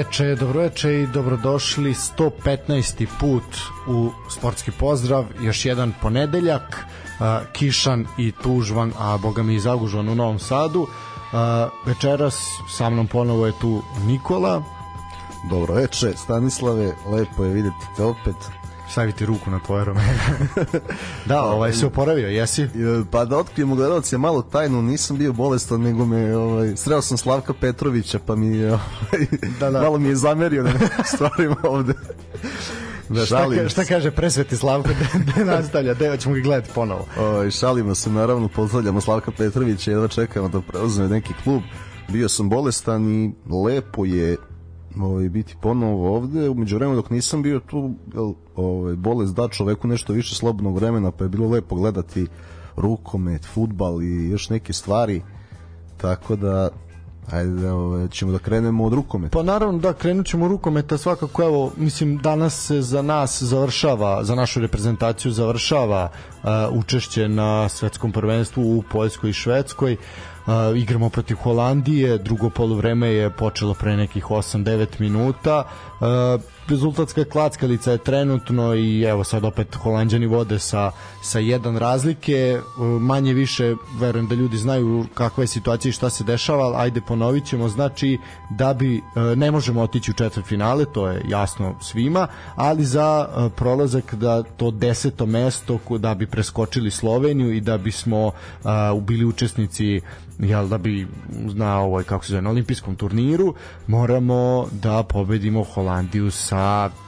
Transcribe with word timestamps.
Dobroveče, 0.00 0.34
dobroveče 0.34 1.00
i 1.00 1.06
dobrodošli 1.06 1.94
115. 1.94 3.06
put 3.20 3.42
u 3.86 4.10
sportski 4.30 4.70
pozdrav, 4.70 5.24
još 5.40 5.64
jedan 5.64 5.92
ponedeljak, 6.02 6.86
kišan 7.52 8.06
i 8.18 8.32
tužvan, 8.42 8.92
a 8.98 9.18
boga 9.18 9.42
mi 9.42 9.54
i 9.54 9.60
zagužvan 9.60 10.08
u 10.08 10.14
Novom 10.14 10.38
Sadu. 10.38 10.86
Večeras 11.86 12.48
sa 12.68 12.90
mnom 12.90 13.06
ponovo 13.06 13.46
je 13.46 13.52
tu 13.60 13.82
Nikola. 14.06 14.62
Dobro 15.50 15.74
veče, 15.74 16.12
Stanislave, 16.16 16.94
lepo 17.12 17.44
je 17.44 17.52
videti 17.52 17.86
te 17.96 18.04
opet 18.04 18.59
staviti 18.90 19.26
ruku 19.26 19.50
na 19.50 19.58
tvoje 19.58 19.84
ramena. 19.84 20.18
da, 21.28 21.42
ovaj 21.42 21.72
se 21.72 21.86
oporavio, 21.86 22.28
jesi? 22.28 22.68
Pa 23.10 23.24
da 23.24 23.38
otkrijemo 23.38 23.74
gledalci 23.74 24.18
malo 24.18 24.42
tajnu, 24.42 24.82
nisam 24.82 25.18
bio 25.18 25.32
bolestan, 25.32 25.80
nego 25.80 26.04
me 26.04 26.36
ovaj 26.36 26.76
sreo 26.76 27.02
sam 27.02 27.18
Slavka 27.18 27.54
Petrovića, 27.54 28.18
pa 28.26 28.36
mi 28.36 28.56
je 28.56 28.72
ovaj, 28.72 29.26
da, 29.60 29.70
da. 29.70 29.80
malo 29.80 29.98
mi 29.98 30.08
je 30.08 30.16
zamerio 30.16 30.62
na 30.62 30.72
stvarima 31.14 31.56
ovde. 31.62 31.94
Da, 33.08 33.26
šta, 33.26 33.48
ka, 33.50 33.68
šta 33.68 33.84
kaže 33.84 34.10
presveti 34.10 34.56
Slavko 34.56 34.88
da, 34.88 35.34
da 35.34 35.44
nastavlja, 35.44 35.94
da 35.94 36.16
ćemo 36.16 36.34
ga 36.34 36.40
gledati 36.40 36.70
ponovo. 36.74 37.06
Ovaj 37.18 37.50
šalimo 37.50 37.94
se, 37.94 38.10
naravno, 38.10 38.48
pozdravljamo 38.48 39.00
Slavka 39.00 39.30
Petrovića, 39.30 39.90
jedva 39.90 40.08
čekamo 40.08 40.48
da 40.48 40.60
preuzme 40.60 41.08
neki 41.08 41.34
klub. 41.44 41.62
Bio 42.08 42.28
sam 42.28 42.48
bolestan 42.48 43.10
i 43.10 43.32
lepo 43.64 44.04
je 44.04 44.36
ovaj, 44.98 45.28
biti 45.28 45.56
ponovo 45.60 46.16
ovde. 46.16 46.48
Umeđu 46.48 46.76
vremenu 46.76 46.96
dok 46.96 47.10
nisam 47.10 47.42
bio 47.42 47.60
tu, 47.60 47.94
ovaj, 48.56 48.94
bolest 48.94 49.34
da 49.34 49.48
čoveku 49.48 49.88
nešto 49.88 50.12
više 50.12 50.34
slobodnog 50.34 50.76
vremena, 50.76 51.10
pa 51.10 51.24
je 51.24 51.28
bilo 51.28 51.48
lepo 51.48 51.74
gledati 51.74 52.26
rukomet, 52.76 53.46
futbal 53.46 54.02
i 54.02 54.28
još 54.28 54.50
neke 54.50 54.72
stvari. 54.72 55.22
Tako 55.96 56.36
da 56.36 56.68
Ajde, 57.32 57.70
ovaj, 57.70 58.08
ćemo 58.08 58.32
da 58.32 58.38
krenemo 58.38 58.84
od 58.84 58.92
rukometa. 58.92 59.38
Pa 59.38 59.42
naravno 59.42 59.78
da, 59.78 59.92
krenut 59.92 60.26
ćemo 60.26 60.44
od 60.44 60.50
rukometa 60.50 60.98
svakako, 60.98 61.42
evo, 61.42 61.72
mislim, 61.76 62.16
danas 62.18 62.66
se 62.66 62.82
za 62.82 63.02
nas 63.02 63.42
završava, 63.42 64.24
za 64.24 64.34
našu 64.34 64.60
reprezentaciju 64.60 65.32
završava 65.32 66.08
uh, 66.10 66.50
učešće 66.72 67.28
na 67.28 67.68
svetskom 67.68 68.12
prvenstvu 68.12 68.78
u 68.78 68.82
Poljskoj 68.92 69.30
i 69.30 69.32
Švedskoj. 69.32 69.92
Uh, 69.92 70.29
igramo 70.76 71.08
protiv 71.08 71.36
Holandije, 71.36 72.18
drugo 72.18 72.50
poluvreme 72.50 73.08
je 73.08 73.30
počelo 73.30 73.74
pre 73.74 73.96
nekih 73.96 74.24
8-9 74.24 74.86
minuta. 74.98 75.64
Uh, 76.00 76.06
rezultatska 76.70 77.24
klackalica 77.24 77.92
je 77.92 77.98
trenutno 77.98 78.74
i 78.74 79.02
evo 79.02 79.24
sad 79.24 79.44
opet 79.44 79.74
Holandjani 79.74 80.26
vode 80.26 80.58
sa, 80.58 80.90
sa 81.22 81.38
jedan 81.38 81.76
razlike. 81.76 82.60
Manje 83.00 83.32
više 83.32 83.74
verujem 83.98 84.26
da 84.28 84.34
ljudi 84.34 84.56
znaju 84.56 85.06
kakva 85.14 85.42
je 85.42 85.46
situacija 85.46 85.90
i 85.90 85.92
šta 85.92 86.10
se 86.10 86.24
dešava 86.24 86.64
ali 86.64 86.76
ajde 86.76 87.00
ponovit 87.00 87.44
ćemo. 87.44 87.68
Znači 87.68 88.18
da 88.50 88.74
bi 88.74 88.96
e, 88.96 89.00
ne 89.36 89.50
možemo 89.50 89.82
otići 89.82 90.10
u 90.10 90.14
četvrt 90.14 90.46
finale 90.46 90.84
to 90.84 91.08
je 91.08 91.22
jasno 91.28 91.74
svima 91.80 92.26
ali 92.56 92.84
za 92.84 93.28
e, 93.28 93.48
prolazak 93.56 94.14
da 94.14 94.42
to 94.42 94.70
deseto 94.70 95.26
mesto 95.26 95.78
da 95.98 96.14
bi 96.14 96.26
preskočili 96.26 96.90
Sloveniju 96.90 97.52
i 97.52 97.60
da 97.60 97.78
bismo 97.78 98.32
bili 99.00 99.24
učesnici 99.24 100.00
jel 100.38 100.68
da 100.68 100.78
bi 100.78 101.06
na 101.54 101.80
ovoj 101.80 102.04
kako 102.04 102.24
se 102.24 102.30
zove 102.30 102.42
na 102.42 102.50
olimpijskom 102.50 102.96
turniru 102.96 103.54
moramo 103.86 104.66
da 104.72 105.02
pobedimo 105.02 105.64
Holandiju 105.64 106.30
sa 106.30 106.59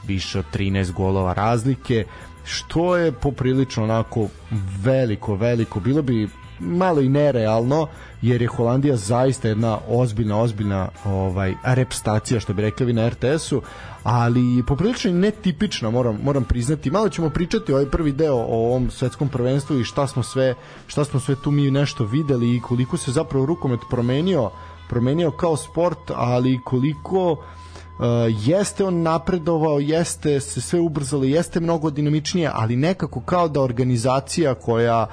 više 0.06 0.38
od 0.38 0.44
13 0.52 0.92
golova 0.92 1.32
razlike 1.32 2.04
što 2.44 2.96
je 2.96 3.12
poprilično 3.12 3.84
onako 3.84 4.28
veliko 4.84 5.34
veliko. 5.34 5.80
Bilo 5.80 6.02
bi 6.02 6.28
malo 6.60 7.00
i 7.00 7.08
nerealno 7.08 7.86
jer 8.22 8.42
je 8.42 8.48
Holandija 8.48 8.96
zaista 8.96 9.48
jedna 9.48 9.78
ozbiljna 9.88 10.40
ozbiljna 10.40 10.88
ovaj 11.04 11.54
repstacija 11.64 12.40
što 12.40 12.54
bi 12.54 12.62
rekli 12.62 12.86
vi 12.86 12.92
na 12.92 13.08
RTS-u 13.08 13.62
ali 14.02 14.62
poprilično 14.66 15.10
i 15.10 15.14
netipična 15.14 15.90
moram 15.90 16.18
moram 16.22 16.44
priznati. 16.44 16.90
Malo 16.90 17.08
ćemo 17.08 17.30
pričati 17.30 17.72
ovaj 17.72 17.86
prvi 17.86 18.12
deo 18.12 18.34
o 18.34 18.66
ovom 18.66 18.90
svetskom 18.90 19.28
prvenstvu 19.28 19.80
i 19.80 19.84
šta 19.84 20.06
smo 20.06 20.22
sve 20.22 20.54
šta 20.86 21.04
smo 21.04 21.20
sve 21.20 21.36
tu 21.44 21.50
mi 21.50 21.70
nešto 21.70 22.04
videli 22.04 22.56
i 22.56 22.60
koliko 22.60 22.96
se 22.96 23.12
zapravo 23.12 23.46
rukomet 23.46 23.80
promenio 23.90 24.50
promenio 24.88 25.30
kao 25.30 25.56
sport 25.56 26.10
ali 26.14 26.60
koliko 26.64 27.32
Uh, 27.32 27.61
jeste 28.44 28.84
on 28.84 29.02
napredovao, 29.02 29.80
jeste 29.80 30.40
se 30.40 30.60
sve 30.60 30.80
ubrzalo, 30.80 31.24
jeste 31.24 31.60
mnogo 31.60 31.90
dinamičnije, 31.90 32.50
ali 32.54 32.76
nekako 32.76 33.20
kao 33.20 33.48
da 33.48 33.60
organizacija 33.60 34.54
koja 34.54 35.06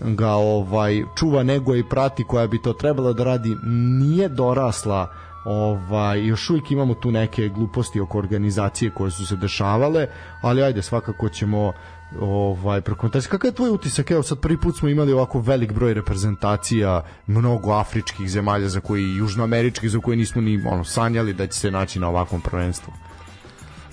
ga 0.00 0.30
ovaj 0.30 1.02
čuva 1.16 1.42
nego 1.42 1.76
i 1.76 1.88
prati 1.88 2.24
koja 2.24 2.46
bi 2.46 2.62
to 2.62 2.72
trebala 2.72 3.12
da 3.12 3.24
radi 3.24 3.56
nije 4.00 4.28
dorasla 4.28 5.08
ovaj 5.44 6.26
još 6.26 6.50
uvijek 6.50 6.70
imamo 6.70 6.94
tu 6.94 7.10
neke 7.10 7.48
gluposti 7.48 8.00
oko 8.00 8.18
organizacije 8.18 8.90
koje 8.90 9.10
su 9.10 9.26
se 9.26 9.36
dešavale 9.36 10.06
ali 10.42 10.62
ajde 10.62 10.82
svakako 10.82 11.28
ćemo 11.28 11.72
ovaj 12.20 12.80
prokomentarisati 12.80 13.30
kakav 13.30 13.48
je 13.48 13.54
tvoj 13.54 13.70
utisak? 13.70 14.10
Evo 14.10 14.22
sad 14.22 14.38
prvi 14.40 14.60
put 14.60 14.78
smo 14.78 14.88
imali 14.88 15.12
ovako 15.12 15.40
velik 15.40 15.72
broj 15.72 15.94
reprezentacija 15.94 17.04
mnogo 17.26 17.72
afričkih 17.72 18.30
zemalja 18.30 18.68
za 18.68 18.80
koji 18.80 19.16
južnoameričkih 19.16 19.90
za 19.90 19.98
koje 19.98 20.16
nismo 20.16 20.42
ni 20.42 20.62
ono 20.66 20.84
sanjali 20.84 21.32
da 21.32 21.46
će 21.46 21.58
se 21.58 21.70
naći 21.70 21.98
na 21.98 22.08
ovakvom 22.08 22.40
prvenstvu. 22.40 22.92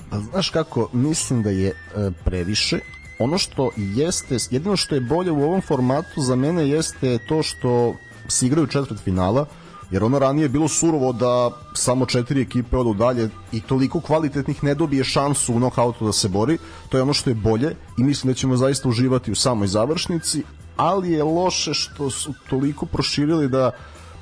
Pa 0.10 0.20
znaš 0.20 0.50
kako, 0.50 0.90
mislim 0.94 1.44
da 1.44 1.50
je 1.50 1.68
e, 1.68 1.74
previše, 2.26 2.80
ono 3.20 3.38
što 3.38 3.70
jeste, 3.78 4.38
jedino 4.50 4.76
što 4.76 4.96
je 4.96 5.02
bolje 5.02 5.32
u 5.32 5.44
ovom 5.44 5.62
formatu 5.62 6.22
za 6.22 6.36
mene 6.36 6.70
jeste 6.70 7.18
to 7.28 7.44
što 7.44 7.96
se 8.28 8.46
igraju 8.46 8.68
četvrt 8.68 9.00
finala, 9.04 9.46
jer 9.92 10.04
ono 10.04 10.20
ranije 10.20 10.46
je 10.46 10.50
bilo 10.50 10.68
surovo 10.68 11.14
da 11.14 11.52
samo 11.74 12.06
četiri 12.06 12.42
ekipe 12.42 12.78
odu 12.78 12.94
dalje 12.94 13.30
i 13.52 13.62
toliko 13.62 14.02
kvalitetnih 14.02 14.64
ne 14.64 14.76
dobije 14.76 15.04
šansu 15.04 15.54
u 15.54 15.58
knockoutu 15.58 16.06
da 16.06 16.12
se 16.12 16.30
bori, 16.30 16.58
to 16.90 16.98
je 16.98 17.04
ono 17.04 17.14
što 17.14 17.30
je 17.30 17.36
bolje 17.36 17.76
i 17.98 18.04
mislim 18.04 18.34
da 18.34 18.38
ćemo 18.38 18.58
zaista 18.58 18.90
uživati 18.90 19.32
u 19.32 19.36
samoj 19.36 19.68
završnici, 19.68 20.44
ali 20.78 21.12
je 21.12 21.24
loše 21.24 21.74
što 21.74 22.10
su 22.10 22.34
toliko 22.50 22.86
proširili 22.86 23.50
da 23.50 23.72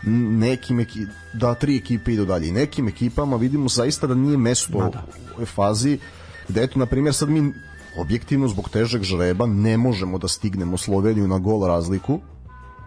nekim 0.04 0.80
eki, 0.80 1.00
da 1.34 1.54
tri 1.54 1.78
ekipe 1.78 2.14
idu 2.14 2.26
dalje. 2.26 2.48
I 2.48 2.52
nekim 2.52 2.88
ekipama 2.88 3.36
vidimo 3.36 3.70
zaista 3.70 4.08
da 4.08 4.16
nije 4.16 4.38
mesto 4.38 4.78
da. 4.78 4.86
u 4.86 5.34
ovoj 5.34 5.46
fazi 5.46 6.00
gde 6.48 6.64
eto 6.64 6.80
na 6.80 6.86
primjer 6.86 7.16
sad 7.16 7.30
mi 7.30 7.54
objektivno 7.98 8.48
zbog 8.48 8.70
težeg 8.70 9.04
žreba 9.04 9.46
ne 9.46 9.78
možemo 9.78 10.18
da 10.18 10.28
stignemo 10.28 10.78
Sloveniju 10.78 11.28
na 11.28 11.40
gol 11.40 11.68
razliku, 11.68 12.20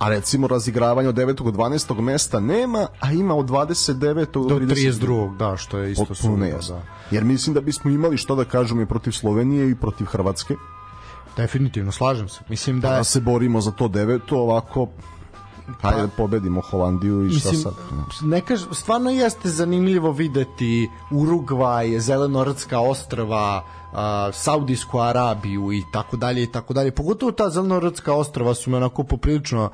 a 0.02 0.08
recimo 0.08 0.46
razigravanje 0.48 1.08
od 1.08 1.14
9. 1.14 1.34
do 1.34 1.50
12. 1.50 2.00
mesta 2.00 2.40
nema, 2.40 2.86
a 3.00 3.12
ima 3.12 3.34
od 3.34 3.46
29. 3.46 4.48
do 4.48 4.58
32. 4.58 5.36
da, 5.36 5.56
što 5.56 5.78
je 5.78 5.92
isto 5.92 6.14
sumno. 6.14 6.46
Da. 6.68 6.82
Jer 7.10 7.24
mislim 7.24 7.54
da 7.54 7.60
bismo 7.60 7.90
imali 7.90 8.16
što 8.16 8.34
da 8.34 8.44
kažemo 8.44 8.82
i 8.82 8.86
protiv 8.86 9.10
Slovenije 9.10 9.70
i 9.70 9.74
protiv 9.74 10.04
Hrvatske. 10.04 10.54
Definitivno, 11.36 11.92
slažem 11.92 12.28
se. 12.28 12.40
Mislim 12.48 12.80
da, 12.80 12.90
da 12.90 13.04
se 13.04 13.20
borimo 13.20 13.60
za 13.60 13.70
to 13.70 13.88
deveto, 13.88 14.38
ovako 14.38 14.88
Pa, 15.80 15.88
Hajde 15.88 16.02
da 16.02 16.08
pobedimo 16.16 16.60
Holandiju 16.60 17.20
i 17.20 17.24
mislim, 17.24 17.60
šta 17.60 17.70
sad? 17.70 17.74
Ne 18.22 18.40
kaž, 18.40 18.62
stvarno 18.72 19.10
jeste 19.10 19.48
zanimljivo 19.48 20.12
videti 20.12 20.90
Urugvaj, 21.10 22.00
Zelenorodska 22.00 22.80
ostrava, 22.80 23.64
uh, 23.92 23.98
Saudijsku 24.32 24.98
Arabiju 24.98 25.72
i 25.72 25.82
tako 25.92 26.16
dalje 26.16 26.42
i 26.42 26.46
tako 26.46 26.74
dalje. 26.74 26.90
Pogotovo 26.90 27.32
ta 27.32 27.50
Zelenorodska 27.50 28.14
ostrava 28.14 28.54
su 28.54 28.70
me 28.70 28.76
onako 28.76 29.04
poprilično 29.04 29.70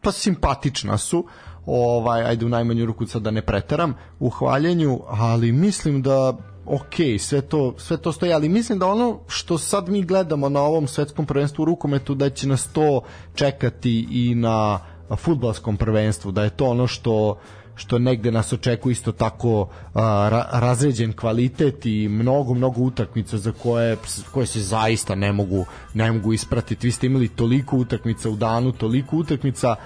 pa 0.00 0.12
simpatična 0.12 0.98
su. 0.98 1.26
Ovaj 1.66 2.22
ajde 2.22 2.46
u 2.46 2.48
najmanju 2.48 2.86
ruku 2.86 3.06
sad 3.06 3.22
da 3.22 3.30
ne 3.30 3.42
preteram 3.42 3.94
u 4.20 4.30
hvaljenju, 4.30 5.00
ali 5.06 5.52
mislim 5.52 6.02
da 6.02 6.36
ok, 6.66 6.94
sve 7.18 7.40
to, 7.40 7.74
sve 7.78 7.96
to 7.96 8.12
stoji, 8.12 8.32
ali 8.32 8.48
mislim 8.48 8.78
da 8.78 8.86
ono 8.86 9.20
što 9.28 9.58
sad 9.58 9.88
mi 9.88 10.02
gledamo 10.02 10.48
na 10.48 10.60
ovom 10.60 10.86
svetskom 10.86 11.26
prvenstvu 11.26 11.62
u 11.62 11.64
rukometu, 11.64 12.14
da 12.14 12.30
će 12.30 12.48
nas 12.48 12.72
to 12.72 13.00
čekati 13.34 14.06
i 14.10 14.34
na 14.34 14.78
futbalskom 15.16 15.76
prvenstvu, 15.76 16.32
da 16.32 16.44
je 16.44 16.50
to 16.50 16.66
ono 16.66 16.86
što 16.86 17.38
što 17.76 17.98
negde 17.98 18.30
nas 18.32 18.52
očekuje 18.52 18.92
isto 18.92 19.12
tako 19.12 19.68
a, 19.94 20.28
ra, 20.30 20.48
razređen 20.52 21.12
kvalitet 21.12 21.86
i 21.86 22.08
mnogo 22.08 22.54
mnogo 22.54 22.80
utakmica 22.80 23.38
za 23.38 23.52
koje 23.52 23.96
koje 24.32 24.46
se 24.46 24.60
zaista 24.60 25.14
ne 25.14 25.32
mogu 25.32 25.64
ne 25.94 26.12
mogu 26.12 26.32
ispratiti. 26.32 26.86
Vi 26.86 26.90
ste 26.92 27.06
imali 27.06 27.28
toliko 27.28 27.76
utakmica 27.76 28.30
u 28.30 28.36
danu, 28.36 28.72
toliko 28.72 29.16
utakmica 29.16 29.76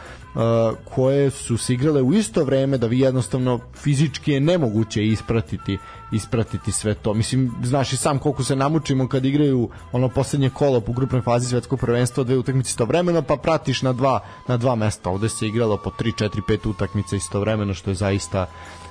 Koje 0.94 1.30
su 1.30 1.56
se 1.56 1.74
igrale 1.74 2.02
u 2.02 2.14
isto 2.14 2.44
vreme 2.44 2.78
da 2.78 2.86
vi 2.86 3.00
jednostavno 3.00 3.60
fizički 3.74 4.32
je 4.32 4.40
nemoguće 4.40 5.06
ispratiti 5.06 5.78
ispratiti 6.12 6.72
sve 6.72 6.94
to. 6.94 7.14
Mislim, 7.14 7.52
znaš 7.62 7.92
i 7.92 7.96
sam 7.96 8.18
koliko 8.18 8.44
se 8.44 8.56
namučimo 8.56 9.08
kad 9.08 9.24
igraju 9.24 9.68
ono 9.92 10.08
poslednje 10.08 10.50
kolo 10.50 10.82
u 10.86 10.92
grupnoj 10.92 11.22
fazi 11.22 11.48
svetskog 11.48 11.80
prvenstva, 11.80 12.24
dve 12.24 12.38
utakmice 12.38 12.68
istovremeno, 12.68 13.22
pa 13.22 13.36
pratiš 13.36 13.82
na 13.82 13.92
dva, 13.92 14.20
na 14.48 14.56
dva 14.56 14.74
mesta. 14.74 15.10
Ovde 15.10 15.28
se 15.28 15.46
igralo 15.46 15.76
po 15.76 15.90
3, 15.90 16.24
4, 16.24 16.40
5 16.48 16.70
utakmica 16.70 17.16
istovremeno, 17.16 17.74
što 17.74 17.90
je 17.90 17.94
zaista, 17.94 18.46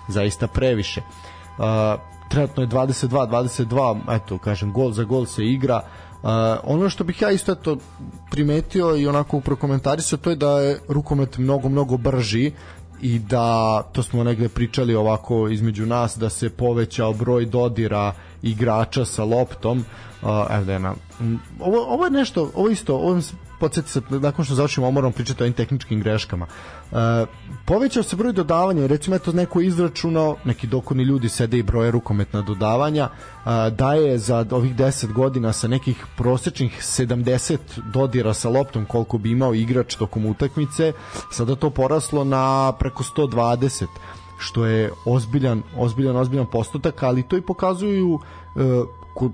zaista 0.08 0.48
previše. 0.48 1.02
Uh, 1.02 1.66
trenutno 2.30 2.64
je 2.64 2.70
22, 2.70 3.30
22, 3.30 4.16
eto, 4.16 4.38
kažem, 4.38 4.74
gol 4.74 4.92
za 4.92 5.04
gol 5.04 5.26
se 5.26 5.46
igra, 5.46 5.82
Uh, 5.84 6.09
ono 6.64 6.90
što 6.90 7.04
bih 7.04 7.22
ja 7.22 7.32
isto 7.32 7.52
eto 7.52 7.78
primetio 8.32 8.96
i 8.96 9.08
onako 9.08 9.40
prokomentarisao 9.40 10.20
to 10.20 10.30
je 10.30 10.36
da 10.36 10.60
je 10.60 10.80
rukomet 10.88 11.38
mnogo 11.38 11.70
mnogo 11.70 11.98
brži 11.98 12.52
i 13.02 13.20
da 13.20 13.82
to 13.92 14.04
smo 14.04 14.24
negde 14.24 14.50
pričali 14.50 14.96
ovako 14.96 15.48
između 15.48 15.86
nas 15.86 16.18
da 16.18 16.30
se 16.30 16.50
povećao 16.50 17.14
broj 17.14 17.46
dodira 17.46 18.14
igrača 18.42 19.06
sa 19.06 19.24
loptom. 19.24 19.86
Uh, 20.22 20.30
evo 20.50 20.66
da 20.66 20.74
je 20.74 20.80
na, 20.80 20.94
ovo, 21.60 21.94
ovo 21.94 22.06
je 22.06 22.12
nešto 22.12 22.52
ovo 22.56 22.70
isto 22.70 22.96
ovo 22.96 23.22
podsjeti 23.60 23.90
se, 23.90 24.02
nakon 24.10 24.46
što 24.46 24.56
završimo 24.56 24.92
moram 24.92 25.12
pričati 25.12 25.44
o 25.44 25.46
ovim 25.46 25.54
tehničkim 25.54 26.00
greškama. 26.00 26.46
E, 26.46 26.96
povećao 27.66 28.04
se 28.04 28.16
broj 28.16 28.34
dodavanja, 28.34 28.88
recimo 28.88 29.16
eto 29.16 29.32
neko 29.32 29.62
izračunao, 29.62 30.36
neki 30.46 30.68
dokorni 30.68 31.04
ljudi 31.04 31.30
sede 31.30 31.58
i 31.58 31.64
broje 31.64 31.92
rukometna 31.92 32.42
dodavanja, 32.42 33.10
e, 33.10 33.70
da 33.72 33.94
je 33.94 34.18
za 34.18 34.46
ovih 34.52 34.76
10 34.76 35.14
godina 35.14 35.54
sa 35.54 35.68
nekih 35.68 36.06
prosečnih 36.18 36.80
70 36.82 37.58
dodira 37.94 38.34
sa 38.34 38.50
loptom 38.50 38.86
koliko 38.86 39.18
bi 39.18 39.32
imao 39.32 39.54
igrač 39.54 39.96
tokom 39.96 40.26
utakmice, 40.26 40.94
sada 41.32 41.56
to 41.56 41.70
poraslo 41.70 42.24
na 42.24 42.74
preko 42.80 43.04
120 43.04 43.86
što 44.40 44.66
je 44.66 44.92
ozbiljan, 45.06 45.64
ozbiljan, 45.78 46.16
ozbiljan 46.16 46.46
postotak, 46.46 47.04
ali 47.04 47.24
to 47.24 47.38
i 47.38 47.42
pokazuju 47.42 48.20
e, 48.56 48.60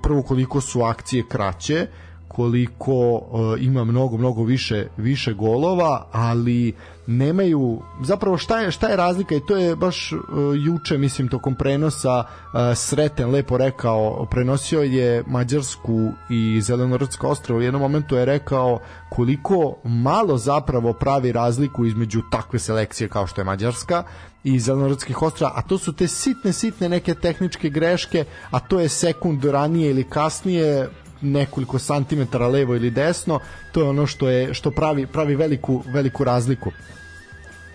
prvo 0.02 0.22
koliko 0.22 0.62
su 0.62 0.82
akcije 0.82 1.24
kraće, 1.24 1.88
koliko 2.36 3.14
uh, 3.14 3.62
ima 3.62 3.84
mnogo 3.84 4.18
mnogo 4.18 4.44
više 4.44 4.88
više 4.98 5.34
golova, 5.34 6.08
ali 6.12 6.74
nemaju 7.08 7.82
zapravo 8.04 8.38
šta 8.38 8.60
je 8.60 8.72
šta 8.72 8.88
je 8.88 8.96
razlika 8.96 9.36
i 9.36 9.46
to 9.48 9.58
je 9.58 9.76
baš 9.76 10.12
uh, 10.12 10.20
juče 10.66 10.98
mislim 10.98 11.28
tokom 11.28 11.56
prenosa 11.56 12.20
uh, 12.20 12.60
Sreten 12.76 13.30
lepo 13.30 13.58
rekao 13.58 14.28
prenosio 14.32 14.82
je 14.82 15.24
Mađarsku 15.28 16.12
i 16.30 16.62
Zelenorodsko 16.62 17.28
ostrvo 17.28 17.60
u 17.60 17.62
jednom 17.62 17.82
momentu 17.82 18.16
je 18.16 18.26
rekao 18.26 18.80
koliko 19.10 19.76
malo 19.84 20.38
zapravo 20.38 20.94
pravi 20.94 21.32
razliku 21.32 21.86
između 21.86 22.22
takve 22.32 22.60
selekcije 22.60 23.10
kao 23.10 23.28
što 23.28 23.42
je 23.42 23.46
Mađarska 23.46 24.04
i 24.44 24.60
Zelenorodskih 24.60 25.22
ostrava, 25.22 25.54
a 25.56 25.62
to 25.62 25.78
su 25.78 25.94
te 25.94 26.08
sitne, 26.08 26.54
sitne 26.54 26.90
neke 26.90 27.14
tehničke 27.14 27.70
greške, 27.70 28.26
a 28.52 28.60
to 28.60 28.80
je 28.80 28.90
sekund 28.90 29.46
ranije 29.46 29.90
ili 29.90 30.04
kasnije 30.04 30.90
nekoliko 31.32 31.80
santimetara 31.80 32.48
levo 32.48 32.76
ili 32.76 32.92
desno, 32.92 33.40
to 33.72 33.82
je 33.82 33.90
ono 33.90 34.08
što 34.08 34.30
je 34.30 34.54
što 34.54 34.72
pravi 34.72 35.08
pravi 35.08 35.36
veliku 35.36 35.84
veliku 35.88 36.24
razliku. 36.24 36.72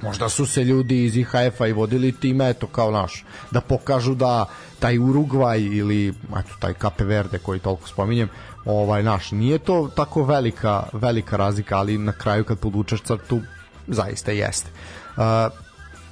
Možda 0.02 0.29
su 0.29 0.47
se 0.47 0.64
ljudi 0.64 1.05
iz 1.05 1.17
IHF-a 1.17 1.67
i 1.67 1.73
vodili 1.73 2.12
time, 2.12 2.50
eto 2.50 2.67
kao 2.67 2.91
naš, 2.91 3.25
da 3.50 3.61
pokažu 3.61 4.14
da 4.14 4.47
taj 4.79 4.99
Urugvaj 4.99 5.61
ili 5.61 6.08
eto, 6.08 6.55
taj 6.61 6.75
Cape 6.75 7.05
Verde 7.05 7.38
koji 7.38 7.61
toliko 7.61 7.88
spominjem, 7.88 8.29
ovaj 8.64 9.02
naš, 9.02 9.31
nije 9.31 9.58
to 9.58 9.91
tako 9.96 10.25
velika 10.25 10.82
velika 10.93 11.37
razlika, 11.37 11.76
ali 11.76 11.99
na 11.99 12.12
kraju 12.12 12.44
kad 12.44 12.58
podvučeš 12.58 13.03
crtu 13.03 13.41
zaista 13.87 14.32
jeste. 14.32 14.70
Uh, 15.17 15.23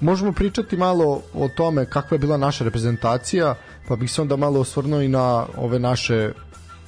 možemo 0.01 0.33
pričati 0.33 0.77
malo 0.77 1.23
o 1.35 1.49
tome 1.57 1.87
kakva 1.87 2.15
je 2.15 2.19
bila 2.19 2.37
naša 2.37 2.65
reprezentacija, 2.65 3.55
pa 3.89 3.97
bih 3.97 4.13
se 4.13 4.23
onda 4.23 4.37
malo 4.37 4.61
osvrnuo 4.61 5.01
i 5.01 5.09
na 5.09 5.47
ove 5.57 5.79
naše 5.79 6.33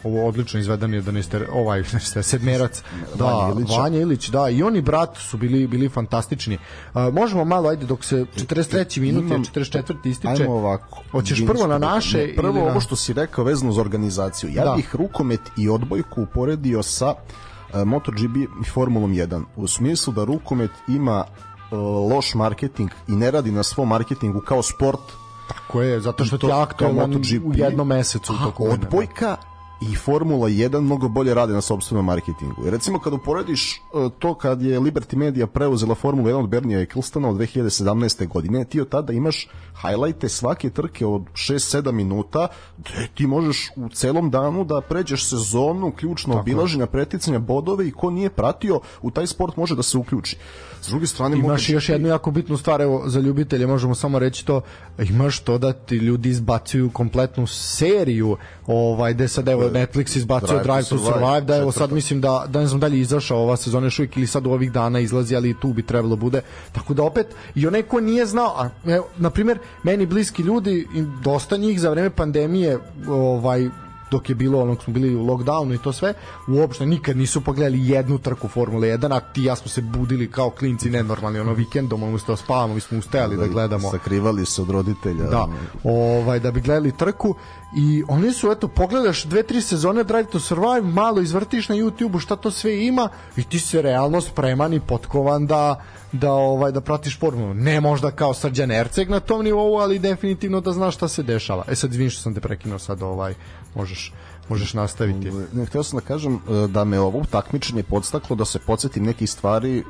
ovo 0.04 0.28
odlično 0.28 0.60
izvedan 0.60 0.94
je 0.94 1.00
da 1.00 1.12
niste 1.12 1.46
ovaj 1.52 1.84
sedmerac 2.22 2.82
da 3.14 3.24
Vanja 3.24 3.52
Ilić. 3.52 3.70
Vanja 3.78 4.00
Ilić 4.00 4.28
da 4.28 4.48
i 4.48 4.62
oni 4.62 4.80
brat 4.80 5.16
su 5.16 5.36
bili 5.36 5.66
bili 5.66 5.88
fantastični 5.88 6.58
uh, 6.94 7.14
možemo 7.14 7.44
malo 7.44 7.68
ajde 7.68 7.86
dok 7.86 8.04
se 8.04 8.24
43. 8.36 9.00
minut 9.00 9.30
je 9.30 9.38
44. 9.38 9.94
ističe 10.04 10.42
ajmo 10.42 10.54
ovako 10.54 11.02
hoćeš 11.10 11.46
prvo 11.46 11.66
na 11.66 11.78
naše 11.78 12.18
ne, 12.18 12.34
prvo 12.36 12.52
ili 12.52 12.64
na... 12.64 12.70
ovo 12.70 12.80
što 12.80 12.96
si 12.96 13.12
rekao 13.12 13.44
vezano 13.44 13.72
za 13.72 13.80
organizaciju 13.80 14.50
ja 14.54 14.64
da. 14.64 14.74
bih 14.76 14.96
rukomet 14.96 15.40
i 15.56 15.68
odbojku 15.68 16.22
uporedio 16.22 16.82
sa 16.82 17.10
uh, 17.10 17.82
MotoGP 17.84 18.36
i 18.62 18.64
Formulom 18.74 19.12
1 19.12 19.42
u 19.56 19.68
smislu 19.68 20.12
da 20.12 20.24
rukomet 20.24 20.70
ima 20.88 21.24
uh, 21.24 21.78
loš 22.12 22.34
marketing 22.34 22.90
i 23.08 23.12
ne 23.12 23.30
radi 23.30 23.50
na 23.50 23.62
svom 23.62 23.88
marketingu 23.88 24.40
kao 24.40 24.62
sport 24.62 25.00
Tako 25.48 25.82
je, 25.82 26.00
zato 26.00 26.24
što 26.24 26.38
to, 26.38 26.48
je 26.48 26.62
aktualan 26.62 27.14
u 27.44 27.52
jednom 27.54 27.88
mesecu. 27.88 28.32
Aha, 28.32 28.50
odbojka 28.58 29.36
i 29.80 29.96
Formula 29.96 30.48
1 30.48 30.80
mnogo 30.80 31.08
bolje 31.08 31.34
rade 31.34 31.52
na 31.52 31.60
sopstvenom 31.60 32.04
marketingu. 32.04 32.66
I 32.66 32.70
recimo 32.70 32.98
kad 32.98 33.12
uporediš 33.12 33.76
e, 33.76 33.78
to 34.18 34.34
kad 34.34 34.62
je 34.62 34.80
Liberty 34.80 35.16
Media 35.16 35.46
preuzela 35.46 35.94
Formula 35.94 36.30
1 36.30 36.34
od 36.34 36.48
Bernija 36.48 36.80
Ecclestona 36.80 37.28
od 37.28 37.36
2017. 37.36 38.28
godine, 38.28 38.64
ti 38.64 38.80
od 38.80 38.88
tada 38.88 39.12
imaš 39.12 39.48
hajlajte 39.74 40.28
svake 40.28 40.70
trke 40.70 41.06
od 41.06 41.22
6-7 41.32 41.92
minuta, 41.92 42.48
gde 42.78 43.08
ti 43.14 43.26
možeš 43.26 43.70
u 43.76 43.88
celom 43.88 44.30
danu 44.30 44.64
da 44.64 44.80
pređeš 44.80 45.28
sezonu, 45.28 45.92
ključno 45.92 46.40
obilaženja, 46.40 46.86
preticanja, 46.86 47.38
bodove 47.38 47.88
i 47.88 47.92
ko 47.92 48.10
nije 48.10 48.30
pratio 48.30 48.80
u 49.02 49.10
taj 49.10 49.26
sport 49.26 49.56
može 49.56 49.76
da 49.76 49.82
se 49.82 49.98
uključi. 49.98 50.36
S 50.82 50.88
druge 50.88 51.06
strane 51.06 51.38
imaš 51.38 51.68
još 51.68 51.88
jednu 51.88 52.08
jako 52.08 52.30
bitnu 52.30 52.56
stvar 52.56 52.80
evo 52.80 53.02
za 53.06 53.20
ljubitelje 53.20 53.66
možemo 53.66 53.94
samo 53.94 54.18
reći 54.18 54.46
to 54.46 54.60
imaš 54.98 55.40
to 55.40 55.58
da 55.58 55.72
ti 55.72 55.96
ljudi 55.96 56.28
izbacuju 56.28 56.90
kompletnu 56.90 57.46
seriju 57.46 58.36
ovaj 58.66 59.14
da 59.14 59.28
sad 59.28 59.48
evo 59.48 59.69
Netflix 59.72 60.16
izbacio 60.16 60.48
Drive, 60.48 60.62
Drive 60.62 60.82
to 60.82 60.98
Survive, 60.98 61.12
survive 61.12 61.40
da 61.40 61.56
evo 61.56 61.72
sad 61.72 61.92
mislim 61.92 62.20
da 62.20 62.44
da 62.48 62.60
ne 62.60 62.66
znam 62.66 62.80
da 62.80 62.86
li 62.86 63.00
izašao 63.00 63.38
ova 63.38 63.56
sezona 63.56 63.86
još 63.86 63.98
uvijek 63.98 64.16
ili 64.16 64.26
sad 64.26 64.46
u 64.46 64.50
ovih 64.50 64.72
dana 64.72 65.00
izlazi 65.00 65.36
ali 65.36 65.56
tu 65.60 65.72
bi 65.72 65.82
trebalo 65.82 66.16
bude. 66.16 66.42
Tako 66.72 66.94
da 66.94 67.02
opet 67.02 67.26
i 67.54 67.66
onaj 67.66 67.82
ko 67.82 68.00
nije 68.00 68.26
znao 68.26 68.54
a 68.56 68.68
evo, 68.86 69.06
na 69.18 69.30
primjer 69.30 69.58
meni 69.82 70.06
bliski 70.06 70.42
ljudi 70.42 70.86
dosta 71.24 71.56
njih 71.56 71.80
za 71.80 71.90
vreme 71.90 72.10
pandemije 72.10 72.78
ovaj 73.08 73.68
dok 74.10 74.28
je 74.28 74.34
bilo 74.34 74.62
onog 74.62 74.82
smo 74.82 74.92
bili 74.92 75.14
u 75.14 75.26
lockdownu 75.26 75.74
i 75.74 75.78
to 75.78 75.92
sve, 75.92 76.14
uopšte 76.48 76.86
nikad 76.86 77.16
nisu 77.16 77.40
pogledali 77.40 77.88
jednu 77.88 78.18
trku 78.18 78.48
Formule 78.48 78.88
1, 78.88 79.16
a 79.16 79.20
ti 79.20 79.44
ja 79.44 79.56
smo 79.56 79.68
se 79.68 79.82
budili 79.82 80.30
kao 80.30 80.50
klinci 80.50 80.90
nenormalni 80.90 81.38
ono 81.38 81.52
vikendom, 81.52 82.02
umesto 82.02 82.32
da 82.32 82.36
spavamo, 82.36 82.74
mi 82.74 82.80
smo 82.80 82.98
ustajali 82.98 83.36
da, 83.36 83.42
da 83.42 83.48
gledamo. 83.48 83.90
Sakrivali 83.90 84.46
se 84.46 84.62
od 84.62 84.70
roditelja. 84.70 85.24
Da, 85.24 85.48
ovaj, 85.84 86.40
da 86.40 86.50
bi 86.50 86.60
gledali 86.60 86.96
trku 86.96 87.34
i 87.76 88.04
oni 88.08 88.32
su, 88.32 88.50
eto, 88.50 88.68
pogledaš 88.68 89.24
dve, 89.24 89.42
tri 89.42 89.60
sezone 89.60 90.04
Drive 90.04 90.24
to 90.24 90.40
Survive, 90.40 90.82
malo 90.82 91.20
izvrtiš 91.20 91.68
na 91.68 91.74
YouTube-u 91.74 92.18
šta 92.18 92.36
to 92.36 92.50
sve 92.50 92.86
ima 92.86 93.08
i 93.36 93.42
ti 93.42 93.58
se 93.58 93.82
realno 93.82 94.20
spreman 94.20 94.74
i 94.74 94.80
potkovan 94.80 95.46
da 95.46 95.82
da 96.12 96.32
ovaj 96.32 96.72
da 96.72 96.80
pratiš 96.80 97.18
formulu. 97.18 97.54
Ne 97.54 97.80
možda 97.80 98.10
kao 98.10 98.34
Srđan 98.34 98.70
Erceg 98.70 99.10
na 99.10 99.20
tom 99.20 99.44
nivou, 99.44 99.78
ali 99.78 99.98
definitivno 99.98 100.60
da 100.60 100.72
znaš 100.72 100.94
šta 100.94 101.08
se 101.08 101.22
dešava. 101.22 101.64
E 101.68 101.74
sad 101.74 101.90
izvini 101.90 102.10
što 102.10 102.22
sam 102.22 102.34
te 102.34 102.40
prekinuo 102.40 102.78
sad 102.78 103.02
ovaj 103.02 103.34
možeš 103.74 104.12
možeš 104.48 104.74
nastaviti. 104.74 105.30
Ne, 105.52 105.66
htio 105.66 105.82
sam 105.82 105.98
da 105.98 106.06
kažem 106.06 106.34
e, 106.34 106.66
da 106.68 106.84
me 106.84 107.00
ovo 107.00 107.24
takmičenje 107.30 107.82
podstaklo 107.82 108.36
da 108.36 108.44
se 108.44 108.58
podsjetim 108.58 109.04
neki 109.04 109.26
stvari 109.26 109.84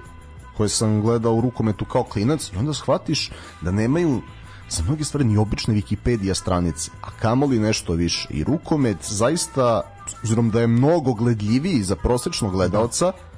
koje 0.57 0.69
sam 0.69 1.01
gledao 1.03 1.35
u 1.35 1.41
rukometu 1.41 1.85
kao 1.85 2.03
klinac 2.05 2.53
i 2.53 2.57
onda 2.57 2.75
shvatiš 2.75 3.31
da 3.61 3.71
nemaju 3.71 4.21
za 4.69 4.83
mnoge 4.83 5.05
stvari 5.05 5.25
ni 5.25 5.37
obične 5.37 5.75
Wikipedia 5.75 6.35
stranice, 6.35 6.91
a 7.03 7.11
kamoli 7.11 7.59
nešto 7.59 7.93
više. 7.93 8.29
I 8.31 8.45
rukomet 8.45 8.97
zaista, 9.03 9.83
uzrom 10.25 10.51
da 10.51 10.61
je 10.61 10.67
mnogo 10.67 11.15
gledljiviji 11.15 11.83
za 11.83 11.97
prosečnog 11.97 12.53
gledalca, 12.53 13.05
da 13.07 13.30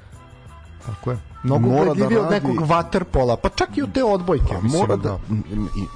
Tako 0.85 1.11
je. 1.11 1.17
Mnogo 1.43 1.69
mora 1.69 1.93
da 1.93 2.03
radi... 2.03 2.17
od 2.17 2.31
nekog 2.31 2.55
waterpola, 2.55 3.35
pa 3.35 3.49
čak 3.49 3.77
i 3.77 3.81
od 3.81 3.93
te 3.93 4.03
odbojke. 4.03 4.53
Pa, 4.53 4.61
mislim, 4.61 4.81
mora 4.81 4.95
da, 4.95 5.09
da, 5.09 5.17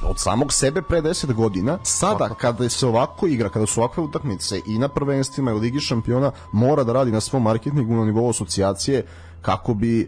od 0.10 0.20
samog 0.20 0.53
sebe 0.53 0.82
pre 0.82 1.01
10 1.01 1.34
godina, 1.34 1.77
sada 1.84 2.17
Tako. 2.17 2.36
kada 2.36 2.70
se 2.70 2.88
ovako 2.88 3.27
igra, 3.27 3.50
kada 3.50 3.65
su 3.65 3.82
ovakve 3.82 4.03
utakmice 4.03 4.62
i 4.67 4.77
na 4.77 4.88
prvenstvima 4.88 5.51
i 5.51 5.53
u 5.53 5.58
Ligi 5.58 5.79
šampiona, 5.79 6.32
mora 6.51 6.84
da 6.84 6.94
radi 6.94 7.12
na 7.12 7.22
svom 7.22 7.44
marketingu 7.44 7.96
na 7.96 8.06
nivou 8.06 8.29
asocijacije 8.29 9.06
kako 9.41 9.74
bi 9.74 10.08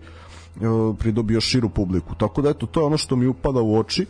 uh, 0.55 0.95
pridobio 0.99 1.41
širu 1.41 1.69
publiku. 1.69 2.15
Tako 2.15 2.41
da 2.41 2.49
eto, 2.49 2.65
to 2.65 2.79
je 2.79 2.85
ono 2.85 2.97
što 2.97 3.15
mi 3.15 3.27
upada 3.27 3.61
u 3.61 3.79
oči, 3.79 4.05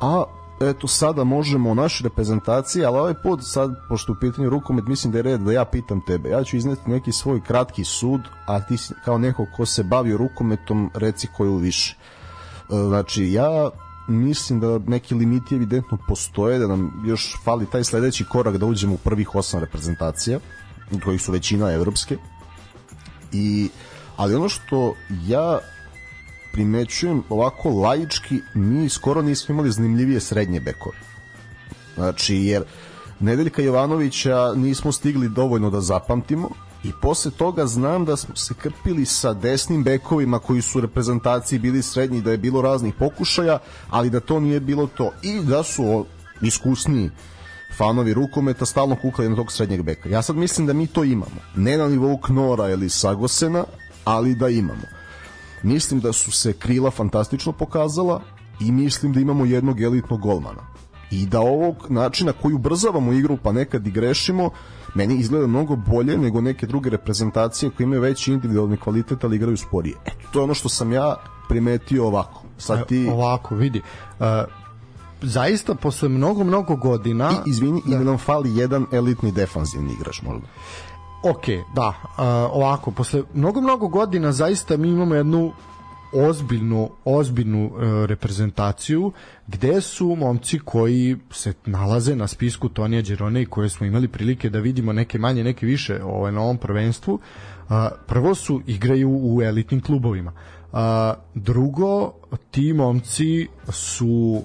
a 0.00 0.24
eto 0.60 0.88
sada 0.88 1.24
možemo 1.24 1.70
o 1.70 1.74
našoj 1.74 2.04
reprezentaciji, 2.04 2.84
ali 2.84 2.98
ovaj 2.98 3.14
put 3.14 3.40
sad, 3.42 3.70
pošto 3.88 4.12
u 4.12 4.16
pitanju 4.20 4.50
rukomet, 4.50 4.86
mislim 4.86 5.12
da 5.12 5.18
je 5.18 5.22
red 5.22 5.40
da 5.40 5.52
ja 5.52 5.64
pitam 5.64 6.00
tebe. 6.06 6.28
Ja 6.28 6.44
ću 6.44 6.56
izneti 6.56 6.90
neki 6.90 7.12
svoj 7.12 7.40
kratki 7.40 7.84
sud, 7.84 8.20
a 8.46 8.60
ti 8.60 8.76
kao 9.04 9.18
neko 9.18 9.46
ko 9.56 9.66
se 9.66 9.82
bavi 9.82 10.16
rukometom, 10.16 10.90
reci 10.94 11.28
koju 11.36 11.56
više. 11.56 11.96
E, 11.96 12.74
znači, 12.88 13.32
ja 13.32 13.70
mislim 14.08 14.60
da 14.60 14.78
neki 14.78 15.14
limiti 15.14 15.54
evidentno 15.54 15.98
postoje, 16.08 16.58
da 16.58 16.66
nam 16.66 17.02
još 17.06 17.36
fali 17.44 17.66
taj 17.66 17.84
sledeći 17.84 18.24
korak 18.24 18.56
da 18.56 18.66
uđemo 18.66 18.94
u 18.94 18.98
prvih 18.98 19.34
osam 19.34 19.60
reprezentacija, 19.60 20.38
kojih 21.04 21.22
su 21.22 21.32
većina 21.32 21.72
evropske. 21.72 22.16
I, 23.32 23.68
ali 24.16 24.34
ono 24.34 24.48
što 24.48 24.94
ja 25.26 25.58
primećujem 26.58 27.22
ovako 27.28 27.68
laički, 27.70 28.40
mi 28.54 28.88
skoro 28.88 29.22
nismo 29.22 29.52
imali 29.52 29.70
zanimljivije 29.70 30.20
srednje 30.20 30.60
bekove. 30.60 30.96
Znači, 31.94 32.36
jer 32.36 32.64
Nedeljka 33.20 33.62
Jovanovića 33.62 34.52
nismo 34.56 34.92
stigli 34.92 35.28
dovoljno 35.28 35.70
da 35.70 35.80
zapamtimo 35.80 36.50
i 36.84 36.92
posle 37.02 37.30
toga 37.30 37.66
znam 37.66 38.04
da 38.04 38.16
smo 38.16 38.36
se 38.36 38.54
krpili 38.54 39.06
sa 39.06 39.34
desnim 39.34 39.84
bekovima 39.84 40.38
koji 40.38 40.62
su 40.62 40.80
reprezentaciji 40.80 41.58
bili 41.58 41.82
srednji, 41.82 42.22
da 42.22 42.30
je 42.30 42.38
bilo 42.38 42.62
raznih 42.62 42.94
pokušaja, 42.94 43.58
ali 43.90 44.10
da 44.10 44.20
to 44.20 44.40
nije 44.40 44.60
bilo 44.60 44.86
to 44.86 45.12
i 45.22 45.40
da 45.40 45.62
su 45.62 46.06
iskusniji 46.42 47.10
fanovi 47.76 48.14
rukometa 48.14 48.66
stalno 48.66 48.96
kukali 48.96 49.28
na 49.28 49.36
tog 49.36 49.52
srednjeg 49.52 49.82
beka. 49.82 50.08
Ja 50.08 50.22
sad 50.22 50.36
mislim 50.36 50.66
da 50.66 50.72
mi 50.72 50.86
to 50.86 51.04
imamo. 51.04 51.40
Ne 51.56 51.76
na 51.76 51.88
nivou 51.88 52.18
Knora 52.18 52.70
ili 52.70 52.88
Sagosena, 52.88 53.64
ali 54.04 54.34
da 54.34 54.48
imamo. 54.48 54.97
Mislim 55.62 56.00
da 56.00 56.12
su 56.12 56.32
se 56.32 56.52
krila 56.52 56.90
fantastično 56.90 57.52
pokazala, 57.52 58.22
i 58.60 58.72
mislim 58.72 59.12
da 59.12 59.20
imamo 59.20 59.44
jednog 59.44 59.80
elitnog 59.80 60.20
golmana 60.20 60.62
i 61.10 61.26
da 61.26 61.40
ovog 61.40 61.86
načina 61.88 62.32
koji 62.32 62.54
ubrzavamo 62.54 63.12
igru 63.12 63.38
pa 63.42 63.52
nekad 63.52 63.86
i 63.86 63.90
grešimo 63.90 64.50
meni 64.94 65.14
izgleda 65.14 65.46
mnogo 65.46 65.76
bolje 65.76 66.18
nego 66.18 66.40
neke 66.40 66.66
druge 66.66 66.90
reprezentacije 66.90 67.70
koje 67.70 67.84
imaju 67.84 68.00
veći 68.00 68.32
individualni 68.32 68.76
kvalitet 68.76 69.24
ali 69.24 69.36
igraju 69.36 69.56
sporije. 69.56 69.96
Eto, 70.04 70.28
to 70.32 70.38
je 70.38 70.44
ono 70.44 70.54
što 70.54 70.68
sam 70.68 70.92
ja 70.92 71.16
primetio 71.48 72.06
ovako. 72.06 72.42
Sad 72.58 72.86
ti... 72.86 73.06
E, 73.06 73.12
ovako, 73.12 73.54
vidi. 73.54 73.82
Uh, 74.18 74.26
zaista 75.22 75.74
posle 75.74 76.08
mnogo, 76.08 76.44
mnogo 76.44 76.76
godina... 76.76 77.30
I, 77.46 77.50
izvini, 77.50 77.82
da. 77.86 77.96
i 77.96 78.04
nam 78.04 78.18
fali 78.18 78.56
jedan 78.56 78.86
elitni 78.92 79.32
defanzivni 79.32 79.92
igrač 79.92 80.22
možda. 80.22 80.46
Ok, 81.22 81.44
da. 81.74 81.88
Uh, 81.88 82.24
ovako, 82.56 82.90
posle 82.90 83.22
mnogo, 83.34 83.60
mnogo 83.60 83.88
godina 83.88 84.32
zaista 84.32 84.76
mi 84.76 84.88
imamo 84.88 85.14
jednu 85.14 85.52
ozbiljnu 86.12 86.90
ozbiljnu 87.04 87.66
uh, 87.66 88.04
reprezentaciju 88.04 89.12
gde 89.46 89.80
su 89.80 90.16
momci 90.16 90.58
koji 90.58 91.16
se 91.30 91.52
nalaze 91.66 92.16
na 92.16 92.26
spisku 92.26 92.68
Tonija 92.68 93.02
Đerone 93.02 93.42
i 93.42 93.46
koje 93.46 93.68
smo 93.68 93.86
imali 93.86 94.08
prilike 94.08 94.50
da 94.50 94.58
vidimo 94.58 94.92
neke 94.92 95.18
manje 95.18 95.44
neke 95.44 95.66
više 95.66 96.02
ovaj 96.04 96.32
na 96.32 96.40
ovom 96.40 96.58
prvenstvu 96.58 97.14
uh, 97.14 97.74
prvo 98.06 98.34
su 98.34 98.62
igraju 98.66 99.10
u 99.22 99.42
elitnim 99.42 99.80
klubovima 99.80 100.32
uh, 100.72 100.78
drugo 101.34 102.12
ti 102.50 102.72
momci 102.72 103.48
su 103.68 104.42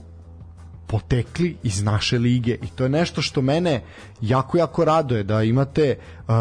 potekli 0.93 1.55
iz 1.63 1.83
naše 1.83 2.17
lige 2.19 2.53
i 2.61 2.67
to 2.75 2.83
je 2.83 2.89
nešto 2.89 3.21
što 3.21 3.41
mene 3.41 3.81
jako 4.21 4.57
jako 4.57 4.85
raduje 4.85 5.23
da 5.23 5.43
imate 5.43 5.95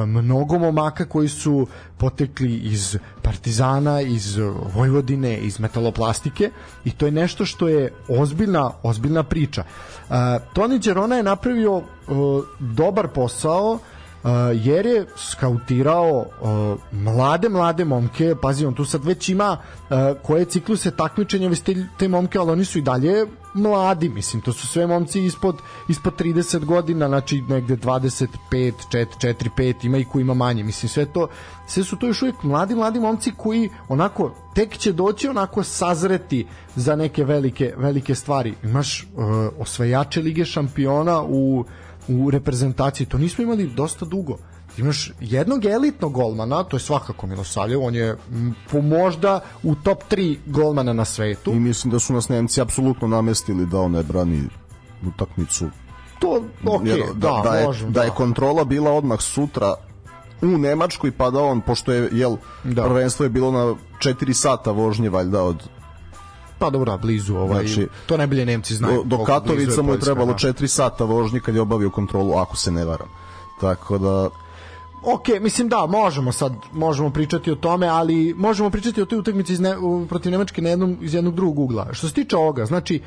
mnogo 0.06 0.58
momaka 0.58 1.04
koji 1.04 1.28
su 1.28 1.66
potekli 1.96 2.56
iz 2.56 2.98
Partizana, 3.22 4.00
iz 4.00 4.36
Vojvodine, 4.74 5.38
iz 5.38 5.60
metaloplastike 5.60 6.50
i 6.84 6.90
to 6.90 7.06
je 7.06 7.12
nešto 7.12 7.46
što 7.46 7.68
je 7.68 7.92
ozbiljna 8.08 8.70
ozbiljna 8.82 9.22
priča. 9.22 9.64
Toni 10.52 10.78
Đerona 10.78 11.16
je 11.16 11.22
napravio 11.22 11.82
dobar 12.60 13.08
posao 13.08 13.78
Uh, 14.24 14.30
jer 14.54 14.86
je 14.86 15.06
skautirao 15.16 16.26
uh, 16.40 16.80
mlade, 16.92 17.48
mlade 17.48 17.84
momke, 17.84 18.34
pazi, 18.42 18.66
on 18.66 18.74
tu 18.74 18.84
sad 18.84 19.04
već 19.04 19.28
ima 19.28 19.56
uh, 19.56 19.96
koje 20.22 20.44
cikluse 20.44 20.90
takmičenja 20.90 21.48
već 21.48 21.60
te, 21.60 21.86
te 21.98 22.08
momke, 22.08 22.38
ali 22.38 22.50
oni 22.50 22.64
su 22.64 22.78
i 22.78 22.82
dalje 22.82 23.26
mladi, 23.54 24.08
mislim, 24.08 24.42
to 24.42 24.52
su 24.52 24.66
sve 24.66 24.86
momci 24.86 25.24
ispod, 25.24 25.56
ispod 25.88 26.20
30 26.20 26.64
godina, 26.64 27.08
znači 27.08 27.42
negde 27.48 27.76
25, 27.76 28.28
4, 28.50 29.06
4, 29.20 29.48
5, 29.56 29.86
ima 29.86 29.98
i 29.98 30.04
ko 30.04 30.20
ima 30.20 30.34
manje, 30.34 30.62
mislim, 30.62 30.88
sve 30.88 31.04
to, 31.04 31.28
sve 31.66 31.84
su 31.84 31.96
to 31.96 32.06
još 32.06 32.22
uvijek 32.22 32.42
mladi, 32.42 32.74
mladi 32.74 33.00
momci 33.00 33.32
koji 33.36 33.70
onako 33.88 34.34
tek 34.54 34.78
će 34.78 34.92
doći 34.92 35.28
onako 35.28 35.62
sazreti 35.62 36.46
za 36.76 36.96
neke 36.96 37.24
velike, 37.24 37.74
velike 37.76 38.14
stvari. 38.14 38.54
Imaš 38.62 39.02
uh, 39.02 39.24
osvajače 39.58 40.20
Lige 40.20 40.44
šampiona 40.44 41.22
u 41.22 41.64
u 42.08 42.30
reprezentaciji, 42.30 43.06
to 43.06 43.18
nismo 43.18 43.44
imali 43.44 43.66
dosta 43.66 44.04
dugo. 44.04 44.38
Imaš 44.78 45.12
jednog 45.20 45.64
elitnog 45.64 46.12
golmana, 46.12 46.64
to 46.64 46.76
je 46.76 46.80
svakako 46.80 47.26
Milosavljev, 47.26 47.82
on 47.82 47.94
je 47.94 48.16
po 48.70 48.80
možda 48.80 49.40
u 49.62 49.74
top 49.74 50.02
3 50.10 50.38
golmana 50.46 50.92
na 50.92 51.04
svetu. 51.04 51.52
I 51.52 51.60
mislim 51.60 51.90
da 51.90 51.98
su 51.98 52.12
nas 52.12 52.28
Nemci 52.28 52.60
apsolutno 52.60 53.08
namestili 53.08 53.66
da 53.66 53.80
on 53.80 53.92
ne 53.92 54.02
brani 54.02 54.42
utakmicu. 55.06 55.70
To, 56.18 56.44
ok, 56.64 56.86
Jer, 56.86 56.98
da, 57.14 57.42
da, 57.44 57.50
da, 57.50 57.56
je, 57.56 57.66
možem, 57.66 57.92
da. 57.92 58.02
je 58.02 58.10
kontrola 58.10 58.64
bila 58.64 58.92
odmah 58.92 59.20
sutra 59.20 59.74
u 60.42 60.46
Nemačkoj 60.46 61.12
pa 61.12 61.30
da 61.30 61.40
on, 61.40 61.60
pošto 61.60 61.92
je 61.92 62.08
jel, 62.12 62.36
da. 62.64 62.84
prvenstvo 62.84 63.24
je 63.24 63.30
bilo 63.30 63.52
na 63.52 63.74
4 63.98 64.32
sata 64.32 64.70
vožnje 64.70 65.10
valjda 65.10 65.42
od 65.42 65.68
Pa 66.62 66.70
dobro, 66.70 66.98
blizu, 66.98 67.36
ovaj, 67.36 67.66
znači, 67.66 67.88
to 68.06 68.16
najbolje 68.16 68.46
Nemci 68.46 68.74
znaju. 68.74 69.02
Do, 69.04 69.16
do 69.16 69.24
Katovica 69.24 69.82
mu 69.82 69.92
je 69.92 70.00
trebalo 70.00 70.32
4 70.32 70.60
da. 70.60 70.68
sata 70.68 71.04
vožnje 71.04 71.40
kad 71.40 71.54
je 71.54 71.60
obavio 71.60 71.90
kontrolu, 71.90 72.34
ako 72.34 72.56
se 72.56 72.70
ne 72.70 72.84
varam. 72.84 73.08
Tako 73.60 73.98
da 73.98 74.30
Ok, 75.04 75.28
mislim 75.40 75.68
da, 75.68 75.86
možemo 75.86 76.32
sad, 76.32 76.52
možemo 76.72 77.10
pričati 77.10 77.50
o 77.50 77.54
tome, 77.54 77.86
ali 77.86 78.34
možemo 78.36 78.70
pričati 78.70 79.02
o 79.02 79.04
toj 79.04 79.18
utakmici 79.18 79.52
iz 79.52 79.60
ne, 79.60 79.74
protiv 80.08 80.32
Nemačke 80.32 80.62
na 80.62 80.68
jednom, 80.68 80.96
iz 81.00 81.14
jednog 81.14 81.34
drugog 81.34 81.58
ugla. 81.58 81.88
Što 81.92 82.08
se 82.08 82.14
tiče 82.14 82.36
ovoga, 82.36 82.66
znači, 82.66 83.00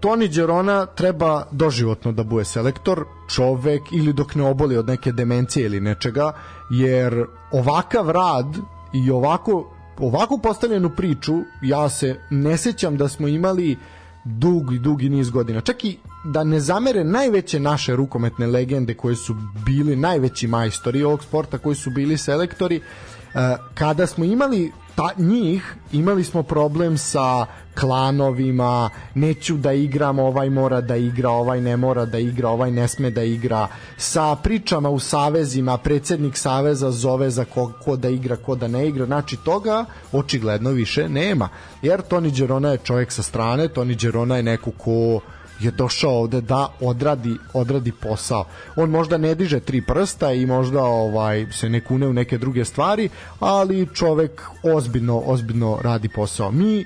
Toni 0.00 0.28
Đerona 0.28 0.86
treba 0.86 1.46
doživotno 1.50 2.12
da 2.12 2.22
bude 2.22 2.44
selektor, 2.44 3.04
čovek 3.34 3.82
ili 3.92 4.12
dok 4.12 4.34
ne 4.34 4.42
oboli 4.42 4.76
od 4.76 4.86
neke 4.86 5.12
demencije 5.12 5.66
ili 5.66 5.80
nečega, 5.80 6.32
jer 6.70 7.24
ovakav 7.52 8.10
rad 8.10 8.56
i 8.92 9.10
ovako 9.10 9.75
ovako 9.98 10.38
postavljenu 10.38 10.90
priču 10.96 11.34
ja 11.62 11.88
se 11.88 12.20
ne 12.30 12.56
sećam 12.56 12.96
da 12.96 13.08
smo 13.08 13.28
imali 13.28 13.76
dugi, 14.24 14.78
dugi 14.78 15.08
niz 15.08 15.30
godina. 15.30 15.60
Čak 15.60 15.84
i 15.84 15.98
da 16.24 16.44
ne 16.44 16.60
zamere 16.60 17.04
najveće 17.04 17.60
naše 17.60 17.96
rukometne 17.96 18.46
legende 18.46 18.94
koje 18.94 19.16
su 19.16 19.36
bili 19.66 19.96
najveći 19.96 20.46
majstori 20.46 21.02
ovog 21.02 21.22
sporta, 21.22 21.58
koji 21.58 21.76
su 21.76 21.90
bili 21.90 22.18
selektori, 22.18 22.76
eh, 22.76 23.56
kada 23.74 24.06
smo 24.06 24.24
imali 24.24 24.72
ta, 24.94 25.10
njih 25.18 25.74
imali 25.92 26.24
smo 26.24 26.42
problem 26.42 26.98
sa 26.98 27.46
klanovima, 27.80 28.90
neću 29.14 29.56
da 29.56 29.72
igram, 29.72 30.18
ovaj 30.18 30.50
mora 30.50 30.80
da 30.80 30.96
igra, 30.96 31.30
ovaj 31.30 31.60
ne 31.60 31.76
mora 31.76 32.04
da 32.04 32.18
igra, 32.18 32.48
ovaj 32.48 32.70
ne 32.70 32.88
sme 32.88 33.10
da 33.10 33.22
igra, 33.22 33.68
sa 33.96 34.36
pričama 34.36 34.90
u 34.90 34.98
savezima, 34.98 35.78
predsednik 35.78 36.36
saveza 36.36 36.90
zove 36.90 37.30
za 37.30 37.44
ko, 37.44 37.72
ko 37.84 37.96
da 37.96 38.08
igra, 38.08 38.36
ko 38.36 38.54
da 38.54 38.68
ne 38.68 38.88
igra, 38.88 39.06
znači 39.06 39.36
toga 39.36 39.84
očigledno 40.12 40.70
više 40.70 41.08
nema, 41.08 41.48
jer 41.82 42.02
Toni 42.02 42.30
Đerona 42.30 42.70
je 42.70 42.78
čovjek 42.84 43.12
sa 43.12 43.22
strane, 43.22 43.68
Toni 43.68 43.94
Đerona 43.94 44.36
je 44.36 44.42
neko 44.42 44.70
ko 44.70 45.20
je 45.60 45.70
došao 45.70 46.10
ovde 46.10 46.40
da 46.40 46.68
odradi 46.80 47.36
odradi 47.52 47.92
posao. 47.92 48.44
On 48.76 48.90
možda 48.90 49.16
ne 49.16 49.34
diže 49.34 49.60
tri 49.60 49.80
prsta 49.82 50.32
i 50.32 50.46
možda 50.46 50.84
ovaj 50.84 51.46
se 51.52 51.68
ne 51.68 51.80
kune 51.80 52.06
u 52.06 52.12
neke 52.12 52.38
druge 52.38 52.64
stvari, 52.64 53.08
ali 53.40 53.88
čovek 53.94 54.42
ozbiljno 54.62 55.18
ozbiljno 55.18 55.78
radi 55.82 56.08
posao. 56.08 56.50
Mi 56.50 56.84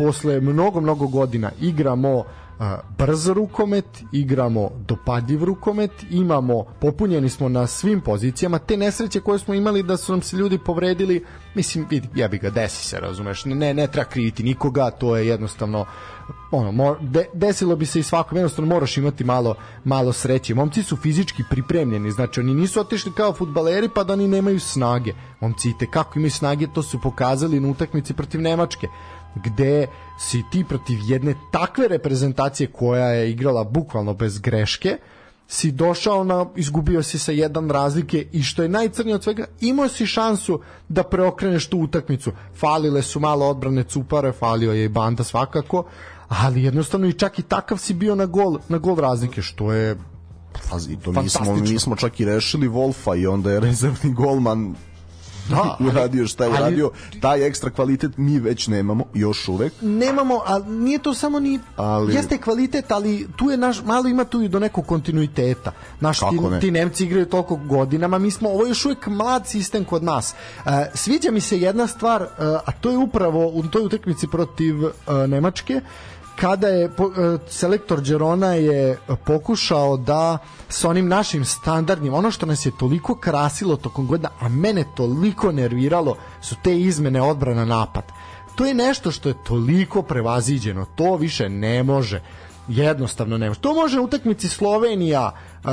posle 0.00 0.40
mnogo 0.40 0.80
mnogo 0.80 1.06
godina 1.06 1.50
igramo 1.60 2.24
brz 2.98 3.28
rukomet, 3.28 3.84
igramo 4.12 4.70
dopadljiv 4.88 5.44
rukomet, 5.44 5.90
imamo, 6.10 6.64
popunjeni 6.80 7.28
smo 7.28 7.48
na 7.48 7.66
svim 7.66 8.00
pozicijama, 8.00 8.58
te 8.58 8.76
nesreće 8.76 9.20
koje 9.20 9.38
smo 9.38 9.54
imali 9.54 9.82
da 9.82 9.96
su 9.96 10.12
nam 10.12 10.22
se 10.22 10.36
ljudi 10.36 10.58
povredili, 10.58 11.24
mislim, 11.54 11.86
vidi, 11.90 12.08
jebi 12.14 12.38
ga, 12.38 12.50
desi 12.50 12.88
se, 12.88 13.00
razumeš, 13.00 13.44
ne, 13.44 13.74
ne 13.74 13.86
treba 13.86 14.08
kriviti 14.08 14.42
nikoga, 14.42 14.90
to 14.90 15.16
je 15.16 15.26
jednostavno 15.26 15.86
ono, 16.50 16.72
mo, 16.72 16.96
de, 17.00 17.24
desilo 17.34 17.76
bi 17.76 17.86
se 17.86 18.00
i 18.00 18.02
svakom, 18.02 18.38
jednostavno 18.38 18.74
moraš 18.74 18.96
imati 18.96 19.24
malo, 19.24 19.54
malo 19.84 20.12
sreće. 20.12 20.54
Momci 20.54 20.82
su 20.82 20.96
fizički 20.96 21.42
pripremljeni, 21.50 22.10
znači 22.10 22.40
oni 22.40 22.54
nisu 22.54 22.80
otišli 22.80 23.12
kao 23.12 23.32
futbaleri 23.32 23.88
pa 23.94 24.04
da 24.04 24.12
oni 24.12 24.28
nemaju 24.28 24.60
snage. 24.60 25.12
Momci 25.40 25.68
i 25.68 25.86
kako 25.86 26.18
imaju 26.18 26.30
snage, 26.30 26.66
to 26.74 26.82
su 26.82 27.00
pokazali 27.00 27.60
na 27.60 27.68
utakmici 27.68 28.14
protiv 28.14 28.40
Nemačke 28.40 28.88
gde 29.34 29.86
si 30.18 30.42
ti 30.52 30.64
protiv 30.68 30.98
jedne 31.08 31.34
takve 31.52 31.88
reprezentacije 31.88 32.66
koja 32.66 33.06
je 33.06 33.30
igrala 33.30 33.64
bukvalno 33.64 34.14
bez 34.14 34.38
greške, 34.38 34.96
si 35.48 35.72
došao 35.72 36.24
na, 36.24 36.46
izgubio 36.56 37.02
si 37.02 37.18
sa 37.18 37.32
jedan 37.32 37.70
razlike 37.70 38.26
i 38.32 38.42
što 38.42 38.62
je 38.62 38.68
najcrnije 38.68 39.14
od 39.14 39.22
svega, 39.22 39.46
imao 39.60 39.88
si 39.88 40.06
šansu 40.06 40.60
da 40.88 41.02
preokreneš 41.02 41.66
tu 41.66 41.78
utakmicu. 41.78 42.32
Falile 42.54 43.02
su 43.02 43.20
malo 43.20 43.46
odbrane 43.46 43.82
Cupare, 43.82 44.32
falio 44.32 44.72
je 44.72 44.84
i 44.84 44.88
Banda 44.88 45.24
svakako, 45.24 45.84
ali 46.28 46.62
jednostavno 46.62 47.06
i 47.06 47.12
čak 47.12 47.38
i 47.38 47.42
takav 47.42 47.78
si 47.78 47.94
bio 47.94 48.14
na 48.14 48.26
gol, 48.26 48.58
na 48.68 48.78
gol 48.78 48.96
razlike, 48.96 49.42
što 49.42 49.72
je 49.72 49.96
Pazi, 50.70 50.96
to 50.96 51.12
mi 51.12 51.28
smo, 51.28 51.54
mi 51.54 51.78
smo 51.78 51.96
čak 51.96 52.20
i 52.20 52.24
rešili 52.24 52.68
Wolfa 52.68 53.20
i 53.20 53.26
onda 53.26 53.50
je 53.50 53.60
rezervni 53.60 54.12
golman 54.14 54.74
da, 55.50 55.76
uradio 55.88 56.26
šta 56.26 56.44
je 56.44 56.50
uradio, 56.50 56.90
taj 57.20 57.46
ekstra 57.46 57.70
kvalitet 57.70 58.16
mi 58.16 58.38
već 58.38 58.68
nemamo, 58.68 59.04
još 59.14 59.48
uvek. 59.48 59.72
Nemamo, 59.80 60.42
a 60.46 60.58
nije 60.58 60.98
to 60.98 61.14
samo 61.14 61.40
ni, 61.40 61.58
ali... 61.76 62.14
jeste 62.14 62.38
kvalitet, 62.38 62.92
ali 62.92 63.28
tu 63.36 63.50
je 63.50 63.56
naš, 63.56 63.82
malo 63.84 64.08
ima 64.08 64.24
tu 64.24 64.42
i 64.42 64.48
do 64.48 64.58
nekog 64.58 64.86
kontinuiteta. 64.86 65.72
Naš, 66.00 66.18
ti, 66.18 66.38
ne? 66.50 66.60
ti 66.60 66.70
Nemci 66.70 67.04
igraju 67.04 67.26
toliko 67.26 67.56
godinama, 67.56 68.18
mi 68.18 68.30
smo, 68.30 68.48
ovo 68.48 68.64
je 68.64 68.68
još 68.68 68.84
uvek 68.84 69.06
mlad 69.06 69.46
sistem 69.46 69.84
kod 69.84 70.02
nas. 70.02 70.34
Uh, 70.64 70.72
sviđa 70.94 71.30
mi 71.30 71.40
se 71.40 71.60
jedna 71.60 71.86
stvar, 71.86 72.22
uh, 72.22 72.28
a 72.38 72.72
to 72.80 72.90
je 72.90 72.96
upravo 72.96 73.46
u 73.48 73.62
toj 73.62 73.82
utakmici 73.82 74.26
protiv 74.32 74.84
uh, 74.84 74.92
Nemačke, 75.28 75.80
kada 76.40 76.68
je 76.68 76.84
e, 76.84 76.90
selektor 77.48 78.00
Đerona 78.00 78.54
je 78.54 78.98
pokušao 79.26 79.96
da 79.96 80.38
sa 80.68 80.88
onim 80.88 81.08
našim 81.08 81.44
standardnim, 81.44 82.14
ono 82.14 82.30
što 82.30 82.46
nas 82.46 82.66
je 82.66 82.72
toliko 82.78 83.14
krasilo 83.14 83.76
tokom 83.76 84.06
godina, 84.06 84.30
a 84.40 84.48
mene 84.48 84.84
toliko 84.94 85.52
nerviralo, 85.52 86.16
su 86.40 86.56
te 86.62 86.80
izmene 86.80 87.22
odbrana 87.22 87.64
napad. 87.64 88.04
To 88.54 88.66
je 88.66 88.74
nešto 88.74 89.10
što 89.10 89.28
je 89.28 89.44
toliko 89.44 90.02
prevaziđeno, 90.02 90.86
to 90.96 91.16
više 91.16 91.48
ne 91.48 91.82
može. 91.82 92.22
Jednostavno 92.70 93.38
ne 93.38 93.48
može. 93.48 93.60
To 93.60 93.74
može 93.74 93.96
na 93.96 94.02
utakmici 94.02 94.48
Slovenija, 94.48 95.32
uh, 95.64 95.70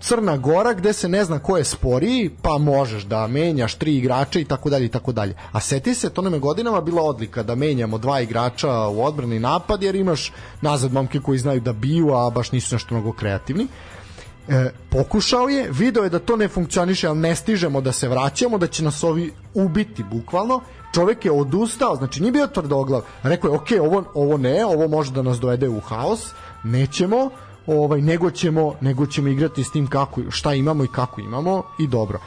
Crna 0.00 0.36
Gora 0.36 0.72
gde 0.72 0.92
se 0.92 1.08
ne 1.08 1.24
zna 1.24 1.38
ko 1.38 1.56
je 1.56 1.64
sporiji, 1.64 2.30
pa 2.42 2.58
možeš 2.58 3.02
da 3.02 3.26
menjaš 3.26 3.74
tri 3.74 3.96
igrača 3.96 4.40
i 4.40 4.44
tako 4.44 4.70
dalje 4.70 4.84
i 4.84 4.88
tako 4.88 5.12
dalje. 5.12 5.34
A 5.52 5.60
seti 5.60 5.94
se, 5.94 6.10
to 6.10 6.22
nam 6.22 6.34
je 6.34 6.40
godinama 6.40 6.80
bila 6.80 7.02
odlika 7.02 7.42
da 7.42 7.54
menjamo 7.54 7.98
dva 7.98 8.20
igrača 8.20 8.88
u 8.88 9.04
odbrani 9.04 9.40
napad 9.40 9.82
jer 9.82 9.94
imaš 9.94 10.32
nazad 10.60 10.92
momke 10.92 11.20
koji 11.20 11.38
znaju 11.38 11.60
da 11.60 11.72
biju, 11.72 12.14
a 12.14 12.30
baš 12.30 12.52
nisu 12.52 12.74
nešto 12.74 12.94
mnogo 12.94 13.12
kreativni 13.12 13.66
e, 14.48 14.70
pokušao 14.90 15.48
je, 15.48 15.68
video 15.70 16.04
je 16.04 16.10
da 16.10 16.18
to 16.18 16.36
ne 16.36 16.48
funkcioniše, 16.48 17.08
ali 17.08 17.18
ne 17.18 17.34
stižemo 17.34 17.80
da 17.80 17.92
se 17.92 18.08
vraćamo, 18.08 18.58
da 18.58 18.66
će 18.66 18.84
nas 18.84 19.04
ovi 19.04 19.32
ubiti 19.54 20.04
bukvalno, 20.10 20.60
čovek 20.94 21.24
je 21.24 21.32
odustao, 21.32 21.96
znači 21.96 22.20
nije 22.20 22.32
bio 22.32 22.46
tvrdoglav, 22.46 23.02
rekao 23.22 23.50
je, 23.50 23.56
ok, 23.56 23.68
ovo, 23.80 24.04
ovo 24.14 24.36
ne, 24.36 24.64
ovo 24.64 24.88
može 24.88 25.12
da 25.12 25.22
nas 25.22 25.40
dovede 25.40 25.68
u 25.68 25.80
haos, 25.80 26.32
nećemo, 26.64 27.30
ovaj, 27.66 28.00
nego 28.00 28.30
ćemo, 28.30 28.74
nego 28.80 29.06
ćemo 29.06 29.28
igrati 29.28 29.64
s 29.64 29.70
tim 29.70 29.86
kako, 29.86 30.20
šta 30.30 30.54
imamo 30.54 30.84
i 30.84 30.88
kako 30.88 31.20
imamo 31.20 31.62
i 31.78 31.86
dobro. 31.86 32.18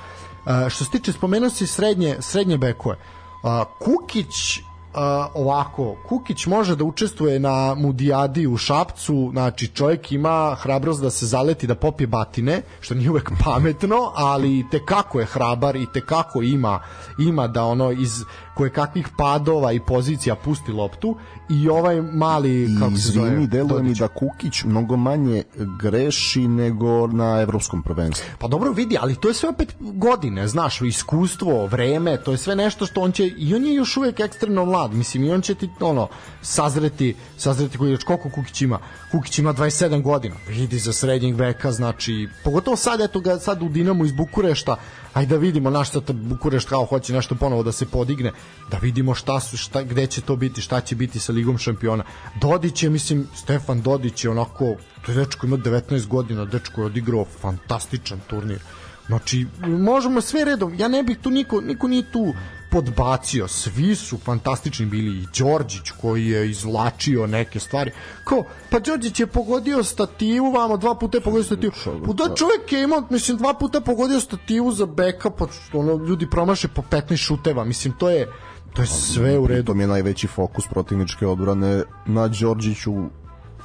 E, 0.46 0.70
što 0.70 0.86
se 0.86 0.92
tiče, 0.92 1.12
spomenuo 1.12 1.50
si 1.50 1.68
srednje, 1.68 2.18
srednje 2.20 2.58
bekove, 2.58 2.96
e, 2.96 3.64
Kukić 3.80 4.62
Uh, 4.88 5.04
ovako, 5.34 5.96
Kukić 6.08 6.46
može 6.46 6.76
da 6.76 6.84
učestvuje 6.84 7.40
na 7.40 7.76
Mudijadi 7.76 8.48
u 8.48 8.58
Šapcu, 8.58 9.30
znači 9.32 9.68
čovjek 9.68 10.12
ima 10.12 10.56
hrabrost 10.60 11.02
da 11.02 11.10
se 11.10 11.26
zaleti 11.26 11.68
da 11.68 11.76
popije 11.76 12.08
batine, 12.08 12.62
što 12.80 12.96
nije 12.96 13.10
uvek 13.10 13.32
pametno, 13.46 14.12
ali 14.16 14.66
te 14.72 14.86
kako 14.86 15.20
je 15.20 15.26
hrabar 15.26 15.76
i 15.76 15.86
te 15.94 16.02
kako 16.02 16.42
ima 16.42 16.80
ima 17.20 17.48
da 17.48 17.64
ono 17.64 17.92
iz 17.92 18.24
koje 18.58 18.70
kakvih 18.70 19.08
padova 19.18 19.72
i 19.72 19.80
pozicija 19.80 20.36
pusti 20.36 20.72
loptu 20.72 21.16
i 21.50 21.70
ovaj 21.70 22.02
mali 22.02 22.76
kako 22.80 22.96
se 22.96 23.12
zove 23.12 23.28
Izvini, 23.28 23.48
deluje 23.48 23.84
mi 23.84 23.94
da 23.94 24.08
Kukić 24.08 24.64
mnogo 24.64 24.98
manje 24.98 25.44
greši 25.82 26.48
nego 26.48 27.08
na 27.08 27.42
evropskom 27.42 27.84
prvenstvu. 27.84 28.26
Pa 28.40 28.48
dobro 28.48 28.72
vidi, 28.72 28.98
ali 29.00 29.16
to 29.16 29.28
je 29.28 29.34
sve 29.34 29.50
opet 29.50 29.76
godine, 29.80 30.48
znaš, 30.48 30.82
iskustvo, 30.82 31.66
vreme, 31.66 32.18
to 32.24 32.32
je 32.32 32.38
sve 32.38 32.56
nešto 32.56 32.86
što 32.86 33.02
on 33.02 33.12
će 33.12 33.28
i 33.28 33.56
on 33.56 33.66
je 33.66 33.74
još 33.74 33.98
uvek 33.98 34.20
ekstremno 34.20 34.66
mlad, 34.66 34.94
mislim 34.94 35.24
i 35.24 35.32
on 35.32 35.42
će 35.42 35.56
ti 35.56 35.70
ono 35.80 36.08
sazreti, 36.42 37.16
sazreti 37.38 37.78
koji 37.78 37.92
je 37.92 37.98
koliko 37.98 38.30
Kukić 38.30 38.62
ima. 38.62 38.80
Kukić 39.12 39.40
ima 39.40 39.54
27 39.54 40.02
godina. 40.02 40.36
Vidi 40.48 40.80
za 40.80 40.94
srednjeg 40.94 41.36
veka, 41.36 41.72
znači 41.72 42.30
pogotovo 42.44 42.78
sad 42.78 43.02
eto 43.02 43.20
ga 43.20 43.40
sad 43.40 43.64
u 43.64 43.70
Dinamu 43.70 44.06
iz 44.06 44.12
Bukurešta, 44.12 44.76
ajde 45.14 45.36
da 45.36 45.42
vidimo 45.42 45.70
na 45.70 45.84
šta 45.84 46.02
Bukurešt 46.14 46.70
kao 46.70 46.86
hoće 46.86 47.14
nešto 47.14 47.36
ponovo 47.36 47.64
da 47.64 47.72
se 47.72 47.86
podigne, 47.86 48.32
da 48.72 48.78
vidimo 48.78 49.14
šta 49.14 49.40
su 49.40 49.58
šta 49.58 49.84
gde 49.84 50.08
će 50.08 50.22
to 50.22 50.36
biti, 50.36 50.62
šta 50.62 50.82
će 50.82 50.96
biti 50.96 51.20
sa 51.20 51.34
ligom 51.34 51.58
šampiona. 51.58 52.04
Dodić 52.42 52.84
je 52.84 52.90
mislim 52.90 53.28
Stefan 53.36 53.82
Dodić 53.82 54.24
je 54.24 54.30
onako 54.30 54.76
to 55.06 55.12
je 55.12 55.16
dečko 55.16 55.48
ima 55.48 55.58
19 55.58 56.08
godina, 56.08 56.46
dečko 56.46 56.82
je 56.82 56.86
odigrao 56.86 57.26
fantastičan 57.42 58.20
turnir. 58.28 58.60
Znači, 59.08 59.46
možemo 59.68 60.22
sve 60.22 60.46
redom, 60.46 60.76
ja 60.80 60.88
ne 60.88 61.04
bih 61.04 61.18
tu 61.22 61.30
niko, 61.30 61.62
niko 61.62 61.88
nije 61.88 62.12
tu 62.12 62.34
podbacio, 62.72 63.48
svi 63.48 63.96
su 63.96 64.18
fantastični 64.18 64.86
bili 64.86 65.22
i 65.22 65.26
Đorđić 65.40 65.92
koji 66.02 66.28
je 66.28 66.50
izvlačio 66.50 67.28
neke 67.28 67.60
stvari. 67.60 67.92
Ko, 68.24 68.44
pa 68.70 68.80
Đorđić 68.80 69.20
je 69.20 69.28
pogodio 69.28 69.84
stativu, 69.84 70.52
vamo 70.52 70.78
dva 70.78 70.96
puta 70.96 71.18
je 71.18 71.22
pogodio 71.22 71.44
stativu. 71.44 71.72
Pa 72.06 72.14
da 72.14 72.36
čovjek 72.36 72.72
je 72.72 72.84
imao, 72.84 73.04
mislim, 73.10 73.38
dva 73.38 73.54
puta 73.54 73.82
pogodio 73.82 74.20
stativu 74.20 74.72
za 74.72 74.86
beka, 74.86 75.30
pa 75.30 75.48
ono, 75.74 76.06
ljudi 76.06 76.30
promaše 76.30 76.68
po 76.68 76.82
15 76.92 77.18
šuteva, 77.18 77.64
mislim, 77.64 77.94
to 78.00 78.10
je 78.10 78.28
to 78.74 78.82
je 78.82 78.88
sve 78.88 79.40
u 79.40 79.48
redu. 79.48 79.64
To 79.64 79.74
mi 79.74 79.84
je 79.84 79.88
najveći 79.88 80.28
fokus 80.28 80.66
protivničke 80.68 81.28
odbrane 81.28 81.84
na 82.06 82.28
Đorđiću 82.28 82.94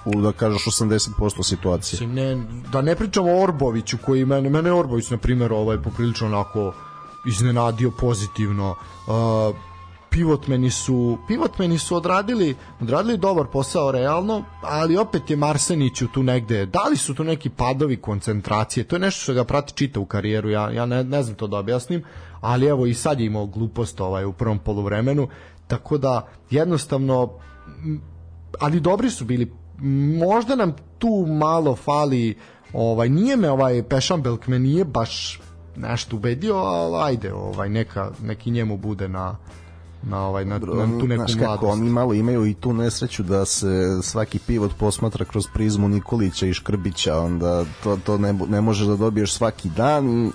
u 0.05 0.20
da 0.20 0.33
kažeš 0.33 0.64
80% 0.64 1.42
situacije. 1.42 2.07
Mislim, 2.07 2.14
ne, 2.14 2.44
da 2.72 2.83
ne 2.83 2.96
pričamo 2.96 3.33
o 3.33 3.42
Orboviću 3.42 3.98
koji 4.05 4.24
mene, 4.24 4.50
mene 4.50 4.72
Orbović 4.72 5.11
na 5.11 5.16
primjer 5.16 5.53
ovaj 5.53 5.83
poprilično 5.83 6.27
onako 6.27 6.72
iznenadio 7.26 7.90
pozitivno. 7.90 8.70
Uh, 8.70 9.56
pivotmeni 10.11 10.70
su 10.70 11.18
pivotmeni 11.28 11.78
su 11.78 11.96
odradili 11.96 12.54
odradili 12.80 13.16
dobar 13.16 13.46
posao 13.46 13.90
realno, 13.90 14.44
ali 14.62 14.96
opet 14.96 15.30
je 15.30 15.37
Marseniću 15.37 16.08
tu 16.08 16.22
negde. 16.22 16.66
Da 16.66 16.82
li 16.90 16.96
su 16.96 17.14
tu 17.14 17.24
neki 17.24 17.50
padovi 17.50 17.96
koncentracije? 17.96 18.85
To 18.85 18.96
je 18.96 19.00
nešto 19.00 19.20
što 19.22 19.35
ga 19.35 19.44
prati 19.44 19.74
čita 19.74 20.00
u 20.00 20.04
karijeru. 20.04 20.50
Ja 20.50 20.70
ja 20.70 20.87
ne, 20.87 21.04
ne 21.04 21.22
znam 21.22 21.37
to 21.37 21.46
da 21.46 21.58
objasnim, 21.58 22.04
ali 22.40 22.66
evo 22.66 22.87
i 22.87 22.94
sad 22.94 23.20
je 23.20 23.26
imao 23.26 23.46
glupost 23.46 24.00
ovaj 24.00 24.24
u 24.24 24.32
prvom 24.32 24.58
poluvremenu, 24.58 25.28
tako 25.66 25.98
da 25.98 26.28
jednostavno 26.50 27.38
ali 28.61 28.80
dobri 28.80 29.11
su 29.11 29.24
bili 29.24 29.52
možda 30.18 30.56
nam 30.56 30.76
tu 30.98 31.26
malo 31.28 31.76
fali 31.76 32.37
ovaj 32.72 33.08
nije 33.08 33.37
me 33.37 33.50
ovaj 33.50 33.82
Pešambelk 33.82 34.46
me 34.46 34.58
nije 34.58 34.85
baš 34.85 35.40
nešto 35.76 36.16
ubedio, 36.16 36.56
ali 36.56 37.11
ajde, 37.12 37.35
ovaj 37.35 37.68
neka 37.68 38.11
neki 38.22 38.50
njemu 38.50 38.76
bude 38.76 39.08
na 39.08 39.37
na 40.02 40.26
ovaj 40.26 40.44
na, 40.44 40.58
na 40.58 41.00
tu 41.00 41.06
neku 41.06 41.22
Znaš 41.26 41.40
kako, 41.40 41.66
oni 41.66 41.90
malo 41.90 42.14
imaju 42.14 42.46
i 42.46 42.54
tu 42.54 42.72
nesreću 42.72 43.22
da 43.22 43.44
se 43.44 43.98
svaki 44.02 44.38
pivot 44.38 44.72
posmatra 44.78 45.24
kroz 45.24 45.46
prizmu 45.54 45.88
Nikolića 45.88 46.46
i 46.46 46.54
Škrbića, 46.54 47.18
onda 47.18 47.64
to, 47.82 47.98
to 48.04 48.18
ne, 48.18 48.32
ne 48.32 48.61
možeš 48.61 48.87
da 48.87 48.96
dobiješ 48.96 49.32
svaki 49.32 49.68
dan 49.68 50.32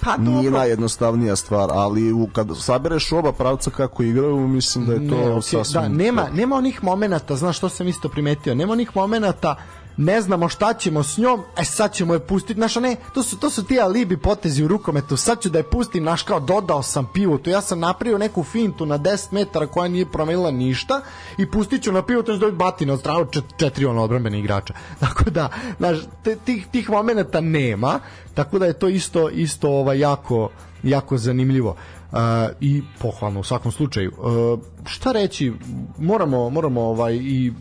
pa, 0.00 0.16
nije 0.16 0.42
dobro. 0.42 0.58
najjednostavnija 0.58 1.36
stvar, 1.36 1.68
ali 1.72 2.12
u, 2.12 2.28
kad 2.32 2.48
sabereš 2.60 3.12
oba 3.12 3.32
pravca 3.32 3.70
kako 3.70 4.02
igraju, 4.02 4.48
mislim 4.48 4.86
da 4.86 4.92
je 4.92 5.08
to 5.08 5.16
ne, 5.16 5.24
okay, 5.24 5.40
sasvim... 5.40 5.82
Da, 5.82 5.88
nema, 5.88 6.28
nema 6.34 6.56
onih 6.56 6.84
momenata, 6.84 7.36
znaš 7.36 7.56
što 7.56 7.68
sam 7.68 7.88
isto 7.88 8.08
primetio, 8.08 8.54
nema 8.54 8.72
onih 8.72 8.90
momenata 8.94 9.56
ne 9.96 10.20
znamo 10.20 10.48
šta 10.48 10.74
ćemo 10.74 11.02
s 11.02 11.18
njom, 11.18 11.42
e 11.58 11.64
sad 11.64 11.94
ćemo 11.94 12.14
je 12.14 12.20
pustiti, 12.20 12.54
znaš, 12.54 12.76
ne, 12.76 12.96
to 13.14 13.22
su, 13.22 13.38
to 13.38 13.50
su 13.50 13.64
ti 13.64 13.80
alibi 13.80 14.16
potezi 14.16 14.64
u 14.64 14.68
rukometu, 14.68 15.16
sad 15.16 15.42
ću 15.42 15.48
da 15.48 15.58
je 15.58 15.70
pustim, 15.70 16.02
znaš, 16.02 16.22
kao 16.22 16.40
dodao 16.40 16.82
sam 16.82 17.08
pivotu, 17.14 17.50
ja 17.50 17.60
sam 17.60 17.80
napravio 17.80 18.18
neku 18.18 18.44
fintu 18.44 18.86
na 18.86 18.98
10 18.98 19.32
metara 19.32 19.66
koja 19.66 19.88
nije 19.88 20.06
promenila 20.06 20.50
ništa 20.50 21.00
i 21.38 21.50
pustit 21.50 21.82
ću 21.82 21.92
na 21.92 22.02
pivotu 22.02 22.32
da 22.32 22.38
dobiti 22.38 22.56
batine 22.56 22.92
od 22.92 23.00
stranu 23.00 23.26
čet, 23.30 23.44
četiri 23.56 23.84
ono 23.84 24.02
odbrambene 24.02 24.38
igrača. 24.38 24.74
Tako 25.00 25.30
da, 25.30 25.48
znaš, 25.78 25.98
te, 26.22 26.36
tih, 26.36 26.66
tih 26.72 26.90
momenata 26.90 27.40
nema, 27.40 28.00
tako 28.34 28.58
da 28.58 28.66
je 28.66 28.78
to 28.78 28.88
isto, 28.88 29.30
isto 29.30 29.70
ovaj, 29.70 29.98
jako, 29.98 30.50
jako 30.82 31.18
zanimljivo. 31.18 31.76
Uh, 32.12 32.18
i 32.60 32.82
pohvalno 32.98 33.40
u 33.40 33.44
svakom 33.44 33.72
slučaju. 33.72 34.12
Uh, 34.18 34.60
šta 34.86 35.12
reći, 35.12 35.52
moramo, 35.98 36.50
moramo 36.50 36.80
ovaj 36.80 37.14
i 37.14 37.52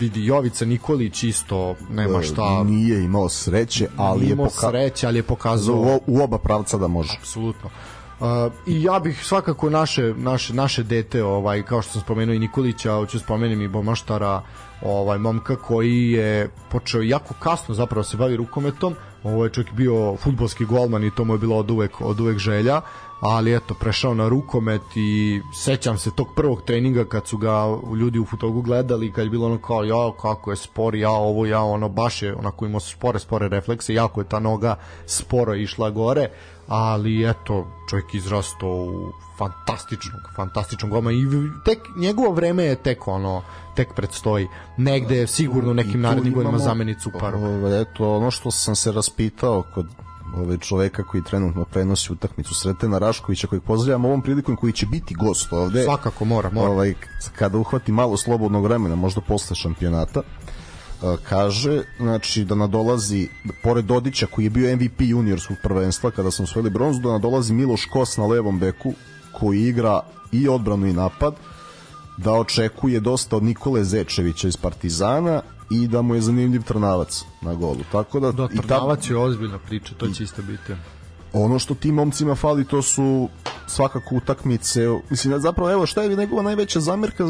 vidi 0.00 0.24
Jovica 0.24 0.64
Nikolić 0.64 1.22
isto 1.22 1.76
nema 1.90 2.22
šta. 2.22 2.64
nije 2.64 3.04
imao 3.04 3.28
sreće 3.28 3.88
ali 3.96 4.28
je 4.28 4.36
pokazao 4.36 4.70
sreće 4.70 5.06
ali 5.06 5.18
je 5.18 5.22
pokazao 5.22 5.76
u, 5.76 6.00
u 6.06 6.22
oba 6.22 6.38
pravca 6.38 6.78
da 6.78 6.88
može. 6.88 7.16
Apsolutno. 7.20 7.70
Uh, 8.20 8.26
i 8.66 8.82
ja 8.82 8.98
bih 8.98 9.24
svakako 9.24 9.70
naše 9.70 10.14
naše 10.16 10.54
naše 10.54 10.82
dete 10.82 11.24
ovaj 11.24 11.62
kao 11.62 11.82
što 11.82 11.92
sam 11.92 12.00
spomenuo 12.00 12.34
i 12.34 12.38
Nikolića 12.38 12.92
hoću 12.92 13.18
spomenem 13.18 13.62
i 13.62 13.68
Bomaštara 13.68 14.42
ovaj 14.82 15.18
momka 15.18 15.56
koji 15.56 16.10
je 16.10 16.50
počeo 16.68 17.02
jako 17.02 17.34
kasno 17.34 17.74
zapravo 17.74 18.04
se 18.04 18.16
bavi 18.16 18.36
rukometom. 18.36 18.94
Ovo 19.24 19.44
je 19.44 19.50
čovjek 19.50 19.72
bio 19.72 20.16
fudbalski 20.16 20.64
golman 20.64 21.04
i 21.04 21.10
to 21.10 21.24
mu 21.24 21.34
je 21.34 21.38
bilo 21.38 21.56
od 21.56 21.70
uvek, 21.70 22.00
od 22.00 22.20
uvek 22.20 22.38
želja 22.38 22.80
ali 23.20 23.56
eto 23.56 23.74
prešao 23.74 24.14
na 24.14 24.28
rukomet 24.28 24.82
i 24.94 25.40
sećam 25.54 25.98
se 25.98 26.10
tog 26.10 26.28
prvog 26.36 26.62
treninga 26.62 27.04
kad 27.04 27.26
su 27.26 27.36
ga 27.38 27.64
ljudi 28.00 28.18
u 28.18 28.24
futogu 28.24 28.62
gledali 28.62 29.12
kad 29.12 29.24
je 29.24 29.30
bilo 29.30 29.46
ono 29.46 29.58
kao 29.58 29.84
ja 29.84 30.12
kako 30.22 30.50
je 30.50 30.56
spor 30.56 30.94
ja 30.94 31.10
ovo 31.10 31.46
ja 31.46 31.62
ono 31.62 31.88
baš 31.88 32.22
je 32.22 32.34
onako 32.34 32.66
imao 32.66 32.80
spore 32.80 33.18
spore 33.18 33.48
reflekse 33.48 33.94
jako 33.94 34.20
je 34.20 34.28
ta 34.28 34.38
noga 34.38 34.76
sporo 35.06 35.54
išla 35.54 35.90
gore 35.90 36.28
ali 36.68 37.30
eto 37.30 37.66
čovjek 37.90 38.14
izrastao 38.14 38.70
u 38.70 39.12
fantastičnog 39.38 40.20
fantastičnog 40.36 40.90
goma 40.90 41.12
i 41.12 41.16
tek 41.64 41.78
njegovo 41.96 42.32
vreme 42.32 42.64
je 42.64 42.82
tek 42.82 43.08
ono 43.08 43.42
tek 43.74 43.94
predstoji. 43.94 44.48
Negde 44.76 45.26
sigurno 45.26 45.74
nekim 45.74 46.00
narednim 46.00 46.34
godinama 46.34 46.58
zamenicu 46.58 47.10
paru 47.20 47.68
eto 47.68 48.16
ono 48.16 48.30
što 48.30 48.50
sam 48.50 48.76
se 48.76 48.92
raspitao 48.92 49.62
kod 49.74 49.86
ove 50.36 50.58
čoveka 50.58 51.02
koji 51.04 51.22
trenutno 51.22 51.64
prenosi 51.64 52.12
utakmicu 52.12 52.54
Sretena 52.54 52.98
Raškovića 52.98 53.46
kojeg 53.46 53.62
pozdravljam 53.62 54.04
ovom 54.04 54.22
prilikom 54.22 54.56
koji 54.56 54.72
će 54.72 54.86
biti 54.86 55.14
gost 55.14 55.52
ovde. 55.52 55.84
Svakako 55.84 56.24
mora, 56.24 56.50
mora. 56.50 56.70
Ovaj, 56.70 56.94
kada 57.36 57.58
uhvati 57.58 57.92
malo 57.92 58.16
slobodnog 58.16 58.64
vremena, 58.64 58.96
možda 58.96 59.20
posle 59.20 59.56
šampionata, 59.56 60.22
kaže 61.28 61.82
znači 61.98 62.44
da 62.44 62.54
nadolazi 62.54 63.28
pored 63.62 63.84
Dodića 63.84 64.26
koji 64.26 64.44
je 64.44 64.50
bio 64.50 64.76
MVP 64.76 65.00
juniorskog 65.00 65.56
prvenstva 65.62 66.10
kada 66.10 66.30
smo 66.30 66.42
osvojili 66.42 66.70
bronzu 66.70 67.00
da 67.00 67.12
nadolazi 67.12 67.52
Miloš 67.52 67.84
Kos 67.84 68.16
na 68.16 68.26
levom 68.26 68.58
beku 68.58 68.92
koji 69.40 69.62
igra 69.62 70.00
i 70.32 70.48
odbranu 70.48 70.86
i 70.86 70.92
napad 70.92 71.34
da 72.16 72.32
očekuje 72.32 73.00
dosta 73.00 73.36
od 73.36 73.42
Nikole 73.42 73.84
Zečevića 73.84 74.48
iz 74.48 74.56
Partizana 74.56 75.42
i 75.70 75.88
da 75.88 76.02
mu 76.02 76.14
je 76.14 76.20
zanimljiv 76.20 76.62
Trnavac 76.62 77.24
na 77.40 77.54
golu. 77.54 77.80
Tako 77.92 78.20
da, 78.20 78.32
da 78.32 78.48
Trnavac 78.48 79.04
i 79.04 79.08
ta... 79.08 79.14
je 79.14 79.18
ozbiljna 79.18 79.58
priča, 79.58 79.94
to 79.94 80.08
će 80.08 80.24
isto 80.24 80.42
biti. 80.42 80.72
Ono 81.32 81.58
što 81.58 81.74
tim 81.74 81.94
momcima 81.94 82.34
fali 82.34 82.64
to 82.64 82.82
su 82.82 83.28
svakako 83.66 84.14
utakmice. 84.14 84.88
Mislim, 85.10 85.40
zapravo, 85.40 85.70
evo, 85.70 85.86
šta 85.86 86.02
je 86.02 86.16
njegova 86.16 86.42
najveća 86.42 86.80
zamerka 86.80 87.24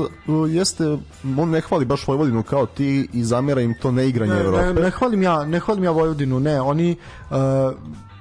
jeste, 0.51 0.99
on 1.39 1.51
ne 1.51 1.61
hvali 1.61 1.85
baš 1.85 2.07
Vojvodinu 2.07 2.43
kao 2.43 2.67
ti 2.67 3.09
i 3.13 3.25
zamera 3.25 3.61
im 3.61 3.75
to 3.83 3.91
neigranje 3.93 4.35
ne, 4.35 4.41
Evrope. 4.41 4.67
Ne, 4.67 4.75
ne 4.75 4.91
hvalim 4.91 5.23
ja, 5.23 5.45
ne 5.45 5.61
hvalim 5.61 5.85
ja 5.85 5.91
Vojvodinu, 5.91 6.41
ne, 6.41 6.61
oni 6.61 6.97
uh, 7.31 7.37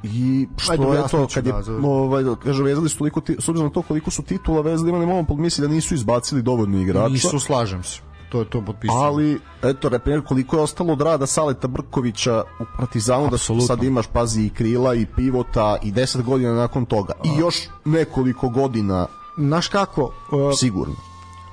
i 0.04 0.48
što 0.58 0.72
Ajde, 0.72 0.84
je 0.84 1.08
to 1.12 1.28
kad 1.34 1.46
je 1.46 1.52
da, 1.52 1.88
ovaj 1.88 2.24
kaže 2.44 2.64
vezali 2.64 2.90
su 2.90 2.98
toliko 2.98 3.22
s 3.40 3.50
obzirom 3.50 3.68
na 3.68 3.74
to 3.74 3.82
koliko 3.82 4.12
su 4.12 4.24
titula 4.24 4.62
vezali 4.62 4.90
ima 4.90 5.00
ne 5.00 5.06
možemo 5.06 5.28
pomisliti 5.28 5.68
da 5.68 5.74
nisu 5.74 5.96
izbacili 5.96 6.42
dovoljno 6.42 6.82
igrača 6.82 7.10
nisu 7.10 7.40
slažem 7.40 7.84
se 7.84 8.07
to 8.30 8.40
je 8.40 8.50
to 8.50 8.62
potpisano. 8.62 9.00
Ali 9.00 9.40
eto 9.64 9.90
na 9.90 10.00
primjer 10.00 10.24
koliko 10.26 10.56
je 10.56 10.64
ostalo 10.64 10.94
od 10.94 11.02
rada 11.02 11.26
Saleta 11.26 11.68
Brkovića 11.68 12.44
u 12.60 12.64
Partizanu 12.78 13.26
Absolutno. 13.26 13.68
da 13.68 13.68
sad 13.68 13.84
imaš 13.84 14.08
pazi 14.08 14.42
i 14.42 14.50
krila 14.50 14.94
i 14.96 15.06
pivota 15.16 15.78
i 15.84 15.92
10 15.92 16.22
godina 16.22 16.54
nakon 16.54 16.86
toga 16.86 17.14
A. 17.14 17.22
i 17.24 17.40
još 17.40 17.56
nekoliko 17.86 18.50
godina 18.50 19.08
Naš 19.38 19.68
kako 19.68 20.02
uh, 20.02 20.12
sigurno 20.60 20.96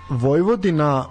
Vojvodina, 0.08 1.06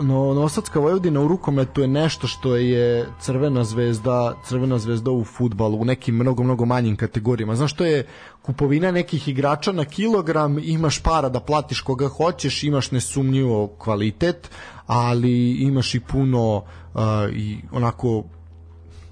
no, 0.00 0.34
Nosadska 0.34 0.80
Vojvodina 0.80 1.20
u 1.20 1.28
rukometu 1.28 1.80
je 1.80 1.88
nešto 1.88 2.26
što 2.26 2.56
je 2.56 3.08
Crvena 3.20 3.64
zvezda, 3.64 4.36
Crvena 4.44 4.78
zvezda 4.78 5.10
u 5.10 5.24
futbalu 5.24 5.80
u 5.80 5.84
nekim 5.84 6.14
mnogo 6.14 6.42
mnogo 6.42 6.64
manjim 6.64 6.96
kategorijama. 6.96 7.56
Znaš 7.56 7.72
što 7.72 7.84
je 7.84 8.06
kupovina 8.42 8.90
nekih 8.90 9.28
igrača 9.28 9.72
na 9.72 9.84
kilogram, 9.84 10.58
imaš 10.58 10.98
para 10.98 11.28
da 11.28 11.40
platiš 11.40 11.80
koga 11.80 12.08
hoćeš, 12.08 12.62
imaš 12.62 12.90
nesumnjivo 12.90 13.66
kvalitet, 13.78 14.50
ali 14.86 15.50
imaš 15.52 15.94
i 15.94 16.00
puno 16.00 16.56
uh, 16.56 17.00
i 17.32 17.58
onako 17.72 18.24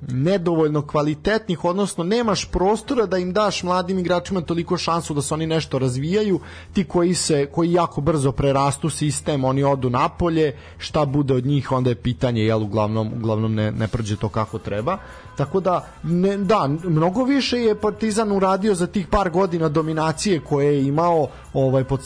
nedovoljno 0.08 0.86
kvalitetnih, 0.86 1.64
odnosno 1.64 2.04
nemaš 2.04 2.44
prostora 2.44 3.06
da 3.06 3.18
im 3.18 3.32
daš 3.32 3.62
mladim 3.62 3.98
igračima 3.98 4.40
toliko 4.40 4.76
šansu 4.76 5.14
da 5.14 5.22
se 5.22 5.34
oni 5.34 5.46
nešto 5.46 5.78
razvijaju, 5.78 6.40
ti 6.72 6.84
koji 6.84 7.14
se 7.14 7.46
koji 7.46 7.72
jako 7.72 8.00
brzo 8.00 8.32
prerastu 8.32 8.90
sistem, 8.90 9.44
oni 9.44 9.64
odu 9.64 9.90
napolje, 9.90 10.56
šta 10.78 11.04
bude 11.04 11.34
od 11.34 11.46
njih, 11.46 11.72
onda 11.72 11.90
je 11.90 11.94
pitanje, 11.94 12.42
jel 12.42 12.62
uglavnom 12.62 13.12
uglavnom 13.16 13.54
ne 13.54 13.72
ne 13.72 13.88
prođe 13.88 14.16
to 14.16 14.28
kako 14.28 14.58
treba. 14.58 14.98
Tako 15.36 15.60
da 15.60 15.86
ne, 16.02 16.36
da, 16.36 16.68
mnogo 16.84 17.24
više 17.24 17.58
je 17.58 17.74
Partizan 17.74 18.32
uradio 18.32 18.74
za 18.74 18.86
tih 18.86 19.06
par 19.06 19.30
godina 19.30 19.68
dominacije 19.68 20.40
koje 20.40 20.74
je 20.74 20.86
imao 20.86 21.28
ovaj 21.54 21.84
pod, 21.84 22.00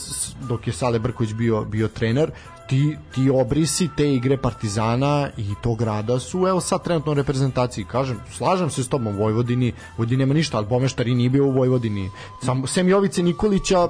dok 0.48 0.66
je 0.66 0.72
Sale 0.72 0.98
Brković 0.98 1.33
bio 1.33 1.64
bio 1.64 1.88
trener 1.88 2.31
ti, 2.68 2.96
ti 3.14 3.31
obrisi 3.31 3.88
te 3.96 4.14
igre 4.14 4.37
Partizana 4.37 5.29
i 5.37 5.55
tog 5.62 5.79
grada 5.79 6.18
su 6.18 6.46
evo 6.48 6.61
sad 6.61 6.83
trenutno 6.85 7.12
u 7.12 7.14
reprezentaciji. 7.14 7.85
Kažem, 7.85 8.20
slažem 8.33 8.70
se 8.70 8.83
s 8.83 8.88
tobom 8.88 9.16
Vojvodini, 9.16 9.72
Vojvodini 9.98 10.18
nema 10.18 10.35
ništa 10.35 10.57
ali 10.57 10.66
Bomeštari 10.66 11.14
nije 11.14 11.31
bio 11.31 11.46
u 11.46 11.50
Vojvodini. 11.50 12.11
Sam, 12.42 12.66
sem 12.66 12.88
Jovice 12.88 13.22
Nikolića 13.22 13.88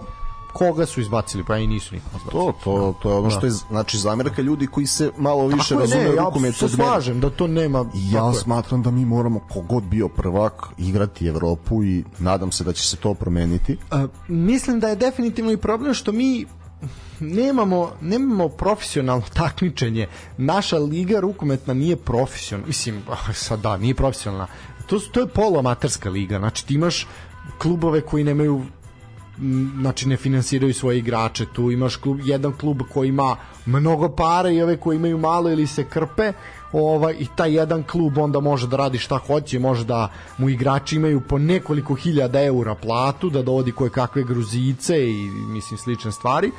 koga 0.52 0.86
su 0.86 1.00
izbacili, 1.00 1.44
pa 1.44 1.56
i 1.58 1.66
nisu 1.66 1.94
nikog 1.94 2.10
izbacili. 2.16 2.42
To, 2.42 2.52
to, 2.64 2.94
to 3.02 3.10
je 3.10 3.16
ono 3.16 3.30
što 3.30 3.46
je, 3.46 3.52
znači, 3.52 3.98
zamerka 3.98 4.42
ljudi 4.42 4.66
koji 4.66 4.86
se 4.86 5.10
malo 5.18 5.46
više 5.46 5.68
Tako 5.68 5.80
razume 5.80 6.04
ne, 6.04 6.16
rukomet 6.16 6.62
ja 6.62 6.68
se 6.68 6.74
slažem 6.76 7.20
da 7.20 7.30
to 7.30 7.46
nema... 7.46 7.84
Ja 7.94 8.32
smatram 8.32 8.82
da 8.82 8.90
mi 8.90 9.04
moramo, 9.04 9.40
kogod 9.52 9.84
bio 9.84 10.08
prvak, 10.08 10.66
igrati 10.78 11.26
Evropu 11.26 11.84
i 11.84 12.04
nadam 12.18 12.52
se 12.52 12.64
da 12.64 12.72
će 12.72 12.82
se 12.82 12.96
to 12.96 13.14
promeniti. 13.14 13.78
A, 13.90 14.06
mislim 14.28 14.80
da 14.80 14.88
je 14.88 14.96
definitivno 14.96 15.52
i 15.52 15.56
problem 15.56 15.94
što 15.94 16.12
mi 16.12 16.46
nemamo, 17.20 17.92
nemamo 18.00 18.48
profesionalno 18.48 19.24
takmičenje. 19.42 20.06
Naša 20.38 20.78
liga 20.78 21.20
rukometna 21.20 21.74
nije 21.74 21.96
profesionalna. 21.96 22.66
Mislim, 22.66 23.02
sad 23.46 23.60
da, 23.60 23.76
nije 23.76 23.94
profesionalna. 23.94 24.46
To, 24.86 24.98
to 24.98 25.20
je 25.20 25.26
poloamaterska 25.26 26.10
liga. 26.10 26.38
Znači, 26.38 26.66
ti 26.66 26.74
imaš 26.74 27.06
klubove 27.58 28.00
koji 28.00 28.24
nemaju 28.24 28.64
znači 29.80 30.08
ne 30.08 30.16
finansiraju 30.16 30.74
svoje 30.74 30.98
igrače 30.98 31.46
tu 31.52 31.70
imaš 31.70 31.96
klub, 31.96 32.20
jedan 32.24 32.52
klub 32.52 32.82
koji 32.92 33.08
ima 33.08 33.36
mnogo 33.66 34.08
para 34.08 34.50
i 34.50 34.62
ove 34.62 34.76
koji 34.76 34.96
imaju 34.96 35.18
malo 35.18 35.50
ili 35.50 35.66
se 35.66 35.84
krpe 35.84 36.32
ovaj, 36.82 37.16
i 37.18 37.26
taj 37.36 37.54
jedan 37.54 37.82
klub 37.82 38.18
onda 38.18 38.40
može 38.40 38.66
da 38.66 38.76
radi 38.76 38.98
šta 38.98 39.18
hoće 39.18 39.58
može 39.58 39.84
da 39.84 40.08
mu 40.38 40.48
igrači 40.48 40.96
imaju 40.96 41.20
po 41.20 41.38
nekoliko 41.38 41.94
hiljada 41.94 42.44
eura 42.44 42.74
platu 42.74 43.30
da 43.30 43.42
dovodi 43.42 43.72
koje 43.72 43.90
kakve 43.90 44.22
gruzice 44.22 45.10
i 45.10 45.30
mislim 45.30 45.78
slične 45.78 46.12
stvari 46.12 46.50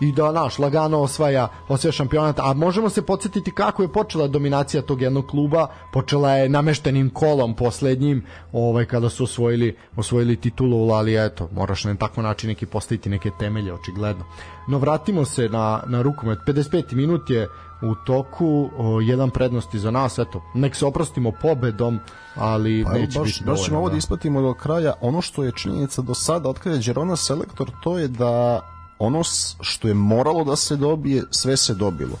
i 0.00 0.12
da 0.12 0.32
naš 0.32 0.58
lagano 0.58 0.98
osvaja 0.98 1.48
osvaja 1.68 1.92
šampionat, 1.92 2.38
a 2.38 2.52
možemo 2.52 2.90
se 2.90 3.02
podsjetiti 3.02 3.50
kako 3.50 3.82
je 3.82 3.92
počela 3.92 4.28
dominacija 4.28 4.82
tog 4.82 5.02
jednog 5.02 5.26
kluba, 5.26 5.66
počela 5.92 6.32
je 6.32 6.48
nameštenim 6.48 7.10
kolom 7.10 7.56
poslednjim, 7.56 8.24
ovaj 8.52 8.84
kada 8.84 9.08
su 9.08 9.24
osvojili 9.24 9.76
osvojili 9.96 10.36
titulu, 10.36 10.90
ali 10.90 11.26
eto, 11.26 11.48
moraš 11.52 11.84
na 11.84 11.94
takav 11.94 12.24
način 12.24 12.48
neki 12.48 12.66
postaviti 12.66 13.10
neke 13.10 13.30
temelje 13.38 13.72
očigledno. 13.72 14.24
No 14.68 14.78
vratimo 14.78 15.24
se 15.24 15.48
na 15.48 15.82
na 15.86 16.02
rukomet. 16.02 16.38
55 16.46 16.94
minut 16.94 17.30
je 17.30 17.48
u 17.82 17.94
toku, 18.06 18.70
o, 18.78 19.00
jedan 19.00 19.30
prednosti 19.30 19.78
za 19.78 19.90
nas, 19.90 20.18
eto, 20.18 20.42
nek 20.54 20.74
se 20.74 20.86
oprostimo 20.86 21.32
pobedom, 21.42 21.98
ali 22.34 22.84
pa, 22.84 22.92
neće 22.92 23.18
baš, 23.18 23.28
biti 23.28 23.44
dovoljno. 23.44 23.56
Baš 23.56 23.66
ćemo 23.66 23.78
ovo 23.78 23.90
da 23.90 23.96
ispatimo 23.96 24.42
do 24.42 24.54
kraja. 24.54 24.92
Ono 25.00 25.20
što 25.20 25.44
je 25.44 25.52
činjenica 25.52 26.02
do 26.02 26.14
sada, 26.14 26.48
od 26.48 26.58
kada 26.58 26.76
je 26.76 26.82
Đerona 26.82 27.16
selektor, 27.16 27.70
to 27.82 27.98
je 27.98 28.08
da 28.08 28.60
ono 28.98 29.22
što 29.60 29.88
je 29.88 29.94
moralo 29.94 30.44
da 30.44 30.56
se 30.56 30.76
dobije, 30.76 31.24
sve 31.30 31.56
se 31.56 31.74
dobilo. 31.74 32.16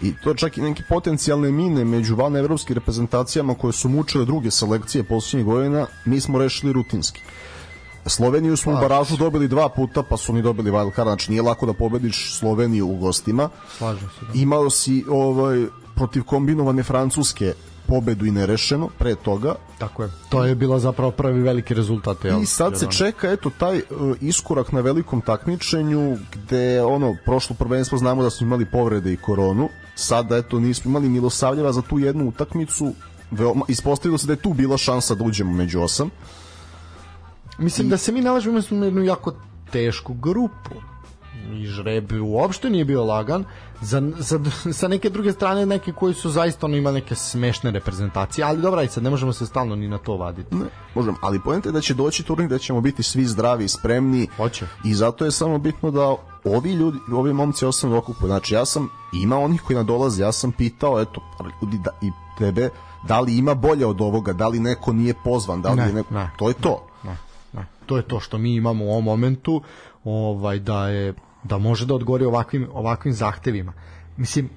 I 0.00 0.14
to 0.24 0.34
čak 0.34 0.58
i 0.58 0.62
neke 0.62 0.82
potencijalne 0.88 1.50
mine 1.50 1.84
među 1.84 2.16
van 2.16 2.36
evropskim 2.36 2.74
reprezentacijama 2.74 3.54
koje 3.54 3.72
su 3.72 3.88
mučile 3.88 4.24
druge 4.24 4.50
selekcije 4.50 5.04
posljednjih 5.04 5.46
godina, 5.46 5.86
mi 6.04 6.20
smo 6.20 6.38
rešili 6.38 6.72
rutinski. 6.72 7.20
Sloveniju 8.06 8.56
smo 8.56 8.72
u 8.72 8.76
baražu 8.76 9.16
dobili 9.16 9.48
dva 9.48 9.68
puta, 9.68 10.02
pa 10.02 10.16
su 10.16 10.32
oni 10.32 10.42
dobili 10.42 10.70
wild 10.70 10.94
card, 10.94 11.08
znači 11.08 11.30
nije 11.30 11.42
lako 11.42 11.66
da 11.66 11.72
pobediš 11.72 12.38
Sloveniju 12.38 12.88
u 12.88 12.96
gostima. 12.96 13.48
Slažem 13.78 14.08
se. 14.08 14.26
Da. 14.26 14.40
Imao 14.40 14.70
si 14.70 15.04
ovaj, 15.08 15.66
protiv 15.94 16.22
kombinovane 16.22 16.82
Francuske 16.82 17.54
pobedu 17.86 18.26
i 18.26 18.30
nerešeno 18.30 18.88
pre 18.98 19.14
toga. 19.14 19.54
Tako 19.78 20.02
je. 20.02 20.10
To 20.28 20.44
je 20.44 20.54
bila 20.54 20.78
zapravo 20.78 21.10
prvi 21.10 21.42
veliki 21.42 21.74
rezultat. 21.74 22.24
Jel? 22.24 22.42
I 22.42 22.46
sad 22.46 22.78
se 22.78 22.86
čeka 22.90 23.30
eto 23.30 23.50
taj 23.58 23.78
uh, 23.78 24.16
iskorak 24.20 24.72
na 24.72 24.80
velikom 24.80 25.20
takmičenju 25.20 26.16
gde 26.32 26.82
ono 26.82 27.16
prošlo 27.24 27.56
prvenstvo 27.58 27.98
znamo 27.98 28.22
da 28.22 28.30
smo 28.30 28.46
imali 28.46 28.66
povrede 28.66 29.12
i 29.12 29.16
koronu. 29.16 29.68
Sada 29.94 30.36
eto 30.36 30.60
nismo 30.60 30.88
imali 30.88 31.08
Milosavljeva 31.08 31.72
za 31.72 31.82
tu 31.82 31.98
jednu 31.98 32.28
utakmicu. 32.28 32.92
Veoma 33.30 33.64
ispostavilo 33.68 34.18
se 34.18 34.26
da 34.26 34.32
je 34.32 34.42
tu 34.42 34.52
bila 34.52 34.76
šansa 34.76 35.14
da 35.14 35.24
uđemo 35.24 35.52
među 35.52 35.80
osam. 35.80 36.10
Mislim 37.58 37.86
I... 37.86 37.90
da 37.90 37.96
se 37.96 38.12
mi 38.12 38.20
nalažemo 38.20 38.58
u 38.70 38.74
jednu 38.74 39.02
jako 39.02 39.34
tešku 39.70 40.14
grupu 40.14 40.93
i 41.52 41.66
žreb 41.66 42.12
uopšte 42.22 42.70
nije 42.70 42.84
bio 42.84 43.04
lagan 43.04 43.44
za, 43.80 44.02
za, 44.18 44.40
sa 44.72 44.88
neke 44.88 45.10
druge 45.10 45.32
strane 45.32 45.66
neki 45.66 45.92
koji 45.92 46.14
su 46.14 46.30
zaista 46.30 46.66
ono 46.66 46.76
ima 46.76 46.92
neke 46.92 47.14
smešne 47.14 47.70
reprezentacije 47.70 48.44
ali 48.44 48.62
dobra 48.62 48.82
i 48.82 48.88
sad 48.88 49.02
ne 49.02 49.10
možemo 49.10 49.32
se 49.32 49.46
stalno 49.46 49.76
ni 49.76 49.88
na 49.88 49.98
to 49.98 50.16
vaditi 50.16 50.54
ne, 50.54 50.64
možemo, 50.94 51.16
ali 51.20 51.40
pojenta 51.44 51.68
je 51.68 51.72
da 51.72 51.80
će 51.80 51.94
doći 51.94 52.22
turnir 52.22 52.48
da 52.48 52.58
ćemo 52.58 52.80
biti 52.80 53.02
svi 53.02 53.24
zdravi 53.24 53.64
i 53.64 53.68
spremni 53.68 54.28
Hoće. 54.36 54.66
i 54.84 54.94
zato 54.94 55.24
je 55.24 55.30
samo 55.30 55.58
bitno 55.58 55.90
da 55.90 56.16
ovi 56.44 56.72
ljudi, 56.72 56.98
ovi 57.12 57.32
momci 57.32 57.66
osam 57.66 57.92
okupu, 57.92 58.26
znači 58.26 58.54
ja 58.54 58.64
sam 58.64 58.88
ima 59.12 59.38
onih 59.38 59.62
koji 59.62 59.76
nadolaze, 59.76 60.22
ja 60.22 60.32
sam 60.32 60.52
pitao 60.52 61.00
eto, 61.00 61.20
ljudi 61.62 61.78
da, 61.78 61.90
i 62.02 62.10
tebe 62.38 62.68
da 63.08 63.20
li 63.20 63.38
ima 63.38 63.54
bolje 63.54 63.86
od 63.86 64.00
ovoga, 64.00 64.32
da 64.32 64.48
li 64.48 64.60
neko 64.60 64.92
nije 64.92 65.14
pozvan, 65.24 65.62
da 65.62 65.70
li 65.70 65.76
ne, 65.76 65.92
neko, 65.92 66.14
ne, 66.14 66.30
to 66.36 66.48
je 66.48 66.54
to. 66.54 66.86
Ne, 67.04 67.16
ne. 67.52 67.66
To 67.86 67.96
je 67.96 68.02
to 68.02 68.20
što 68.20 68.38
mi 68.38 68.54
imamo 68.54 68.84
u 68.84 68.88
ovom 68.88 69.04
momentu, 69.04 69.62
ovaj 70.04 70.58
da 70.58 70.88
je 70.88 71.14
da 71.44 71.58
može 71.58 71.86
da 71.86 71.94
odgovori 71.94 72.24
ovakvim, 72.24 72.68
ovakvim 72.72 73.14
zahtevima. 73.14 73.72
Mislim, 74.16 74.50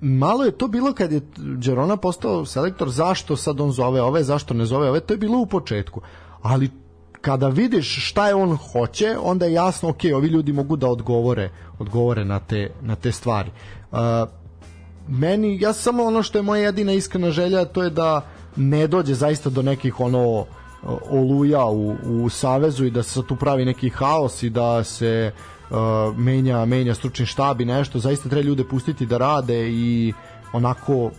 malo 0.00 0.44
je 0.44 0.50
to 0.50 0.68
bilo 0.68 0.92
kad 0.92 1.12
je 1.12 1.20
Đerona 1.36 1.96
postao 1.96 2.46
selektor, 2.46 2.90
zašto 2.90 3.36
sad 3.36 3.60
on 3.60 3.72
zove 3.72 4.02
ove, 4.02 4.24
zašto 4.24 4.54
ne 4.54 4.66
zove 4.66 4.88
ove, 4.88 5.00
to 5.00 5.14
je 5.14 5.18
bilo 5.18 5.38
u 5.38 5.46
početku. 5.46 6.00
Ali 6.42 6.70
kada 7.20 7.48
vidiš 7.48 8.08
šta 8.08 8.28
je 8.28 8.34
on 8.34 8.56
hoće, 8.56 9.16
onda 9.22 9.46
je 9.46 9.52
jasno, 9.52 9.88
ok, 9.88 10.00
ovi 10.14 10.28
ljudi 10.28 10.52
mogu 10.52 10.76
da 10.76 10.88
odgovore, 10.88 11.50
odgovore 11.78 12.24
na 12.24 12.40
te, 12.40 12.70
na 12.82 12.96
te 12.96 13.12
stvari. 13.12 13.50
Uh, 13.92 13.98
meni, 15.08 15.60
ja 15.60 15.72
samo 15.72 16.04
ono 16.04 16.22
što 16.22 16.38
je 16.38 16.42
moja 16.42 16.62
jedina 16.62 16.92
iskrena 16.92 17.30
želja, 17.30 17.64
to 17.64 17.82
je 17.82 17.90
da 17.90 18.26
ne 18.56 18.86
dođe 18.86 19.14
zaista 19.14 19.50
do 19.50 19.62
nekih 19.62 20.00
ono 20.00 20.46
oluja 21.10 21.64
u, 21.64 21.96
u 22.04 22.28
savezu 22.28 22.84
i 22.84 22.90
da 22.90 23.02
se 23.02 23.22
tu 23.26 23.36
pravi 23.36 23.64
neki 23.64 23.88
haos 23.90 24.42
i 24.42 24.50
da 24.50 24.84
se 24.84 25.32
uh, 25.34 25.57
menja, 26.16 26.64
menja 26.64 26.94
stručni 26.94 27.26
štab 27.26 27.60
i 27.60 27.64
nešto, 27.64 27.98
zaista 27.98 28.28
treba 28.28 28.48
ljude 28.48 28.64
pustiti 28.64 29.06
da 29.06 29.18
rade 29.18 29.70
i 29.70 30.12
onako 30.52 31.10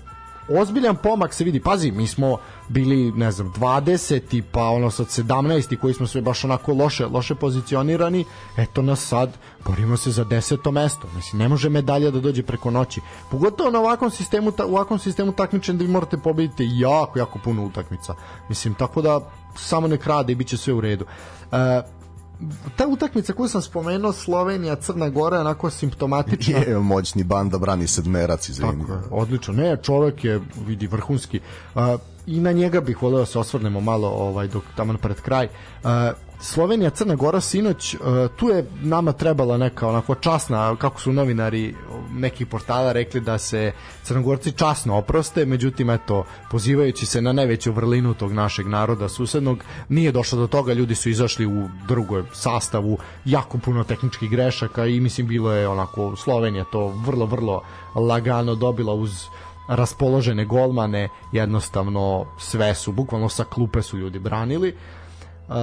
ozbiljan 0.57 0.95
pomak 0.95 1.33
se 1.33 1.43
vidi. 1.43 1.59
Pazi, 1.59 1.91
mi 1.91 2.07
smo 2.07 2.37
bili, 2.67 3.11
ne 3.11 3.31
znam, 3.31 3.53
20 3.53 4.43
pa 4.51 4.63
ono 4.63 4.91
sad 4.91 5.05
17 5.05 5.77
koji 5.77 5.93
smo 5.93 6.07
sve 6.07 6.21
baš 6.21 6.43
onako 6.43 6.73
loše, 6.73 7.05
loše 7.05 7.35
pozicionirani. 7.35 8.25
Eto 8.57 8.81
nas 8.81 9.07
sad 9.07 9.37
borimo 9.65 9.97
se 9.97 10.11
za 10.11 10.25
10. 10.25 10.71
mesto. 10.71 11.07
Mislim 11.15 11.39
ne 11.39 11.47
može 11.47 11.69
medalja 11.69 12.11
da 12.11 12.19
dođe 12.19 12.43
preko 12.43 12.71
noći. 12.71 13.01
Pogotovo 13.31 13.71
na 13.71 13.79
ovakvom 13.79 14.11
sistemu 14.11 14.51
u 14.67 14.75
ovakvom 14.75 14.99
sistemu 14.99 15.31
takmičenja 15.31 15.77
da 15.77 15.83
vi 15.83 15.91
morate 15.91 16.17
pobediti 16.17 16.69
jako 16.71 17.19
jako 17.19 17.39
puno 17.39 17.65
utakmica. 17.65 18.15
Mislim 18.49 18.73
tako 18.73 19.01
da 19.01 19.19
samo 19.55 19.87
nek 19.87 20.05
rade 20.05 20.31
i 20.31 20.35
biće 20.35 20.57
sve 20.57 20.73
u 20.73 20.81
redu. 20.81 21.05
Uh, 21.51 21.57
ta 22.75 22.87
utakmica 22.87 23.33
koju 23.33 23.47
sam 23.49 23.61
spomenuo 23.61 24.13
Slovenija 24.13 24.75
Crna 24.75 25.09
Gora 25.09 25.37
je 25.37 25.41
onako 25.41 25.69
simptomatična. 25.69 26.57
Je 26.67 26.79
moćni 26.79 27.23
banda 27.23 27.57
brani 27.57 27.87
sedmerac 27.87 28.49
izvini. 28.49 28.81
Tako 28.81 28.93
je, 28.93 28.99
odlično. 29.11 29.53
Ne, 29.53 29.77
čovek 29.83 30.23
je 30.23 30.41
vidi 30.67 30.87
vrhunski. 30.87 31.39
Uh, 31.75 31.81
I 32.25 32.39
na 32.39 32.51
njega 32.51 32.81
bih 32.81 33.01
voleo 33.01 33.19
da 33.19 33.25
se 33.25 33.39
osvrnemo 33.39 33.81
malo 33.81 34.07
ovaj 34.07 34.47
dok 34.47 34.63
tamo 34.75 34.97
pred 34.97 35.21
kraj. 35.21 35.45
Uh, 35.83 35.89
Slovenija, 36.41 36.89
Crna 36.89 37.15
Gora 37.15 37.41
sinoć, 37.41 37.93
uh, 37.93 37.99
tu 38.35 38.49
je 38.49 38.65
nama 38.81 39.11
trebala 39.11 39.57
neka 39.57 39.87
onako 39.87 40.15
časna, 40.15 40.75
kako 40.75 41.01
su 41.01 41.13
novinari 41.13 41.75
nekih 42.13 42.47
portala 42.47 42.91
rekli 42.91 43.21
da 43.21 43.37
se 43.37 43.71
Crnogorci 44.03 44.51
časno 44.51 44.97
oproste, 44.97 45.45
međutim 45.45 45.89
eto, 45.89 46.25
pozivajući 46.51 47.05
se 47.05 47.21
na 47.21 47.33
najveću 47.33 47.71
vrlinu 47.71 48.13
tog 48.13 48.33
našeg 48.33 48.67
naroda 48.67 49.09
susednog, 49.09 49.63
nije 49.89 50.11
došlo 50.11 50.39
do 50.39 50.47
toga, 50.47 50.73
ljudi 50.73 50.95
su 50.95 51.09
izašli 51.09 51.45
u 51.45 51.69
drugoj 51.87 52.23
sastavu, 52.33 52.97
jako 53.25 53.57
puno 53.57 53.83
tehničkih 53.83 54.29
grešaka 54.29 54.85
i 54.85 54.99
mislim 54.99 55.27
bilo 55.27 55.53
je 55.53 55.67
onako 55.67 56.15
Slovenija 56.15 56.63
to 56.63 56.87
vrlo, 56.87 57.25
vrlo 57.25 57.61
lagano 57.95 58.55
dobila 58.55 58.93
uz 58.93 59.11
raspoložene 59.67 60.45
golmane, 60.45 61.09
jednostavno 61.31 62.25
sve 62.39 62.75
su, 62.75 62.91
bukvalno 62.91 63.29
sa 63.29 63.43
klupe 63.43 63.81
su 63.81 63.97
ljudi 63.97 64.19
branili. 64.19 64.75
Uh, 65.47 65.55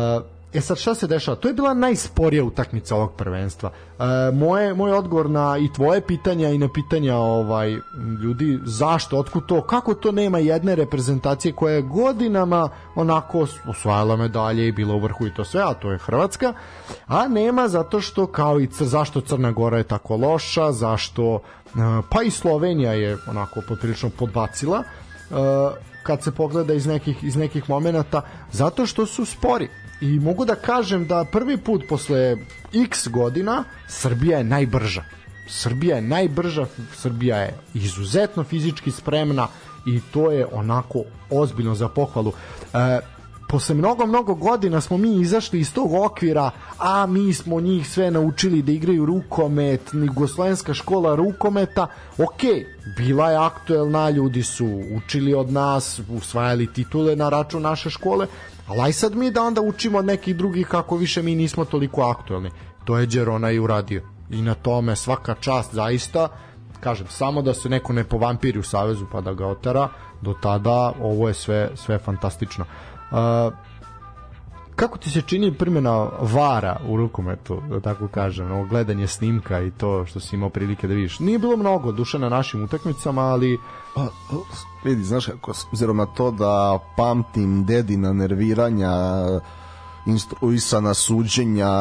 E 0.57 0.61
sad 0.61 0.79
šta 0.79 0.95
se 0.95 1.07
dešava? 1.07 1.37
To 1.37 1.49
je 1.49 1.55
bila 1.55 1.75
najsporija 1.75 2.45
utakmica 2.45 2.97
ovog 2.97 3.13
prvenstva. 3.17 3.71
E, 3.71 4.05
moje, 4.33 4.75
moj 4.75 4.93
odgovor 4.93 5.31
na 5.31 5.59
i 5.59 5.73
tvoje 5.73 6.01
pitanja 6.01 6.49
i 6.49 6.59
na 6.59 6.69
pitanja 6.73 7.17
ovaj 7.17 7.77
ljudi 8.23 8.59
zašto, 8.65 9.19
otkud 9.19 9.47
to, 9.47 9.63
kako 9.63 9.95
to 9.95 10.13
nema 10.13 10.39
jedne 10.39 10.75
reprezentacije 10.75 11.53
koja 11.53 11.75
je 11.75 11.83
godinama 11.83 12.69
onako 12.95 13.47
osvajala 13.69 14.17
medalje 14.17 14.69
i 14.69 14.73
bila 14.73 14.95
u 14.95 14.99
vrhu 14.99 15.27
i 15.27 15.35
to 15.35 15.45
sve, 15.45 15.63
a 15.63 15.75
to 15.75 15.91
je 15.91 15.99
Hrvatska, 15.99 16.53
a 17.07 17.29
nema 17.29 17.69
zato 17.69 18.01
što 18.01 18.27
kao 18.27 18.61
i 18.61 18.69
zašto 18.71 19.21
Crna 19.21 19.53
Gora 19.53 19.79
je 19.79 19.85
tako 19.85 20.17
loša, 20.17 20.73
zašto 20.73 21.35
e, 21.35 21.69
pa 22.11 22.23
i 22.23 22.31
Slovenija 22.31 22.93
je 22.93 23.17
onako 23.29 23.61
poprilično 23.69 24.11
podbacila 24.19 24.79
e, 24.79 25.35
kad 26.03 26.23
se 26.23 26.33
pogleda 26.33 26.75
iz 26.75 26.87
nekih, 26.87 27.25
iz 27.25 27.37
nekih 27.37 27.71
momenata, 27.71 28.23
zato 28.53 28.87
što 28.87 29.07
su 29.07 29.25
spori 29.25 29.69
i 30.01 30.21
mogu 30.21 30.45
da 30.45 30.55
kažem 30.55 31.07
da 31.07 31.25
prvi 31.25 31.57
put 31.57 31.85
posle 31.89 32.37
x 32.73 33.09
godina 33.09 33.65
Srbija 33.89 34.39
je 34.39 34.45
najbrža. 34.45 35.05
Srbija 35.49 35.97
je 35.97 36.03
najbrža, 36.03 36.67
Srbija 36.95 37.37
je 37.37 37.55
izuzetno 37.75 38.45
fizički 38.45 38.91
spremna 38.91 39.49
i 39.87 40.01
to 40.13 40.31
je 40.31 40.47
onako 40.53 41.03
ozbiljno 41.31 41.75
za 41.75 41.89
pohvalu. 41.89 42.33
E, 42.75 43.01
posle 43.49 43.75
mnogo, 43.75 44.07
mnogo 44.07 44.35
godina 44.35 44.81
smo 44.81 44.97
mi 44.97 45.21
izašli 45.21 45.61
iz 45.61 45.73
tog 45.73 45.95
okvira, 45.95 46.51
a 46.79 47.07
mi 47.07 47.35
smo 47.35 47.61
njih 47.61 47.91
sve 47.91 48.11
naučili 48.11 48.63
da 48.63 48.73
igraju 48.73 49.07
rukomet, 49.07 49.81
Jugoslovenska 49.93 50.75
škola 50.75 51.15
rukometa, 51.15 51.87
ok, 52.19 52.43
bila 52.97 53.31
je 53.31 53.37
aktuelna, 53.37 54.11
ljudi 54.11 54.43
su 54.43 54.83
učili 54.97 55.35
od 55.35 55.53
nas, 55.53 56.01
usvajali 56.09 56.73
titule 56.73 57.17
na 57.17 57.29
račun 57.29 57.63
naše 57.63 57.91
škole, 57.91 58.27
Ali 58.67 58.81
aj 58.81 58.93
sad 58.93 59.15
mi 59.15 59.31
da 59.31 59.43
onda 59.43 59.61
učimo 59.63 59.99
od 59.99 60.05
nekih 60.05 60.37
drugih 60.37 60.67
kako 60.67 60.97
više 60.97 61.23
mi 61.23 61.35
nismo 61.35 61.65
toliko 61.65 62.03
aktuelni. 62.03 62.51
To 62.85 62.99
je 62.99 63.07
Đerona 63.07 63.51
i 63.51 63.59
uradio. 63.59 64.03
I 64.31 64.43
na 64.43 64.55
tome 64.55 64.97
svaka 64.97 65.35
čast 65.41 65.75
zaista, 65.75 66.29
kažem, 66.81 67.07
samo 67.11 67.43
da 67.43 67.55
se 67.55 67.69
neko 67.69 67.93
ne 67.93 68.05
povampiri 68.05 68.59
u 68.59 68.63
Savezu 68.63 69.07
pa 69.13 69.21
da 69.21 69.35
ga 69.35 69.47
otara, 69.47 69.89
do 70.21 70.35
tada 70.43 70.93
ovo 71.03 71.29
je 71.29 71.35
sve, 71.35 71.71
sve 71.75 71.99
fantastično. 71.99 72.65
Uh, 73.11 73.19
kako 74.77 74.99
ti 74.99 75.11
se 75.11 75.23
čini 75.23 75.55
primjena 75.55 76.09
vara 76.21 76.81
u 76.89 76.97
rukometu, 76.97 77.63
da 77.71 77.81
tako 77.81 78.09
kažem, 78.09 78.53
ovo 78.53 78.65
gledanje 78.65 79.07
snimka 79.07 79.61
i 79.61 79.71
to 79.71 80.07
što 80.07 80.21
si 80.21 80.37
imao 80.37 80.51
prilike 80.51 80.89
da 80.89 80.95
vidiš? 80.95 81.19
Nije 81.19 81.39
bilo 81.39 81.57
mnogo 81.57 81.93
duše 81.93 82.19
na 82.19 82.29
našim 82.29 82.65
utakmicama, 82.65 83.23
ali... 83.23 83.59
Pa, 83.95 84.09
vidi, 84.85 85.03
znaš 85.03 85.27
kako, 85.27 85.53
obzirom 85.73 85.97
na 85.97 86.07
to 86.07 86.31
da 86.31 86.79
pamtim 86.97 87.65
dedina 87.65 88.13
nerviranja, 88.13 88.93
instruisana 90.07 90.95
suđenja, 90.95 91.73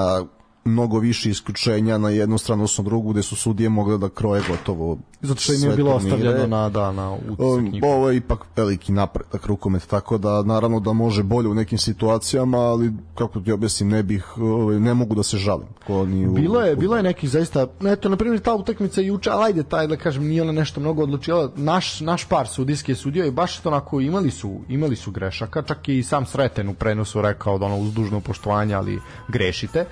mnogo 0.65 0.99
više 0.99 1.29
isključenja 1.29 1.97
na 1.97 2.09
jednu 2.09 2.37
stranu 2.37 2.61
odnosno 2.61 2.83
drugu 2.83 3.11
gde 3.11 3.21
su 3.21 3.35
sudije 3.35 3.69
mogle 3.69 3.97
da 3.97 4.09
kroje 4.09 4.43
gotovo 4.49 4.97
zato 5.25 5.41
što 5.41 5.53
im 5.53 5.63
je 5.63 5.75
bilo 5.75 5.91
ostavljeno 5.91 6.47
na 6.47 6.69
da 6.69 6.91
na 6.91 7.13
utisak 7.13 7.83
ovo 7.83 8.09
je 8.09 8.17
ipak 8.17 8.45
veliki 8.55 8.91
napredak 8.91 9.45
rukomet 9.45 9.87
tako 9.87 10.17
da 10.17 10.43
naravno 10.43 10.79
da 10.79 10.93
može 10.93 11.23
bolje 11.23 11.47
u 11.47 11.53
nekim 11.53 11.77
situacijama 11.77 12.57
ali 12.57 12.91
kako 13.15 13.39
ti 13.39 13.51
objasnim 13.51 13.89
ne 13.89 14.03
bih 14.03 14.37
ovaj, 14.37 14.79
ne 14.79 14.93
mogu 14.93 15.15
da 15.15 15.23
se 15.23 15.37
žalim. 15.37 15.67
Ko 15.87 16.05
ni 16.05 16.27
u, 16.27 16.31
bilo 16.31 16.61
je 16.61 16.75
bilo 16.75 16.97
je 16.97 17.03
neki 17.03 17.27
zaista 17.27 17.67
eto 17.85 18.09
na 18.09 18.17
primjer 18.17 18.41
ta 18.41 18.55
utakmica 18.55 19.01
juče 19.01 19.29
al 19.29 19.43
ajde 19.43 19.63
taj 19.63 19.87
da 19.87 19.95
kažem 19.95 20.27
nije 20.27 20.41
ona 20.41 20.51
nešto 20.51 20.79
mnogo 20.79 21.03
odlučila 21.03 21.51
naš 21.55 21.99
naš 21.99 22.25
par 22.25 22.47
sudijski 22.47 22.91
je 22.91 22.95
sudio 22.95 23.25
i 23.25 23.31
baš 23.31 23.59
to 23.59 23.69
onako 23.69 23.99
imali 24.01 24.31
su 24.31 24.61
imali 24.69 24.95
su 24.95 25.11
grešaka 25.11 25.61
čak 25.61 25.89
i 25.89 26.03
sam 26.03 26.25
Sreten 26.25 26.69
u 26.69 26.73
prenosu 26.73 27.21
rekao 27.21 27.57
da 27.57 27.65
ono 27.65 27.77
uz 27.77 27.93
dužno 27.93 28.19
poštovanje 28.19 28.73
ali 28.73 28.99
grešite. 29.27 29.85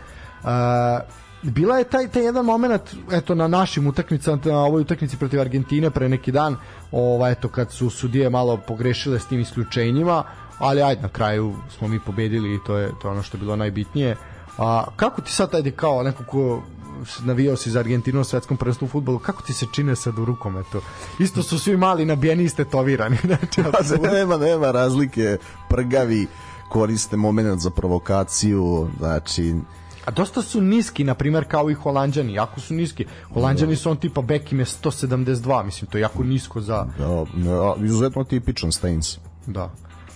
Uh, 0.43 0.49
bila 1.43 1.77
je 1.77 1.83
taj, 1.83 2.07
taj 2.07 2.23
jedan 2.23 2.45
moment 2.45 2.81
eto 3.11 3.35
na 3.35 3.47
našim 3.47 3.87
utakmicama 3.87 4.39
na 4.45 4.59
ovoj 4.59 4.81
utakmici 4.81 5.17
protiv 5.17 5.41
Argentine 5.41 5.89
pre 5.89 6.09
neki 6.09 6.31
dan 6.31 6.55
ovaj 6.91 7.31
eto 7.31 7.49
kad 7.49 7.71
su 7.71 7.89
sudije 7.89 8.29
malo 8.29 8.57
pogrešile 8.57 9.19
s 9.19 9.25
tim 9.25 9.39
isključenjima 9.39 10.23
ali 10.59 10.81
ajde 10.81 11.01
na 11.01 11.09
kraju 11.09 11.55
smo 11.77 11.87
mi 11.87 11.99
pobedili 11.99 12.55
i 12.55 12.59
to 12.65 12.77
je 12.77 12.91
to 13.01 13.07
je 13.07 13.11
ono 13.11 13.23
što 13.23 13.37
je 13.37 13.39
bilo 13.39 13.55
najbitnije 13.55 14.15
a 14.57 14.85
kako 14.95 15.21
ti 15.21 15.31
sad 15.31 15.55
ajde 15.55 15.71
kao 15.71 16.03
neko 16.03 16.23
ko 16.23 16.61
navijao 17.23 17.55
si 17.55 17.71
za 17.71 17.79
Argentinu 17.79 18.17
na 18.17 18.23
svetskom 18.23 18.57
prvenstvu 18.57 18.85
u 18.85 18.89
fudbalu, 18.89 19.19
kako 19.19 19.41
ti 19.41 19.53
se 19.53 19.65
čine 19.71 19.95
sad 19.95 20.19
u 20.19 20.25
rukometu? 20.25 20.81
Isto 21.19 21.43
su 21.43 21.59
svi 21.59 21.77
mali 21.77 22.05
nabijeni 22.05 22.43
i 22.43 22.49
stetovirani. 22.49 23.17
Znači, 23.27 23.61
pa, 24.01 24.11
nema, 24.11 24.37
nema 24.37 24.71
razlike, 24.71 25.37
prgavi, 25.69 26.27
koriste 26.69 27.17
moment 27.17 27.61
za 27.61 27.69
provokaciju, 27.69 28.87
znači 28.99 29.55
A 30.05 30.11
dosta 30.11 30.41
su 30.41 30.61
niski, 30.61 31.03
na 31.03 31.13
primjer, 31.13 31.45
kao 31.47 31.69
i 31.69 31.73
Holanđani, 31.73 32.33
jako 32.33 32.59
su 32.59 32.73
niski. 32.73 33.05
Holanđani 33.33 33.75
su 33.75 33.89
on 33.89 33.97
tipa 33.97 34.21
Beckham 34.21 34.59
je 34.59 34.65
172, 34.65 35.63
mislim, 35.63 35.91
to 35.91 35.97
je 35.97 36.01
jako 36.01 36.23
nisko 36.23 36.61
za... 36.61 36.87
Da, 36.97 37.25
da, 37.33 37.75
izuzetno 37.85 38.23
tipičan 38.23 38.71
Stains. 38.71 39.17
Da. 39.47 39.71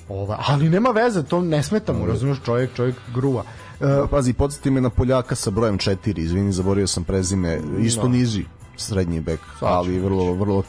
Ova, 0.10 0.40
ali 0.48 0.70
nema 0.70 0.90
veze, 0.90 1.24
to 1.24 1.42
ne 1.42 1.64
smeta 1.64 1.94
mu, 1.94 2.06
razumiješ, 2.06 2.38
čovjek, 2.46 2.76
čovjek 2.76 2.96
gruva. 3.14 3.44
Uh, 3.80 4.10
Pazi, 4.10 4.34
podsjeti 4.34 4.72
me 4.72 4.82
na 4.82 4.90
Poljaka 4.90 5.36
sa 5.36 5.50
brojem 5.50 5.78
4, 5.78 6.20
izvini, 6.20 6.52
zaborio 6.52 6.88
sam 6.88 7.04
prezime, 7.04 7.60
isto 7.80 8.04
no. 8.04 8.10
niži 8.10 8.46
srednji 8.78 9.20
bek, 9.22 9.40
ali 9.60 10.00
vrlo, 10.00 10.34
vrlo 10.34 10.64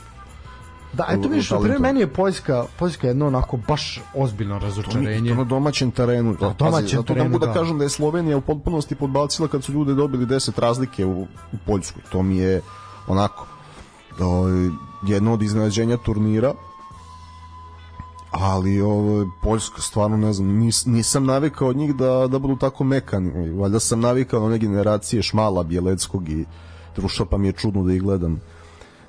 Da, 0.92 1.06
eto 1.08 1.28
vidiš, 1.28 1.48
primjer, 1.48 1.80
meni 1.80 2.00
je 2.00 2.12
Poljska, 2.12 2.64
Poljska 2.78 3.06
jedno 3.06 3.26
onako 3.26 3.56
baš 3.68 4.00
ozbiljno 4.14 4.58
razočarenje. 4.58 5.30
To 5.30 5.36
na 5.36 5.44
domaćem 5.44 5.90
terenu. 5.90 6.36
Na 6.40 6.54
domaćem 6.58 6.88
Zato 6.88 7.14
terenu, 7.14 7.38
da, 7.38 7.46
da 7.46 7.52
kažem 7.52 7.78
da 7.78 7.84
je 7.84 7.90
Slovenija 7.90 8.36
u 8.36 8.40
potpunosti 8.40 8.94
podbacila 8.94 9.48
kad 9.48 9.64
su 9.64 9.72
ljude 9.72 9.94
dobili 9.94 10.26
10 10.26 10.60
razlike 10.60 11.06
u, 11.06 11.22
u 11.52 11.56
Poljskoj. 11.66 12.02
To 12.12 12.22
mi 12.22 12.36
je 12.36 12.62
onako 13.06 13.46
o, 14.20 14.46
jedno 15.06 15.32
od 15.32 15.42
iznenađenja 15.42 15.96
turnira 15.96 16.54
ali 18.30 18.80
ovo 18.80 19.30
Poljska 19.42 19.80
stvarno 19.80 20.16
ne 20.16 20.32
znam 20.32 20.48
nis, 20.48 20.86
nisam 20.86 21.24
navikao 21.24 21.68
od 21.68 21.76
njih 21.76 21.94
da, 21.94 22.26
da 22.26 22.38
budu 22.38 22.56
tako 22.56 22.84
mekani 22.84 23.50
valjda 23.50 23.80
sam 23.80 24.00
navikao 24.00 24.40
na 24.40 24.46
one 24.46 24.58
generacije 24.58 25.22
Šmala, 25.22 25.62
Bjeleckog 25.62 26.28
i 26.28 26.44
Truša 26.94 27.24
pa 27.24 27.38
mi 27.38 27.48
je 27.48 27.52
čudno 27.52 27.84
da 27.84 27.92
ih 27.92 28.02
gledam 28.02 28.40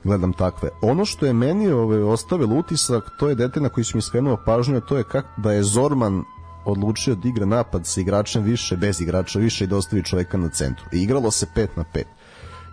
gledam 0.04 0.34
takve. 0.34 0.70
Ono 0.82 1.06
što 1.06 1.26
je 1.26 1.34
meni 1.34 1.72
ove, 1.72 2.04
ostavilo 2.04 2.56
utisak, 2.56 3.10
to 3.20 3.30
je 3.30 3.36
dete 3.36 3.62
na 3.62 3.70
koji 3.70 3.84
su 3.84 3.98
mi 3.98 4.02
skrenuo 4.02 4.38
pažnju, 4.46 4.82
to 4.82 4.98
je 4.98 5.04
kak, 5.04 5.26
da 5.38 5.52
je 5.52 5.64
Zorman 5.64 6.24
odlučio 6.66 7.16
da 7.16 7.28
igra 7.28 7.46
napad 7.46 7.86
sa 7.86 8.02
igračem 8.02 8.44
više, 8.44 8.78
bez 8.78 9.02
igrača 9.02 9.40
više 9.40 9.64
i 9.64 9.68
da 9.68 9.78
ostavi 9.78 10.04
čoveka 10.04 10.38
na 10.38 10.50
centru. 10.50 10.86
I 10.92 11.04
igralo 11.04 11.32
se 11.32 11.46
5 11.56 11.68
na 11.76 11.84
5. 11.94 12.04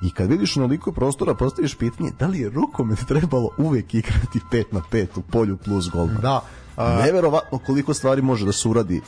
I 0.02 0.10
kad 0.10 0.30
vidiš 0.30 0.56
onoliko 0.56 0.92
prostora, 0.92 1.34
postaviš 1.34 1.74
pitanje 1.74 2.10
da 2.18 2.26
li 2.26 2.40
je 2.40 2.50
rukomet 2.50 2.98
trebalo 3.08 3.50
uvek 3.58 3.94
igrati 3.94 4.40
5 4.52 4.64
na 4.70 4.80
5 4.92 5.06
u 5.16 5.22
polju 5.22 5.56
plus 5.56 5.90
golman. 5.90 6.20
Da. 6.22 6.40
A... 6.76 7.02
Neverovatno 7.02 7.58
koliko 7.58 7.94
stvari 7.94 8.22
može 8.22 8.46
da 8.46 8.52
se 8.52 8.68
uradi 8.68 9.00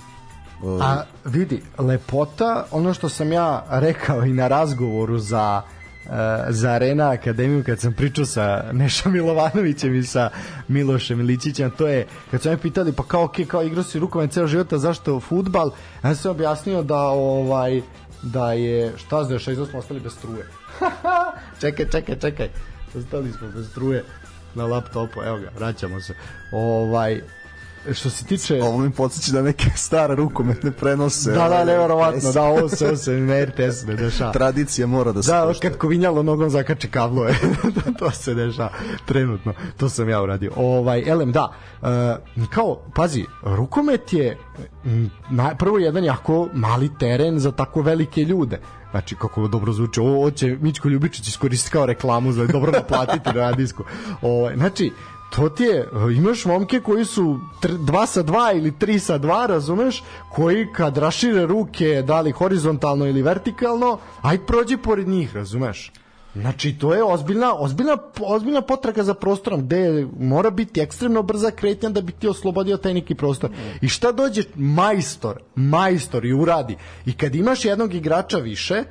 A 0.80 1.02
vidi, 1.24 1.62
lepota, 1.78 2.64
ono 2.70 2.94
što 2.94 3.08
sam 3.08 3.32
ja 3.32 3.64
rekao 3.70 4.24
i 4.24 4.32
na 4.32 4.48
razgovoru 4.48 5.18
za 5.18 5.62
za 6.48 6.70
Arena 6.70 7.10
Akademiju 7.10 7.64
kad 7.64 7.80
sam 7.80 7.92
pričao 7.92 8.26
sa 8.26 8.64
Nešom 8.72 9.12
Milovanovićem 9.12 9.94
i 9.94 10.02
sa 10.02 10.30
Milošem 10.68 11.20
Iličićem, 11.20 11.70
to 11.70 11.86
je 11.86 12.06
kad 12.30 12.42
su 12.42 12.48
me 12.48 12.58
pitali 12.58 12.92
pa 12.92 13.02
kao 13.02 13.24
ok, 13.24 13.36
kao 13.48 13.62
igrao 13.62 13.84
si 13.84 13.98
rukomet 13.98 14.32
ceo 14.32 14.46
život, 14.46 14.72
a 14.72 14.78
zašto 14.78 15.20
futbal? 15.20 15.70
Ja 16.04 16.14
sam 16.14 16.30
objasnio 16.30 16.82
da 16.82 17.02
ovaj 17.02 17.82
da 18.22 18.52
je 18.52 18.92
šta 18.96 19.24
se 19.24 19.32
dešava, 19.32 19.66
smo 19.66 19.78
ostali 19.78 20.00
bez 20.00 20.12
struje. 20.12 20.46
čekaj, 21.60 21.86
čekaj, 21.90 22.18
čekaj. 22.18 22.48
Ostali 22.98 23.32
smo 23.32 23.48
bez 23.54 23.70
struje 23.70 24.04
na 24.54 24.66
laptopu, 24.66 25.22
evo 25.22 25.38
ga, 25.38 25.50
vraćamo 25.58 26.00
se. 26.00 26.14
Ovaj 26.52 27.20
što 27.92 28.10
se 28.10 28.24
tiče... 28.24 28.62
Ovo 28.62 28.78
mi 28.78 28.90
podsjeća 28.90 29.32
da 29.32 29.42
neke 29.42 29.70
stare 29.76 30.14
rukometne 30.14 30.70
prenose. 30.72 31.30
Da, 31.32 31.48
da, 31.48 31.64
nevjerovatno, 31.64 32.32
da, 32.32 32.42
ovo 32.42 32.68
se, 32.68 32.86
ovo 32.86 32.96
se 32.96 33.12
na 33.12 33.44
RTS 33.44 33.84
ne 33.86 33.94
dešava. 33.96 34.32
Tradicija 34.32 34.86
mora 34.86 35.12
da 35.12 35.22
se 35.22 35.32
Da, 35.32 35.44
poštuje. 35.46 35.70
kad 35.70 35.78
kovinjalo 35.78 36.22
nogom 36.22 36.50
zakače 36.50 36.88
kablove, 36.88 37.34
to 37.98 38.10
se 38.10 38.34
dešava 38.34 38.70
trenutno, 39.06 39.52
to 39.76 39.88
sam 39.88 40.08
ja 40.08 40.22
uradio. 40.22 40.52
Ovaj, 40.56 41.02
elem, 41.06 41.32
da, 41.32 41.52
e, 41.82 42.46
kao, 42.50 42.80
pazi, 42.94 43.24
rukomet 43.42 44.12
je 44.12 44.38
na, 45.30 45.54
prvo 45.54 45.78
jedan 45.78 46.04
jako 46.04 46.48
mali 46.52 46.90
teren 46.98 47.38
za 47.38 47.52
tako 47.52 47.82
velike 47.82 48.24
ljude. 48.24 48.60
Znači, 48.90 49.14
kako 49.16 49.48
dobro 49.48 49.72
zvuči, 49.72 50.00
ovo, 50.00 50.30
će 50.30 50.56
Mićko 50.60 50.88
Ljubičić 50.88 51.28
iskoristiti 51.28 51.72
kao 51.72 51.86
reklamu 51.86 52.32
za 52.32 52.46
dobro 52.46 52.72
naplatiti 52.72 53.26
na 53.28 53.32
radijsku. 53.32 53.84
Ovaj, 54.22 54.56
znači, 54.56 54.92
to 55.36 55.48
ti 55.48 55.62
je, 55.62 55.88
imaš 56.16 56.44
momke 56.44 56.80
koji 56.80 57.04
su 57.04 57.40
2 57.62 58.06
sa 58.06 58.22
2 58.22 58.56
ili 58.56 58.72
3 58.72 58.98
sa 58.98 59.18
2, 59.18 59.46
razumeš, 59.46 60.02
koji 60.32 60.72
kad 60.72 60.96
rašire 60.96 61.46
ruke, 61.46 62.02
da 62.06 62.20
li 62.20 62.30
horizontalno 62.30 63.06
ili 63.06 63.22
vertikalno, 63.22 63.98
aj 64.22 64.46
prođi 64.46 64.76
pored 64.76 65.08
njih, 65.08 65.34
razumeš? 65.36 65.92
Znači, 66.34 66.78
to 66.78 66.94
je 66.94 67.04
ozbiljna, 67.04 67.54
ozbiljna, 67.54 67.96
ozbiljna 68.20 68.60
potraga 68.60 69.02
za 69.02 69.14
prostorom, 69.14 69.60
gde 69.60 70.06
mora 70.18 70.50
biti 70.50 70.80
ekstremno 70.80 71.22
brza 71.22 71.50
kretnja 71.50 71.88
da 71.88 72.00
bi 72.00 72.12
ti 72.12 72.28
oslobodio 72.28 72.76
taj 72.76 72.94
neki 72.94 73.14
prostor. 73.14 73.50
I 73.80 73.88
šta 73.88 74.12
dođe 74.12 74.42
majstor, 74.54 75.40
majstor 75.54 76.24
i 76.24 76.32
uradi. 76.32 76.76
I 77.06 77.12
kad 77.12 77.34
imaš 77.34 77.64
jednog 77.64 77.94
igrača 77.94 78.38
više, 78.38 78.84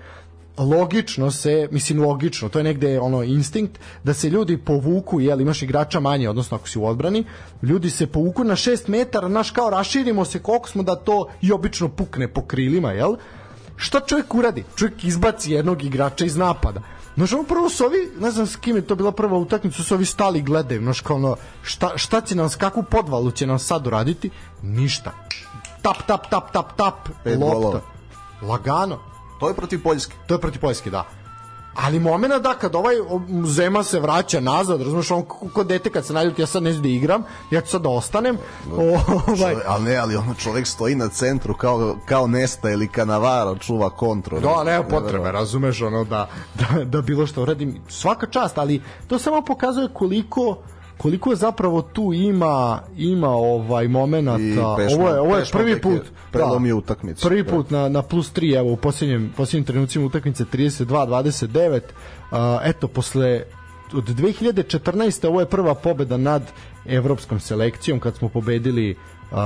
logično 0.57 1.31
se, 1.31 1.67
mislim 1.71 2.01
logično, 2.01 2.49
to 2.49 2.59
je 2.59 2.63
negde 2.63 2.99
ono 2.99 3.23
instinkt, 3.23 3.79
da 4.03 4.13
se 4.13 4.29
ljudi 4.29 4.57
povuku, 4.57 5.21
jel, 5.21 5.41
imaš 5.41 5.61
igrača 5.61 5.99
manje, 5.99 6.29
odnosno 6.29 6.57
ako 6.57 6.67
si 6.67 6.79
u 6.79 6.85
odbrani, 6.85 7.23
ljudi 7.63 7.89
se 7.89 8.07
povuku 8.07 8.43
na 8.43 8.55
6 8.55 8.89
metara, 8.89 9.27
naš 9.27 9.51
kao 9.51 9.69
raširimo 9.69 10.25
se 10.25 10.39
koliko 10.39 10.69
smo 10.69 10.83
da 10.83 10.95
to 10.95 11.27
i 11.41 11.51
obično 11.51 11.89
pukne 11.89 12.27
po 12.27 12.41
krilima, 12.41 12.91
jel? 12.91 13.15
Šta 13.75 13.99
čovjek 13.99 14.35
uradi? 14.35 14.63
Čovjek 14.75 15.03
izbaci 15.03 15.51
jednog 15.51 15.83
igrača 15.83 16.25
iz 16.25 16.37
napada. 16.37 16.81
Znaš, 17.15 17.33
ono 17.33 17.43
prvo 17.43 17.69
su 17.69 17.85
ovi, 17.85 18.11
ne 18.19 18.31
znam 18.31 18.47
s 18.47 18.55
kim 18.55 18.75
je 18.75 18.81
to 18.81 18.95
bila 18.95 19.11
prva 19.11 19.37
utakmica, 19.37 19.83
su 19.83 19.93
ovi 19.93 20.05
stali 20.05 20.39
i 20.39 20.41
gledaju, 20.41 20.81
znaš, 20.81 21.01
kao 21.01 21.15
ono, 21.15 21.35
šta, 21.61 21.97
šta 21.97 22.21
će 22.21 22.35
nam, 22.35 22.49
kakvu 22.57 22.83
podvalu 22.83 23.31
će 23.31 23.47
nam 23.47 23.59
sad 23.59 23.87
uraditi? 23.87 24.29
Ništa. 24.61 25.11
Tap, 25.81 25.97
tap, 26.07 26.29
tap, 26.29 26.51
tap, 26.51 26.77
tap, 26.77 27.09
Pet 27.23 27.39
lopta. 27.39 27.59
golova. 27.59 27.81
Lagano. 28.41 29.16
To 29.39 29.47
je 29.47 29.53
protiv 29.53 29.83
Poljske. 29.83 30.13
To 30.27 30.33
je 30.33 30.41
protiv 30.41 30.61
Poljske, 30.61 30.89
da. 30.89 31.05
Ali 31.75 31.99
momena 31.99 32.39
da 32.39 32.53
kad 32.53 32.75
ovaj 32.75 32.95
Zema 33.45 33.83
se 33.83 33.99
vraća 33.99 34.39
nazad, 34.39 34.81
razumeš, 34.81 35.11
on 35.11 35.21
ko 35.23 35.47
ko 35.53 35.63
dete 35.63 35.89
kad 35.89 36.05
se 36.05 36.13
naljuti, 36.13 36.41
ja 36.41 36.47
sad 36.47 36.63
ne 36.63 36.71
znam 36.71 36.83
da 36.83 36.89
igram, 36.89 37.23
ja 37.51 37.61
ću 37.61 37.67
sad 37.69 37.81
da 37.81 37.89
ostanem. 37.89 38.37
Ovaj, 38.71 38.97
Čovek- 39.37 39.61
ali 39.67 39.83
ne, 39.83 39.95
ali 39.95 40.15
ono 40.15 40.33
čovek 40.33 40.67
stoji 40.67 40.95
na 40.95 41.09
centru 41.09 41.53
kao, 41.53 41.95
kao 42.05 42.27
Nesta 42.27 42.69
ili 42.69 42.87
Kanavaro, 42.87 43.55
čuva 43.57 43.89
kontru. 43.89 44.39
Da, 44.39 44.63
nema 44.63 44.83
potrebe, 44.83 45.31
razumeš, 45.31 45.81
ono, 45.81 46.03
da, 46.03 46.29
da, 46.55 46.83
da 46.83 47.01
bilo 47.01 47.27
što 47.27 47.41
uradim. 47.41 47.81
Svaka 47.89 48.27
čast, 48.27 48.57
ali 48.57 48.81
to 49.07 49.19
samo 49.19 49.41
pokazuje 49.41 49.87
koliko 49.93 50.57
koliko 50.97 51.35
zapravo 51.35 51.81
tu 51.81 52.13
ima 52.13 52.79
ima 52.97 53.29
ovaj 53.29 53.87
momenata 53.87 54.67
ovo 54.67 55.09
je 55.09 55.19
ovo 55.19 55.37
je 55.37 55.45
prvi 55.51 55.71
je 55.71 55.81
put 55.81 56.01
prelomio 56.31 56.77
utakmicu. 56.77 57.27
prvi 57.27 57.43
Da. 57.43 57.51
put 57.51 57.69
na 57.71 57.89
na 57.89 58.01
plus 58.01 58.33
3 58.33 58.57
evo 58.59 58.71
u 58.71 58.77
posljednjem 58.77 59.33
posljednjim 59.37 59.65
trenucima 59.65 60.05
utakmice 60.05 60.45
32 60.45 60.85
29 60.85 61.81
uh, 62.31 62.37
eto 62.63 62.87
posle 62.87 63.41
od 63.93 64.03
2014. 64.03 65.27
ovo 65.27 65.39
je 65.39 65.45
prva 65.45 65.75
pobeda 65.75 66.17
nad 66.17 66.41
evropskom 66.85 67.39
selekcijom 67.39 67.99
kad 67.99 68.15
smo 68.15 68.29
pobedili 68.29 68.91
uh, 68.91 69.37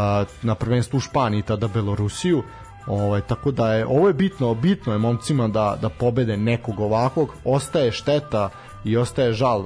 na 0.42 0.56
prvenstvu 0.56 0.98
u 0.98 1.00
Španiji 1.00 1.42
tada 1.42 1.68
Belorusiju 1.68 2.44
Ovaj 2.88 3.22
tako 3.22 3.52
da 3.52 3.74
je 3.74 3.86
ovo 3.86 4.08
je 4.08 4.14
bitno, 4.14 4.54
bitno 4.54 4.94
je 4.94 5.00
momcima 5.00 5.48
da 5.48 5.78
da 5.82 5.90
pobede 5.90 6.38
nekog 6.38 6.80
ovakvog, 6.80 7.34
ostaje 7.44 7.92
šteta 7.92 8.50
i 8.84 8.98
ostaje 8.98 9.34
žal 9.34 9.66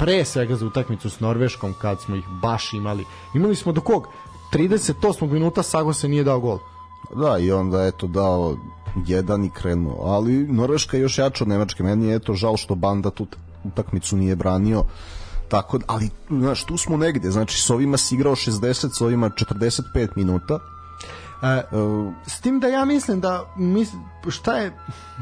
pre 0.00 0.24
svega 0.24 0.56
za 0.56 0.66
utakmicu 0.66 1.10
s 1.10 1.20
Norveškom 1.20 1.74
kad 1.80 2.00
smo 2.00 2.16
ih 2.16 2.24
baš 2.42 2.72
imali. 2.72 3.04
Imali 3.34 3.56
smo 3.56 3.72
do 3.72 3.80
kog 3.80 4.08
38. 4.52 5.32
minuta 5.32 5.62
Sago 5.62 5.92
se 5.92 6.08
nije 6.08 6.24
dao 6.24 6.40
gol. 6.40 6.58
Da, 7.16 7.38
i 7.38 7.52
onda 7.52 7.86
eto 7.86 8.06
dao 8.06 8.56
jedan 9.06 9.44
i 9.44 9.50
krenuo. 9.50 10.04
Ali 10.04 10.32
Norveška 10.32 10.96
je 10.96 11.00
još 11.00 11.18
jača 11.18 11.44
od 11.44 11.48
Nemačke. 11.48 11.82
Meni 11.82 12.06
je 12.06 12.16
eto 12.16 12.34
žal 12.34 12.56
što 12.56 12.74
Banda 12.74 13.10
tu 13.10 13.26
utakmicu 13.64 14.16
nije 14.16 14.36
branio. 14.36 14.84
Tako, 15.48 15.78
ali, 15.86 16.10
znaš, 16.30 16.64
tu 16.64 16.76
smo 16.76 16.96
negde. 16.96 17.30
Znači, 17.30 17.62
s 17.62 17.70
ovima 17.70 17.96
si 17.96 18.14
igrao 18.14 18.34
60, 18.34 18.96
s 18.96 19.00
ovima 19.00 19.30
45 19.30 20.08
minuta. 20.16 20.58
E, 21.42 21.62
s 22.26 22.40
tim 22.40 22.60
da 22.60 22.68
ja 22.68 22.84
mislim 22.84 23.20
da 23.20 23.52
mis, 23.56 23.92
šta 24.28 24.56
je 24.56 24.72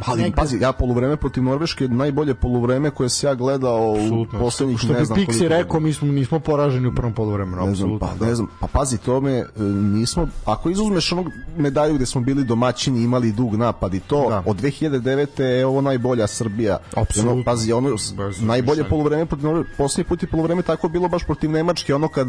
ali, 0.07 0.23
negde- 0.23 0.37
pazi, 0.37 0.59
ja 0.59 0.73
poluvreme 0.73 1.17
protiv 1.17 1.43
Norveške 1.43 1.85
je 1.85 1.89
najbolje 1.89 2.35
poluvreme 2.35 2.91
koje 2.91 3.09
se 3.09 3.27
ja 3.27 3.35
gledao 3.35 3.93
u 4.13 4.27
poslednjih, 4.33 4.79
što 4.79 4.93
ne 4.93 5.05
znam 5.05 5.19
Pixi 5.19 5.27
koliko 5.29 5.49
rekao, 5.49 5.81
mi 5.81 5.93
smo 5.93 6.09
nismo 6.09 6.41
poraženi 6.41 6.89
u 6.89 6.95
prvom 6.95 7.13
poluvremenu, 7.13 7.67
ne 7.67 7.75
znam, 7.75 7.99
pa, 7.99 8.09
ne 8.21 8.35
znam, 8.35 8.49
pa 8.61 8.67
pazi 8.67 8.99
tome, 8.99 9.33
e, 9.33 9.45
nismo, 9.63 10.29
ako 10.45 10.71
izuzmeš 10.71 11.13
onog 11.13 11.27
medalju 11.57 11.95
gde 11.95 12.07
smo 12.07 12.21
bili 12.21 12.45
domaćini, 12.45 13.03
imali 13.03 13.33
dug 13.33 13.55
napad 13.55 13.95
i 13.95 14.01
to, 14.01 14.27
Da. 14.29 14.43
od 14.47 14.57
2009. 14.57 15.41
je 15.41 15.67
ovo 15.67 15.81
najbolja 15.81 16.27
Srbija. 16.27 16.79
Apsolutno. 16.97 17.33
Ono, 17.33 17.45
pazi, 17.45 17.73
ono, 17.73 17.91
Bez 18.17 18.43
najbolje 18.43 18.85
poluvreme 18.85 19.27
protiv 19.27 19.47
Norve- 19.47 19.65
posljednji 19.77 20.09
put 20.09 20.23
je 20.23 20.29
poluvreme 20.29 20.63
tako 20.63 20.89
bilo 20.89 21.09
baš 21.09 21.25
protiv 21.25 21.51
Nemačke, 21.51 21.95
ono 21.95 22.09
kad 22.09 22.29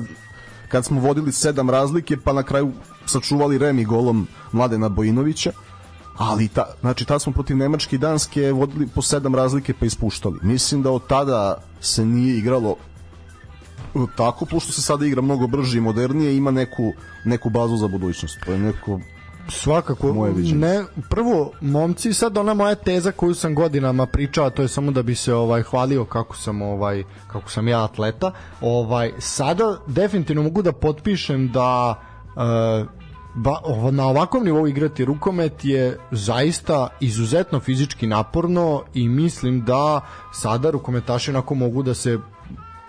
kad 0.70 0.86
smo 0.86 1.02
vodili 1.02 1.32
sedam 1.32 1.70
razlike, 1.70 2.18
pa 2.18 2.34
na 2.34 2.44
kraju 2.44 2.72
sačuvali 3.06 3.58
remi 3.58 3.86
golom 3.86 4.28
Mladena 4.52 4.90
Bojinovića, 4.90 5.52
ali 6.18 6.48
ta, 6.48 6.66
znači 6.82 7.06
tad 7.06 7.22
smo 7.22 7.34
protiv 7.34 7.58
Nemačke 7.58 7.96
i 7.96 8.00
Danske 8.00 8.52
vodili 8.52 8.88
po 8.88 9.02
sedam 9.02 9.36
razlike 9.36 9.74
pa 9.74 9.86
ispuštali. 9.86 10.40
Mislim 10.42 10.84
da 10.84 10.92
od 10.92 11.08
tada 11.08 11.64
se 11.82 12.06
nije 12.06 12.38
igralo 12.38 12.76
tako, 14.16 14.46
pošto 14.46 14.72
se 14.72 14.82
sada 14.82 15.06
igra 15.06 15.22
mnogo 15.22 15.48
brže 15.48 15.78
i 15.78 15.82
modernije, 15.82 16.38
ima 16.38 16.52
neku, 16.52 16.92
neku 17.26 17.50
bazu 17.50 17.78
za 17.78 17.88
budućnost. 17.88 18.38
To 18.46 18.52
je 18.52 18.60
neko 18.60 19.00
Svakako, 19.50 20.14
Moje 20.14 20.34
viđenje. 20.34 20.60
ne, 20.60 20.84
prvo, 21.10 21.52
momci, 21.62 22.14
sad 22.14 22.38
ona 22.38 22.54
moja 22.54 22.76
teza 22.76 23.12
koju 23.12 23.34
sam 23.34 23.56
godinama 23.56 24.06
pričao, 24.06 24.50
to 24.50 24.62
je 24.62 24.68
samo 24.68 24.92
da 24.92 25.04
bi 25.04 25.16
se 25.16 25.34
ovaj 25.34 25.62
hvalio 25.62 26.06
kako 26.06 26.38
sam 26.38 26.62
ovaj 26.62 27.04
kako 27.28 27.50
sam 27.50 27.68
ja 27.68 27.84
atleta, 27.84 28.32
ovaj 28.62 29.12
sada 29.20 29.78
definitivno 29.88 30.44
mogu 30.44 30.62
da 30.62 30.72
potpišem 30.72 31.52
da 31.52 31.96
e, 32.38 32.86
ba, 33.36 33.58
ovo, 33.64 33.92
na 33.92 34.08
ovakvom 34.08 34.44
nivou 34.44 34.68
igrati 34.68 35.06
rukomet 35.06 35.66
je 35.66 35.98
zaista 36.12 36.88
izuzetno 37.00 37.60
fizički 37.60 38.08
naporno 38.08 38.84
i 38.94 39.10
mislim 39.10 39.66
da 39.66 40.02
sada 40.34 40.70
rukometaši 40.70 41.32
onako 41.32 41.56
mogu 41.56 41.84
da 41.84 41.94
se 41.94 42.20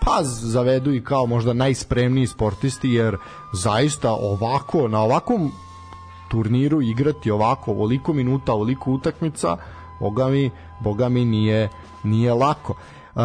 pa 0.05 0.23
zavedu 0.23 0.93
i 0.93 1.03
kao 1.03 1.25
možda 1.25 1.53
najspremniji 1.53 2.27
sportisti 2.27 2.89
jer 2.89 3.17
zaista 3.53 4.11
ovako 4.11 4.87
na 4.87 4.99
ovakvom 5.01 5.51
turniru 6.31 6.81
igrati 6.81 7.31
ovako 7.31 7.71
ovoliko 7.71 8.13
minuta, 8.13 8.53
ovoliko 8.53 8.91
utakmica, 8.91 9.57
boga 9.99 10.27
mi, 10.27 10.49
boga 10.83 11.09
mi 11.09 11.25
nije, 11.25 11.69
nije 12.03 12.33
lako. 12.33 12.75
Uh, 13.15 13.21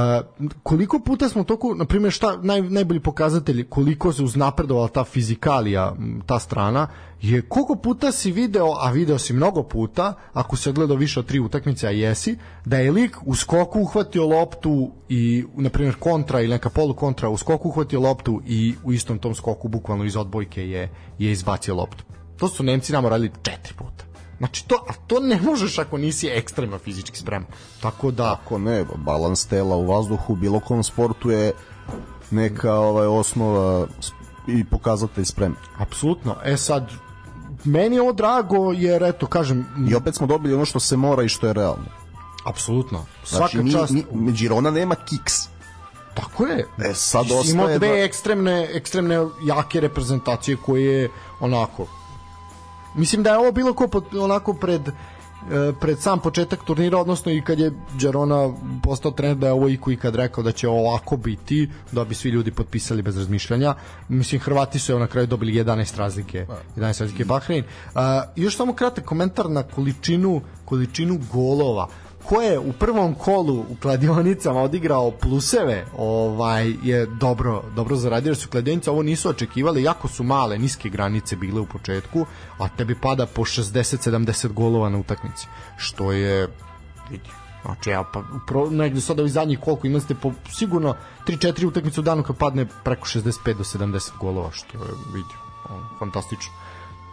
koliko 0.62 0.98
puta 0.98 1.28
smo 1.28 1.44
toku, 1.44 1.74
na 1.74 1.84
primjer, 1.84 2.12
šta 2.12 2.38
naj, 2.42 2.62
najbolji 2.62 3.00
pokazatelj 3.00 3.68
koliko 3.68 4.12
se 4.12 4.22
uznapredovala 4.22 4.88
ta 4.88 5.04
fizikalija, 5.04 5.94
ta 6.26 6.38
strana, 6.38 6.88
je 7.22 7.42
koliko 7.42 7.76
puta 7.76 8.12
si 8.12 8.32
video, 8.32 8.74
a 8.80 8.90
video 8.90 9.18
si 9.18 9.32
mnogo 9.32 9.62
puta, 9.62 10.14
ako 10.32 10.56
se 10.56 10.72
gledao 10.72 10.96
više 10.96 11.20
od 11.20 11.26
tri 11.26 11.40
utakmice, 11.40 11.86
a 11.86 11.90
jesi, 11.90 12.36
da 12.64 12.78
je 12.78 12.90
lik 12.90 13.16
u 13.24 13.34
skoku 13.34 13.80
uhvatio 13.80 14.26
loptu 14.26 14.90
i, 15.08 15.44
na 15.56 15.70
primjer, 15.70 15.94
kontra 15.98 16.40
ili 16.40 16.50
neka 16.50 16.70
polu 16.70 16.94
kontra 16.94 17.28
u 17.28 17.36
skoku 17.36 17.68
uhvatio 17.68 18.00
loptu 18.00 18.42
i 18.46 18.74
u 18.84 18.92
istom 18.92 19.18
tom 19.18 19.34
skoku, 19.34 19.68
bukvalno 19.68 20.04
iz 20.04 20.16
odbojke 20.16 20.68
je, 20.68 20.90
je 21.18 21.32
izbacio 21.32 21.74
loptu. 21.74 22.15
To 22.36 22.48
su 22.48 22.62
Nemci 22.62 22.92
nama 22.92 23.08
radili 23.08 23.30
četiri 23.42 23.74
puta. 23.74 24.04
Znači 24.38 24.68
to, 24.68 24.84
a 24.88 24.92
to 25.06 25.20
ne 25.20 25.40
možeš 25.42 25.78
ako 25.78 25.98
nisi 25.98 26.28
ekstremno 26.28 26.78
fizički 26.78 27.18
spreman. 27.18 27.48
Tako 27.80 28.10
da, 28.10 28.32
Ako 28.34 28.58
ne, 28.58 28.84
balans 28.96 29.46
tela 29.46 29.76
u 29.76 29.86
vazduhu 29.86 30.32
u 30.32 30.36
bilo 30.36 30.60
kom 30.60 30.82
sportu 30.82 31.30
je 31.30 31.52
neka 32.30 32.74
ovaj 32.74 33.06
osnova 33.06 33.86
i 34.48 34.64
pokazatelj 34.64 35.24
spreme. 35.24 35.54
apsolutno. 35.78 36.36
E 36.44 36.56
sad, 36.56 36.90
meni 37.64 37.96
je 37.96 38.02
ovo 38.02 38.12
drago 38.12 38.72
jer, 38.72 39.02
eto, 39.02 39.26
kažem, 39.26 39.66
I 39.90 39.94
opet 39.94 40.14
smo 40.14 40.26
dobili 40.26 40.54
ono 40.54 40.64
što 40.64 40.80
se 40.80 40.96
mora 40.96 41.22
i 41.22 41.28
što 41.28 41.46
je 41.46 41.52
realno. 41.52 41.86
apsolutno. 42.44 43.04
Svaka 43.24 43.48
Znači, 43.52 43.72
čast. 43.72 43.92
mi, 44.12 44.32
Girona 44.32 44.70
nema 44.70 44.94
kiks. 44.96 45.34
Tako 46.14 46.46
je. 46.46 46.66
E, 46.80 46.94
sad 46.94 47.24
si 47.26 47.30
imao 47.30 47.38
ostaje 47.64 47.78
dve 47.78 47.88
da- 47.88 47.94
ekstremne, 47.96 48.68
ekstremne 48.72 49.14
jake 49.44 49.80
reprezentacije 49.80 50.56
koje 50.56 51.10
onako 51.40 51.86
Mislim 52.96 53.22
da 53.22 53.30
je 53.30 53.38
ovo 53.38 53.52
bilo 53.52 53.74
ko 53.74 53.88
pod, 53.88 54.04
onako 54.14 54.54
pred 54.54 54.88
e, 54.88 54.92
pred 55.80 55.98
sam 56.00 56.20
početak 56.20 56.64
turnira, 56.64 56.98
odnosno 56.98 57.32
i 57.32 57.42
kad 57.42 57.58
je 57.58 57.72
Đarona 58.00 58.52
postao 58.82 59.10
trener 59.10 59.36
da 59.36 59.46
je 59.46 59.52
ovo 59.52 59.68
iko 59.68 59.90
ikad 59.90 60.14
rekao 60.14 60.44
da 60.44 60.52
će 60.52 60.68
ovako 60.68 61.16
biti, 61.16 61.70
da 61.92 62.04
bi 62.04 62.14
svi 62.14 62.30
ljudi 62.30 62.50
potpisali 62.50 63.02
bez 63.02 63.16
razmišljanja. 63.16 63.74
Mislim, 64.08 64.40
Hrvati 64.40 64.78
su 64.78 64.92
evo 64.92 65.00
na 65.00 65.06
kraju 65.06 65.26
dobili 65.26 65.52
11 65.52 65.98
razlike, 65.98 66.46
11 66.76 67.00
razlike 67.00 67.24
Bahrein. 67.24 67.64
Uh, 67.64 68.00
još 68.36 68.56
samo 68.56 68.72
kratak 68.72 69.04
komentar 69.04 69.50
na 69.50 69.62
količinu, 69.62 70.40
količinu 70.64 71.18
golova 71.32 71.88
ko 72.28 72.42
je 72.42 72.58
u 72.58 72.72
prvom 72.72 73.14
kolu 73.14 73.54
u 73.54 73.76
kladionicama 73.82 74.60
odigrao 74.60 75.10
pluseve, 75.10 75.86
ovaj 75.96 76.74
je 76.82 77.06
dobro 77.06 77.62
dobro 77.74 77.96
zaradio 77.96 78.34
su 78.34 78.48
kladionice 78.48 78.90
ovo 78.90 79.02
nisu 79.02 79.28
očekivali, 79.28 79.82
jako 79.82 80.08
su 80.08 80.24
male, 80.24 80.58
niske 80.58 80.88
granice 80.88 81.36
bile 81.36 81.60
u 81.60 81.66
početku, 81.66 82.26
a 82.58 82.68
tebi 82.68 82.94
pada 82.94 83.26
po 83.26 83.42
60-70 83.42 84.52
golova 84.52 84.88
na 84.88 84.98
utakmici, 84.98 85.46
što 85.76 86.12
je 86.12 86.48
vidi, 87.10 87.30
Znači, 87.66 87.90
ja, 87.90 88.04
pa, 88.12 88.22
pro, 88.46 88.70
negde 88.70 89.00
sada 89.00 89.22
ovih 89.22 89.32
zadnjih 89.32 89.58
koliko 89.60 89.86
imate 89.86 90.14
po 90.14 90.32
sigurno 90.50 90.94
3-4 91.26 91.66
utakmice 91.66 92.00
u 92.00 92.02
danu 92.02 92.22
kad 92.22 92.36
padne 92.36 92.66
preko 92.84 93.06
65 93.06 93.54
do 93.54 93.64
70 93.64 94.10
golova, 94.20 94.50
što 94.52 94.78
je, 94.78 94.90
vidi, 95.14 95.34
fantastično. 95.98 96.52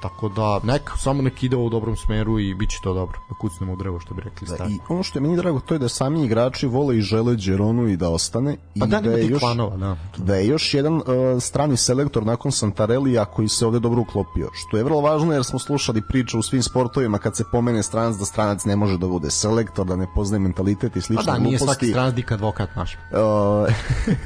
Tako 0.04 0.30
da, 0.30 0.60
neka, 0.64 0.98
samo 0.98 1.22
nek 1.22 1.44
ide 1.44 1.56
u 1.56 1.70
dobrom 1.70 1.96
smeru 1.98 2.40
i 2.40 2.54
bit 2.54 2.70
će 2.70 2.78
to 2.84 2.94
dobro. 2.94 3.20
Da 3.30 3.36
kucnemo 3.36 3.74
u 3.74 3.76
drevo, 3.76 4.00
što 4.00 4.14
bi 4.14 4.22
rekli 4.22 4.48
stari. 4.48 4.70
Da, 4.70 4.76
I 4.76 4.80
ono 4.90 5.04
što 5.04 5.20
je 5.20 5.24
meni 5.24 5.38
drago, 5.38 5.60
to 5.60 5.76
je 5.76 5.80
da 5.80 5.90
sami 5.90 6.26
igrači 6.26 6.68
vole 6.68 6.98
i 6.98 7.02
žele 7.02 7.36
Đeronu 7.36 7.88
i 7.88 7.98
da 7.98 8.10
ostane. 8.10 8.58
Pa 8.80 8.86
i 8.86 8.90
da, 8.90 9.02
da, 9.02 9.12
je 9.12 9.28
još, 9.28 9.40
klanova, 9.40 9.78
da. 9.78 9.98
da 10.18 10.36
je 10.36 10.48
još 10.48 10.74
jedan 10.74 10.96
uh, 10.96 11.04
strani 11.40 11.78
selektor 11.78 12.26
nakon 12.26 12.52
Santarelija 12.52 13.26
koji 13.26 13.48
se 13.48 13.66
ovde 13.66 13.80
dobro 13.80 14.02
uklopio. 14.02 14.50
Što 14.54 14.78
je 14.78 14.84
vrlo 14.84 15.02
važno 15.02 15.34
jer 15.34 15.44
smo 15.44 15.60
slušali 15.60 16.02
priče 16.10 16.38
u 16.38 16.42
svim 16.42 16.64
sportovima 16.64 17.18
kad 17.18 17.38
se 17.38 17.44
pomene 17.52 17.84
stranac 17.84 18.16
da 18.16 18.26
stranac 18.26 18.66
ne 18.66 18.76
može 18.76 18.98
da 18.98 19.08
bude 19.08 19.32
selektor, 19.32 19.86
da 19.86 19.96
ne 19.96 20.08
poznaje 20.16 20.40
mentalitet 20.40 20.96
i 20.96 21.02
slične 21.02 21.26
pa 21.26 21.32
da, 21.32 21.38
nije 21.38 21.60
svaki 21.60 21.90
stranac 21.90 22.14
dik 22.14 22.32
advokat 22.32 22.76
naš. 22.76 22.94
Uh, 22.94 23.74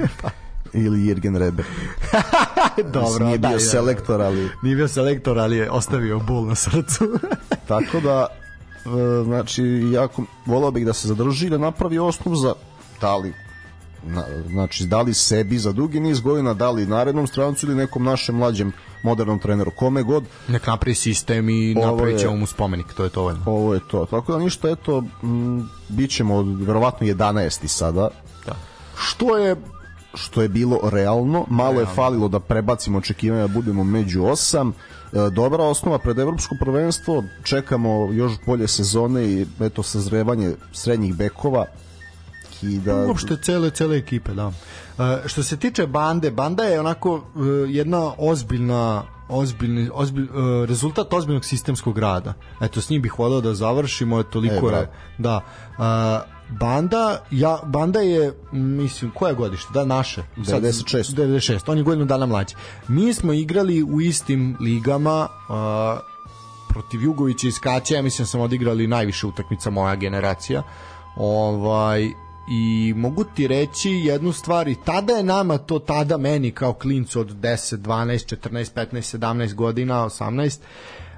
pa, 0.21 0.29
ili 0.73 0.97
Jürgen 0.97 1.37
Reber. 1.37 1.65
Dobro, 2.93 3.25
nije 3.25 3.37
da, 3.37 3.47
bio 3.47 3.57
da, 3.57 3.63
selektor, 3.63 4.21
ali... 4.21 4.49
Nije 4.61 4.75
bio 4.75 4.87
selektor, 4.87 5.39
ali 5.39 5.57
je 5.57 5.71
ostavio 5.71 6.19
bol 6.19 6.45
na 6.45 6.55
srcu. 6.55 7.19
Tako 7.67 7.99
da, 7.99 8.27
e, 8.85 9.23
znači, 9.23 9.63
jako 9.93 10.23
volao 10.45 10.71
bih 10.71 10.85
da 10.85 10.93
se 10.93 11.07
zadrži 11.07 11.49
da 11.49 11.57
napravi 11.57 11.99
osnov 11.99 12.35
za 12.35 12.53
da 13.01 13.15
li 13.15 13.33
na, 14.03 14.23
znači 14.49 14.85
da 14.85 15.01
li 15.01 15.13
sebi 15.13 15.57
za 15.57 15.71
dugi 15.71 15.99
niz 15.99 16.19
godina, 16.19 16.53
da 16.53 16.71
li 16.71 16.85
narednom 16.85 17.27
strancu 17.27 17.65
ili 17.65 17.75
nekom 17.75 18.03
našem 18.03 18.35
mlađem 18.35 18.71
modernom 19.03 19.39
treneru, 19.39 19.71
kome 19.71 20.03
god. 20.03 20.23
Nek 20.47 20.67
napravi 20.67 20.95
sistem 20.95 21.49
i 21.49 21.75
napravi 21.75 22.19
ćemo 22.19 22.35
mu 22.35 22.45
spomenik, 22.45 22.93
to 22.93 23.03
je 23.03 23.09
to 23.09 23.21
voljno. 23.21 23.43
Ovo 23.45 23.73
je 23.73 23.79
to. 23.91 24.05
Tako 24.05 24.31
da 24.31 24.39
ništa, 24.39 24.69
eto, 24.69 25.03
m, 25.23 25.69
bit 25.89 26.11
ćemo 26.11 26.41
verovatno 26.41 27.07
11. 27.07 27.67
sada. 27.67 28.09
Da. 28.45 28.55
Što 28.97 29.37
je 29.37 29.55
što 30.17 30.41
je 30.41 30.49
bilo 30.49 30.79
realno, 30.83 31.45
malo 31.49 31.71
realno. 31.71 31.89
je 31.89 31.95
falilo 31.95 32.27
da 32.27 32.39
prebacimo 32.39 32.97
očekivanja 32.97 33.41
da 33.41 33.53
budemo 33.53 33.83
među 33.83 34.23
osam. 34.23 34.73
E, 35.13 35.29
dobra 35.31 35.63
osnova 35.63 35.97
pred 35.97 36.19
evropsko 36.19 36.55
prvenstvo, 36.59 37.23
čekamo 37.43 38.09
još 38.11 38.31
bolje 38.45 38.67
sezone 38.67 39.25
i 39.25 39.45
eto 39.59 39.83
sazrevanje 39.83 40.55
srednjih 40.71 41.15
bekova 41.15 41.65
i 42.61 42.79
da 42.79 42.95
uopšte 42.95 43.37
cele 43.41 43.69
cele 43.69 43.97
ekipe, 43.97 44.33
da. 44.33 44.51
E, 44.99 45.27
što 45.27 45.43
se 45.43 45.57
tiče 45.57 45.87
bande, 45.87 46.31
banda 46.31 46.63
je 46.63 46.79
onako 46.79 47.21
e, 47.35 47.39
jedna 47.71 48.13
ozbiljna 48.17 49.03
ozbiljni 49.29 49.89
ozbilj, 49.93 50.23
uh, 50.23 50.65
rezultat 50.67 51.13
ozbiljnog 51.13 51.45
sistemskog 51.45 51.97
rada. 51.97 52.33
Eto 52.61 52.81
s 52.81 52.89
njim 52.89 53.01
bih 53.01 53.19
voleo 53.19 53.41
da 53.41 53.53
završimo, 53.53 54.17
je 54.17 54.29
toliko 54.29 54.71
e, 54.71 54.73
je 54.73 54.89
da 55.17 55.41
uh, 55.77 56.36
Banda, 56.49 57.23
ja, 57.31 57.59
Banda 57.65 57.99
je, 57.99 58.33
mislim, 58.51 59.11
koje 59.11 59.33
godište? 59.33 59.73
Da, 59.73 59.85
naše. 59.85 60.23
96. 60.37 61.15
96. 61.15 61.71
On 61.71 61.77
je 61.77 61.83
godinu 61.83 62.05
dana 62.05 62.25
mlađi. 62.25 62.55
Mi 62.87 63.13
smo 63.13 63.33
igrali 63.33 63.83
u 63.83 64.01
istim 64.01 64.57
ligama 64.59 65.27
uh, 65.49 65.99
protiv 66.69 67.03
Jugovića 67.03 67.47
i 67.47 67.51
Skaća, 67.51 67.95
ja 67.95 68.01
mislim 68.01 68.23
da 68.23 68.27
sam 68.27 68.41
odigrali 68.41 68.87
najviše 68.87 69.27
utakmica 69.27 69.69
moja 69.69 69.95
generacija. 69.95 70.63
Ovaj, 71.15 72.07
i 72.49 72.93
mogu 72.95 73.23
ti 73.23 73.47
reći 73.47 73.89
jednu 73.89 74.33
stvar 74.33 74.67
i 74.67 74.75
tada 74.85 75.13
je 75.13 75.23
nama 75.23 75.57
to 75.57 75.79
tada 75.79 76.17
meni 76.17 76.51
kao 76.51 76.73
klincu 76.73 77.19
od 77.19 77.35
10, 77.35 77.77
12, 77.77 78.35
14, 78.35 78.73
15, 78.73 79.17
17 79.17 79.53
godina, 79.53 80.05
18 80.05 80.59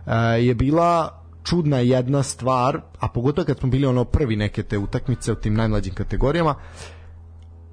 uh, 0.05 0.13
je 0.45 0.55
bila 0.55 1.18
čudna 1.43 1.79
jedna 1.79 2.23
stvar, 2.23 2.81
a 2.99 3.07
pogotovo 3.07 3.45
kad 3.45 3.59
smo 3.59 3.69
bili 3.69 3.85
ono 3.85 4.05
prvi 4.05 4.35
neke 4.35 4.63
te 4.63 4.77
utakmice 4.77 5.31
u 5.31 5.35
tim 5.35 5.53
najmlađim 5.53 5.93
kategorijama, 5.93 6.55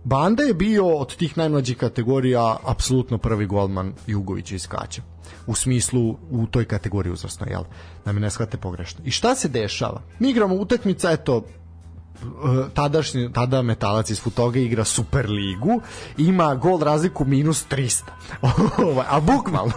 Banda 0.06 0.42
je 0.42 0.54
bio 0.54 0.86
od 0.86 1.16
tih 1.16 1.38
najmlađih 1.38 1.76
kategorija 1.76 2.56
apsolutno 2.64 3.18
prvi 3.18 3.46
golman 3.46 3.92
Jugovića 4.06 4.54
iz 4.54 4.66
Kaća. 4.68 5.02
U 5.46 5.54
smislu 5.54 6.16
u 6.30 6.46
toj 6.46 6.64
kategoriji 6.64 7.12
uzrasno, 7.12 7.46
jel? 7.50 7.62
Da 8.04 8.12
me 8.12 8.20
ne 8.20 8.30
shvate 8.30 8.56
pogrešno. 8.56 9.00
I 9.04 9.10
šta 9.10 9.34
se 9.34 9.48
dešava? 9.48 10.02
Mi 10.18 10.30
igramo 10.30 10.54
utakmica, 10.54 11.10
eto, 11.10 11.44
tadašnji, 12.74 13.32
tada 13.32 13.62
metalac 13.62 14.10
iz 14.10 14.20
Futoga 14.20 14.58
igra 14.58 14.84
Super 14.84 15.30
ligu, 15.30 15.80
ima 16.18 16.54
gol 16.54 16.80
razliku 16.80 17.24
minus 17.24 17.66
300. 17.70 18.02
Ovaj, 18.90 19.06
a 19.08 19.20
bukvalno, 19.20 19.72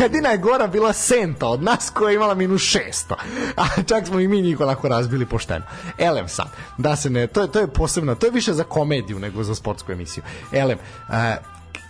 jedina 0.00 0.28
je 0.28 0.38
gora 0.38 0.66
bila 0.66 0.92
Senta 0.92 1.46
od 1.46 1.62
nas 1.62 1.90
koja 1.94 2.10
je 2.10 2.16
imala 2.16 2.34
minus 2.34 2.62
600. 2.62 3.14
A 3.56 3.82
čak 3.86 4.06
smo 4.06 4.20
i 4.20 4.28
mi 4.28 4.42
njih 4.42 4.60
onako 4.60 4.88
razbili 4.88 5.26
pošteno. 5.26 5.64
Elem 5.98 6.28
sad, 6.28 6.48
da 6.78 6.96
se 6.96 7.10
ne, 7.10 7.26
to 7.26 7.42
je, 7.42 7.52
to 7.52 7.58
je 7.58 7.66
posebno, 7.66 8.14
to 8.14 8.26
je 8.26 8.32
više 8.32 8.52
za 8.52 8.64
komediju 8.64 9.18
nego 9.18 9.42
za 9.42 9.54
sportsku 9.54 9.92
emisiju. 9.92 10.24
Elem, 10.52 10.78
e, 11.10 11.36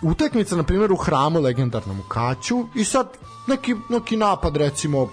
utakmica 0.03 0.57
na 0.57 0.63
primjer 0.63 0.93
u 0.93 0.97
hramu 0.97 1.41
legendarnom 1.41 2.01
u 2.01 2.09
Kaću 2.09 2.67
i 2.75 2.85
sad 2.85 3.09
neki, 3.47 3.75
neki 3.89 4.17
napad 4.17 4.57
recimo 4.57 5.09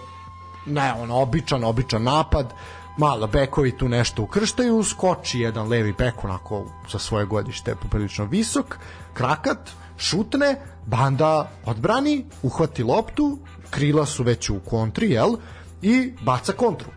ne, 0.66 0.94
on 0.94 1.12
običan, 1.12 1.64
običan 1.64 2.04
napad 2.04 2.54
malo 2.98 3.28
bekovi 3.28 3.78
tu 3.78 3.90
nešto 3.90 4.24
ukrštaju, 4.24 4.84
skoči 4.84 5.40
jedan 5.40 5.68
levi 5.68 5.94
bek 5.94 6.24
onako 6.24 6.72
sa 6.88 7.00
svoje 7.00 7.26
godište 7.26 7.76
poprilično 7.76 8.26
visok, 8.26 8.78
krakat, 9.14 9.72
šutne, 9.98 10.56
banda 10.86 11.52
odbrani, 11.66 12.26
uhvati 12.44 12.84
loptu, 12.84 13.40
krila 13.70 14.06
su 14.06 14.24
već 14.24 14.50
u 14.50 14.60
kontri, 14.60 15.12
jel? 15.12 15.36
I 15.82 16.14
baca 16.22 16.52
kontru. 16.52 16.90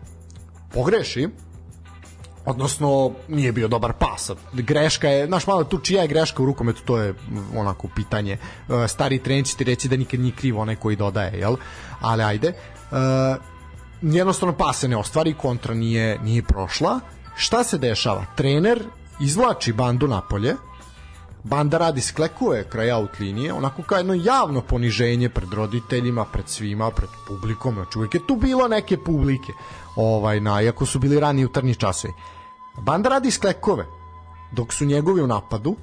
Pogreši, 0.73 1.29
odnosno 2.45 3.11
nije 3.27 3.51
bio 3.51 3.67
dobar 3.67 3.93
pas. 3.93 4.31
Greška 4.53 5.07
je, 5.07 5.27
znaš 5.27 5.47
malo 5.47 5.63
tu 5.63 5.79
čija 5.79 6.01
je 6.01 6.07
greška 6.07 6.43
u 6.43 6.45
rukometu, 6.45 6.81
to 6.85 6.97
je 6.97 7.13
onako 7.55 7.87
pitanje. 7.95 8.33
E, 8.33 8.87
stari 8.87 9.19
trener 9.19 9.45
će 9.45 9.55
ti 9.55 9.63
reći 9.63 9.87
da 9.87 9.97
nikad 9.97 10.19
nije 10.19 10.35
krivo 10.35 10.61
onaj 10.61 10.75
koji 10.75 10.95
dodaje, 10.95 11.39
jel? 11.39 11.55
Ali 12.01 12.23
ajde. 12.23 12.53
Jednostavno 14.01 14.55
pas 14.57 14.79
se 14.79 14.87
ne 14.87 14.97
ostvari, 14.97 15.33
kontra 15.33 15.73
nije, 15.73 16.19
nije 16.19 16.43
prošla. 16.43 16.99
Šta 17.35 17.63
se 17.63 17.77
dešava? 17.77 18.25
Trener 18.35 18.83
izvlači 19.19 19.73
bandu 19.73 20.07
napolje, 20.07 20.55
banda 21.43 21.77
radi 21.77 22.01
sklekuje 22.01 22.63
kraj 22.69 22.91
out 22.91 23.19
linije, 23.19 23.53
onako 23.53 23.81
kao 23.83 23.97
jedno 23.97 24.13
javno 24.13 24.61
poniženje 24.61 25.29
pred 25.29 25.53
roditeljima, 25.53 26.25
pred 26.25 26.49
svima, 26.49 26.91
pred 26.91 27.09
publikom, 27.27 27.75
znači 27.75 27.97
uvijek 27.97 28.13
je 28.13 28.27
tu 28.27 28.35
bilo 28.35 28.67
neke 28.67 28.97
publike, 28.97 29.53
ovaj, 29.95 30.39
na, 30.39 30.61
iako 30.61 30.85
su 30.85 30.99
bili 30.99 31.19
rani 31.19 31.41
jutarnji 31.41 31.75
časovi. 31.75 32.13
Banda 32.81 33.09
radi 33.09 33.31
sklekove, 33.31 33.85
dok 34.51 34.73
su 34.73 34.85
njegovi 34.85 35.21
u 35.21 35.27
napadu, 35.27 35.75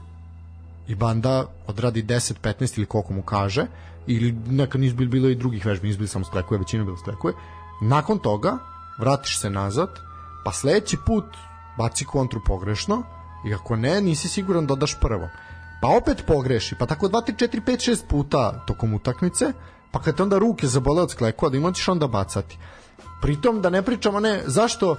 i 0.88 0.94
banda 0.94 1.46
odradi 1.66 2.02
10, 2.02 2.34
15 2.42 2.78
ili 2.78 2.86
koliko 2.86 3.12
mu 3.12 3.22
kaže, 3.22 3.66
ili 4.06 4.32
neka 4.32 4.78
nisu 4.78 4.96
bilo 4.96 5.28
i 5.28 5.34
drugih 5.34 5.66
vežbi, 5.66 5.86
nisu 5.86 5.98
bili 5.98 6.08
samo 6.08 6.24
sklekuje, 6.24 6.58
većina 6.58 6.84
bilo 6.84 6.96
sklekuje, 6.96 7.34
Nakon 7.80 8.18
toga 8.18 8.58
vratiš 8.98 9.40
se 9.40 9.50
nazad, 9.50 10.00
pa 10.44 10.52
sledeći 10.52 10.96
put 11.06 11.24
baci 11.78 12.04
kontru 12.04 12.40
pogrešno 12.46 13.02
i 13.46 13.54
ako 13.54 13.76
ne, 13.76 14.00
nisi 14.00 14.28
siguran 14.28 14.66
da 14.66 14.74
dodaš 14.74 15.00
prvo. 15.00 15.28
Pa 15.82 15.88
opet 15.88 16.24
pogreši, 16.26 16.74
pa 16.78 16.86
tako 16.86 17.08
2, 17.08 17.32
3, 17.32 17.48
4, 17.48 17.60
5, 17.64 17.90
6 17.90 18.06
puta 18.08 18.64
tokom 18.66 18.94
utakmice, 18.94 19.52
pa 19.90 20.02
kad 20.02 20.16
te 20.16 20.22
onda 20.22 20.38
ruke 20.38 20.66
zabole 20.66 21.02
od 21.02 21.10
sklekova, 21.10 21.50
da 21.50 21.56
imaš 21.56 21.88
onda 21.88 22.06
bacati. 22.06 22.58
Pritom 23.22 23.62
da 23.62 23.70
ne 23.70 23.82
pričamo 23.82 24.20
ne, 24.20 24.42
zašto 24.46 24.96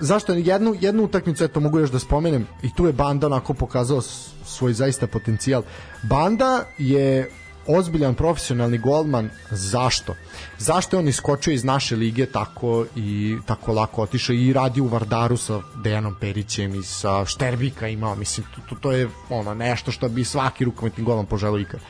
zašto 0.00 0.32
jednu, 0.32 0.74
jednu 0.80 1.04
utakmicu, 1.04 1.44
eto 1.44 1.60
mogu 1.60 1.78
još 1.78 1.90
da 1.90 1.98
spomenem, 1.98 2.46
i 2.62 2.74
tu 2.74 2.86
je 2.86 2.92
Banda 2.92 3.26
onako 3.26 3.54
pokazao 3.54 4.00
svoj 4.44 4.72
zaista 4.72 5.06
potencijal. 5.06 5.62
Banda 6.02 6.64
je 6.78 7.30
ozbiljan 7.66 8.14
profesionalni 8.14 8.78
golman 8.78 9.30
zašto? 9.50 10.14
Zašto 10.58 10.96
je 10.96 11.00
on 11.00 11.08
iskočio 11.08 11.52
iz 11.52 11.64
naše 11.64 11.96
lige 11.96 12.26
tako 12.26 12.86
i 12.96 13.36
tako 13.46 13.72
lako 13.72 14.02
otišao 14.02 14.34
i 14.34 14.52
radi 14.52 14.80
u 14.80 14.88
Vardaru 14.88 15.36
sa 15.36 15.60
Dejanom 15.82 16.16
Perićem 16.20 16.74
i 16.74 16.82
sa 16.82 17.24
Šterbika 17.24 17.88
imao, 17.88 18.14
mislim, 18.14 18.46
to, 18.54 18.60
to, 18.68 18.74
to 18.80 18.92
je 18.92 19.08
ono 19.28 19.54
nešto 19.54 19.92
što 19.92 20.08
bi 20.08 20.24
svaki 20.24 20.64
rukometni 20.64 21.04
golman 21.04 21.26
poželao 21.26 21.58
ikad. 21.58 21.80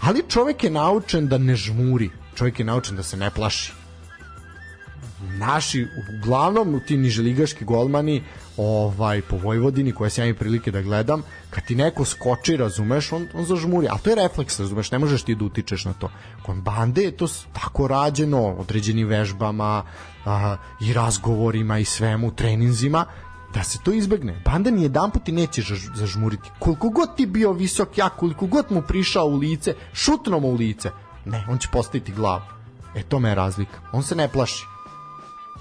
Ali 0.00 0.24
čovjek 0.28 0.64
je 0.64 0.70
naučen 0.70 1.28
da 1.28 1.38
ne 1.38 1.56
žmuri, 1.56 2.10
čovjek 2.34 2.58
je 2.58 2.64
naučen 2.64 2.96
da 2.96 3.02
se 3.02 3.16
ne 3.16 3.30
plaši. 3.30 3.83
Naši 5.24 5.86
uglavnom 6.18 6.80
ti 6.86 6.96
niželigaški 6.96 7.64
golmani 7.64 8.22
ovaj 8.56 9.22
po 9.22 9.36
Vojvodini 9.36 9.92
koje 9.92 10.10
sam 10.10 10.24
ja 10.24 10.26
imam 10.26 10.38
prilike 10.38 10.70
da 10.70 10.82
gledam 10.82 11.22
kad 11.50 11.64
ti 11.64 11.74
neko 11.74 12.04
skoči 12.04 12.56
razumeš 12.56 13.12
on, 13.12 13.28
on 13.34 13.44
zažmuri 13.44 13.88
a 13.90 13.98
to 13.98 14.10
je 14.10 14.16
refleks 14.16 14.60
razumeš 14.60 14.90
ne 14.90 14.98
možeš 14.98 15.22
ti 15.22 15.34
da 15.34 15.44
utičeš 15.44 15.84
na 15.84 15.92
to 15.92 16.10
kod 16.42 16.56
bande 16.56 17.02
je 17.02 17.16
to 17.16 17.26
tako 17.52 17.88
rađeno 17.88 18.42
određenim 18.42 19.08
vežbama 19.08 19.84
a, 20.24 20.56
i 20.80 20.92
razgovorima 20.92 21.78
i 21.78 21.84
svemu 21.84 22.30
treninzima 22.30 23.06
da 23.54 23.62
se 23.62 23.78
to 23.84 23.92
izbegne. 23.92 24.42
Banda 24.44 24.70
ni 24.70 24.82
jedan 24.82 25.10
put 25.10 25.28
i 25.28 25.32
neće 25.32 25.62
zažmuriti. 25.94 26.50
Koliko 26.58 26.88
god 26.88 27.16
ti 27.16 27.26
bio 27.26 27.52
visok, 27.52 27.98
jak, 27.98 28.16
koliko 28.16 28.46
god 28.46 28.66
mu 28.70 28.82
prišao 28.82 29.26
u 29.26 29.36
lice, 29.36 29.74
šutno 29.92 30.40
mu 30.40 30.48
u 30.48 30.54
lice, 30.54 30.90
ne, 31.24 31.46
on 31.48 31.58
će 31.58 31.68
postaviti 31.72 32.12
glavu. 32.12 32.42
E, 32.94 33.02
to 33.02 33.18
me 33.18 33.28
je 33.28 33.34
razlika. 33.34 33.80
On 33.92 34.02
se 34.02 34.14
ne 34.14 34.28
plaši. 34.28 34.73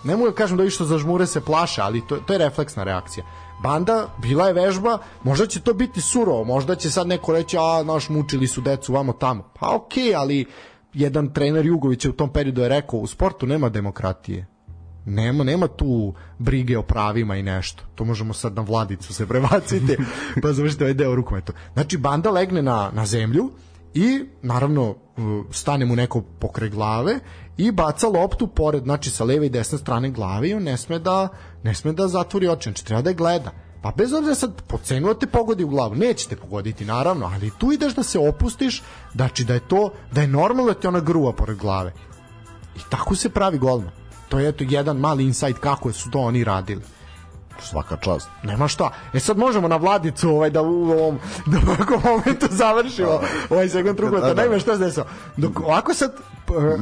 Ne 0.04 0.16
mogu 0.16 0.30
da 0.30 0.36
kažem 0.36 0.58
da 0.58 0.70
što 0.70 0.86
zažmure 0.86 1.26
se 1.26 1.42
plaše, 1.42 1.82
ali 1.82 2.08
to, 2.08 2.18
to 2.18 2.34
je 2.34 2.40
refleksna 2.40 2.84
reakcija. 2.84 3.26
Banda, 3.64 4.08
bila 4.22 4.48
je 4.48 4.54
vežba, 4.54 4.98
možda 5.24 5.48
će 5.48 5.62
to 5.62 5.74
biti 5.74 6.02
surovo, 6.02 6.44
možda 6.44 6.76
će 6.76 6.92
sad 6.92 7.08
neko 7.08 7.34
reći, 7.34 7.58
a, 7.58 7.84
naš, 7.84 8.10
mučili 8.10 8.48
su 8.48 8.62
decu 8.62 8.94
vamo 8.94 9.14
tamo. 9.14 9.50
Pa 9.60 9.76
okej, 9.76 10.04
okay, 10.04 10.18
ali 10.18 10.46
jedan 10.94 11.34
trener 11.34 11.66
Jugović 11.66 12.06
u 12.06 12.12
tom 12.12 12.30
periodu 12.30 12.62
je 12.62 12.70
rekao, 12.70 13.00
u 13.00 13.08
sportu 13.08 13.48
nema 13.48 13.70
demokratije 13.70 14.46
Nema, 15.06 15.44
nema 15.44 15.68
tu 15.68 16.14
brige 16.40 16.78
o 16.78 16.82
pravima 16.82 17.36
i 17.36 17.44
nešto. 17.44 17.84
To 17.96 18.06
možemo 18.06 18.34
sad 18.34 18.56
na 18.56 18.62
Vladicu 18.62 19.14
se 19.14 19.28
prebaciti, 19.28 19.98
pa 20.42 20.54
završite 20.54 20.84
ovaj 20.84 20.94
deo 20.94 21.16
rukometu. 21.16 21.54
Znači, 21.74 21.98
banda 21.98 22.32
legne 22.32 22.62
na, 22.62 22.92
na 22.94 23.06
zemlju 23.06 23.52
i, 23.94 24.26
naravno, 24.42 24.96
stane 25.52 25.86
mu 25.86 25.96
neko 25.96 26.22
pokre 26.22 26.70
glave 26.70 27.20
i 27.58 27.72
baca 27.72 28.08
loptu 28.08 28.48
pored, 28.48 28.84
znači 28.84 29.10
sa 29.10 29.24
leve 29.24 29.46
i 29.46 29.50
desne 29.50 29.78
strane 29.78 30.10
glave 30.10 30.50
i 30.50 30.54
on 30.54 30.64
ne 30.64 30.78
sme 30.78 31.00
da, 31.00 31.28
ne 31.64 31.74
sme 31.74 31.94
da 31.94 32.08
zatvori 32.08 32.48
oči, 32.48 32.70
znači 32.70 32.86
treba 32.86 33.02
da 33.02 33.10
je 33.10 33.16
gleda. 33.16 33.52
Pa 33.82 33.92
bez 33.92 34.14
obzira 34.14 34.36
sad 34.36 34.62
po 34.68 34.78
cenu 34.78 35.08
da 35.08 35.20
te 35.20 35.28
pogodi 35.28 35.64
u 35.64 35.68
glavu, 35.68 35.96
nećete 35.96 36.36
pogoditi 36.36 36.86
naravno, 36.86 37.32
ali 37.34 37.52
tu 37.58 37.72
ideš 37.72 37.96
da 37.96 38.04
se 38.04 38.20
opustiš, 38.20 38.84
znači 39.14 39.44
da 39.44 39.54
je 39.54 39.68
to, 39.68 39.90
da 40.12 40.22
je 40.22 40.28
normalno 40.28 40.74
da 40.74 40.80
ti 40.80 40.88
ona 40.88 41.00
gruva 41.00 41.34
pored 41.34 41.58
glave. 41.58 41.94
I 42.76 42.80
tako 42.90 43.16
se 43.16 43.30
pravi 43.30 43.58
golman 43.58 44.04
to 44.34 44.40
je 44.40 44.50
eto 44.50 44.64
jedan 44.70 44.98
mali 44.98 45.26
insight 45.26 45.60
kako 45.60 45.94
su 45.94 46.10
to 46.10 46.20
oni 46.20 46.44
radili 46.44 46.82
svaka 47.60 47.98
čast. 47.98 48.30
Nema 48.44 48.68
šta. 48.68 48.90
E 49.14 49.20
sad 49.20 49.38
možemo 49.38 49.68
na 49.68 49.76
Vladicu 49.76 50.30
ovaj 50.30 50.50
da 50.50 50.62
u 50.62 50.92
ovom 50.92 51.20
da 51.46 51.58
u 51.58 51.94
ovom 51.94 52.02
momentu 52.04 52.48
završimo 52.52 53.20
ovaj 53.50 53.70
segment 53.70 54.00
rukometa. 54.00 54.28
Da, 54.28 54.34
da. 54.34 54.42
Naime 54.42 54.60
šta 54.60 54.78
se 54.78 54.84
desilo. 54.84 55.06
Dok 55.38 55.60
ovako 55.60 55.94
sad 55.94 56.14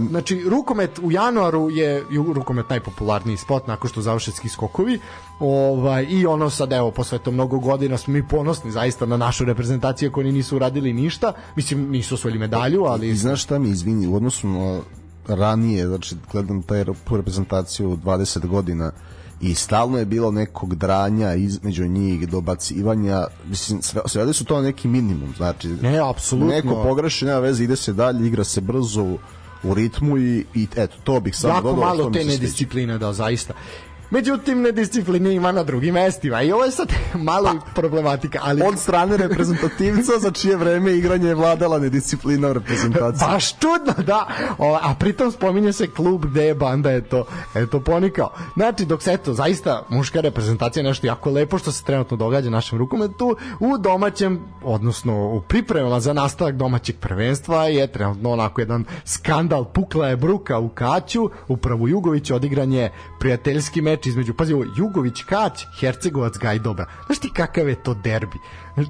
znači 0.09 0.43
rukomet 0.49 0.99
u 0.99 1.11
januaru 1.11 1.69
je 1.69 2.03
rukomet 2.33 2.69
najpopularniji 2.69 3.37
sport 3.37 3.67
nakon 3.67 3.89
što 3.89 4.01
završe 4.01 4.31
ski 4.31 4.49
skokovi. 4.49 4.99
Ovaj 5.39 6.05
i 6.09 6.25
ono 6.25 6.49
sad 6.49 6.71
evo 6.71 6.91
posle 6.91 7.19
to 7.19 7.31
mnogo 7.31 7.59
godina 7.59 7.97
smo 7.97 8.13
mi 8.13 8.27
ponosni 8.27 8.71
zaista 8.71 9.05
na 9.05 9.17
našu 9.17 9.45
reprezentaciju 9.45 10.11
koji 10.11 10.31
nisu 10.31 10.55
uradili 10.55 10.93
ništa. 10.93 11.33
Mislim 11.55 11.89
nisu 11.89 12.15
osvojili 12.15 12.39
medalju, 12.39 12.83
ali 12.83 13.09
I 13.09 13.15
znaš 13.15 13.43
šta 13.43 13.59
mi 13.59 13.69
izvini 13.69 14.07
u 14.07 14.15
odnosu 14.15 14.47
na 14.47 14.79
ranije, 15.27 15.87
znači 15.87 16.15
gledam 16.31 16.61
taj 16.61 16.83
reprezentaciju 17.11 17.97
20 17.97 18.47
godina 18.47 18.91
i 19.41 19.55
stalno 19.55 19.97
je 19.97 20.05
bilo 20.05 20.31
nekog 20.31 20.75
dranja 20.75 21.33
između 21.33 21.87
njih, 21.87 22.29
dobacivanja, 22.29 23.27
mislim, 23.45 23.81
sve, 23.81 24.01
sve 24.05 24.33
su 24.33 24.45
to 24.45 24.61
neki 24.61 24.87
minimum, 24.87 25.33
znači, 25.37 25.67
ne, 25.67 26.09
apsolutno. 26.09 26.55
neko 26.55 26.83
pogreši, 26.83 27.25
nema 27.25 27.39
veze, 27.39 27.63
ide 27.63 27.75
se 27.75 27.93
dalje, 27.93 28.27
igra 28.27 28.43
se 28.43 28.61
brzo 28.61 29.03
u, 29.03 29.17
u 29.63 29.73
ritmu 29.73 30.17
i, 30.17 30.45
i 30.55 30.67
eto, 30.75 30.97
to 31.03 31.19
bih 31.19 31.35
sam 31.37 31.49
jako 31.49 31.61
dodao. 31.61 31.83
Jako 31.83 31.97
malo 31.97 32.09
te 32.09 32.23
nediscipline, 32.23 32.97
da, 32.97 33.13
zaista. 33.13 33.53
Međutim, 34.11 34.61
nediscipline 34.61 35.33
ima 35.33 35.51
na 35.51 35.63
drugim 35.63 35.93
mestima 35.93 36.41
i 36.41 36.51
ovo 36.51 36.63
je 36.63 36.71
sad 36.71 36.93
malo 37.29 37.53
pa, 37.65 37.81
problematika. 37.81 38.39
Ali... 38.43 38.61
Od 38.61 38.79
strane 38.79 39.17
reprezentativca 39.17 40.11
za 40.19 40.31
čije 40.31 40.55
vreme 40.55 40.93
igranje 40.93 41.27
je 41.27 41.35
vladala 41.35 41.79
nedisciplina 41.79 42.49
u 42.49 42.53
reprezentaciji. 42.53 43.27
Baš 43.27 43.59
čudno, 43.59 44.03
da. 44.05 44.27
O, 44.57 44.79
a 44.81 44.95
pritom 44.99 45.31
spominje 45.31 45.73
se 45.73 45.87
klub 45.87 46.25
gde 46.25 46.45
je 46.45 46.55
banda 46.55 46.91
eto, 46.91 47.25
eto 47.55 47.79
ponikao. 47.79 48.31
Znači, 48.55 48.85
dok 48.85 49.01
se 49.03 49.13
eto, 49.13 49.33
zaista 49.33 49.83
muška 49.89 50.21
reprezentacija 50.21 50.81
je 50.81 50.87
nešto 50.87 51.07
jako 51.07 51.31
lepo 51.31 51.57
što 51.57 51.71
se 51.71 51.83
trenutno 51.83 52.17
događa 52.17 52.49
našem 52.49 52.79
rukometu 52.79 53.35
u 53.59 53.77
domaćem, 53.77 54.39
odnosno 54.63 55.31
u 55.31 55.41
pripremama 55.41 55.99
za 55.99 56.13
nastavak 56.13 56.55
domaćeg 56.55 56.95
prvenstva 56.99 57.67
je 57.67 57.87
trenutno 57.87 58.31
onako 58.31 58.61
jedan 58.61 58.85
skandal. 59.05 59.65
Pukla 59.65 60.07
je 60.07 60.17
bruka 60.17 60.59
u 60.59 60.69
Kaću, 60.69 61.29
upravo 61.47 61.87
Jugović 61.87 62.31
odigran 62.31 62.73
je 62.73 62.91
prijateljski 63.19 63.81
meč 63.81 64.00
između, 64.05 64.33
pazi 64.33 64.53
ovo, 64.53 64.65
Jugović 64.77 65.23
Kać, 65.23 65.65
Hercegovac 65.79 66.37
Gajdobra. 66.37 66.85
Znaš 67.05 67.19
ti 67.19 67.29
kakav 67.33 67.69
je 67.69 67.83
to 67.83 67.93
derbi? 67.93 68.37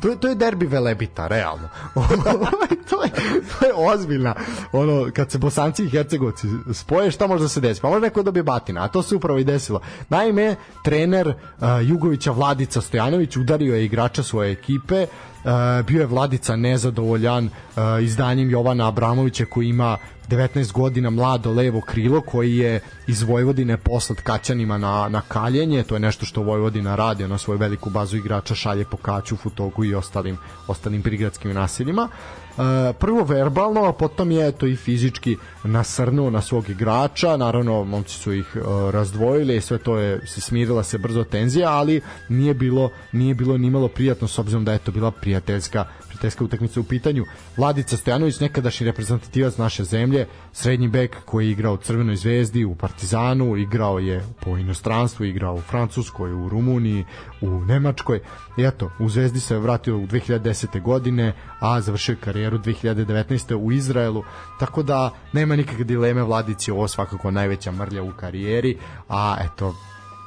To 0.01 0.09
je, 0.09 0.20
to 0.20 0.28
je 0.28 0.36
derbi 0.36 0.66
Velebita, 0.66 1.28
realno. 1.28 1.70
to, 2.89 3.03
je, 3.03 3.12
to 3.59 3.66
je 3.66 3.74
ozbiljna. 3.76 4.36
Ono, 4.72 5.12
kad 5.14 5.32
se 5.32 5.38
Bosanci 5.38 5.84
i 5.84 5.89
Hercegovci 5.89 6.47
spoje, 6.74 7.12
šta 7.12 7.28
može 7.28 7.43
da 7.43 7.49
se 7.49 7.59
desi? 7.59 7.82
Pa 7.82 7.89
može 7.89 8.01
neko 8.01 8.24
dobije 8.24 8.43
batina, 8.43 8.84
a 8.84 8.88
to 8.88 9.03
se 9.03 9.16
upravo 9.16 9.39
i 9.39 9.43
desilo. 9.43 9.80
Naime, 10.09 10.55
trener 10.84 11.28
uh, 11.28 11.36
Jugovića 11.82 12.32
Vladica 12.32 12.82
Stojanović 12.82 13.38
udario 13.38 13.76
je 13.76 13.86
igrača 13.86 14.24
svoje 14.24 14.51
ekipe, 14.51 15.07
Uh, 15.43 15.86
bio 15.86 15.99
je 15.99 16.05
Vladica 16.05 16.55
nezadovoljan 16.55 17.45
uh, 17.45 17.82
izdanjem 18.03 18.49
Jovana 18.49 18.88
Abramovića 18.88 19.45
koji 19.45 19.68
ima 19.68 19.97
19 20.32 20.72
godina 20.72 21.10
mlado 21.10 21.52
levo 21.52 21.82
krilo 21.82 22.22
koji 22.22 22.58
je 22.58 22.80
iz 23.08 23.22
Vojvodine 23.22 23.78
poslat 23.78 24.22
Kaćanima 24.22 24.78
na, 24.78 25.10
na 25.10 25.22
kaljenje, 25.28 25.84
to 25.84 25.96
je 25.96 26.00
nešto 26.00 26.26
što 26.26 26.42
Vojvodina 26.42 26.96
radi, 26.96 27.24
ona 27.24 27.38
svoju 27.38 27.58
veliku 27.58 27.90
bazu 27.90 28.18
igrača 28.18 28.56
šalje 28.56 28.86
po 28.86 28.98
Kaću, 28.98 29.36
Futogu 29.36 29.86
i 29.86 29.96
ostalim, 29.96 30.38
ostalim 30.68 31.02
prigradskim 31.02 31.54
naseljima. 31.54 32.10
E, 32.58 32.94
prvo 32.94 33.24
verbalno, 33.24 33.86
a 33.86 33.94
potom 33.94 34.32
je 34.32 34.52
to 34.52 34.68
i 34.68 34.76
fizički 34.76 35.38
nasrnuo 35.64 36.30
na 36.30 36.42
svog 36.42 36.70
igrača, 36.70 37.38
naravno 37.38 37.84
momci 37.84 38.16
su 38.16 38.34
ih 38.34 38.56
e, 38.56 38.60
razdvojili 38.92 39.56
i 39.56 39.62
sve 39.62 39.78
to 39.78 39.98
je 39.98 40.28
se 40.28 40.42
smirila 40.42 40.84
se 40.84 40.98
brzo 40.98 41.24
tenzija, 41.24 41.72
ali 41.72 42.02
nije 42.30 42.54
bilo 42.54 42.90
nije 43.12 43.36
bilo 43.36 43.58
ni 43.58 43.70
malo 43.70 43.88
prijatno 43.88 44.28
s 44.28 44.40
obzirom 44.40 44.66
da 44.66 44.74
je 44.74 44.80
to 44.80 44.92
bila 44.92 45.12
prijateljska 45.12 45.86
prijateljska 46.22 46.44
utakmica 46.44 46.80
u 46.80 46.84
pitanju. 46.84 47.26
Vladica 47.58 47.98
Stojanović, 47.98 48.40
nekadašnji 48.40 48.86
reprezentativac 48.86 49.58
naše 49.58 49.84
zemlje, 49.84 50.28
srednji 50.54 50.88
bek 50.88 51.18
koji 51.26 51.46
je 51.46 51.52
igrao 51.52 51.74
u 51.74 51.78
Crvenoj 51.78 52.16
zvezdi, 52.16 52.66
u 52.66 52.76
Partizanu, 52.76 53.58
igrao 53.58 54.00
je 54.00 54.24
po 54.40 54.58
inostranstvu, 54.58 55.26
igrao 55.26 55.56
u 55.56 55.62
Francuskoj, 55.62 56.34
u 56.34 56.50
Rumuniji, 56.50 57.06
u 57.42 57.50
Nemačkoj. 57.50 58.20
I 58.58 58.64
eto, 58.64 58.92
u 59.00 59.10
Zvezdi 59.10 59.40
se 59.40 59.58
vratio 59.58 59.98
u 59.98 60.08
2010. 60.08 60.82
godine, 60.82 61.34
a 61.60 61.82
završio 61.82 62.16
karijeru 62.24 62.60
2019. 62.60 63.56
u 63.56 63.72
Izraelu, 63.72 64.24
tako 64.60 64.84
da 64.84 65.12
nema 65.34 65.56
nikakve 65.56 65.84
dileme 65.84 66.24
Vladici, 66.24 66.72
ovo 66.72 66.88
svakako 66.88 67.32
najveća 67.32 67.72
mrlja 67.72 68.04
u 68.04 68.12
karijeri, 68.20 68.78
a 69.10 69.38
eto, 69.40 69.76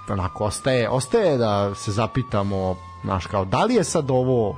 onako, 0.08 0.44
ostaje, 0.44 0.88
ostaje 0.88 1.38
da 1.38 1.74
se 1.74 1.92
zapitamo, 1.92 2.76
znaš, 3.04 3.26
kao, 3.26 3.44
da 3.44 3.64
li 3.64 3.74
je 3.74 3.84
sad 3.84 4.10
ovo 4.10 4.56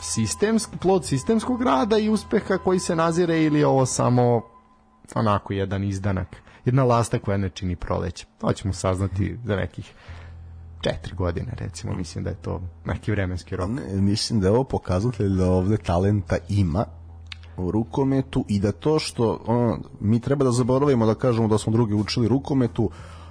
sistemski 0.00 0.76
plod 0.78 1.04
sistemskog 1.04 1.62
rada 1.62 1.98
i 1.98 2.08
uspeha 2.08 2.58
koji 2.58 2.78
se 2.78 2.96
nazire 2.96 3.42
ili 3.42 3.64
ovo 3.64 3.86
samo 3.86 4.42
onako 5.14 5.52
jedan 5.52 5.84
izdanak 5.84 6.36
jedna 6.64 6.84
lasta 6.84 7.18
koja 7.18 7.36
ne 7.36 7.48
čini 7.48 7.76
proleće. 7.76 8.26
To 8.38 8.52
ćemo 8.52 8.74
saznati 8.74 9.36
za 9.44 9.56
nekih 9.56 9.94
četiri 10.80 11.14
godine 11.14 11.52
recimo 11.56 11.94
mislim 11.94 12.24
da 12.24 12.30
je 12.30 12.36
to 12.42 12.60
neki 12.84 13.10
vremenski 13.10 13.56
rok. 13.56 13.68
Ne, 13.70 14.00
mislim 14.00 14.40
da 14.40 14.46
je 14.46 14.52
ovo 14.52 14.64
pokazatelj 14.64 15.28
da 15.36 15.50
ovde 15.50 15.76
talenta 15.76 16.36
ima 16.48 16.84
u 17.56 17.70
rukometu 17.70 18.44
i 18.48 18.60
da 18.60 18.72
to 18.72 18.98
što 18.98 19.40
ono, 19.46 19.78
mi 20.00 20.20
treba 20.20 20.44
da 20.44 20.50
zaboravimo 20.50 21.06
da 21.06 21.14
kažemo 21.14 21.48
da 21.48 21.58
smo 21.58 21.72
drugi 21.72 21.94
učili 21.94 22.28
rukometu 22.28 22.90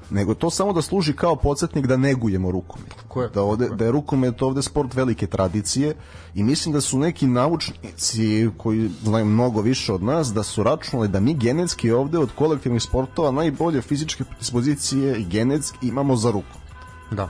nego 0.09 0.33
to 0.33 0.49
samo 0.49 0.73
da 0.73 0.81
služi 0.81 1.13
kao 1.13 1.35
podsjetnik 1.35 1.87
da 1.87 1.97
negujemo 1.97 2.51
rukomet. 2.51 2.93
Je, 3.15 3.29
da, 3.33 3.41
ovde, 3.41 3.69
da 3.69 3.85
je 3.85 3.91
rukomet 3.91 4.41
ovde 4.41 4.61
sport 4.61 4.93
velike 4.93 5.27
tradicije 5.27 5.95
i 6.35 6.43
mislim 6.43 6.73
da 6.73 6.81
su 6.81 6.99
neki 6.99 7.27
naučnici 7.27 8.49
koji 8.57 8.89
znaju 9.03 9.25
mnogo 9.25 9.61
više 9.61 9.93
od 9.93 10.03
nas 10.03 10.33
da 10.33 10.43
su 10.43 10.63
računali 10.63 11.07
da 11.07 11.19
mi 11.19 11.33
genetski 11.33 11.91
ovde 11.91 12.17
od 12.17 12.29
kolektivnih 12.35 12.81
sportova 12.81 13.31
najbolje 13.31 13.81
fizičke 13.81 14.23
dispozicije 14.39 15.19
i 15.19 15.25
genetski 15.25 15.87
imamo 15.87 16.15
za 16.15 16.31
ruku. 16.31 16.59
Da. 17.11 17.29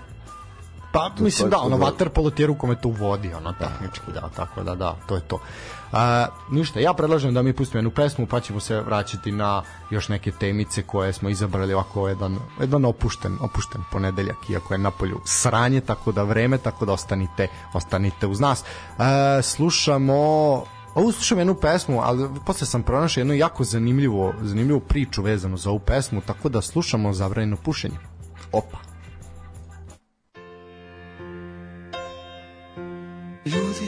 Pa, 0.91 1.09
to 1.17 1.23
mislim 1.23 1.49
da, 1.49 1.57
ono, 1.57 1.77
da... 1.77 1.85
waterpolo 1.85 2.33
ti 2.33 2.43
je 2.43 2.47
rukomet 2.47 2.85
u 2.85 2.91
vodi, 2.91 3.33
ono, 3.33 3.53
tehnički, 3.53 4.11
da, 4.13 4.29
tako 4.35 4.63
da, 4.63 4.75
da, 4.75 4.95
to 5.07 5.15
je 5.15 5.21
to. 5.21 5.39
A, 5.91 6.27
ništa, 6.51 6.79
ja 6.79 6.93
predlažem 6.93 7.33
da 7.33 7.41
mi 7.41 7.53
pustimo 7.53 7.79
jednu 7.79 7.91
pesmu, 7.91 8.27
pa 8.27 8.39
ćemo 8.39 8.59
se 8.59 8.81
vraćati 8.81 9.31
na 9.31 9.63
još 9.89 10.09
neke 10.09 10.31
temice 10.31 10.83
koje 10.83 11.13
smo 11.13 11.29
izabrali 11.29 11.73
ovako 11.73 12.07
jedan, 12.07 12.37
jedan 12.59 12.85
opušten, 12.85 13.37
opušten 13.41 13.81
ponedeljak, 13.91 14.49
iako 14.49 14.73
je 14.73 14.77
na 14.77 14.91
polju 14.91 15.21
sranje, 15.25 15.81
tako 15.81 16.11
da 16.11 16.23
vreme, 16.23 16.57
tako 16.57 16.85
da 16.85 16.93
ostanite, 16.93 17.47
ostanite 17.73 18.27
uz 18.27 18.39
nas. 18.39 18.63
A, 18.97 19.41
slušamo 19.41 20.63
Ovu 20.95 21.11
slušam 21.11 21.37
jednu 21.37 21.55
pesmu, 21.55 22.01
ali 22.03 22.29
posle 22.45 22.67
sam 22.67 22.83
pronašao 22.83 23.21
jednu 23.21 23.33
jako 23.33 23.63
zanimljivu, 23.63 24.33
zanimljivu 24.41 24.79
priču 24.79 25.21
vezanu 25.21 25.57
za 25.57 25.69
ovu 25.69 25.79
pesmu, 25.79 26.21
tako 26.21 26.49
da 26.49 26.61
slušamo 26.61 27.13
zabranjeno 27.13 27.57
pušenje. 27.57 27.97
Opa. 28.51 28.88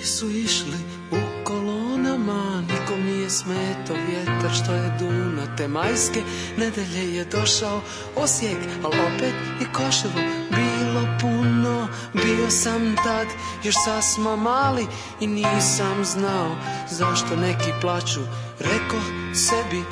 Ljudi 0.01 0.13
su 0.13 0.29
išli 0.29 0.77
u 1.11 1.43
kolonama, 1.43 2.61
nikom 2.61 3.03
nije 3.05 3.29
smeto 3.29 3.93
vjetar 4.07 4.51
što 4.63 4.73
je 4.73 4.97
duno 4.99 5.55
te 5.57 5.67
majske 5.67 6.21
nedelje 6.57 7.15
je 7.15 7.25
došao 7.25 7.81
Osijek, 8.15 8.57
al 8.83 8.91
opet 8.91 9.33
i 9.61 9.73
Koševo 9.73 10.21
bilo 10.49 11.07
puno. 11.21 11.87
Bio 12.13 12.49
sam 12.49 12.95
tad 12.95 13.27
još 13.63 13.75
sasma 13.85 14.35
mali 14.35 14.87
i 15.19 15.27
nisam 15.27 16.05
znao 16.05 16.55
zašto 16.91 17.35
neki 17.35 17.71
plaću. 17.81 18.21
Reko 18.59 19.01
sebi, 19.33 19.83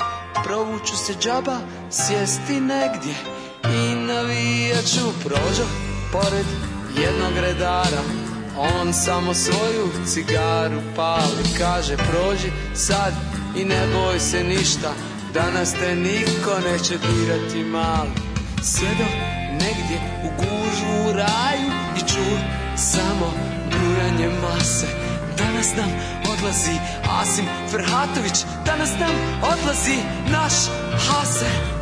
provuću 0.44 0.96
se 0.96 1.14
džaba, 1.20 1.58
sjesti 1.90 2.60
negdje 2.60 3.14
i 3.64 3.94
navijaću 3.94 5.20
prođo 5.24 5.66
pored 6.12 6.46
jednog 6.96 7.32
redara 7.40 8.29
on 8.60 8.92
samo 8.92 9.34
svoju 9.34 9.88
cigaru 10.06 10.80
pali. 10.96 11.44
Kaže 11.58 11.96
prođi 11.96 12.52
sad 12.74 13.12
i 13.56 13.64
ne 13.64 13.86
boj 13.94 14.20
se 14.20 14.44
ništa. 14.44 14.92
Danas 15.34 15.72
te 15.72 15.94
niko 15.94 16.52
neće 16.70 16.98
dirati 16.98 17.64
mali. 17.64 18.10
Sjedo 18.62 19.04
negdje 19.52 19.98
u 20.24 20.28
gužu 20.36 21.08
u 21.08 21.12
raju 21.12 21.70
I 21.96 22.00
ču 22.00 22.24
samo 22.76 23.32
brujanje 23.70 24.28
mase. 24.42 24.86
Danas 25.38 25.76
nam 25.76 25.90
odlazi 26.32 26.76
Asim 27.20 27.44
Ferhatović. 27.70 28.44
Danas 28.66 28.90
nam 29.00 29.14
odlazi 29.42 29.96
naš 30.32 30.54
Hasen 30.92 31.79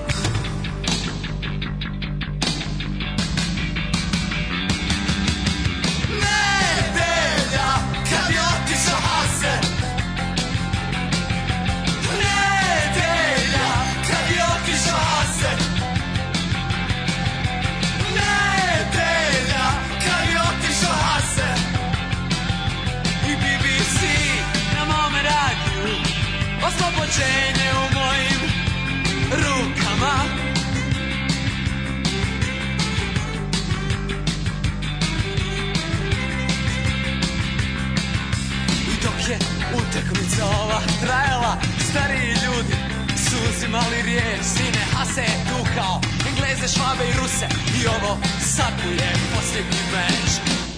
utakmica 40.39 40.45
ova 40.45 40.81
trajala. 41.01 41.57
Stariji 41.91 42.35
ljudi 42.45 42.75
su 43.17 43.37
uzimali 43.51 44.03
riječ 44.03 44.43
Sine 44.43 44.85
Hase 44.93 45.21
je 45.21 45.45
tukao. 45.51 46.01
Engleze, 46.29 46.69
Švabe 46.75 47.05
i 47.09 47.17
Ruse 47.17 47.49
I 47.81 47.87
ovo 47.87 48.19
sad 48.41 48.73
mu 48.85 48.93
je 48.93 49.13
posljednji 49.35 49.83
meč. 49.93 50.31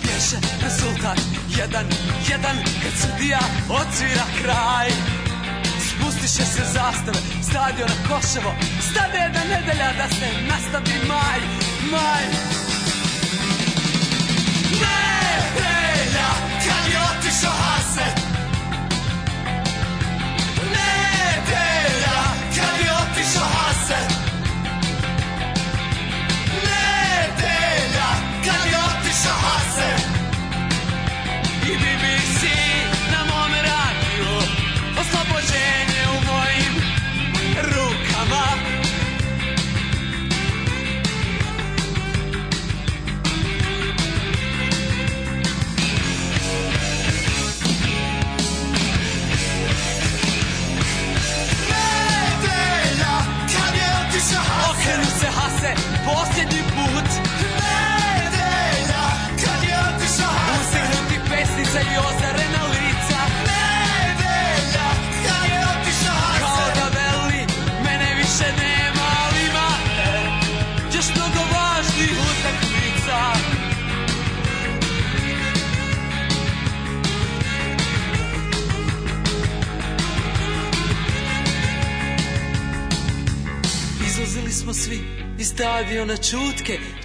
Pješe 0.03 0.37
rezultat 0.63 1.19
jedan, 1.59 1.87
jedan 2.29 2.57
Kad 2.83 2.93
sudija 3.01 3.41
otvira 3.69 4.27
kraj. 4.43 4.91
Spustiše 5.89 6.45
se 6.45 6.63
zastave, 6.65 7.19
stadiona 7.43 7.95
Koševo. 8.09 8.53
Stade 8.91 9.19
jedna 9.19 9.41
nedelja 9.45 9.93
da 9.99 10.09
se 10.09 10.29
nastavi 10.49 10.99
maj, 11.09 11.41
maj. 11.93 12.25
Nedelja 14.83 16.31
kad 16.65 16.93
je 16.93 16.99
otišao 17.11 17.53
Hase 17.53 18.30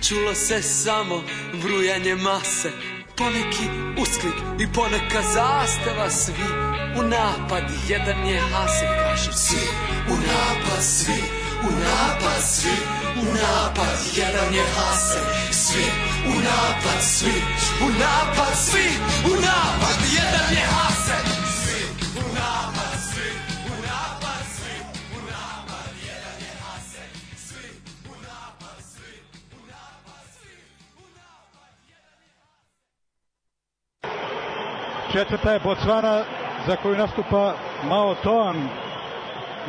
Čulo 0.07 0.35
se 0.35 0.61
samo 0.61 1.23
brujanje 1.61 2.15
mase 2.15 2.71
Poneki 3.17 3.67
usklik 4.01 4.33
i 4.59 4.73
poneka 4.73 5.21
zastava. 5.21 6.09
Svi 6.09 6.45
u 6.99 7.03
napad, 7.03 7.63
jedan 7.87 8.27
je 8.27 8.39
Hase 8.39 8.85
Kažu 8.85 9.31
svi. 9.33 9.67
U 10.09 10.15
napad, 10.15 10.83
svi 10.83 11.23
u 11.63 11.71
napad, 11.71 12.43
svi 12.51 12.77
u 13.21 13.25
napad 13.25 13.97
Jedan 14.15 14.53
je 14.53 14.63
Hase, 14.75 15.19
svi 15.51 15.85
u 16.27 16.35
napad, 16.35 17.01
svi 17.01 17.41
u 17.85 17.89
napad, 17.89 18.57
svi 18.65 18.87
u 19.25 19.29
napad 19.29 19.97
Jedan 20.13 20.51
je 20.51 20.65
Hase, 20.65 21.04
Četvrta 35.15 35.51
je 35.51 35.59
Botswana 35.59 36.23
za 36.67 36.75
koju 36.75 36.95
nastupa 36.95 37.53
Mao 37.83 38.15
Toan. 38.23 38.55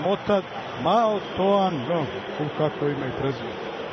Mota 0.04 0.42
Mao 0.82 1.20
Toan, 1.36 1.74
no, 1.88 2.00
u 2.40 2.48
kako 2.58 2.86
ime 2.86 3.06
i 3.08 3.20
prezime. 3.20 3.50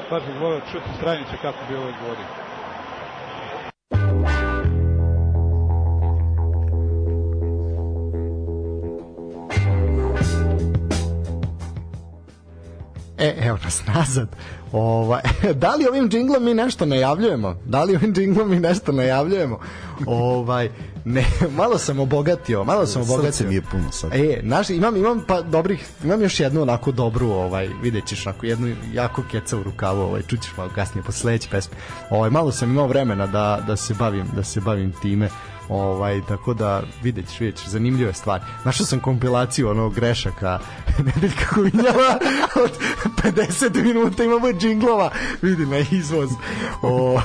Baš 0.10 0.24
bih 0.24 0.36
volio 0.42 0.62
čuti 0.72 0.90
stranice 0.98 1.32
kako 1.42 1.58
bi 1.70 1.76
ovo 1.76 1.92
govorio. 2.02 2.26
E, 13.18 13.36
evo 13.48 13.58
nas 13.64 13.84
nazad. 13.96 14.36
Ovaj, 14.72 15.22
da 15.64 15.76
li 15.76 15.88
ovim 15.88 16.10
džinglom 16.10 16.44
mi 16.44 16.54
nešto 16.54 16.86
najavljujemo? 16.86 17.56
Da 17.66 17.84
li 17.84 17.96
ovim 17.96 18.14
džinglom 18.14 18.50
mi 18.50 18.60
nešto 18.60 18.92
najavljujemo? 18.92 19.60
ovaj, 20.06 20.70
ne, 21.06 21.26
malo 21.60 21.78
sam 21.78 22.00
obogatio, 22.00 22.64
malo 22.64 22.86
sam 22.86 23.02
obogatio. 23.02 23.32
Srce 23.32 23.48
mi 23.48 23.56
je 23.56 23.62
puno 23.62 23.92
sad. 23.92 24.14
E, 24.14 24.40
naš, 24.44 24.70
imam, 24.70 24.98
imam 24.98 25.24
pa 25.28 25.42
dobrih, 25.42 25.88
imam 26.04 26.22
još 26.22 26.40
jednu 26.40 26.62
onako 26.62 26.92
dobru, 26.92 27.28
ovaj, 27.28 27.70
vidjet 27.82 28.06
ćeš, 28.06 28.28
onako 28.28 28.46
jednu 28.46 28.76
jako 28.94 29.24
keca 29.32 29.58
u 29.58 29.64
rukavu, 29.64 30.02
ovaj, 30.02 30.22
čućeš 30.22 30.52
malo 30.58 30.70
kasnije 30.76 31.04
posle 31.04 31.22
sledeće 31.22 31.50
pesme. 31.50 31.76
Ovaj, 32.10 32.30
malo 32.30 32.52
sam 32.52 32.72
imao 32.72 32.88
vremena 32.88 33.28
da, 33.28 33.64
da 33.68 33.76
se 33.76 33.94
bavim, 33.94 34.28
da 34.36 34.44
se 34.44 34.62
bavim 34.62 34.94
time. 35.02 35.30
Ovaj, 35.70 36.22
tako 36.28 36.54
da 36.54 36.84
vidjet 37.04 37.30
ćeš, 37.30 37.40
vidjet 37.40 37.58
ćeš, 37.58 37.68
zanimljive 37.68 38.14
stvari. 38.14 38.44
Našao 38.66 38.86
sam 38.86 39.00
kompilaciju 39.00 39.70
onog 39.70 39.94
grešaka 39.94 40.60
Nedeljka 41.06 41.46
Kuvinjava 41.54 42.18
od 42.64 42.72
50 43.24 43.84
minuta 43.84 44.24
imamo 44.24 44.52
džinglova 44.52 45.12
vidi 45.42 45.66
na 45.66 45.78
izvoz. 45.92 46.30
O, 46.82 47.22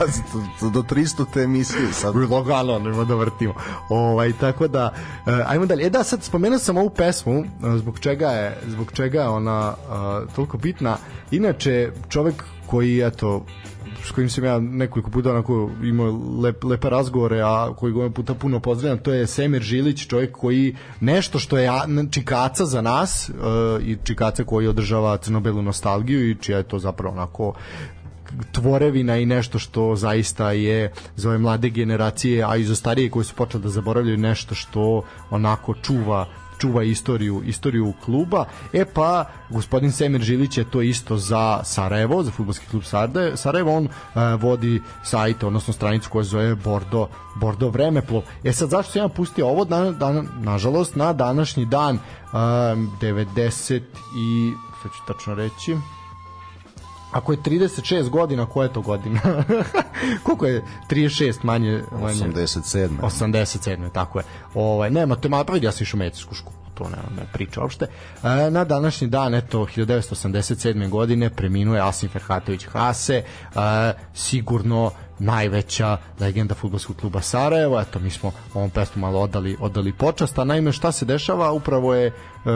do, 0.61 0.70
do 0.70 0.82
300 0.82 1.24
te 1.32 1.41
emisije 1.41 1.93
sad. 1.93 2.14
lagano 2.30 2.78
nema 2.78 3.05
da 3.05 3.14
vrtimo. 3.14 3.55
Ovaj 3.89 4.32
tako 4.32 4.68
da 4.68 4.95
e, 5.26 5.30
ajmo 5.47 5.66
dalje. 5.66 5.86
E 5.86 5.91
da 5.91 6.05
sad 6.05 6.22
spomenuo 6.22 6.59
sam 6.59 6.76
ovu 6.76 6.91
pesmu 6.91 7.39
e, 7.41 7.45
zbog 7.78 7.99
čega 8.01 8.28
je 8.28 8.59
zbog 8.66 8.93
čega 8.93 9.20
je 9.20 9.28
ona 9.28 9.74
e, 9.74 10.34
toliko 10.34 10.59
bitna. 10.59 10.97
Inače 11.30 11.93
čovek 12.09 12.45
koji 12.66 13.01
eto 13.01 13.45
s 14.05 14.11
kojim 14.11 14.31
sam 14.31 14.45
ja 14.45 14.61
nekoliko 14.61 15.11
puta 15.11 15.31
onako 15.31 15.71
imao 15.83 16.21
lep, 16.43 16.65
lepe 16.65 16.91
razgovore, 16.91 17.41
a 17.41 17.75
koji 17.77 17.93
ga 17.93 18.11
puta 18.11 18.35
puno 18.35 18.61
pozdravljam, 18.61 18.99
to 18.99 19.13
je 19.13 19.27
Semir 19.27 19.63
Žilić, 19.63 20.07
čovjek 20.07 20.33
koji 20.33 20.77
nešto 21.01 21.39
što 21.39 21.59
je 21.59 21.71
čikaca 22.11 22.67
za 22.67 22.83
nas 22.83 23.31
uh, 23.31 23.83
i 23.83 23.97
čikaca 24.05 24.45
koji 24.45 24.67
održava 24.67 25.17
crnobelu 25.17 25.63
nostalgiju 25.63 26.31
i 26.31 26.35
čija 26.35 26.59
je 26.59 26.69
to 26.69 26.79
zapravo 26.79 27.15
onako 27.15 27.55
tvorevina 28.53 29.17
i 29.17 29.27
nešto 29.27 29.59
što 29.59 29.97
zaista 29.97 30.53
je 30.53 30.93
za 31.17 31.29
ove 31.29 31.39
mlade 31.39 31.71
generacije, 31.71 32.45
a 32.45 32.57
i 32.57 32.65
za 32.65 32.77
starije 32.77 33.11
koji 33.11 33.25
su 33.25 33.35
počeli 33.35 33.63
da 33.63 33.69
zaboravljaju 33.69 34.19
nešto 34.19 34.55
što 34.55 35.03
onako 35.31 35.75
čuva 35.75 36.27
čuva 36.59 36.83
istoriju 36.83 37.43
istoriju 37.45 37.93
kluba. 38.05 38.45
E 38.73 38.85
pa 38.85 39.25
gospodin 39.51 39.93
Semir 39.93 40.21
Žilić 40.23 40.59
je 40.59 40.71
to 40.71 40.83
isto 40.83 41.17
za 41.17 41.61
Sarajevo, 41.65 42.23
za 42.23 42.31
fudbalski 42.31 42.67
klub 42.67 42.83
Sarajevo 43.35 43.77
on 43.77 43.85
e, 43.85 43.91
vodi 44.37 44.83
sajt, 45.05 45.45
odnosno 45.45 45.73
stranicu 45.73 46.11
koja 46.11 46.25
se 46.25 46.31
zove 46.31 46.55
Bordo 46.55 47.09
Bordo 47.37 47.69
Vremeplov. 47.69 48.23
E 48.45 48.53
sad 48.53 48.71
zašto 48.71 48.93
sam 48.93 49.03
ja 49.03 49.09
pustio 49.09 49.49
ovo 49.49 49.65
dan, 49.65 49.99
dan, 49.99 50.29
nažalost 50.41 50.97
na 50.97 51.13
današnji 51.13 51.65
dan 51.65 51.97
e, 51.97 52.01
90 52.33 53.81
i 54.17 54.53
sad 54.83 54.93
ću 54.93 54.99
tačno 55.07 55.35
reći 55.35 55.77
Ako 57.13 57.33
je 57.33 57.39
36 57.39 58.09
godina, 58.09 58.47
koja 58.47 58.65
je 58.65 58.73
to 58.73 58.81
godina? 58.81 59.21
Koliko 60.25 60.47
je 60.47 60.65
36 60.91 61.39
manje? 61.43 61.83
manje? 62.01 62.15
87. 62.15 62.89
87. 63.03 63.93
tako 63.93 64.19
je. 64.19 64.25
Ovaj 64.55 64.91
nema 64.91 65.17
to 65.17 65.29
ma 65.29 65.45
ja 65.63 65.73
sam 65.73 65.83
išao 65.83 65.99
medicinsku 65.99 66.35
školu 66.35 66.59
to 66.79 66.89
ne, 66.89 66.99
ne 67.17 67.27
priča 67.33 67.61
uopšte. 67.61 67.87
E, 68.23 68.51
na 68.51 68.65
današnji 68.65 69.09
dan, 69.09 69.35
eto, 69.35 69.59
1987. 69.77 70.89
godine 70.89 71.31
preminuo 71.31 71.75
je 71.75 71.89
Asim 71.89 72.09
Ferhatović 72.09 72.67
Hase, 72.67 73.15
e, 73.15 73.25
sigurno 74.15 74.91
najveća 75.19 75.97
legenda 76.21 76.55
fudbalskog 76.55 76.97
kluba 76.97 77.21
Sarajevo. 77.21 77.81
Eto, 77.81 77.99
mi 77.99 78.11
smo 78.11 78.33
ovom 78.55 78.71
pesmu 78.71 79.01
malo 79.01 79.21
odali, 79.21 79.57
odali 79.61 79.93
počast, 79.93 80.39
a 80.39 80.45
naime 80.45 80.73
šta 80.73 80.93
se 80.93 81.05
dešava, 81.05 81.53
upravo 81.53 81.95
je 81.95 82.07
e, 82.07 82.13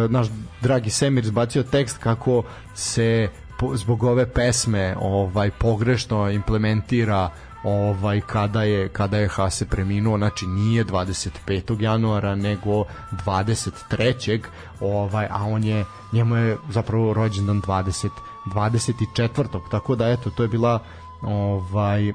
naš 0.09 0.26
dragi 0.61 0.90
Semir 0.90 1.26
zbacio 1.26 1.62
tekst 1.62 1.98
kako 1.98 2.42
se 2.74 3.28
zbog 3.74 4.02
ove 4.02 4.26
pesme 4.26 4.96
ovaj 5.00 5.50
pogrešno 5.50 6.30
implementira 6.30 7.30
ovaj 7.64 8.20
kada 8.20 8.62
je 8.62 8.88
kada 8.88 9.18
je 9.18 9.28
Hase 9.28 9.66
preminuo 9.66 10.18
znači 10.18 10.46
nije 10.46 10.84
25. 10.84 11.82
januara 11.82 12.34
nego 12.34 12.84
23. 13.10 14.40
ovaj 14.80 15.26
a 15.30 15.44
on 15.44 15.64
je 15.64 15.84
njemu 16.12 16.36
je 16.36 16.56
zapravo 16.70 17.14
rođendan 17.14 17.62
20 17.62 18.08
24. 18.46 19.60
tako 19.70 19.96
da 19.96 20.08
eto 20.08 20.30
to 20.30 20.42
je 20.42 20.48
bila 20.48 20.78
ovaj 21.22 22.12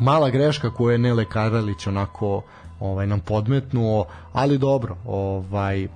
mala 0.00 0.30
greška 0.30 0.70
koju 0.70 0.90
je 0.90 0.98
Nele 0.98 1.24
Karalić 1.24 1.86
onako 1.86 2.42
ovaj 2.80 3.06
nam 3.06 3.20
podmetnuo 3.20 4.04
ali 4.32 4.58
dobro 4.58 4.96
ovaj 5.06 5.88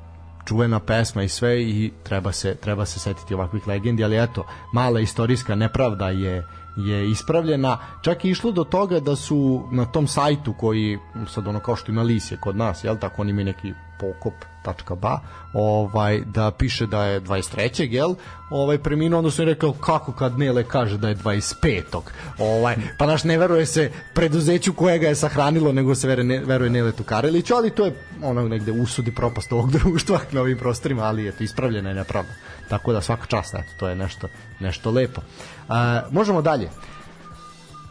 čuvena 0.49 0.81
pesma 0.81 1.23
i 1.23 1.29
sve 1.29 1.63
i 1.63 1.93
treba 2.03 2.33
se 2.33 2.55
treba 2.55 2.87
se 2.87 2.99
setiti 2.99 3.35
ovakvih 3.35 3.69
legendi, 3.69 4.05
ali 4.05 4.23
eto, 4.23 4.47
mala 4.73 5.01
istorijska 5.01 5.55
nepravda 5.55 6.09
je 6.09 6.47
je 6.79 7.11
ispravljena. 7.11 7.79
Čak 8.03 8.25
je 8.25 8.31
išlo 8.31 8.53
do 8.53 8.65
toga 8.65 9.01
da 9.01 9.17
su 9.17 9.69
na 9.73 9.85
tom 9.85 10.07
sajtu 10.07 10.53
koji 10.53 10.99
sad 11.29 11.47
ono 11.47 11.61
kao 11.61 11.77
što 11.77 11.93
ima 11.93 12.03
Lisje 12.03 12.39
kod 12.41 12.57
nas, 12.57 12.85
jel 12.85 12.97
tako, 12.97 13.23
oni 13.23 13.31
imaju 13.31 13.47
neki 13.47 13.73
pokop.ba, 14.01 15.21
ovaj 15.53 16.21
da 16.21 16.51
piše 16.51 16.87
da 16.87 17.05
je 17.05 17.21
23. 17.21 17.93
jel? 17.93 18.15
Ovaj 18.51 18.79
preminuo, 18.79 19.19
onda 19.19 19.31
su 19.31 19.43
im 19.43 19.49
rekao 19.49 19.73
kako 19.73 20.13
kad 20.13 20.39
Nele 20.39 20.65
kaže 20.65 20.99
da 20.99 21.09
je 21.09 21.17
25. 21.17 22.01
Ovaj 22.39 22.77
pa 22.99 23.07
naš 23.07 23.25
ne 23.25 23.39
veruje 23.39 23.67
se 23.67 23.91
preduzeću 24.15 24.73
koje 24.73 24.99
ga 24.99 25.09
je 25.09 25.15
sahranilo, 25.15 25.73
nego 25.73 25.95
se 25.95 26.09
veruje, 26.09 26.25
ne, 26.25 26.45
veruje 26.45 26.71
Neletu 26.71 27.03
Kareliću, 27.03 27.55
ali 27.55 27.71
to 27.71 27.85
je 27.85 27.95
ono 28.23 28.49
negde 28.49 28.73
usudi 28.73 29.15
propast 29.15 29.53
ovog 29.53 29.73
društva 29.79 30.21
na 30.33 30.41
ovim 30.41 30.59
prostorima, 30.59 31.03
ali 31.03 31.29
eto 31.29 31.45
ispravljena 31.45 31.89
je 31.89 31.95
nepravda. 31.95 32.33
Tako 32.69 32.93
da 32.93 33.01
svaka 33.01 33.27
čast, 33.27 33.55
eto, 33.55 33.73
to 33.79 33.89
je 33.89 33.95
nešto 33.95 34.29
nešto 34.61 34.91
lepo. 34.91 35.21
A, 35.69 36.03
možemo 36.11 36.43
dalje 36.43 36.71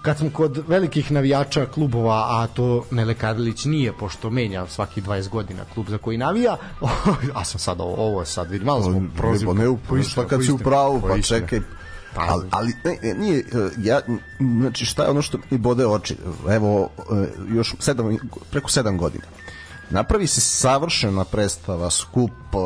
kad 0.01 0.17
smo 0.17 0.29
kod 0.29 0.63
velikih 0.67 1.11
navijača 1.11 1.65
klubova, 1.65 2.25
a 2.29 2.47
to 2.47 2.85
Nele 2.91 3.13
Karlić 3.13 3.65
nije, 3.65 3.93
pošto 3.93 4.29
menja 4.29 4.67
svaki 4.67 5.01
20 5.01 5.29
godina 5.29 5.63
klub 5.73 5.89
za 5.89 5.97
koji 5.97 6.17
navija, 6.17 6.57
a 7.37 7.43
sam 7.43 7.59
sad 7.59 7.81
ovo, 7.81 7.95
ovo 7.95 8.25
sad 8.25 8.51
vidim, 8.51 8.65
malo 8.65 8.83
smo 8.83 9.01
prozivka. 9.17 9.53
Ne, 9.53 9.77
Po 9.89 9.97
istinu, 9.97 10.23
pa 10.23 10.29
kad 10.29 10.45
si 10.45 10.51
u 10.51 10.57
pravu, 10.57 11.01
pa 11.01 11.21
čekaj, 11.21 11.59
Pa, 12.15 12.21
ali, 12.29 12.47
ali 12.51 12.73
ne, 12.83 12.97
ne, 13.03 13.13
nije, 13.13 13.39
e, 13.39 13.43
ja, 13.77 14.01
znači 14.39 14.85
šta 14.85 15.03
je 15.03 15.09
ono 15.09 15.21
što 15.21 15.37
mi 15.49 15.57
bode 15.57 15.87
oči, 15.87 16.15
evo, 16.49 16.89
e, 17.11 17.27
još 17.55 17.75
sedam, 17.79 18.17
preko 18.51 18.69
sedam 18.69 18.97
godina. 18.97 19.23
Napravi 19.89 20.27
se 20.27 20.41
savršena 20.41 21.23
predstava, 21.23 21.89
skup, 21.89 22.31
e, 22.31 22.57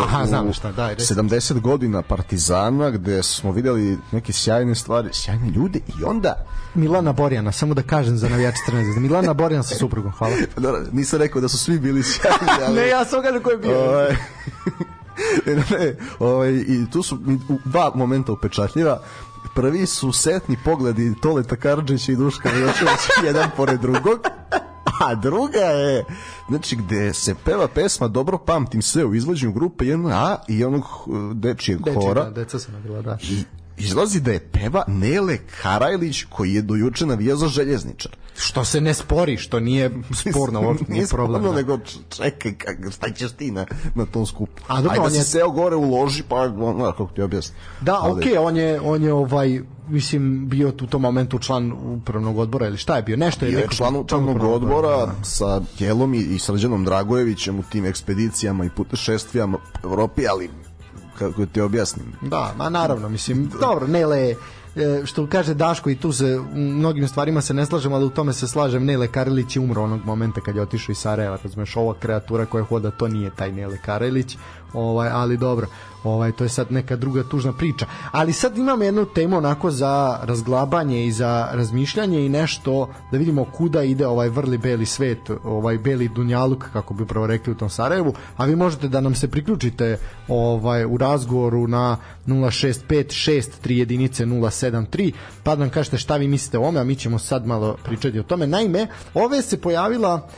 Aha, 0.00 0.26
znam 0.26 0.52
šta, 0.52 0.72
daj, 0.72 0.94
reci. 0.94 1.14
70 1.14 1.60
godina 1.60 2.02
Partizana 2.02 2.90
gde 2.90 3.22
smo 3.22 3.52
videli 3.52 3.98
neke 4.12 4.32
sjajne 4.32 4.74
stvari, 4.74 5.08
sjajne 5.12 5.50
ljude 5.50 5.78
i 5.78 6.04
onda 6.04 6.44
Milana 6.74 7.12
Borjana, 7.12 7.52
samo 7.52 7.74
da 7.74 7.82
kažem 7.82 8.16
za 8.16 8.28
navijače 8.28 8.56
Crvene 8.66 8.84
zvezde. 8.84 9.00
Milana 9.00 9.34
Borjana 9.34 9.62
sa 9.62 9.74
suprugom, 9.74 10.12
hvala. 10.12 10.34
Dobro, 10.56 10.82
nisam 10.92 11.18
rekao 11.18 11.40
da 11.40 11.48
su 11.48 11.58
svi 11.58 11.78
bili 11.78 12.02
sjajni, 12.02 12.62
ali... 12.66 12.74
ne, 12.74 12.88
ja 12.88 13.04
sam 13.04 13.22
kažem 13.22 13.42
ko 13.42 13.50
je 13.50 13.56
bio. 13.56 13.78
Ovaj, 13.78 14.16
ne, 15.46 15.54
ne, 15.54 15.96
ovaj, 16.18 16.52
i 16.52 16.86
tu 16.92 17.02
su 17.02 17.18
dva 17.64 17.92
momenta 17.94 18.32
upečatljiva. 18.32 19.00
Prvi 19.54 19.86
su 19.86 20.12
setni 20.12 20.56
pogledi 20.64 21.14
Toleta 21.22 21.56
Karadžića 21.56 22.12
i 22.12 22.16
Duška 22.16 22.50
Miloševića 22.54 23.12
jedan 23.24 23.50
pored 23.56 23.80
drugog. 23.80 24.20
A 25.06 25.14
druga 25.14 25.58
je, 25.58 26.04
znači, 26.48 26.76
gde 26.76 27.14
se 27.14 27.34
peva 27.44 27.68
pesma 27.68 28.08
Dobro 28.08 28.38
pamtim 28.38 28.82
sve 28.82 29.04
u 29.04 29.14
izvođenju 29.14 29.52
grupe 29.52 29.84
1A 29.84 30.36
i 30.48 30.64
onog 30.64 30.84
uh, 31.06 31.32
dečijeg 31.32 31.82
Deči, 31.84 31.96
hora. 31.96 32.24
da, 32.24 32.30
deca 32.30 32.58
sam 32.58 32.74
nabila, 32.74 33.02
da. 33.02 33.18
I 33.22 33.44
izlazi 33.78 34.20
da 34.20 34.32
je 34.32 34.40
peva 34.42 34.84
Nele 34.88 35.38
Karajlić 35.62 36.24
koji 36.24 36.54
je 36.54 36.62
dojuče 36.62 37.06
navijao 37.06 37.36
za 37.36 37.48
željezničar. 37.48 38.16
Što 38.38 38.64
se 38.64 38.80
ne 38.80 38.94
spori, 38.94 39.36
što 39.36 39.60
nije 39.60 39.90
sporno, 40.12 40.60
uopšte 40.62 40.84
nije 40.88 40.94
Nije 40.94 41.06
problem. 41.08 41.28
sporno, 41.32 41.50
da. 41.50 41.56
nego 41.56 41.78
čekaj, 42.10 42.54
kak, 42.54 42.92
šta 42.92 43.10
ćeš 43.10 43.32
ti 43.32 43.50
na, 43.50 43.66
na 43.94 44.06
tom 44.06 44.26
skupu? 44.26 44.62
A 44.66 44.76
dobro, 44.76 44.90
Ajde 44.90 45.00
on 45.00 45.10
da 45.10 45.16
je- 45.16 45.24
si 45.24 45.30
seo 45.30 45.50
gore 45.50 45.76
uloži, 45.76 46.22
pa 46.22 46.36
ono, 46.36 46.84
kako 46.86 47.06
ti 47.06 47.22
objasnim. 47.22 47.58
Da, 47.80 47.94
Ali- 47.94 48.12
okej, 48.14 48.38
on 48.38 48.56
je 48.56 48.80
on 48.80 49.02
je 49.02 49.12
ovaj 49.12 49.60
mislim 49.88 50.48
bio 50.48 50.68
u 50.68 50.86
tom 50.86 51.02
momentu 51.02 51.38
član 51.38 51.72
upravnog 51.72 52.38
odbora 52.38 52.66
ili 52.66 52.76
šta 52.76 52.96
je 52.96 53.02
bio? 53.02 53.16
Nešto 53.16 53.44
je 53.44 53.50
Bio 53.50 53.58
je 53.58 53.62
rekao- 53.62 53.76
član 53.76 53.96
upravnog 53.96 54.42
odbora 54.44 55.14
sa 55.22 55.60
Jelom 55.78 56.14
i, 56.14 56.18
i 56.18 56.38
Srđanom 56.38 56.84
Dragojevićem 56.84 57.58
u 57.58 57.62
tim 57.62 57.84
ekspedicijama 57.84 58.64
i 58.64 58.70
putešestvijama 58.70 59.58
po 59.74 59.88
Evropi, 59.88 60.22
ali 60.28 60.50
kako 61.18 61.46
ti 61.46 61.60
objasnim. 61.60 62.06
Da, 62.20 62.54
ma 62.56 62.68
naravno, 62.68 63.08
mislim, 63.08 63.50
dobro, 63.60 63.86
Nele 63.86 64.34
e, 64.76 65.02
što 65.04 65.26
kaže 65.26 65.54
Daško 65.54 65.90
i 65.90 65.96
tu 65.96 66.12
se 66.12 66.38
u 66.38 66.58
mnogim 66.58 67.08
stvarima 67.08 67.40
se 67.40 67.54
ne 67.54 67.66
slažem, 67.66 67.92
ali 67.92 68.04
u 68.04 68.10
tome 68.10 68.32
se 68.32 68.48
slažem. 68.48 68.84
Nele 68.84 69.08
Karelić 69.08 69.56
je 69.56 69.60
umro 69.60 69.82
onog 69.82 70.00
momenta 70.04 70.40
kad 70.40 70.56
je 70.56 70.62
otišao 70.62 70.92
iz 70.92 70.98
Sarajeva, 70.98 71.38
razumeš, 71.42 71.76
ova 71.76 71.94
kreatura 71.94 72.46
koja 72.46 72.64
hoda 72.64 72.90
to 72.90 73.08
nije 73.08 73.30
taj 73.30 73.52
Nele 73.52 73.78
Karelić 73.84 74.36
ovaj, 74.72 75.08
ali 75.08 75.36
dobro. 75.36 75.66
Ovaj, 76.06 76.32
to 76.32 76.44
je 76.44 76.48
sad 76.48 76.72
neka 76.72 76.96
druga 76.96 77.22
tužna 77.22 77.52
priča. 77.52 77.86
Ali 78.12 78.32
sad 78.32 78.58
imam 78.58 78.82
jednu 78.82 79.04
temu 79.04 79.36
onako 79.36 79.70
za 79.70 80.18
razglabanje 80.22 81.06
i 81.06 81.12
za 81.12 81.48
razmišljanje 81.52 82.26
i 82.26 82.28
nešto 82.28 82.88
da 83.12 83.18
vidimo 83.18 83.44
kuda 83.44 83.82
ide 83.82 84.06
ovaj 84.06 84.28
vrli 84.28 84.58
beli 84.58 84.86
svet 84.86 85.30
ovaj 85.44 85.78
beli 85.78 86.08
dunjaluk 86.08 86.64
kako 86.72 86.94
bi 86.94 87.02
upravo 87.02 87.26
rekli 87.26 87.52
u 87.52 87.56
tom 87.56 87.70
Sarajevu. 87.70 88.14
A 88.36 88.44
vi 88.44 88.56
možete 88.56 88.88
da 88.88 89.00
nam 89.00 89.14
se 89.14 89.28
priključite 89.28 89.98
ovaj 90.28 90.84
u 90.84 90.96
razgovoru 90.96 91.66
na 91.66 91.96
06563 92.26 93.72
jedinice 93.72 94.26
073 94.26 95.12
pa 95.42 95.56
da 95.56 95.60
nam 95.60 95.70
kažete 95.70 95.98
šta 95.98 96.16
vi 96.16 96.28
mislite 96.28 96.58
o 96.58 96.62
ome 96.62 96.80
a 96.80 96.84
mi 96.84 96.96
ćemo 96.96 97.18
sad 97.18 97.46
malo 97.46 97.76
pričati 97.84 98.18
o 98.18 98.22
tome. 98.22 98.46
Naime 98.46 98.86
ove 99.14 99.42
se 99.42 99.60
pojavila 99.60 100.28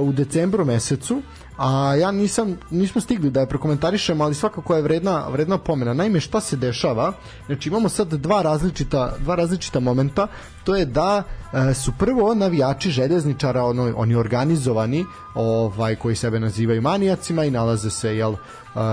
u 0.00 0.12
decembru 0.12 0.64
mesecu 0.64 1.22
a 1.56 1.94
ja 1.94 2.10
nisam 2.10 2.56
nismo 2.70 3.00
stigli 3.00 3.30
da 3.30 3.40
je 3.40 3.46
prokomentarišemo, 3.46 4.24
ali 4.24 4.34
svakako 4.34 4.76
je 4.76 4.82
vredna 4.82 5.28
vredna 5.28 5.58
pomena. 5.58 5.94
Naime 5.94 6.20
šta 6.20 6.40
se 6.40 6.56
dešava? 6.56 7.12
Znači 7.46 7.68
imamo 7.68 7.88
sad 7.88 8.08
dva 8.08 8.42
različita 8.42 9.14
dva 9.18 9.34
različita 9.34 9.80
momenta. 9.80 10.26
To 10.64 10.76
je 10.76 10.84
da 10.84 11.22
e, 11.22 11.74
su 11.74 11.92
prvo 11.98 12.34
navijači 12.34 12.90
željezničara 12.90 13.64
ono, 13.64 13.92
oni 13.96 14.14
organizovani, 14.14 15.04
ovaj 15.34 15.96
koji 15.96 16.16
sebe 16.16 16.40
nazivaju 16.40 16.82
manijacima 16.82 17.44
i 17.44 17.50
nalaze 17.50 17.90
se 17.90 18.16
jel 18.16 18.34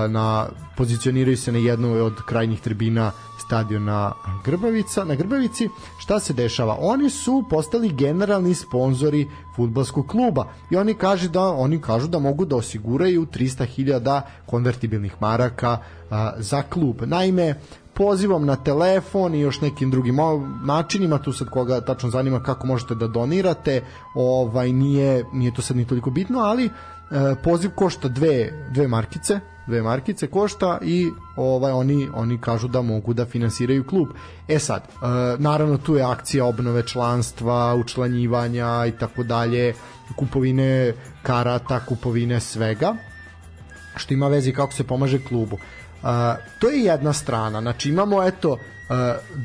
na 0.09 0.47
pozicioniraju 0.77 1.37
se 1.37 1.51
na 1.51 1.57
jednoj 1.57 2.01
od 2.01 2.21
krajnjih 2.25 2.61
tribina 2.61 3.11
stadiona 3.45 4.13
Grbavica, 4.45 5.03
na 5.03 5.15
Grbavici, 5.15 5.69
šta 5.99 6.19
se 6.19 6.33
dešava? 6.33 6.77
Oni 6.79 7.09
su 7.09 7.43
postali 7.49 7.89
generalni 7.89 8.55
sponzori 8.55 9.27
fudbalskog 9.55 10.07
kluba 10.07 10.45
i 10.69 10.75
oni 10.75 10.93
kažu 10.93 11.29
da 11.29 11.41
oni 11.41 11.81
kažu 11.81 12.07
da 12.07 12.19
mogu 12.19 12.45
da 12.45 12.55
osiguraju 12.55 13.25
300.000 13.25 14.21
konvertibilnih 14.45 15.15
maraka 15.19 15.77
a, 16.09 16.31
za 16.37 16.61
klub. 16.61 17.01
Naime, 17.05 17.55
pozivom 17.93 18.45
na 18.45 18.55
telefon 18.55 19.35
i 19.35 19.39
još 19.39 19.61
nekim 19.61 19.91
drugim 19.91 20.17
načinima, 20.65 21.17
tu 21.17 21.33
sad 21.33 21.49
koga 21.49 21.81
tačno 21.81 22.09
zanima 22.09 22.43
kako 22.43 22.67
možete 22.67 22.95
da 22.95 23.07
donirate, 23.07 23.83
ovaj 24.15 24.73
nije 24.73 25.25
nije 25.33 25.53
to 25.53 25.61
sad 25.61 25.77
ni 25.77 25.87
toliko 25.87 26.09
bitno, 26.09 26.39
ali 26.39 26.69
E, 27.11 27.35
poziv 27.43 27.71
košta 27.75 28.07
dve, 28.07 28.51
dve 28.73 28.87
markice 28.87 29.39
dve 29.71 29.81
markice 29.81 30.27
košta 30.27 30.79
i 30.81 31.09
ovaj 31.35 31.71
oni 31.71 32.07
oni 32.13 32.37
kažu 32.41 32.67
da 32.67 32.81
mogu 32.81 33.13
da 33.13 33.25
finansiraju 33.25 33.83
klub. 33.87 34.07
E 34.47 34.59
sad, 34.59 34.81
e, 34.83 35.05
naravno 35.39 35.77
tu 35.77 35.95
je 35.95 36.03
akcija 36.03 36.45
obnove 36.45 36.83
članstva, 36.87 37.75
učlanjivanja 37.75 38.85
i 38.87 38.91
tako 38.91 39.23
dalje, 39.23 39.73
kupovine 40.15 40.93
karata, 41.23 41.79
kupovine 41.85 42.39
svega 42.39 42.95
što 43.95 44.13
ima 44.13 44.27
veze 44.27 44.51
kako 44.51 44.73
se 44.73 44.83
pomaže 44.83 45.19
klubu. 45.23 45.57
E, 45.57 46.07
to 46.59 46.69
je 46.69 46.83
jedna 46.83 47.13
strana. 47.13 47.61
Znači 47.61 47.89
imamo 47.89 48.23
eto 48.23 48.57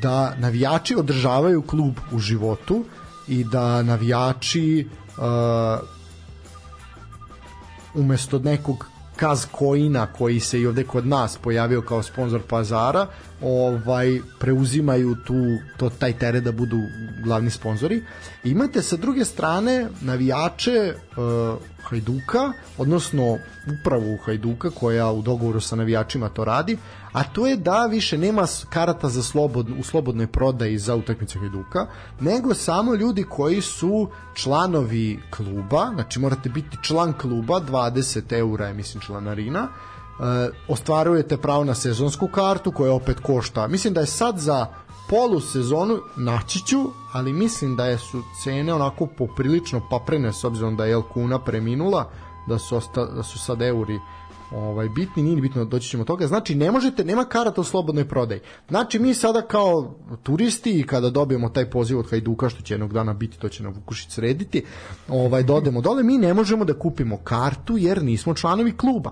da 0.01 0.35
navijači 0.37 0.95
održavaju 0.95 1.61
klub 1.61 1.99
u 2.11 2.19
životu 2.19 2.85
i 3.27 3.43
da 3.43 3.83
navijači 3.83 4.87
umesto 7.93 8.39
nekog 8.39 8.85
Kaz 9.17 9.45
Koina 9.51 10.05
koji 10.05 10.39
se 10.39 10.61
i 10.61 10.67
ovde 10.67 10.83
kod 10.83 11.07
nas 11.07 11.37
pojavio 11.37 11.81
kao 11.81 12.03
sponsor 12.03 12.41
pazara, 12.49 13.07
ovaj 13.41 14.19
preuzimaju 14.39 15.15
tu 15.25 15.57
to 15.77 15.89
taj 15.89 16.13
teret 16.13 16.43
da 16.43 16.51
budu 16.51 16.77
glavni 17.23 17.49
sponzori. 17.49 18.03
Imate 18.43 18.81
sa 18.81 18.95
druge 18.95 19.25
strane 19.25 19.87
navijače 20.01 20.93
uh, 20.93 21.57
Hajduka, 21.81 22.51
odnosno 22.77 23.37
upravu 23.79 24.17
Hajduka 24.25 24.69
koja 24.69 25.11
u 25.11 25.21
dogovoru 25.21 25.61
sa 25.61 25.75
navijačima 25.75 26.29
to 26.29 26.45
radi, 26.45 26.77
a 27.17 27.23
to 27.23 27.47
je 27.47 27.55
da 27.55 27.85
više 27.85 28.17
nema 28.17 28.45
karata 28.69 29.09
za 29.09 29.23
slobodno, 29.23 29.75
u 29.79 29.83
slobodnoj 29.83 30.27
prodaji 30.27 30.77
za 30.77 30.95
utakmice 30.95 31.39
Hajduka, 31.39 31.87
nego 32.19 32.53
samo 32.53 32.95
ljudi 32.95 33.23
koji 33.23 33.61
su 33.61 34.07
članovi 34.33 35.19
kluba, 35.29 35.89
znači 35.93 36.19
morate 36.19 36.49
biti 36.49 36.77
član 36.81 37.13
kluba, 37.13 37.61
20 37.61 38.33
eura 38.33 38.67
je 38.67 38.73
mislim 38.73 39.01
članarina, 39.01 39.67
e, 39.67 40.49
ostvarujete 40.67 41.37
pravo 41.37 41.63
na 41.63 41.75
sezonsku 41.75 42.27
kartu 42.27 42.71
koja 42.71 42.93
opet 42.93 43.19
košta, 43.19 43.67
mislim 43.67 43.93
da 43.93 43.99
je 43.99 44.07
sad 44.07 44.37
za 44.37 44.65
polu 45.09 45.39
sezonu 45.39 45.99
naći 46.15 46.65
ću, 46.65 46.85
ali 47.13 47.33
mislim 47.33 47.75
da 47.75 47.85
je 47.85 47.97
su 47.97 48.23
cene 48.43 48.73
onako 48.73 49.05
poprilično 49.05 49.81
paprene 49.89 50.33
s 50.33 50.43
obzirom 50.43 50.75
da 50.75 50.85
je 50.85 50.91
El 50.91 51.03
Kuna 51.13 51.39
preminula, 51.39 52.09
da 52.47 52.59
su, 52.59 52.75
osta, 52.75 53.05
da 53.05 53.23
su 53.23 53.39
sad 53.39 53.61
euri 53.61 53.99
ovaj 54.51 54.89
bitni, 54.89 55.23
nije 55.23 55.41
bitno 55.41 55.65
doći 55.65 55.89
ćemo 55.89 56.03
toga. 56.03 56.27
Znači 56.27 56.55
ne 56.55 56.71
možete, 56.71 57.05
nema 57.05 57.25
karata 57.25 57.61
u 57.61 57.63
slobodnoj 57.63 58.07
prodaji. 58.07 58.39
Znači 58.69 58.99
mi 58.99 59.13
sada 59.13 59.41
kao 59.41 59.95
turisti 60.23 60.79
i 60.79 60.83
kada 60.83 61.09
dobijemo 61.09 61.49
taj 61.49 61.69
poziv 61.69 61.99
od 61.99 62.09
Hajduka 62.09 62.49
što 62.49 62.61
će 62.61 62.73
jednog 62.73 62.93
dana 62.93 63.13
biti, 63.13 63.39
to 63.39 63.49
će 63.49 63.63
nam 63.63 63.73
Vukušić 63.73 64.11
srediti, 64.11 64.63
ovaj 65.07 65.43
dodemo 65.43 65.81
dole, 65.81 66.03
mi 66.03 66.17
ne 66.17 66.33
možemo 66.33 66.65
da 66.65 66.73
kupimo 66.73 67.17
kartu 67.17 67.77
jer 67.77 68.03
nismo 68.03 68.33
članovi 68.33 68.77
kluba. 68.77 69.11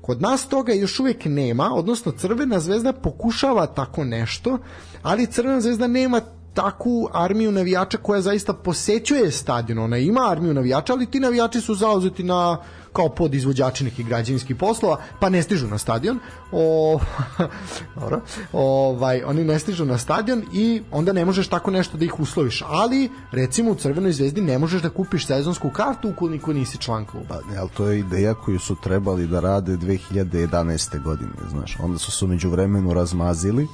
Kod 0.00 0.22
nas 0.22 0.48
toga 0.48 0.72
još 0.72 1.00
uvijek 1.00 1.24
nema, 1.24 1.70
odnosno 1.74 2.12
Crvena 2.12 2.60
zvezda 2.60 2.92
pokušava 2.92 3.66
tako 3.66 4.04
nešto, 4.04 4.58
ali 5.02 5.26
Crvena 5.26 5.60
zvezda 5.60 5.86
nema 5.86 6.20
takvu 6.54 7.08
armiju 7.12 7.52
navijača 7.52 7.98
koja 7.98 8.20
zaista 8.20 8.52
posećuje 8.52 9.30
stadion. 9.30 9.78
Ona 9.78 9.98
ima 9.98 10.30
armiju 10.30 10.54
navijača, 10.54 10.92
ali 10.92 11.06
ti 11.06 11.20
navijači 11.20 11.60
su 11.60 11.74
zauzeti 11.74 12.22
na 12.22 12.58
kao 12.94 13.08
podizvođači 13.08 13.84
nekih 13.84 14.06
građevinskih 14.06 14.56
poslova, 14.56 14.96
pa 15.20 15.28
ne 15.28 15.42
stižu 15.42 15.66
na 15.66 15.78
stadion. 15.78 16.18
O, 16.52 16.98
dobro. 18.00 18.20
Ovaj, 18.52 19.22
oni 19.22 19.44
ne 19.44 19.58
stižu 19.58 19.84
na 19.84 19.98
stadion 19.98 20.42
i 20.52 20.82
onda 20.90 21.12
ne 21.12 21.24
možeš 21.24 21.48
tako 21.48 21.70
nešto 21.70 21.98
da 21.98 22.04
ih 22.04 22.20
usloviš. 22.20 22.62
Ali, 22.66 23.10
recimo 23.32 23.70
u 23.70 23.74
Crvenoj 23.74 24.12
zvezdi 24.12 24.40
ne 24.40 24.58
možeš 24.58 24.82
da 24.82 24.90
kupiš 24.90 25.26
sezonsku 25.26 25.70
kartu 25.70 26.08
ukoliko 26.08 26.52
nisi 26.52 26.78
član 26.78 27.04
kluba. 27.04 27.26
Pa, 27.28 27.60
ali 27.60 27.70
to 27.76 27.86
je 27.86 27.98
ideja 27.98 28.34
koju 28.34 28.58
su 28.58 28.76
trebali 28.82 29.26
da 29.26 29.40
rade 29.40 29.76
2011. 29.76 31.02
godine, 31.02 31.32
znaš. 31.50 31.76
Onda 31.80 31.98
su 31.98 32.10
se 32.10 32.24
umeđu 32.24 32.50
vremenu 32.50 32.94
razmazili 32.94 33.68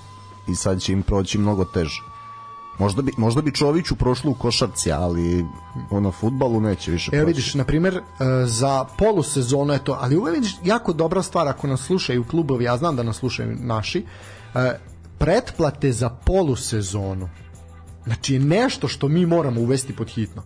i 0.49 0.55
sad 0.55 0.81
će 0.81 0.93
im 0.93 1.03
proći 1.03 1.39
mnogo 1.39 1.65
teže. 1.65 2.01
Možda 2.81 3.03
bi, 3.03 3.13
možda 3.17 3.43
bi 3.43 3.55
Čoviću 3.55 3.97
prošlo 3.97 4.31
u 4.31 4.35
košarci, 4.35 4.93
ali 4.93 5.45
ono 5.91 6.11
futbalu 6.11 6.61
neće 6.61 6.91
više 6.91 7.11
Evo 7.15 7.27
vidiš, 7.27 7.55
na 7.55 7.65
primjer, 7.65 7.95
e, 7.95 8.01
za 8.47 8.85
polusezonu 8.99 9.73
je 9.73 9.85
to, 9.85 9.99
ali 10.01 10.15
je 10.15 10.33
vidiš 10.33 10.57
jako 10.65 10.93
dobra 10.93 11.23
stvar 11.23 11.49
ako 11.49 11.67
nas 11.67 11.81
slušaju 11.81 12.25
klubovi, 12.25 12.65
ja 12.65 12.77
znam 12.77 12.97
da 12.97 13.03
nas 13.03 13.17
slušaju 13.17 13.57
naši, 13.61 14.05
e, 14.55 14.79
pretplate 15.19 15.93
za 15.93 16.09
polusezonu. 16.09 17.29
Znači 18.05 18.35
je 18.35 18.41
nešto 18.41 18.89
što 18.89 19.09
mi 19.09 19.27
moramo 19.27 19.61
uvesti 19.61 19.97
pod 19.97 20.09
hitno. 20.09 20.43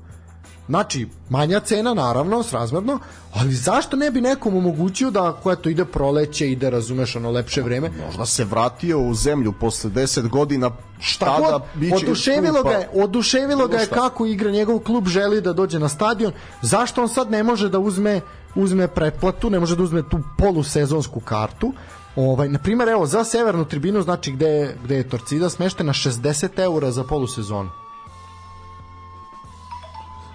Znači, 0.69 1.09
manja 1.31 1.61
cena 1.61 1.95
naravno, 1.95 2.43
srazmerno, 2.43 2.99
ali 3.35 3.55
zašto 3.55 3.97
ne 3.97 4.11
bi 4.11 4.21
nekom 4.21 4.57
omogućio 4.57 5.11
da 5.11 5.33
koja 5.43 5.57
to 5.57 5.69
ide 5.69 5.85
proleće, 5.85 6.51
ide, 6.51 6.71
razumeš, 6.71 7.17
ono 7.17 7.31
lepše 7.31 7.62
vreme? 7.62 7.91
Možda 8.07 8.27
se 8.27 8.45
vratio 8.45 9.01
u 9.01 9.15
zemlju 9.15 9.53
posle 9.61 9.91
10 9.91 10.29
godina, 10.29 10.71
šta 11.01 11.39
da 11.41 11.61
biće... 11.75 11.97
Oduševilo 11.97 12.62
ga 12.62 12.71
je, 12.71 12.89
oduševilo 12.95 13.69
ga 13.69 13.77
je 13.77 13.87
kako 13.87 14.27
igra 14.27 14.51
njegov 14.51 14.79
klub, 14.79 15.07
želi 15.07 15.41
da 15.41 15.53
dođe 15.53 15.79
na 15.79 15.89
stadion. 15.89 16.33
Zašto 16.62 17.03
on 17.03 17.09
sad 17.09 17.31
ne 17.31 17.43
može 17.43 17.69
da 17.69 17.79
uzme 17.79 18.21
uzme 18.55 18.89
pretplatu, 18.89 19.51
ne 19.51 19.61
može 19.61 19.77
da 19.77 19.83
uzme 19.83 20.03
tu 20.09 20.19
polusezonsku 20.39 21.21
kartu? 21.21 21.73
Ovaj, 22.17 22.49
na 22.49 22.59
primjer, 22.59 22.89
evo, 22.89 23.07
za 23.07 23.25
severnu 23.25 23.65
tribinu, 23.65 24.03
znači 24.03 24.33
gde 24.33 24.77
gde 24.85 24.97
je 24.97 25.09
Torcida 25.09 25.51
smeštena 25.51 25.93
60 25.93 26.49
eura 26.59 26.91
za 26.91 27.05
polusezonu 27.05 27.84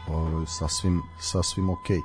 ovaj, 0.09 0.45
sasvim, 0.47 1.01
sasvim 1.19 1.69
okej. 1.69 1.97
Okay. 1.97 2.01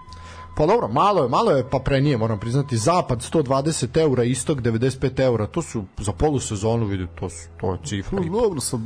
Pa 0.57 0.67
dobro, 0.67 0.89
malo 0.89 1.23
je, 1.23 1.29
malo 1.29 1.51
je 1.51 1.71
pa 1.71 1.79
prenije, 1.79 2.19
moram 2.19 2.41
priznati. 2.41 2.77
Zapad 2.77 3.19
120 3.19 4.01
eura, 4.01 4.25
istok 4.25 4.59
95 4.59 5.21
eura, 5.21 5.47
to 5.47 5.63
su 5.63 5.85
za 5.99 6.13
polusezonu, 6.13 6.87
vidi, 6.87 7.07
to 7.21 7.31
su 7.31 7.49
to 7.61 7.73
je 7.73 7.79
cifra. 7.85 8.21
No, 8.21 8.41
dobro, 8.41 8.61
sad 8.61 8.81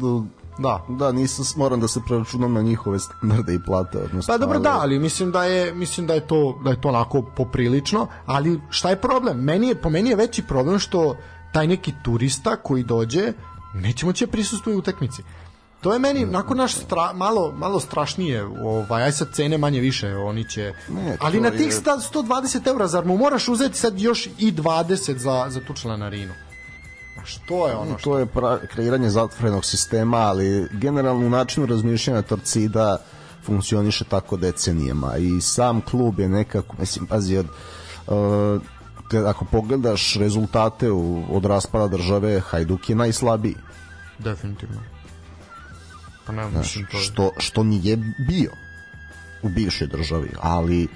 da. 0.58 0.84
Da, 0.88 1.12
nisam 1.12 1.44
moram 1.56 1.80
da 1.80 1.88
se 1.88 2.00
preračunam 2.06 2.52
na 2.52 2.62
njihove 2.62 2.98
standarde 2.98 3.54
i 3.54 3.58
plate, 3.66 3.98
odnosno. 3.98 4.34
Pa 4.34 4.38
dobro, 4.38 4.58
da, 4.58 4.78
ali 4.80 4.98
mislim 4.98 5.32
da 5.32 5.44
je 5.44 5.74
mislim 5.74 6.06
da 6.06 6.14
je 6.14 6.26
to 6.26 6.60
da 6.64 6.70
je 6.70 6.80
to 6.80 6.88
onako 6.88 7.22
poprilično, 7.36 8.06
ali 8.26 8.60
šta 8.70 8.90
je 8.90 8.96
problem? 8.96 9.44
Meni 9.44 9.68
je 9.68 9.74
po 9.74 9.90
meni 9.90 10.10
je 10.10 10.16
veći 10.16 10.42
problem 10.42 10.78
što 10.78 11.16
taj 11.52 11.66
neki 11.66 11.92
turista 12.04 12.56
koji 12.56 12.82
dođe 12.82 13.32
neće 13.74 14.06
moći 14.06 14.26
da 14.26 14.32
prisustvuje 14.32 14.76
utakmici. 14.76 15.22
To 15.80 15.92
je 15.92 15.98
meni 15.98 16.26
nakon 16.26 16.56
naš 16.56 16.74
stra, 16.74 17.12
malo 17.12 17.52
malo 17.56 17.80
strašnije, 17.80 18.44
ovaj 18.44 19.02
aj 19.02 19.12
sad 19.12 19.28
cene 19.32 19.58
manje 19.58 19.80
više, 19.80 20.16
oni 20.16 20.48
će 20.48 20.72
ne, 20.88 21.16
Ali 21.20 21.40
na 21.40 21.50
tih 21.50 21.66
je... 21.66 21.72
120 21.72 22.74
€ 22.74 22.86
zar 22.86 23.04
mu 23.04 23.16
moraš 23.16 23.48
uzeti 23.48 23.78
sad 23.78 24.00
još 24.00 24.26
i 24.38 24.52
20 24.52 25.16
za 25.16 25.46
za 25.48 25.60
tu 25.60 25.74
članarinu. 25.74 26.32
A 27.22 27.24
što 27.24 27.68
je 27.68 27.76
ono? 27.76 27.98
Što... 27.98 28.10
To 28.10 28.18
je 28.18 28.26
pra, 28.26 28.58
kreiranje 28.66 29.10
zatvorenog 29.10 29.64
sistema, 29.64 30.16
ali 30.16 30.68
generalno 30.72 31.26
u 31.26 31.30
načinu 31.30 31.66
razmišljanja 31.66 32.22
Torcida 32.22 32.96
funkcioniše 33.44 34.04
tako 34.04 34.36
decenijama 34.36 35.16
i 35.16 35.40
sam 35.40 35.80
klub 35.80 36.20
je 36.20 36.28
nekako, 36.28 36.76
mislim, 36.78 37.06
pazi, 37.06 37.36
od, 37.36 37.46
uh, 38.06 38.62
te, 39.10 39.18
ako 39.18 39.44
pogledaš 39.44 40.14
rezultate 40.14 40.90
u, 40.90 41.24
od 41.30 41.44
raspada 41.44 41.88
države, 41.88 42.40
Hajduk 42.40 42.90
je 42.90 42.96
najslabiji. 42.96 43.56
Definitivno. 44.18 44.97
Pa 46.28 46.32
ne, 46.32 46.50
mislim, 46.58 46.86
to 46.90 46.96
je... 46.96 47.02
što, 47.02 47.30
što 47.38 47.62
nije 47.62 47.96
bio 48.28 48.50
u 49.42 49.48
bivšoj 49.48 49.86
državi, 49.86 50.28
ali 50.40 50.88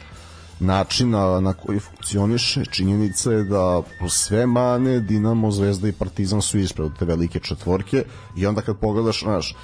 način 0.60 1.10
na, 1.10 1.40
na 1.40 1.52
koji 1.52 1.80
funkcioniše 1.80 2.64
činjenica 2.64 3.32
je 3.32 3.44
da 3.44 3.82
sve 4.08 4.46
mane 4.46 5.00
Dinamo, 5.00 5.50
Zvezda 5.50 5.88
i 5.88 5.92
Partizan 5.92 6.42
su 6.42 6.58
ispred 6.58 6.90
te 6.98 7.04
velike 7.04 7.40
četvorke 7.40 8.04
i 8.36 8.46
onda 8.46 8.60
kad 8.60 8.78
pogledaš 8.78 9.20
znaš, 9.20 9.56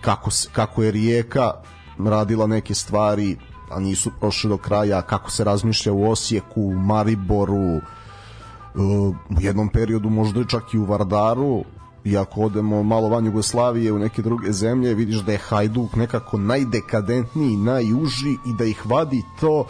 kako, 0.00 0.30
kako 0.52 0.82
je 0.82 0.90
Rijeka 0.90 1.52
radila 1.98 2.46
neke 2.46 2.74
stvari 2.74 3.36
a 3.70 3.80
nisu 3.80 4.10
prošli 4.20 4.50
do 4.50 4.56
kraja, 4.56 5.02
kako 5.02 5.30
se 5.30 5.44
razmišlja 5.44 5.92
u 5.92 6.10
Osijeku, 6.10 6.62
u 6.62 6.74
Mariboru, 6.74 7.80
u 8.74 9.14
jednom 9.40 9.68
periodu 9.68 10.10
možda 10.10 10.44
čak 10.44 10.74
i 10.74 10.78
u 10.78 10.84
Vardaru, 10.84 11.64
i 12.04 12.16
ako 12.16 12.40
odemo 12.40 12.82
malo 12.82 13.08
van 13.08 13.26
Jugoslavije 13.26 13.92
u 13.92 13.98
neke 13.98 14.22
druge 14.22 14.52
zemlje, 14.52 14.94
vidiš 14.94 15.16
da 15.16 15.32
je 15.32 15.38
Hajduk 15.38 15.96
nekako 15.96 16.38
najdekadentniji, 16.38 17.56
najuži 17.56 18.32
i 18.32 18.54
da 18.58 18.64
ih 18.64 18.86
vadi 18.86 19.22
to 19.40 19.66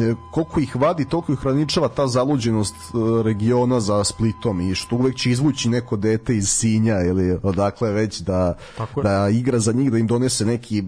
e, 0.00 0.14
koliko 0.32 0.60
ih 0.60 0.76
vadi, 0.76 1.04
toliko 1.04 1.32
ih 1.32 1.38
hraničava 1.38 1.88
ta 1.88 2.06
zaluđenost 2.06 2.74
e, 2.74 3.22
regiona 3.22 3.80
za 3.80 4.04
Splitom 4.04 4.60
i 4.60 4.74
što 4.74 4.96
uvek 4.96 5.16
će 5.16 5.30
izvući 5.30 5.68
neko 5.68 5.96
dete 5.96 6.36
iz 6.36 6.48
Sinja 6.48 7.00
ili 7.00 7.38
odakle 7.42 7.92
već 7.92 8.20
da, 8.20 8.56
da 9.02 9.28
igra 9.28 9.58
za 9.58 9.72
njih, 9.72 9.90
da 9.90 9.98
im 9.98 10.06
donese 10.06 10.44
neki 10.44 10.84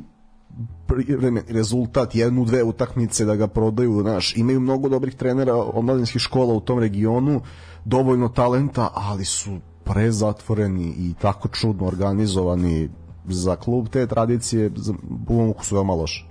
rezultat 1.48 2.14
jednu, 2.14 2.44
dve 2.44 2.62
utakmice 2.62 3.24
da 3.24 3.36
ga 3.36 3.46
prodaju, 3.46 4.00
znaš, 4.02 4.36
imaju 4.36 4.60
mnogo 4.60 4.88
dobrih 4.88 5.14
trenera 5.14 5.54
omladinskih 5.54 6.22
škola 6.22 6.54
u 6.54 6.60
tom 6.60 6.78
regionu, 6.78 7.40
dovoljno 7.84 8.28
talenta, 8.28 8.90
ali 8.94 9.24
su 9.24 9.58
prezatvoreni 9.86 10.94
i 10.98 11.14
tako 11.20 11.48
čudno 11.48 11.86
organizovani 11.86 12.88
za 13.28 13.56
klub 13.56 13.88
te 13.88 14.06
tradicije 14.06 14.70
u 15.28 15.34
mom 15.34 15.48
ukusu 15.48 15.74
veoma 15.74 15.94
loše. 15.94 16.24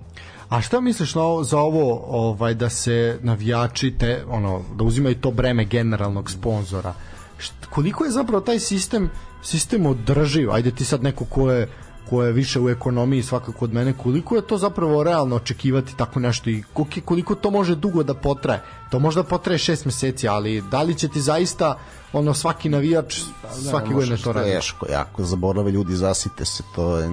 A 0.50 0.62
šta 0.62 0.82
misliš 0.82 1.16
na 1.16 1.22
ovo, 1.22 1.44
za 1.44 1.60
ovo 1.60 2.06
ovaj 2.08 2.54
da 2.54 2.70
se 2.70 3.20
navijači 3.22 3.92
te 4.00 4.24
ono 4.30 4.62
da 4.76 4.84
uzimaju 4.84 5.16
to 5.16 5.32
breme 5.32 5.66
generalnog 5.66 6.32
sponzora? 6.32 6.94
Št, 7.38 7.66
koliko 7.70 8.06
je 8.06 8.12
zapravo 8.12 8.42
taj 8.42 8.60
sistem 8.60 9.10
sistem 9.44 9.86
održiv? 9.86 10.52
Ajde 10.52 10.72
ti 10.72 10.86
sad 10.86 11.04
neko 11.04 11.26
ko 11.26 11.52
je 11.52 11.68
ko 12.10 12.24
je 12.24 12.32
više 12.32 12.60
u 12.60 12.70
ekonomiji 12.70 13.24
svakako 13.24 13.66
od 13.66 13.74
mene, 13.74 13.94
koliko 14.04 14.36
je 14.36 14.42
to 14.42 14.58
zapravo 14.58 15.04
realno 15.04 15.36
očekivati 15.36 15.98
tako 15.98 16.20
nešto 16.20 16.50
i 16.50 16.64
koliko 17.06 17.36
to 17.36 17.52
može 17.52 17.76
dugo 17.76 18.04
da 18.04 18.14
potraje? 18.14 18.62
To 18.90 19.00
možda 19.00 19.24
potraje 19.24 19.58
šest 19.58 19.86
meseci, 19.86 20.28
ali 20.28 20.62
da 20.62 20.82
li 20.82 20.96
će 20.96 21.08
ti 21.08 21.22
zaista 21.22 21.78
ono 22.14 22.34
svaki 22.34 22.70
navijač 22.70 23.22
pa 23.42 23.50
svaki 23.54 23.94
godine 23.94 24.18
to 24.18 24.32
radi? 24.32 24.52
Teško, 24.52 24.86
jako 24.92 25.24
zaborave 25.24 25.72
ljudi, 25.72 25.96
zasite 25.96 26.46
se, 26.46 26.64
to 26.76 26.98
je 26.98 27.10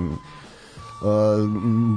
Uh, 1.02 1.08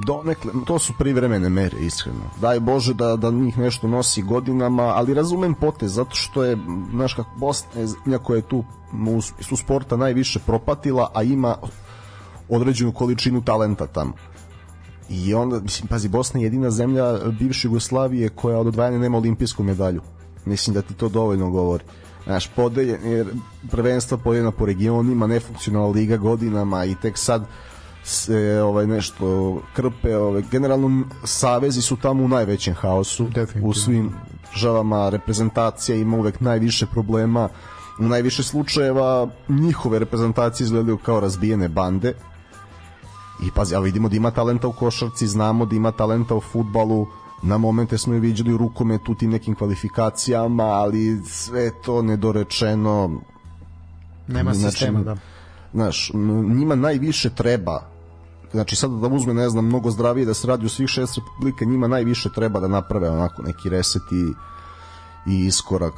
donekle, 0.06 0.52
to 0.66 0.80
su 0.80 0.94
privremene 1.00 1.50
mere 1.50 1.78
iskreno. 1.80 2.20
Daj 2.42 2.60
Bože 2.60 2.94
da, 2.94 3.16
da 3.16 3.32
njih 3.32 3.58
nešto 3.58 3.88
nosi 3.88 4.22
godinama, 4.22 4.84
ali 4.84 5.14
razumem 5.14 5.54
potez 5.54 5.94
zato 5.94 6.16
što 6.16 6.44
je 6.44 6.58
znaš 6.92 7.14
kako 7.14 7.30
Bosna 7.38 7.82
je 8.06 8.20
koja 8.24 8.38
je 8.38 8.42
tu 8.42 8.64
u, 9.18 9.22
su 9.22 9.56
sporta 9.56 9.98
najviše 9.98 10.40
propatila, 10.40 11.12
a 11.14 11.24
ima 11.24 11.56
određenu 12.50 12.92
količinu 12.92 13.44
talenta 13.44 13.88
tamo. 13.88 14.14
I 15.10 15.34
onda, 15.34 15.60
mislim, 15.60 15.88
pazi, 15.88 16.08
Bosna 16.10 16.40
je 16.40 16.44
jedina 16.44 16.72
zemlja 16.72 17.18
bivše 17.40 17.68
Jugoslavije 17.68 18.30
koja 18.30 18.58
od 18.58 18.68
odvajanja 18.68 19.00
nema 19.00 19.18
olimpijsku 19.18 19.64
medalju. 19.64 20.02
Mislim 20.46 20.74
da 20.74 20.82
ti 20.82 20.94
to 20.94 21.10
dovoljno 21.10 21.50
govori. 21.50 21.84
Znaš, 22.26 22.48
podeljen, 22.56 22.98
jer 23.04 23.28
prvenstva 23.72 24.18
podeljena 24.18 24.52
po 24.52 24.66
regionima, 24.66 25.28
nefunkcionalna 25.28 25.88
liga 25.88 26.18
godinama 26.18 26.86
i 26.86 26.96
tek 27.02 27.18
sad 27.18 27.46
se 28.04 28.62
ovaj 28.62 28.88
nešto 28.88 29.58
krpe, 29.74 30.18
ovaj 30.18 30.44
generalno 30.52 31.04
savezi 31.24 31.82
su 31.82 31.98
tamo 31.98 32.24
u 32.24 32.28
najvećem 32.28 32.74
haosu 32.74 33.28
u 33.64 33.74
svim 33.74 34.12
državama 34.54 35.10
reprezentacija 35.10 35.98
ima 35.98 36.18
uvek 36.18 36.40
najviše 36.40 36.86
problema 36.86 37.50
u 38.00 38.04
najviše 38.04 38.44
slučajeva 38.44 39.28
njihove 39.50 40.00
reprezentacije 40.00 40.66
izgledaju 40.66 40.98
kao 40.98 41.20
razbijene 41.20 41.70
bande 41.70 42.14
i 43.44 43.52
pazi, 43.52 43.76
a 43.76 43.80
vidimo 43.80 44.10
da 44.10 44.16
ima 44.16 44.32
talenta 44.32 44.68
u 44.68 44.74
košarci, 44.74 45.28
znamo 45.28 45.66
da 45.66 45.76
ima 45.76 45.92
talenta 45.92 46.36
u 46.36 46.42
futbalu, 46.42 47.08
na 47.44 47.58
momente 47.58 47.98
smo 47.98 48.14
je 48.14 48.20
viđali 48.20 48.54
u 48.54 48.58
rukometu 48.58 49.16
tim 49.16 49.32
nekim 49.32 49.56
kvalifikacijama, 49.56 50.64
ali 50.64 51.22
sve 51.26 51.72
to 51.82 52.02
nedorečeno 52.02 53.22
nema 54.28 54.54
znači, 54.54 54.78
sistema, 54.78 55.00
da. 55.00 55.16
Znaš, 55.74 56.12
njima 56.56 56.76
najviše 56.76 57.30
treba 57.30 57.96
znači 58.56 58.76
sad 58.76 58.92
da 58.92 59.08
uzme, 59.08 59.34
ne 59.34 59.50
znam, 59.50 59.66
mnogo 59.66 59.92
zdravije 59.92 60.26
da 60.26 60.34
se 60.34 60.48
radi 60.48 60.66
u 60.66 60.70
svih 60.70 60.90
šest 60.90 61.18
republika, 61.18 61.66
njima 61.66 61.88
najviše 61.88 62.30
treba 62.30 62.60
da 62.60 62.68
naprave 62.68 63.10
onako 63.10 63.42
neki 63.42 63.70
reset 63.70 64.02
i, 64.12 64.34
i 65.32 65.46
iskorak 65.46 65.94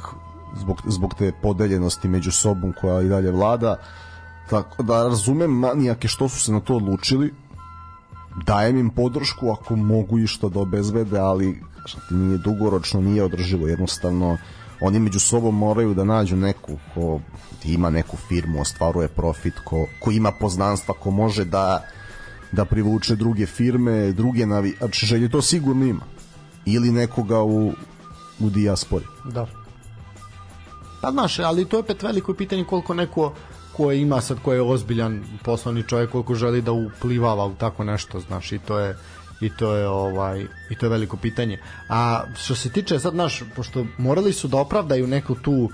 zbog, 0.56 0.82
zbog 0.86 1.14
te 1.14 1.32
podeljenosti 1.42 2.08
među 2.08 2.32
sobom 2.32 2.74
koja 2.80 3.02
i 3.02 3.08
dalje 3.08 3.30
vlada. 3.30 3.76
Tako 4.50 4.82
da 4.82 5.02
razumem 5.02 5.50
manijake 5.50 6.08
što 6.08 6.28
su 6.28 6.40
se 6.40 6.52
na 6.52 6.60
to 6.60 6.76
odlučili, 6.76 7.34
dajem 8.46 8.78
im 8.78 8.90
podršku 8.90 9.50
ako 9.50 9.76
mogu 9.76 10.18
i 10.18 10.26
što 10.26 10.48
da 10.48 10.60
obezvede, 10.60 11.18
ali 11.18 11.62
što 11.84 12.00
ti 12.08 12.14
nije 12.14 12.38
dugoročno, 12.38 13.00
nije 13.00 13.24
održivo, 13.24 13.68
jednostavno 13.68 14.38
oni 14.80 14.98
među 14.98 15.20
sobom 15.20 15.58
moraju 15.58 15.94
da 15.94 16.04
nađu 16.04 16.36
neku 16.36 16.78
ko 16.94 17.20
ima 17.64 17.90
neku 17.90 18.16
firmu, 18.16 18.60
ostvaruje 18.60 19.08
profit, 19.08 19.54
ko, 19.64 19.86
ko 20.00 20.10
ima 20.10 20.32
poznanstva, 20.32 20.94
ko 20.94 21.10
može 21.10 21.44
da 21.44 21.84
da 22.52 22.64
privuče 22.64 23.16
druge 23.16 23.46
firme, 23.46 24.12
druge 24.12 24.46
navijače, 24.46 25.06
želje 25.06 25.28
to 25.28 25.42
sigurno 25.42 25.84
ima. 25.84 26.04
Ili 26.64 26.92
nekoga 26.92 27.42
u, 27.42 27.72
u 28.40 28.50
dijaspori. 28.50 29.04
Da. 29.24 29.46
Pa 31.00 31.10
znaš, 31.10 31.38
ali 31.38 31.64
to 31.64 31.76
je 31.76 31.80
opet 31.80 32.02
veliko 32.02 32.34
pitanje 32.34 32.64
koliko 32.64 32.94
neko 32.94 33.34
ko 33.78 33.92
ima 33.92 34.20
sad 34.20 34.38
ko 34.42 34.52
je 34.52 34.62
ozbiljan 34.62 35.24
poslovni 35.44 35.82
čovjek 35.82 36.10
koliko 36.10 36.34
želi 36.34 36.62
da 36.62 36.72
uplivava 36.72 37.46
u 37.46 37.54
tako 37.54 37.84
nešto 37.84 38.20
znaš 38.20 38.52
i 38.52 38.58
to 38.58 38.78
je 38.78 38.96
i 39.40 39.50
to 39.56 39.74
je 39.74 39.88
ovaj 39.88 40.46
i 40.70 40.74
to 40.74 40.86
je 40.86 40.90
veliko 40.90 41.16
pitanje 41.16 41.60
a 41.88 42.24
što 42.36 42.54
se 42.54 42.72
tiče 42.72 42.98
sad 42.98 43.14
naš 43.14 43.42
pošto 43.56 43.86
morali 43.98 44.32
su 44.32 44.48
da 44.48 44.56
opravdaju 44.56 45.06
neku 45.06 45.34
tu 45.34 45.70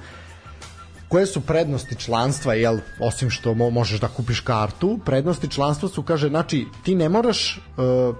koje 1.08 1.26
su 1.26 1.40
prednosti 1.40 1.96
članstva 1.96 2.54
jel 2.54 2.78
osim 3.00 3.30
što 3.30 3.54
mo 3.54 3.70
možeš 3.70 4.00
da 4.00 4.08
kupiš 4.08 4.40
kartu 4.40 4.98
prednosti 5.04 5.48
članstva 5.48 5.88
su 5.88 6.02
kaže 6.02 6.28
znači 6.28 6.66
ti 6.82 6.94
ne 6.94 7.08
moraš 7.08 7.60
uh, 7.76 8.16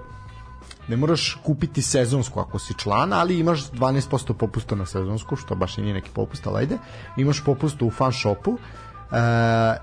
ne 0.87 0.97
moraš 0.97 1.37
kupiti 1.43 1.81
sezonsku 1.81 2.39
ako 2.39 2.59
si 2.59 2.73
član, 2.77 3.13
ali 3.13 3.39
imaš 3.39 3.69
12% 3.71 4.33
popusta 4.33 4.75
na 4.75 4.85
sezonsku, 4.85 5.35
što 5.35 5.55
baš 5.55 5.77
i 5.77 5.81
nije 5.81 5.93
neki 5.93 6.09
popust, 6.13 6.47
ali 6.47 6.59
ajde. 6.59 6.77
Imaš 7.17 7.43
popust 7.45 7.81
u 7.81 7.91
fan 7.91 8.13
shopu 8.13 8.57
E, 9.11 9.17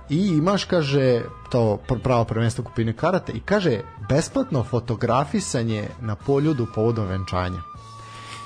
i 0.08 0.26
imaš, 0.26 0.64
kaže, 0.64 1.22
to 1.50 1.78
pravo 2.02 2.24
prvenstvo 2.24 2.64
kupine 2.64 2.92
karate 2.92 3.32
i 3.32 3.40
kaže 3.40 3.80
besplatno 4.08 4.64
fotografisanje 4.64 5.88
na 6.00 6.16
poljudu 6.16 6.66
povodom 6.74 7.06
venčanja. 7.06 7.71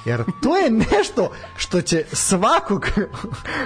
Jer 0.07 0.25
to 0.43 0.57
je 0.57 0.71
nešto 0.71 1.31
što 1.57 1.83
će 1.83 2.05
svakog 2.13 2.87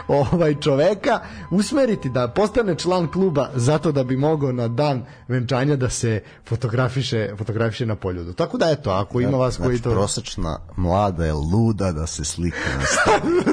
ovaj 0.08 0.54
čoveka 0.54 1.20
usmeriti 1.50 2.08
da 2.08 2.28
postane 2.28 2.74
član 2.74 3.12
kluba 3.12 3.50
zato 3.54 3.92
da 3.92 4.04
bi 4.04 4.16
mogao 4.16 4.52
na 4.52 4.68
dan 4.68 5.04
venčanja 5.28 5.76
da 5.76 5.90
se 5.90 6.22
fotografiše, 6.48 7.30
fotografiše 7.38 7.86
na 7.86 7.96
poljudu. 7.96 8.32
Tako 8.32 8.58
da 8.58 8.70
eto, 8.70 8.90
ako 8.90 9.20
ima 9.20 9.38
vas 9.38 9.54
znači, 9.54 9.68
koji 9.68 9.78
to... 9.78 9.90
prosečna 9.90 10.58
mlada 10.76 11.24
je 11.24 11.32
luda 11.32 11.92
da 11.92 12.06
se 12.06 12.24
slika 12.24 12.58
na 12.76 13.12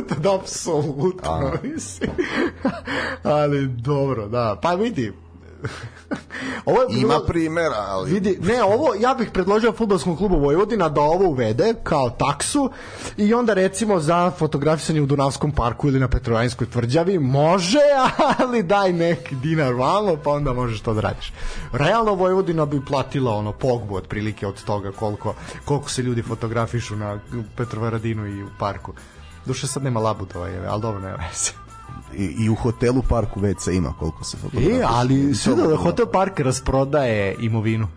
da, 0.23 0.35
apsolutno, 0.35 1.53
mislim. 1.63 2.11
Ali 3.23 3.67
dobro, 3.67 4.27
da. 4.27 4.59
Pa 4.61 4.73
vidi, 4.73 5.13
ovo 6.65 6.81
je 6.81 6.87
Ima 7.01 7.19
primera, 7.27 7.85
ali... 7.87 8.11
Vidi, 8.11 8.39
ne, 8.41 8.63
ovo, 8.63 8.93
ja 8.99 9.13
bih 9.13 9.29
predložio 9.33 9.71
futbolskom 9.71 10.17
klubu 10.17 10.39
Vojvodina 10.39 10.89
da 10.89 11.01
ovo 11.01 11.27
uvede 11.27 11.73
kao 11.83 12.09
taksu 12.09 12.71
i 13.17 13.33
onda 13.33 13.53
recimo 13.53 13.99
za 13.99 14.31
fotografisanje 14.31 15.01
u 15.01 15.05
Dunavskom 15.05 15.51
parku 15.51 15.87
ili 15.87 15.99
na 15.99 16.07
Petrovainskoj 16.07 16.69
tvrđavi 16.69 17.19
može, 17.19 17.79
ali 18.39 18.63
daj 18.63 18.93
neki 18.93 19.35
dinar 19.35 19.73
malo, 19.73 20.17
pa 20.23 20.29
onda 20.29 20.53
možeš 20.53 20.81
to 20.81 20.93
da 20.93 21.01
radiš. 21.01 21.33
Realno 21.71 22.13
Vojvodina 22.13 22.65
bi 22.65 22.85
platila 22.85 23.35
ono 23.35 23.51
pogbu 23.51 23.95
otprilike 23.95 24.47
od 24.47 24.63
toga 24.63 24.91
koliko, 24.91 25.35
koliko 25.65 25.89
se 25.89 26.01
ljudi 26.01 26.21
fotografišu 26.21 26.95
na 26.95 27.19
Petrovaradinu 27.55 28.27
i 28.27 28.43
u 28.43 28.47
parku. 28.59 28.93
Duše 29.45 29.67
sad 29.67 29.83
nema 29.83 29.99
labudova, 29.99 30.49
ali 30.67 30.81
dobro, 30.81 31.01
ne 31.01 31.11
veze 31.11 31.66
i, 32.15 32.23
i 32.23 32.49
u 32.49 32.55
hotelu 32.55 33.01
Parku 33.09 33.39
WC 33.39 33.77
ima 33.77 33.93
koliko 33.99 34.23
se 34.23 34.37
fotografija. 34.37 34.79
E, 34.79 34.85
ali 34.87 35.35
sve 35.35 35.55
da 35.55 35.75
Hotel 35.75 36.05
Park 36.05 36.39
rasprodaje 36.39 37.35
imovinu. 37.39 37.87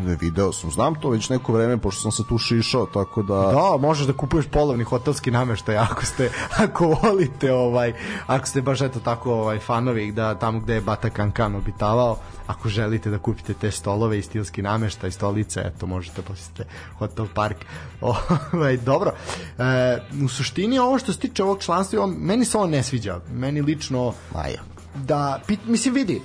Ne, 0.00 0.16
video 0.20 0.52
sam, 0.52 0.70
znam 0.70 0.94
to 0.94 1.10
već 1.10 1.28
neko 1.28 1.52
vreme, 1.52 1.78
pošto 1.78 2.02
sam 2.02 2.12
se 2.12 2.22
tu 2.28 2.38
šišao, 2.38 2.86
tako 2.86 3.22
da... 3.22 3.34
Da, 3.34 3.76
možeš 3.80 4.06
da 4.06 4.12
kupuješ 4.12 4.46
polovni 4.46 4.84
hotelski 4.84 5.30
nameštaj, 5.30 5.76
ako 5.76 6.04
ste, 6.04 6.30
ako 6.64 6.86
volite, 7.02 7.52
ovaj, 7.52 7.92
ako 8.26 8.46
ste 8.46 8.62
baš 8.62 8.80
eto 8.80 9.00
tako 9.00 9.32
ovaj, 9.32 9.58
fanovi 9.58 10.12
da 10.12 10.34
tamo 10.34 10.60
gde 10.60 10.74
je 10.74 10.80
Bata 10.80 11.10
Kankan 11.10 11.54
obitavao, 11.54 12.18
ako 12.46 12.68
želite 12.68 13.10
da 13.10 13.18
kupite 13.18 13.54
te 13.54 13.70
stolove 13.70 14.18
i 14.18 14.22
stilski 14.22 14.62
nameštaj, 14.62 15.10
stolice, 15.10 15.60
eto, 15.64 15.86
možete 15.86 16.22
posjetite 16.22 16.64
Hotel 16.98 17.26
Park. 17.34 17.56
Ovaj, 18.52 18.76
dobro, 18.76 19.12
e, 19.58 19.98
u 20.24 20.28
suštini 20.28 20.78
ovo 20.78 20.98
što 20.98 21.12
se 21.12 21.18
tiče 21.18 21.42
ovog 21.42 21.60
članstva, 21.60 22.06
meni 22.06 22.44
se 22.44 22.58
ovo 22.58 22.66
ne 22.66 22.82
sviđa. 22.82 23.20
Meni 23.32 23.62
lično... 23.62 24.12
Maja. 24.34 24.62
Da, 24.94 25.40
pit, 25.46 25.60
mislim, 25.66 25.94
vidi, 25.94 26.22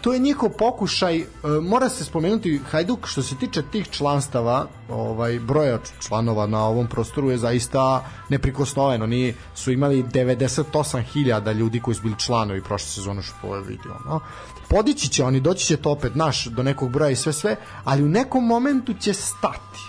to 0.00 0.12
je 0.12 0.18
njihov 0.18 0.50
pokušaj, 0.58 1.20
uh, 1.20 1.64
mora 1.64 1.88
se 1.88 2.04
spomenuti 2.04 2.60
Hajduk 2.70 3.06
što 3.06 3.22
se 3.22 3.36
tiče 3.36 3.62
tih 3.62 3.88
članstava, 3.90 4.66
ovaj 4.88 5.38
broja 5.38 5.78
članova 6.00 6.46
na 6.46 6.64
ovom 6.64 6.86
prostoru 6.86 7.30
je 7.30 7.38
zaista 7.38 8.04
neprikosnoveno. 8.28 9.04
Oni 9.04 9.34
su 9.54 9.72
imali 9.72 10.02
98.000 10.02 11.54
ljudi 11.54 11.80
koji 11.80 11.94
su 11.94 12.02
bili 12.02 12.18
članovi 12.18 12.62
prošle 12.62 12.88
sezone 12.88 13.22
što 13.22 13.56
je 13.56 13.62
vidio, 13.62 13.94
no. 14.06 14.20
Podići 14.68 15.08
će 15.08 15.24
oni, 15.24 15.40
doći 15.40 15.66
će 15.66 15.76
to 15.76 15.90
opet 15.90 16.14
naš 16.14 16.44
do 16.44 16.62
nekog 16.62 16.90
broja 16.90 17.10
i 17.10 17.16
sve 17.16 17.32
sve, 17.32 17.56
ali 17.84 18.02
u 18.02 18.08
nekom 18.08 18.46
momentu 18.46 18.94
će 18.94 19.12
stati. 19.12 19.80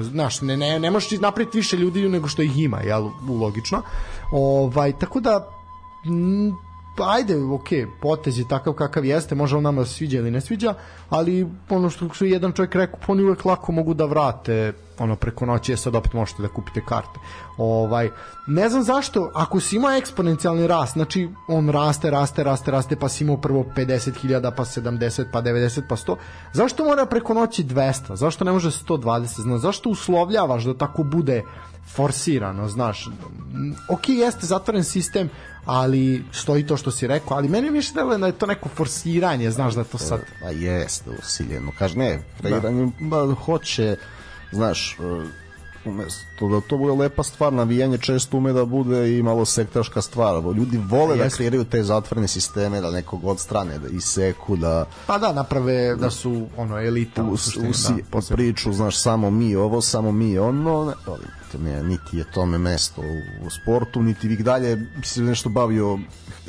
Znaš, 0.00 0.40
ne, 0.40 0.56
ne, 0.56 0.78
ne 0.80 0.90
možeš 0.90 1.20
napraviti 1.20 1.58
više 1.58 1.76
ljudi 1.76 2.08
nego 2.08 2.28
što 2.28 2.42
ih 2.42 2.58
ima, 2.58 2.80
jel, 2.80 3.10
logično. 3.40 3.82
Ovaj, 4.32 4.98
tako 4.98 5.20
da, 5.20 5.48
m, 6.06 6.56
pa 6.96 7.12
ajde, 7.12 7.36
ok, 7.44 7.68
potez 8.00 8.38
je 8.38 8.48
takav 8.48 8.72
kakav 8.72 9.04
jeste, 9.04 9.34
može 9.34 9.56
on 9.56 9.62
nama 9.62 9.84
sviđa 9.84 10.18
ili 10.18 10.30
ne 10.30 10.40
sviđa, 10.40 10.74
ali 11.10 11.46
ono 11.70 11.90
što 11.90 12.14
su 12.14 12.26
jedan 12.26 12.52
čovjek 12.52 12.74
rekao, 12.74 13.00
pa 13.06 13.12
oni 13.12 13.22
uvek 13.22 13.44
lako 13.44 13.72
mogu 13.72 13.94
da 13.94 14.04
vrate 14.04 14.72
ono 14.98 15.16
preko 15.16 15.46
noći, 15.46 15.72
je 15.72 15.76
sad 15.76 15.94
opet 15.94 16.12
možete 16.12 16.42
da 16.42 16.48
kupite 16.48 16.84
karte. 16.84 17.20
Ovaj, 17.56 18.10
ne 18.46 18.68
znam 18.68 18.82
zašto, 18.82 19.30
ako 19.34 19.60
si 19.60 19.76
imao 19.76 19.90
eksponencijalni 19.90 20.66
rast, 20.66 20.92
znači 20.92 21.28
on 21.48 21.68
raste, 21.68 22.10
raste, 22.10 22.44
raste, 22.44 22.70
raste, 22.70 22.96
pa 22.96 23.08
si 23.08 23.24
imao 23.24 23.36
prvo 23.36 23.64
50.000, 23.76 24.52
pa 24.56 24.64
70, 24.64 25.24
pa 25.32 25.42
90, 25.42 25.82
pa 25.88 25.96
100, 25.96 26.16
zašto 26.52 26.84
mora 26.84 27.06
preko 27.06 27.34
noći 27.34 27.64
200? 27.64 28.14
Zašto 28.14 28.44
ne 28.44 28.52
može 28.52 28.70
120? 28.70 29.42
Znaš, 29.42 29.60
zašto 29.60 29.90
uslovljavaš 29.90 30.64
da 30.64 30.74
tako 30.74 31.02
bude 31.02 31.42
forsirano, 31.94 32.68
znaš. 32.68 33.08
Ok, 33.88 34.08
jeste 34.08 34.46
zatvoren 34.46 34.84
sistem, 34.84 35.30
ali 35.64 36.24
stoji 36.32 36.66
to 36.66 36.76
što 36.76 36.90
si 36.90 37.06
rekao, 37.06 37.36
ali 37.36 37.48
meni 37.48 37.70
više 37.70 37.92
deluje 37.94 38.18
da 38.18 38.26
je 38.26 38.32
to 38.32 38.46
neko 38.46 38.68
forsiranje, 38.68 39.50
znaš 39.50 39.74
da 39.74 39.84
to 39.84 39.98
sad... 39.98 40.20
Pa 40.42 40.48
jeste 40.48 41.10
usiljeno. 41.22 41.72
Kaže, 41.78 41.98
ne, 41.98 42.22
kreiranje, 42.40 42.92
da. 43.00 43.34
hoće, 43.34 43.96
znaš, 44.52 44.96
umesto 45.84 46.48
da 46.48 46.60
to 46.60 46.76
bude 46.76 46.92
lepa 46.92 47.22
stvar, 47.22 47.52
navijanje 47.52 47.98
često 47.98 48.36
ume 48.36 48.52
da 48.52 48.64
bude 48.64 49.18
i 49.18 49.22
malo 49.22 49.44
sektaška 49.44 50.02
stvar. 50.02 50.42
Ljudi 50.56 50.80
vole 50.88 51.16
da 51.16 51.28
kreiraju 51.28 51.64
te 51.64 51.82
zatvorene 51.82 52.28
sisteme, 52.28 52.80
da 52.80 52.90
nekog 52.90 53.24
odstrane, 53.24 53.78
da 53.78 53.88
iseku, 53.88 54.56
da... 54.56 54.86
Pa 55.06 55.18
da, 55.18 55.32
naprave 55.32 55.96
da 55.96 56.10
su 56.10 56.46
ono 56.56 56.80
elita 56.80 57.22
u, 57.22 57.26
u, 57.26 57.32
u, 57.32 58.20
da, 58.20 58.34
priču, 58.34 58.72
znaš, 58.72 59.02
samo 59.02 59.30
mi 59.30 59.56
ovo, 59.56 59.80
samo 59.80 60.12
mi 60.12 60.38
ono, 60.38 60.84
ne, 60.84 60.92
ali 61.06 61.41
ne, 61.58 61.82
niti 61.82 62.16
je 62.16 62.24
tome 62.24 62.58
mesto 62.58 63.00
u, 63.00 63.46
u 63.46 63.50
sportu, 63.50 64.02
niti 64.02 64.28
vi 64.28 64.36
dalje 64.36 64.76
bi 64.76 65.06
se 65.06 65.22
nešto 65.22 65.48
bavio 65.48 65.98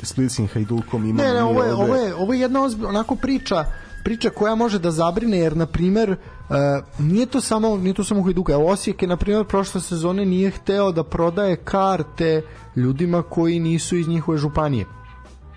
Splitskim 0.02 0.48
Hajdukom. 0.48 1.04
Ima 1.04 1.22
ne, 1.22 1.32
ne, 1.32 1.42
ovo 1.42 1.64
je, 1.64 1.74
ovo 1.74 1.94
je, 1.94 2.14
ovo 2.14 2.32
je 2.32 2.40
jedna 2.40 2.62
ozbilj, 2.62 2.86
onako 2.86 3.16
priča 3.16 3.64
priča 4.04 4.30
koja 4.30 4.54
može 4.54 4.78
da 4.78 4.90
zabrine 4.90 5.38
jer 5.38 5.56
na 5.56 5.66
primer 5.66 6.10
uh, 6.10 6.56
nije 6.98 7.26
to 7.26 7.40
samo 7.40 7.76
nije 7.76 7.94
to 7.94 8.04
samo 8.04 8.22
Hajduka 8.22 8.52
evo 8.52 8.66
Osijek 8.66 9.02
je 9.02 9.08
na 9.08 9.16
primer 9.16 9.46
prošle 9.46 9.80
sezone 9.80 10.24
nije 10.24 10.50
hteo 10.50 10.92
da 10.92 11.04
prodaje 11.04 11.56
karte 11.56 12.42
ljudima 12.76 13.22
koji 13.22 13.60
nisu 13.60 13.96
iz 13.96 14.08
njihove 14.08 14.38
županije 14.38 14.86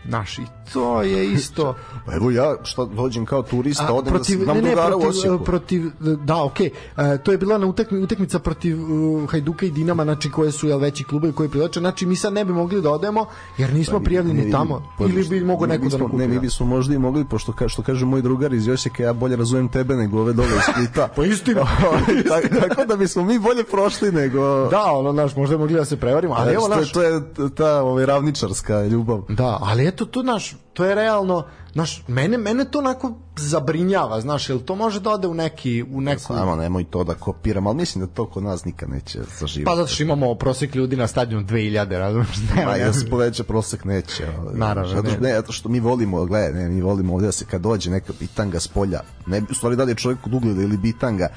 naši. 0.08 0.41
To 0.74 1.01
je 1.01 1.32
isto. 1.32 1.76
Pa 2.05 2.16
evo 2.16 2.32
ja 2.32 2.55
što 2.64 2.86
dođem 2.86 3.26
kao 3.26 3.43
turista, 3.43 3.93
odem 3.93 4.14
da 4.14 4.18
protiv, 4.18 4.45
da 4.45 4.53
ne, 4.53 4.62
ne, 4.62 4.76
protiv, 4.76 5.38
protiv, 5.45 5.91
da, 5.99 6.43
okej. 6.43 6.70
Okay. 6.97 7.14
Uh, 7.14 7.24
to 7.24 7.32
je 7.32 7.38
bila 7.38 7.58
na 7.58 7.68
utakmi, 7.68 8.03
utakmica 8.03 8.39
protiv 8.39 8.93
uh, 8.93 9.30
Hajduka 9.30 9.66
i 9.66 9.72
Dinama, 9.72 10.03
znači 10.03 10.32
koje 10.32 10.51
su 10.51 10.68
jel 10.68 10.80
veći 10.80 11.03
klubovi 11.03 11.34
koji 11.34 11.49
privlače. 11.49 11.80
Znači 11.80 12.05
mi 12.05 12.16
sad 12.16 12.34
ne 12.34 12.45
bi 12.45 12.53
mogli 12.53 12.82
da 12.82 12.91
odemo 12.91 13.26
jer 13.58 13.74
nismo 13.74 13.99
pa, 13.99 14.03
prijavljeni 14.03 14.45
ne, 14.45 14.51
tamo 14.51 14.93
pa, 14.97 15.03
ili 15.05 15.28
bi 15.30 15.41
mogo 15.41 15.66
neko 15.66 15.89
da 15.89 16.18
Ne, 16.18 16.28
mi 16.28 16.39
bismo 16.39 16.66
možda 16.66 16.95
i 16.95 16.97
mogli 16.97 17.26
pošto 17.26 17.53
ka, 17.53 17.70
što 17.70 17.82
kaže 17.82 18.05
moj 18.05 18.22
drugar 18.22 18.53
iz 18.53 18.68
Josika, 18.68 19.03
ja 19.03 19.14
bolje 19.14 19.36
razumem 19.36 19.70
tebe 19.70 19.95
nego 19.95 20.20
ove 20.20 20.34
dole 20.34 20.47
iz 20.47 20.74
Splita. 20.74 21.08
pa 21.16 21.26
istina. 21.26 21.62
tako, 22.30 22.68
tako 22.68 22.86
da 22.86 22.95
bismo 22.95 23.24
mi 23.24 23.39
bolje 23.39 23.64
prošli 23.64 24.12
nego 24.12 24.68
Da, 24.68 24.84
ono 24.91 25.12
naš 25.12 25.36
možda 25.36 25.58
mogli 25.58 25.74
da 25.74 25.86
se 25.86 25.97
prevarimo, 25.97 26.34
ali 26.38 26.53
evo 26.53 26.68
naš 26.68 26.91
to 26.91 27.01
je 27.01 27.22
ta 27.55 27.82
ovaj 27.82 28.05
ravničarska 28.05 28.86
ljubav. 28.86 29.22
Da, 29.30 29.58
ali 29.62 29.88
eto 29.88 29.97
to 30.06 30.24
naš 30.24 30.56
to 30.78 30.86
je 30.86 30.95
realno, 30.95 31.45
znaš, 31.74 32.04
mene, 32.08 32.38
mene 32.38 32.66
to 32.72 32.80
onako 32.80 33.14
zabrinjava, 33.38 34.22
znaš, 34.22 34.50
jel 34.50 34.60
to 34.60 34.76
može 34.76 35.00
da 35.00 35.10
ode 35.10 35.28
u 35.28 35.34
neki, 35.34 35.86
u 35.91 36.02
neku... 36.02 36.22
Samo 36.22 36.56
nemoj 36.56 36.84
to 36.84 37.04
da 37.04 37.14
kopiram, 37.14 37.68
ali 37.68 37.76
mislim 37.76 38.06
da 38.06 38.14
to 38.14 38.26
kod 38.26 38.43
nas 38.43 38.66
nikad 38.66 38.89
neće 38.89 39.20
zaživati. 39.39 39.66
Pa 39.66 39.76
zato 39.76 39.88
što 39.88 40.04
imamo 40.04 40.36
prosek 40.36 40.76
ljudi 40.76 40.95
na 40.95 41.08
stadionu 41.08 41.45
2000, 41.45 41.98
razumiješ? 41.98 42.38
Ne, 42.56 42.66
Ma, 42.66 42.76
ja 42.76 42.93
se 42.93 43.10
poveća 43.10 43.43
prosek 43.43 43.86
neće. 43.86 44.28
Naravno, 44.54 44.95
zato 44.95 45.10
što, 45.10 45.22
ne. 45.22 45.34
zato 45.34 45.52
što 45.52 45.70
mi 45.70 45.80
volimo, 45.80 46.26
gledaj, 46.26 46.54
ne, 46.54 46.70
mi 46.70 46.82
volimo 46.82 47.14
ovdje 47.14 47.26
da 47.26 47.32
se 47.32 47.45
kad 47.45 47.62
dođe 47.62 47.89
neka 47.89 48.14
bitanga 48.20 48.60
s 48.60 48.68
polja, 48.68 49.00
ne, 49.28 49.41
u 49.52 49.54
stvari 49.54 49.76
da 49.76 49.84
li 49.84 49.91
je 49.91 49.95
čovjek 49.95 50.28
od 50.28 50.34
ugleda 50.34 50.62
ili 50.62 50.78
bitanga, 50.78 51.28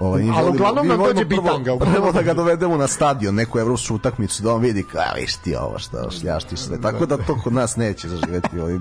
Ovaj, 0.00 0.22
Ali 0.34 0.50
uglavnom 0.50 0.86
nam 0.86 0.98
dođe 0.98 1.24
bitanga. 1.24 1.76
Prvo 1.78 2.12
da 2.12 2.22
ga 2.22 2.34
dovedemo 2.34 2.76
na 2.76 2.86
stadion, 2.86 3.34
neku 3.34 3.58
evropsku 3.58 3.94
utakmicu, 3.94 4.42
da 4.42 4.54
on 4.54 4.60
vidi, 4.60 4.84
a 4.94 5.14
viš 5.20 5.36
ti 5.36 5.56
ovo 5.56 5.78
šta 5.78 6.10
šljašti 6.20 6.56
sve. 6.56 6.80
Tako 6.80 7.06
da 7.06 7.16
to 7.16 7.36
kod 7.44 7.52
nas 7.52 7.76
neće 7.76 8.08
zaživeti. 8.08 8.58
Ovaj. 8.60 8.78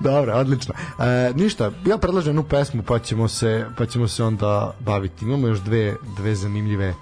Dobro, 0.00 0.34
odlično. 0.34 0.74
E, 0.98 1.32
ništa, 1.34 1.70
ja 1.86 1.98
predlažem 1.98 2.30
jednu 2.30 2.42
pesmu 2.42 2.82
pa 2.82 2.98
ćemo 2.98 3.28
se 3.28 3.66
pa 3.78 3.86
ćemo 3.86 4.08
se 4.08 4.24
onda 4.24 4.74
baviti. 4.80 5.24
Imamo 5.24 5.48
još 5.48 5.58
dve 5.58 5.96
dve 6.16 6.34
zanimljive 6.34 6.94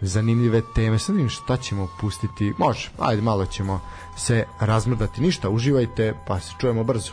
zanimljive 0.00 0.62
teme. 0.74 0.98
Sad 0.98 1.14
vidim 1.14 1.28
šta 1.28 1.56
ćemo 1.56 1.88
pustiti. 2.00 2.54
Može, 2.58 2.90
ajde 2.98 3.22
malo 3.22 3.46
ćemo 3.46 3.80
se 4.16 4.44
razmrdati. 4.60 5.20
Ništa, 5.20 5.48
uživajte, 5.48 6.14
pa 6.26 6.40
se 6.40 6.52
čujemo 6.60 6.84
brzo. 6.84 7.12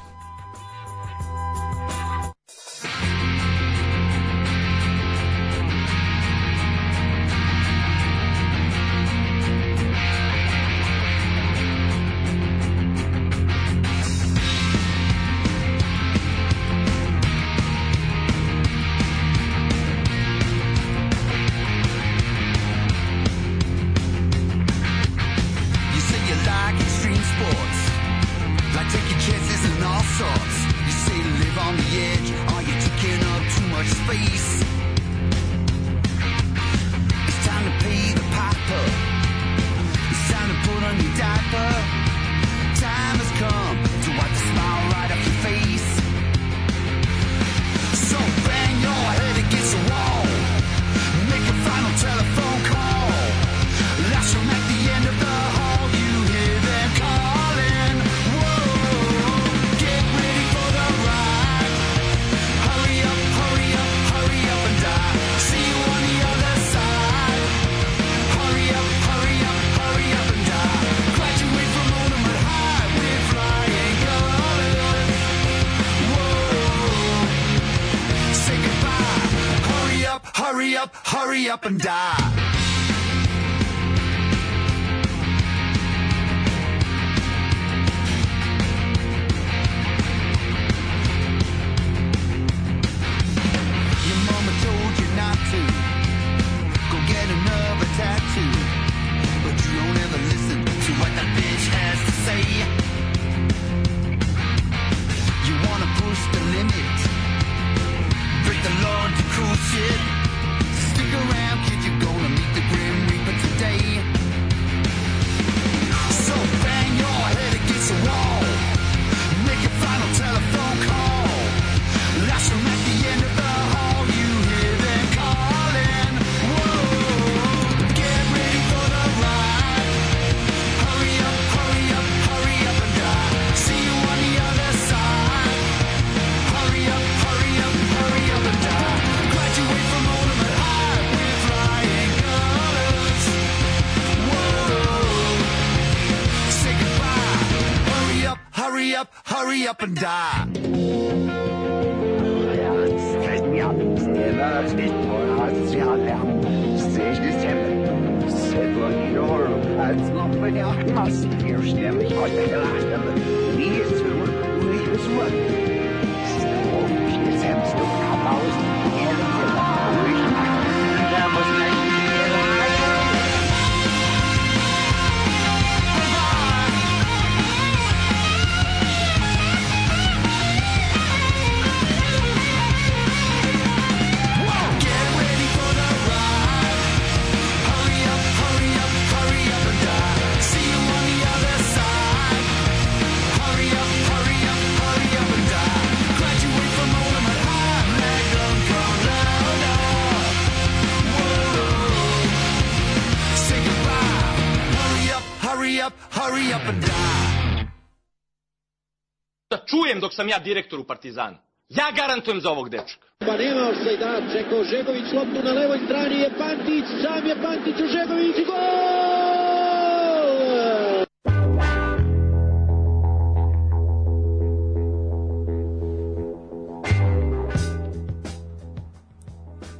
Sam 210.27 210.29
ja 210.29 210.39
direktor 210.39 210.79
u 210.79 210.83
Partizanu. 210.83 211.37
Ja 211.69 211.91
garantujem 211.91 212.41
za 212.41 212.49
ovog 212.49 212.69
dečka. 212.69 213.07
Pa 213.19 213.37
nema 213.37 213.69
offside-a, 213.69 214.31
čekao 214.31 214.63
Žegović 214.63 215.13
loptu 215.13 215.43
na 215.43 215.51
levoj 215.51 215.79
strani 215.85 216.15
je 216.15 216.29
Pantić, 216.37 216.85
sam 217.03 217.25
je 217.27 217.35
Pantić 217.43 217.75
u 217.75 217.87
Žegović 217.87 218.37
i 218.37 218.45
gol! 218.45 218.57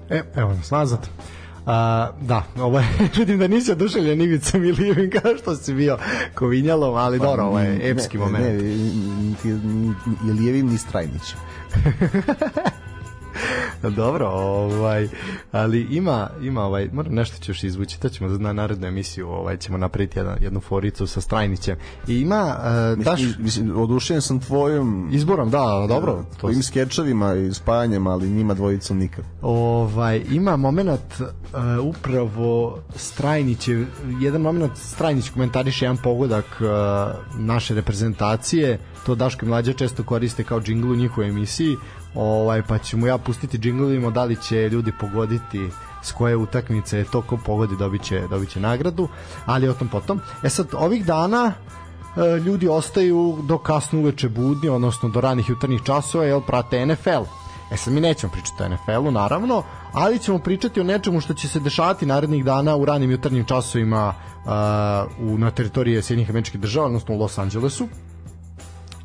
E, 0.10 0.22
evo 0.36 0.54
nas 0.54 0.72
nazad. 0.72 1.10
A, 1.68 2.10
da, 2.22 2.44
ovo 2.60 2.80
je, 2.80 2.88
vidim 3.18 3.40
da 3.40 3.48
nisi 3.48 3.72
oduševljen 3.72 4.22
Ivicom 4.22 4.64
i 4.64 4.72
Lijevim 4.72 5.12
kao 5.12 5.38
što 5.38 5.56
si 5.56 5.74
bio 5.74 5.98
kovinjalom, 6.36 6.96
ali 6.96 7.20
dobro, 7.20 7.44
ovo 7.44 7.60
je 7.60 7.90
epski 7.90 8.18
ne, 8.18 8.24
moment. 8.24 8.46
Ne, 8.46 8.54
niti, 8.54 9.48
ni 10.24 10.34
Lijevim, 10.34 10.68
ni 10.68 10.78
Strajnićem. 10.78 11.40
Dobro, 13.96 14.28
ovaj, 14.28 15.08
ali 15.52 15.82
ima, 15.82 16.30
ima 16.42 16.64
ovaj, 16.64 16.90
moram 16.94 17.14
nešto 17.14 17.52
još 17.52 17.64
izvući, 17.64 18.00
to 18.00 18.10
ćemo 18.10 18.30
na 18.30 18.54
narednu 18.54 18.88
emisiju, 18.88 19.30
ovaj, 19.30 19.58
ćemo 19.58 19.78
napraviti 19.78 20.20
jednu, 20.20 20.32
jednu 20.42 20.60
foricu 20.60 21.08
sa 21.08 21.22
Strajnićem. 21.22 21.78
I 22.08 22.20
ima, 22.20 22.56
uh, 22.98 23.04
daš, 23.04 23.22
Mislim, 23.22 23.44
mislim, 23.44 23.78
odušen 23.78 24.22
sam 24.22 24.40
tvojom 24.40 25.10
izborom, 25.12 25.50
da, 25.50 25.86
dobro, 25.88 26.14
to 26.14 26.40
tvojim 26.40 26.64
skečevima 26.64 27.34
i 27.34 27.54
spajanjem, 27.54 28.08
ali 28.08 28.30
njima 28.30 28.54
dvojicom 28.54 28.98
nikad. 28.98 29.26
Ovaj 29.42 30.22
ima 30.32 30.58
momenat 30.58 31.20
uh, 31.20 31.30
upravo 31.82 32.80
Strajnić 32.96 33.68
je 33.68 33.88
jedan 34.20 34.42
momenat 34.42 34.72
Strajnić 34.78 35.30
komentariše 35.30 35.86
jedan 35.86 35.98
pogodak 35.98 36.46
uh, 36.46 36.68
naše 37.40 37.76
reprezentacije 37.76 38.80
to 39.06 39.16
Daško 39.16 39.46
i 39.46 39.50
Mlađa 39.50 39.74
često 39.74 40.04
koriste 40.04 40.44
kao 40.44 40.62
džingl 40.62 40.92
u 40.92 40.96
njihovoj 40.96 41.30
emisiji 41.30 41.76
ovaj, 42.18 42.62
pa 42.62 42.78
ćemo 42.78 43.08
ja 43.08 43.18
pustiti 43.18 43.58
džingl 43.58 44.10
da 44.12 44.24
li 44.24 44.36
će 44.36 44.70
ljudi 44.70 44.92
pogoditi 45.00 45.70
s 46.04 46.12
koje 46.12 46.36
utakmice 46.36 47.04
to 47.04 47.22
ko 47.22 47.38
pogodi 47.46 47.76
dobit 47.76 48.04
će, 48.04 48.22
dobit 48.30 48.50
će 48.50 48.60
nagradu 48.60 49.08
ali 49.46 49.70
o 49.70 49.74
tom 49.74 49.88
potom 49.88 50.22
e 50.44 50.50
sad 50.50 50.68
ovih 50.74 51.06
dana 51.06 51.54
e, 51.54 52.40
ljudi 52.40 52.68
ostaju 52.68 53.38
do 53.44 53.58
kasno 53.58 54.00
uveče 54.00 54.30
budni, 54.30 54.70
odnosno 54.70 55.10
do 55.10 55.22
ranih 55.22 55.50
jutarnjih 55.50 55.82
časova, 55.84 56.26
jel 56.26 56.42
prate 56.42 56.86
NFL. 56.86 57.24
E 57.72 57.78
sad 57.78 57.94
mi 57.94 58.02
nećemo 58.02 58.32
pričati 58.32 58.64
o 58.64 58.70
NFL-u, 58.70 59.12
naravno, 59.12 59.64
ali 59.94 60.20
ćemo 60.20 60.40
pričati 60.40 60.82
o 60.82 60.84
nečemu 60.84 61.22
što 61.22 61.34
će 61.34 61.48
se 61.48 61.60
dešavati 61.60 62.06
narednih 62.06 62.46
dana 62.46 62.76
u 62.76 62.86
ranim 62.86 63.12
jutarnjim 63.12 63.46
časovima 63.46 64.14
uh, 64.46 65.32
u, 65.32 65.38
na 65.38 65.52
teritoriji 65.52 66.02
Sjedinjih 66.02 66.30
američkih 66.30 66.62
država, 66.62 66.86
odnosno 66.86 67.16
u 67.16 67.20
Los 67.20 67.38
Angelesu. 67.38 67.88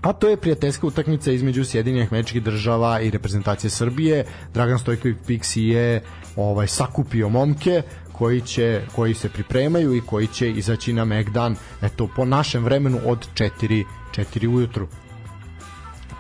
A 0.02 0.12
to 0.12 0.28
je 0.28 0.36
prijateljska 0.36 0.86
utakmica 0.86 1.32
između 1.32 1.64
Sjedinjenih 1.64 2.12
američkih 2.12 2.42
država 2.42 3.00
i 3.00 3.10
reprezentacije 3.10 3.70
Srbije. 3.70 4.24
Dragan 4.54 4.78
Stojković 4.78 5.16
Pixi 5.26 5.60
je 5.60 6.02
ovaj 6.36 6.66
sakupio 6.66 7.28
momke 7.28 7.82
koji 8.12 8.40
će 8.40 8.82
koji 8.94 9.14
se 9.14 9.28
pripremaju 9.28 9.94
i 9.94 10.00
koji 10.00 10.26
će 10.26 10.50
izaći 10.50 10.92
na 10.92 11.04
Megdan 11.04 11.56
eto 11.82 12.08
po 12.16 12.24
našem 12.24 12.64
vremenu 12.64 12.98
od 13.04 13.28
4 13.34 13.84
4 14.16 14.54
ujutru. 14.54 14.88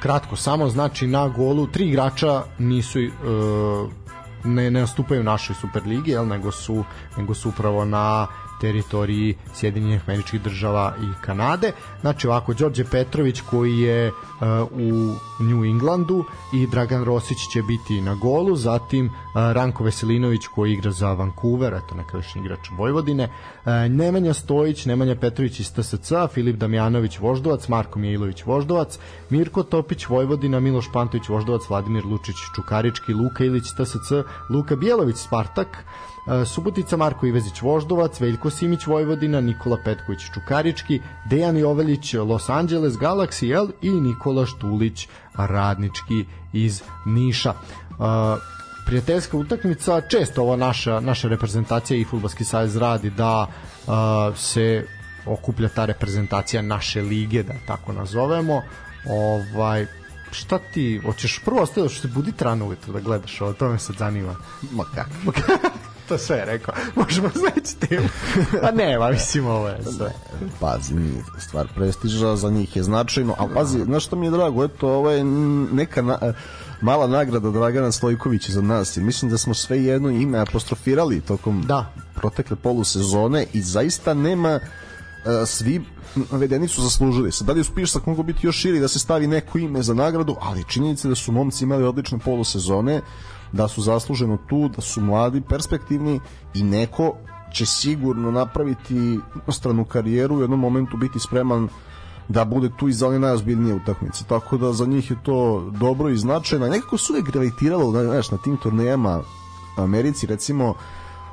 Kratko 0.00 0.36
samo 0.36 0.68
znači 0.68 1.06
na 1.06 1.28
golu 1.28 1.66
tri 1.66 1.88
igrača 1.88 2.42
nisu 2.58 2.98
e, 2.98 3.10
ne, 4.44 4.70
ne 4.70 4.80
nastupaju 4.80 5.20
u 5.20 5.24
našoj 5.24 5.56
Superligi, 5.60 6.10
jel, 6.10 6.26
nego 6.26 6.52
su 6.52 6.84
nego 7.16 7.34
su 7.34 7.48
upravo 7.48 7.84
na 7.84 8.26
teritoriji 8.62 9.34
Sjedinjenih 9.54 10.02
američkih 10.06 10.42
država 10.42 10.94
i 11.02 11.24
Kanade. 11.24 11.72
Znači 12.00 12.28
ovako, 12.28 12.54
Đorđe 12.54 12.84
Petrović 12.84 13.40
koji 13.50 13.78
je 13.78 14.08
uh, 14.08 14.14
u 14.72 15.14
New 15.44 15.64
Englandu 15.64 16.24
i 16.52 16.66
Dragan 16.66 17.04
Rosić 17.04 17.38
će 17.52 17.62
biti 17.62 18.00
na 18.00 18.14
golu, 18.14 18.56
zatim 18.56 19.06
uh, 19.06 19.12
Ranko 19.34 19.84
Veselinović 19.84 20.46
koji 20.54 20.72
igra 20.72 20.90
za 20.90 21.12
Vancouver, 21.12 21.74
eto 21.74 21.94
nekadašnji 21.94 22.42
igrač 22.42 22.70
Vojvodine, 22.78 23.24
uh, 23.24 23.72
Nemanja 23.90 24.34
Stojić, 24.34 24.86
Nemanja 24.86 25.16
Petrović 25.16 25.60
iz 25.60 25.72
TSC, 25.72 26.12
Filip 26.34 26.56
Damjanović 26.56 27.18
Voždovac, 27.18 27.68
Marko 27.68 27.98
Mijailović 27.98 28.44
Voždovac, 28.46 28.98
Mirko 29.30 29.62
Topić 29.62 30.06
Vojvodina, 30.08 30.60
Miloš 30.60 30.92
Pantović 30.92 31.28
Voždovac, 31.28 31.68
Vladimir 31.68 32.04
Lučić 32.06 32.36
Čukarički, 32.54 33.12
Luka 33.12 33.44
Ilić 33.44 33.74
TSC, 33.74 34.22
Luka 34.50 34.76
Bjelović 34.76 35.16
Spartak, 35.16 35.84
Subotica 36.46 36.96
Marko 36.96 37.26
Ivezić 37.26 37.62
Voždovac, 37.62 38.20
Veljko 38.20 38.50
Simić 38.52 38.86
Vojvodina, 38.86 39.40
Nikola 39.40 39.76
Petković 39.84 40.20
Čukarički, 40.34 41.00
Dejan 41.30 41.56
Jovelić 41.56 42.14
Los 42.14 42.48
Angeles 42.48 42.94
Galaxy 42.94 43.54
L 43.56 43.68
i 43.82 43.90
Nikola 43.90 44.46
Štulić 44.46 45.08
Radnički 45.34 46.24
iz 46.52 46.82
Niša. 47.06 47.54
Prijateljska 48.86 49.36
utakmica, 49.36 50.00
često 50.00 50.42
ova 50.42 50.56
naša, 50.56 51.00
naša 51.00 51.28
reprezentacija 51.28 51.98
i 51.98 52.04
Futbolski 52.04 52.44
savez 52.44 52.76
radi 52.76 53.10
da 53.10 53.46
se 54.36 54.86
okuplja 55.26 55.68
ta 55.68 55.84
reprezentacija 55.84 56.62
naše 56.62 57.02
lige, 57.02 57.42
da 57.42 57.52
tako 57.66 57.92
nazovemo. 57.92 58.62
Ovaj, 59.06 59.86
šta 60.32 60.58
ti, 60.58 61.00
hoćeš 61.04 61.40
prvo 61.44 61.62
ostaviti 61.62 61.94
što 61.94 62.02
se 62.02 62.14
budi 62.14 62.32
rano 62.38 62.66
ujutro 62.66 62.92
da 62.92 63.00
gledaš 63.00 63.40
ovo, 63.40 63.52
to 63.52 63.68
me 63.68 63.78
sad 63.78 63.96
zanima. 63.96 64.36
Ma 64.70 64.84
kako? 64.84 65.40
to 66.08 66.18
sve 66.18 66.36
je 66.36 66.44
rekao. 66.44 66.74
Možemo 67.04 67.30
sledeći 67.30 67.76
temu. 67.76 68.08
Pa 68.62 68.70
ne, 68.70 68.98
ma 68.98 69.10
mislim 69.10 69.46
ovo 69.46 69.68
je 69.68 69.78
sve. 69.96 70.12
Pazi, 70.60 70.94
nije 70.94 71.22
stvar 71.38 71.68
prestiža, 71.74 72.36
za 72.36 72.50
njih 72.50 72.76
je 72.76 72.82
značajno, 72.82 73.34
ali 73.38 73.54
pazi, 73.54 73.84
znaš 73.84 74.06
što 74.06 74.16
mi 74.16 74.26
je 74.26 74.30
drago, 74.30 74.64
eto, 74.64 74.88
ovo 74.88 75.10
je 75.10 75.24
neka 75.72 76.02
na, 76.02 76.18
mala 76.80 77.06
nagrada 77.06 77.50
Dragana 77.50 77.92
Stojkovića 77.92 78.52
za 78.52 78.62
nas, 78.62 78.96
jer 78.96 79.04
mislim 79.04 79.30
da 79.30 79.38
smo 79.38 79.54
sve 79.54 79.84
jedno 79.84 80.10
ime 80.10 80.38
apostrofirali 80.38 81.20
tokom 81.20 81.62
da. 81.66 81.92
protekle 82.14 82.56
polusezone 82.56 83.46
i 83.52 83.62
zaista 83.62 84.14
nema 84.14 84.60
uh, 84.60 85.48
svi 85.48 85.82
navedeni 86.30 86.68
su 86.68 86.82
zaslužili. 86.82 87.32
Sad, 87.32 87.46
da 87.46 87.52
li 87.52 87.60
uspiješ 87.60 87.94
mogu 88.06 88.22
biti 88.22 88.46
još 88.46 88.56
širi 88.56 88.80
da 88.80 88.88
se 88.88 88.98
stavi 88.98 89.26
neko 89.26 89.58
ime 89.58 89.82
za 89.82 89.94
nagradu, 89.94 90.36
ali 90.40 90.64
činjenica 90.68 91.08
da 91.08 91.14
su 91.14 91.32
momci 91.32 91.64
imali 91.64 91.84
odlične 91.84 92.18
polusezone, 92.18 93.00
da 93.52 93.68
su 93.68 93.82
zasluženo 93.82 94.38
tu, 94.48 94.68
da 94.68 94.80
su 94.80 95.00
mladi, 95.00 95.40
perspektivni 95.40 96.20
i 96.54 96.62
neko 96.62 97.14
će 97.52 97.66
sigurno 97.66 98.30
napraviti 98.30 99.20
stranu 99.48 99.84
karijeru 99.84 100.36
u 100.36 100.40
jednom 100.40 100.60
momentu 100.60 100.96
biti 100.96 101.18
spreman 101.20 101.68
da 102.28 102.44
bude 102.44 102.70
tu 102.78 102.88
i 102.88 102.92
za 102.92 103.08
one 103.08 103.18
najozbiljnije 103.18 103.74
utakmice. 103.74 104.24
Tako 104.28 104.56
da 104.56 104.72
za 104.72 104.86
njih 104.86 105.10
je 105.10 105.16
to 105.22 105.70
dobro 105.70 106.08
i 106.08 106.16
značajno. 106.16 106.68
Nekako 106.68 106.98
su 106.98 107.12
uvek 107.12 107.26
gravitiralo 107.26 107.90
znaš, 107.90 108.30
na 108.30 108.38
tim 108.38 108.56
turnejama 108.56 109.22
Americi, 109.76 110.26
recimo, 110.26 110.74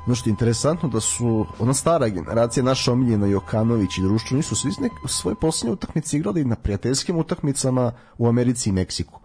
ono 0.06 0.14
što 0.14 0.28
je 0.28 0.32
interesantno 0.32 0.88
da 0.88 1.00
su 1.00 1.46
ona 1.58 1.74
stara 1.74 2.08
generacija, 2.08 2.64
naša 2.64 2.92
omiljena 2.92 3.26
Jokanović 3.26 3.98
i 3.98 4.02
društvo, 4.02 4.36
nisu 4.36 4.56
svi 4.56 4.72
nek, 4.80 4.92
svoje 5.08 5.34
posljednje 5.34 5.72
utakmice 5.72 6.16
igrali 6.16 6.44
na 6.44 6.56
prijateljskim 6.56 7.16
utakmicama 7.16 7.92
u 8.18 8.28
Americi 8.28 8.68
i 8.68 8.72
Meksiku 8.72 9.19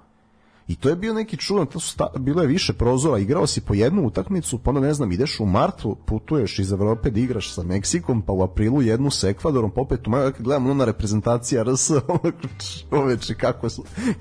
I 0.68 0.76
to 0.76 0.90
je 0.90 0.96
bio 0.96 1.14
neki 1.14 1.38
čudan, 1.38 1.66
to 1.66 1.80
su 1.80 1.90
sta, 1.90 2.08
bilo 2.20 2.42
je 2.42 2.48
više 2.48 2.74
prozora, 2.74 3.20
igrao 3.20 3.48
si 3.48 3.62
po 3.62 3.74
jednu 3.74 4.08
utakmicu, 4.08 4.58
pa 4.58 4.70
onda 4.72 4.82
ne 4.82 4.94
znam, 4.94 5.12
ideš 5.12 5.40
u 5.40 5.46
martu, 5.46 5.98
putuješ 6.06 6.60
iz 6.60 6.72
Evrope 6.72 7.10
da 7.10 7.20
igraš 7.20 7.54
sa 7.54 7.64
Meksikom, 7.64 8.22
pa 8.22 8.34
u 8.34 8.44
aprilu 8.44 8.82
jednu 8.82 9.12
sa 9.12 9.30
Ekvadorom, 9.30 9.72
pa 9.72 9.82
opet 9.82 10.08
u 10.08 10.10
maju, 10.10 10.32
gledam 10.40 10.66
ono 10.66 10.74
na 10.74 10.86
reprezentacija 10.86 11.64
RS, 11.64 11.92
ono, 12.08 12.32
čoveče, 12.90 13.36
kako, 13.36 13.68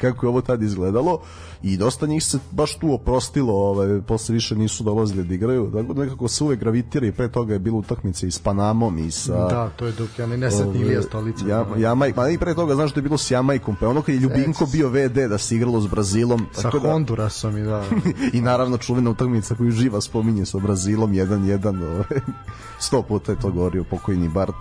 kako 0.00 0.26
je 0.26 0.30
ovo 0.30 0.40
tad 0.40 0.62
izgledalo, 0.62 1.20
i 1.64 1.76
dosta 1.76 2.06
njih 2.06 2.24
se 2.24 2.38
baš 2.50 2.74
tu 2.78 2.92
oprostilo, 2.92 3.54
ovaj, 3.54 4.00
posle 4.06 4.32
više 4.32 4.56
nisu 4.56 4.84
dolazili 4.84 5.24
da 5.24 5.34
igraju, 5.34 5.70
tako 5.72 5.94
da 5.94 6.02
nekako 6.02 6.28
se 6.28 6.44
uvek 6.44 6.60
gravitira 6.60 7.06
i 7.06 7.12
pre 7.12 7.28
toga 7.28 7.52
je 7.52 7.58
bilo 7.58 7.78
utakmice 7.78 8.26
i 8.26 8.30
s 8.30 8.38
Panamom 8.38 8.98
i 8.98 9.10
sa... 9.10 9.48
Da, 9.48 9.70
to 9.76 9.86
je 9.86 9.92
dok 9.92 10.18
ja 10.18 10.26
ne 10.26 10.36
nesretni 10.36 10.80
Ilija 10.80 11.02
Stolica. 11.02 11.46
Ja, 11.48 11.66
Jamaj, 11.78 12.12
ma 12.16 12.28
i 12.28 12.38
pre 12.38 12.54
toga 12.54 12.74
znaš 12.74 12.94
da 12.94 12.98
je 12.98 13.02
bilo 13.02 13.18
s 13.18 13.30
Jamajkom, 13.30 13.76
pa 13.80 13.88
ono 13.88 14.02
kad 14.02 14.14
je 14.14 14.20
Ljubinko 14.20 14.66
bio 14.72 14.88
VD 14.88 15.28
da 15.28 15.38
se 15.38 15.56
igralo 15.56 15.80
s 15.80 15.86
Brazilom. 15.86 16.46
Sa 16.52 16.62
tako 16.62 16.78
da, 16.78 16.92
Hondurasom 16.92 17.58
i 17.58 17.62
da. 17.62 17.84
I 18.38 18.40
naravno 18.40 18.78
čuvena 18.78 19.10
utakmica 19.10 19.54
koju 19.54 19.70
živa 19.70 20.00
spominje 20.00 20.46
sa 20.46 20.58
Brazilom 20.58 21.12
1-1, 21.12 21.84
ovaj, 21.84 22.20
sto 22.86 23.02
puta 23.02 23.32
je 23.32 23.40
to 23.40 23.50
govorio 23.50 23.84
pokojni 23.84 24.28
Bart. 24.28 24.54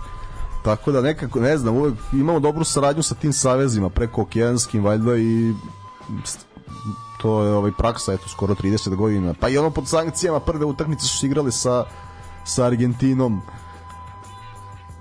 Tako 0.64 0.92
da 0.92 1.00
nekako, 1.00 1.40
ne 1.40 1.58
znam, 1.58 1.76
uvek 1.76 1.94
imamo 2.12 2.40
dobru 2.40 2.64
saradnju 2.64 3.02
sa 3.02 3.14
tim 3.14 3.32
savezima 3.32 3.88
preko 3.90 4.22
okeanskim, 4.22 4.84
valjda 4.84 5.16
i 5.16 5.52
to 7.18 7.42
je 7.42 7.54
ovaj 7.54 7.72
praksa 7.72 8.12
eto 8.12 8.28
skoro 8.28 8.54
30 8.54 8.94
godina. 8.96 9.34
Pa 9.40 9.48
i 9.48 9.58
ono 9.58 9.70
pod 9.70 9.88
sankcijama 9.88 10.40
prve 10.40 10.64
utakmice 10.64 11.06
su 11.06 11.18
se 11.18 11.26
igrale 11.26 11.52
sa 11.52 11.84
sa 12.44 12.64
Argentinom. 12.64 13.42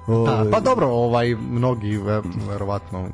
Da, 0.08 0.46
pa 0.52 0.60
dobro, 0.60 0.88
ovaj 0.88 1.36
mnogi 1.36 1.98
ve- 1.98 2.22
verovatno 2.50 3.08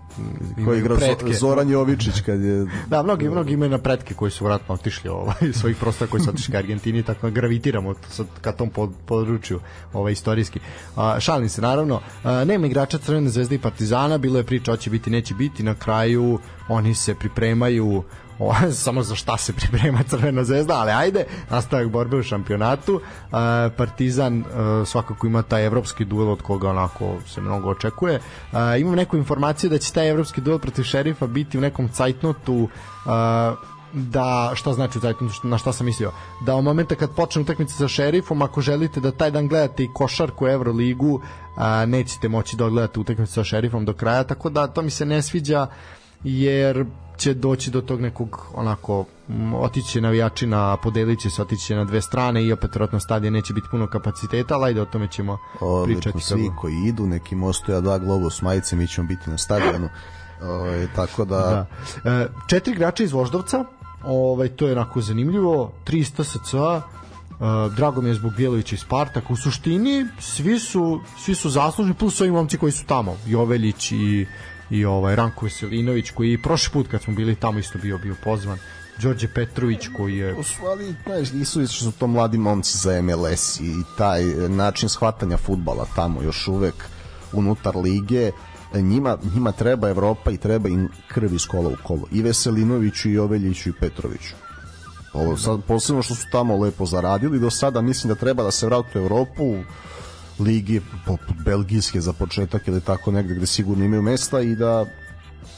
koji 0.55 0.63
imaju 0.63 0.79
igra 0.79 0.95
pretke. 0.95 1.33
Zoran 1.33 1.69
Jovičić 1.69 2.21
kad 2.21 2.41
je 2.41 2.65
Da, 2.87 3.03
mnogi, 3.03 3.29
mnogi 3.29 3.53
imaju 3.53 3.71
na 3.71 3.77
pretke 3.77 4.13
koji 4.13 4.31
su 4.31 4.45
vratno 4.45 4.75
otišli 4.75 5.09
ovaj, 5.09 5.35
svojih 5.53 5.77
prostora 5.77 6.11
koji 6.11 6.23
su 6.23 6.29
otišli 6.29 6.51
ka 6.51 6.57
Argentini, 6.57 7.03
tako 7.03 7.21
da 7.21 7.29
gravitiramo 7.29 7.93
sad 8.09 8.27
ka 8.41 8.51
tom 8.51 8.69
pod, 8.69 8.89
području 9.05 9.59
ovaj, 9.93 10.11
istorijski. 10.11 10.59
A, 10.95 11.19
šalim 11.19 11.49
se, 11.49 11.61
naravno, 11.61 11.99
a, 12.23 12.43
nema 12.43 12.67
igrača 12.67 12.97
Crvene 12.97 13.29
zvezde 13.29 13.55
i 13.55 13.59
Partizana, 13.59 14.17
bilo 14.17 14.37
je 14.37 14.43
priča 14.43 14.71
hoće 14.71 14.89
biti, 14.89 15.09
neće 15.09 15.33
biti, 15.33 15.63
na 15.63 15.75
kraju 15.75 16.39
oni 16.69 16.93
se 16.93 17.15
pripremaju 17.15 18.03
samo 18.71 19.03
za 19.03 19.15
šta 19.15 19.37
se 19.37 19.53
priprema 19.53 20.03
Crvena 20.03 20.43
zvezda, 20.43 20.73
ali 20.73 20.91
ajde, 20.91 21.25
nastavak 21.49 21.89
borbe 21.89 22.17
u 22.17 22.23
šampionatu. 22.23 23.01
A, 23.31 23.69
Partizan 23.77 24.43
a, 24.53 24.83
svakako 24.85 25.27
ima 25.27 25.41
taj 25.41 25.65
evropski 25.65 26.05
duel 26.05 26.29
od 26.29 26.41
koga 26.41 26.69
onako 26.69 27.15
se 27.27 27.41
mnogo 27.41 27.69
očekuje. 27.69 28.19
A, 28.51 28.77
imam 28.77 28.95
neku 28.95 29.17
informaciju 29.17 29.69
da 29.69 29.77
će 29.77 29.93
taj 29.93 30.09
evropski 30.09 30.41
duel 30.41 30.59
protiv 30.59 30.83
šerifa 30.83 31.27
biti 31.27 31.57
u 31.57 31.61
nekom 31.61 31.89
cajtnotu 31.89 32.69
da 33.93 34.51
šta 34.55 34.73
znači 34.73 34.99
Zajtunu, 34.99 35.31
na 35.43 35.57
šta 35.57 35.73
sam 35.73 35.85
mislio 35.85 36.11
da 36.45 36.55
u 36.55 36.61
momenta 36.61 36.95
kad 36.95 37.15
počne 37.15 37.41
utakmica 37.41 37.73
sa 37.73 37.87
šerifom 37.87 38.41
ako 38.41 38.61
želite 38.61 38.99
da 38.99 39.11
taj 39.11 39.31
dan 39.31 39.47
gledate 39.47 39.83
i 39.83 39.89
košarku 39.93 40.47
Euroligu 40.47 41.21
a, 41.57 41.85
nećete 41.85 42.29
moći 42.29 42.57
da 42.57 42.65
odgledate 42.65 42.99
utakmicu 42.99 43.33
sa 43.33 43.43
šerifom 43.43 43.85
do 43.85 43.93
kraja 43.93 44.23
tako 44.23 44.49
da 44.49 44.67
to 44.67 44.81
mi 44.81 44.89
se 44.89 45.05
ne 45.05 45.21
sviđa 45.21 45.67
jer 46.23 46.85
će 47.19 47.33
doći 47.33 47.71
do 47.71 47.81
tog 47.81 48.01
nekog 48.01 48.45
onako 48.53 49.05
otići 49.55 50.01
navijači 50.01 50.47
na 50.47 50.77
podelit 50.77 51.19
će 51.19 51.29
se 51.29 51.41
otići 51.41 51.75
na 51.75 51.85
dve 51.85 52.01
strane 52.01 52.43
i 52.43 52.51
opet 52.53 52.75
vjerojatno 52.75 52.99
stadion 52.99 53.33
neće 53.33 53.53
biti 53.53 53.67
puno 53.71 53.87
kapaciteta 53.87 54.55
ali 54.55 54.65
ajde 54.65 54.81
o 54.81 54.85
tome 54.85 55.07
ćemo 55.07 55.37
Odlično, 55.59 56.01
pričati 56.01 56.25
svi 56.25 56.47
kako- 56.47 56.61
koji 56.61 56.75
idu, 56.75 57.07
neki 57.07 57.35
mostoja 57.35 57.81
da 57.81 57.97
globus 57.97 58.41
majice, 58.41 58.75
mi 58.75 58.87
ćemo 58.87 59.07
biti 59.07 59.29
na 59.29 59.37
stadionu. 59.37 59.89
Ovaj, 60.43 60.87
tako 60.95 61.25
da, 61.25 61.67
Da. 62.03 62.11
E, 62.11 62.27
četiri 62.47 62.73
igrača 62.73 63.03
iz 63.03 63.11
Voždovca, 63.11 63.65
ovaj, 64.03 64.47
to 64.47 64.65
je 64.65 64.71
onako 64.71 65.01
zanimljivo, 65.01 65.71
300 65.85 66.23
SCA, 66.23 66.81
Uh, 67.31 67.45
drago 67.73 68.01
mi 68.01 68.09
je 68.09 68.15
zbog 68.15 68.33
Bjelovića 68.33 68.75
i 68.75 68.79
Spartak 68.79 69.31
u 69.31 69.35
suštini 69.35 70.05
svi 70.19 70.59
su 70.59 70.99
svi 71.17 71.35
su 71.35 71.49
zaslužni 71.49 71.93
plus 71.93 72.21
ovi 72.21 72.31
momci 72.31 72.57
koji 72.57 72.71
su 72.71 72.85
tamo 72.85 73.15
Joveljić 73.25 73.91
i, 73.91 74.27
i 74.69 74.85
ovaj 74.85 75.15
Ranko 75.15 75.45
Veselinović 75.45 76.11
koji 76.11 76.31
je 76.31 76.41
prošli 76.41 76.73
put 76.73 76.87
kad 76.87 77.01
smo 77.01 77.13
bili 77.13 77.35
tamo 77.35 77.59
isto 77.59 77.79
bio 77.79 77.97
bio 77.97 78.15
pozvan. 78.23 78.57
Đorđe 79.01 79.27
Petrović 79.27 79.87
koji 79.97 80.17
je 80.17 80.35
ali, 80.71 80.95
znaš, 81.05 81.31
nisu 81.31 81.67
što 81.67 81.85
su 81.85 81.91
to 81.91 82.07
mladi 82.07 82.37
momci 82.37 82.77
za 82.77 83.01
MLS 83.01 83.59
i 83.59 83.73
taj 83.97 84.45
e, 84.45 84.49
način 84.49 84.89
shvatanja 84.89 85.37
futbala 85.37 85.85
tamo 85.95 86.21
još 86.21 86.47
uvek 86.47 86.73
unutar 87.33 87.75
lige. 87.75 88.31
E, 88.73 88.81
njima, 88.81 89.17
njima 89.33 89.51
treba 89.51 89.89
Evropa 89.89 90.31
i 90.31 90.37
treba 90.37 90.69
im 90.69 90.89
krv 91.07 91.33
iz 91.33 91.47
kola 91.47 91.69
u 91.69 91.75
kolo. 91.83 92.03
I 92.11 92.21
Veselinoviću 92.21 93.09
i 93.09 93.13
Joveljiću 93.13 93.69
i 93.69 93.73
Petroviću. 93.79 94.35
Ovo 95.13 95.37
sad 95.37 95.63
posebno 95.67 96.01
što 96.01 96.15
su 96.15 96.25
tamo 96.31 96.57
lepo 96.57 96.85
zaradili. 96.85 97.39
Do 97.39 97.49
sada 97.49 97.81
mislim 97.81 98.13
da 98.13 98.19
treba 98.19 98.43
da 98.43 98.51
se 98.51 98.65
vrate 98.65 98.99
u 98.99 99.01
Evropu 99.01 99.55
ligi 100.39 100.81
poput 101.05 101.35
belgijske 101.45 102.01
za 102.01 102.13
početak 102.13 102.67
ili 102.67 102.81
tako 102.81 103.11
negde 103.11 103.35
gde 103.35 103.45
sigurno 103.45 103.85
imaju 103.85 104.01
mesta 104.01 104.41
i 104.41 104.55
da 104.55 104.85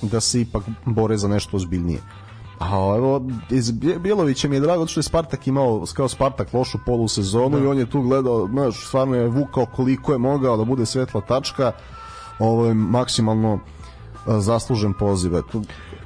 da 0.01 0.19
se 0.21 0.41
ipak 0.41 0.63
bore 0.85 1.17
za 1.17 1.27
nešto 1.27 1.57
ozbiljnije. 1.57 1.99
A 2.59 2.93
evo, 2.97 3.21
iz 3.49 3.71
Bje- 3.71 3.99
Bjelovića 3.99 4.47
mi 4.47 4.55
je 4.55 4.59
drago 4.59 4.87
što 4.87 4.99
je 4.99 5.03
Spartak 5.03 5.47
imao, 5.47 5.85
kao 5.93 6.07
Spartak, 6.07 6.53
lošu 6.53 6.77
polusezonu 6.85 7.57
i 7.59 7.67
on 7.67 7.77
je 7.77 7.85
tu 7.85 8.01
gledao, 8.01 8.47
znaš, 8.47 8.87
stvarno 8.87 9.15
je 9.15 9.27
vukao 9.27 9.65
koliko 9.65 10.11
je 10.11 10.17
mogao 10.17 10.57
da 10.57 10.63
bude 10.63 10.85
svetla 10.85 11.21
tačka, 11.21 11.71
ovo 12.39 12.65
je 12.65 12.73
maksimalno 12.73 13.59
a, 14.25 14.39
zaslužen 14.39 14.93
poziv. 14.93 15.35
Eto, 15.35 15.61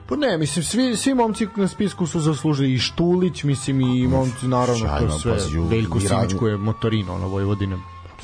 Pa 0.10 0.16
ne, 0.16 0.38
mislim, 0.38 0.64
svi, 0.66 0.96
svi 0.96 1.14
momci 1.14 1.48
na 1.56 1.68
spisku 1.68 2.08
su 2.08 2.20
zaslužili 2.20 2.74
i 2.74 2.80
Štulić, 2.80 3.44
mislim 3.44 3.82
i 3.82 4.08
momci, 4.08 4.48
naravno, 4.48 4.80
Sjajno, 4.80 5.08
to 5.08 5.20
sve, 5.20 5.34
pazi, 5.34 5.60
Veljko 5.60 6.00
Simić 6.00 6.34
koji 6.40 6.52
je 6.52 6.58
motorino, 6.58 7.14
ono, 7.14 7.28
Vojvodine. 7.28 7.78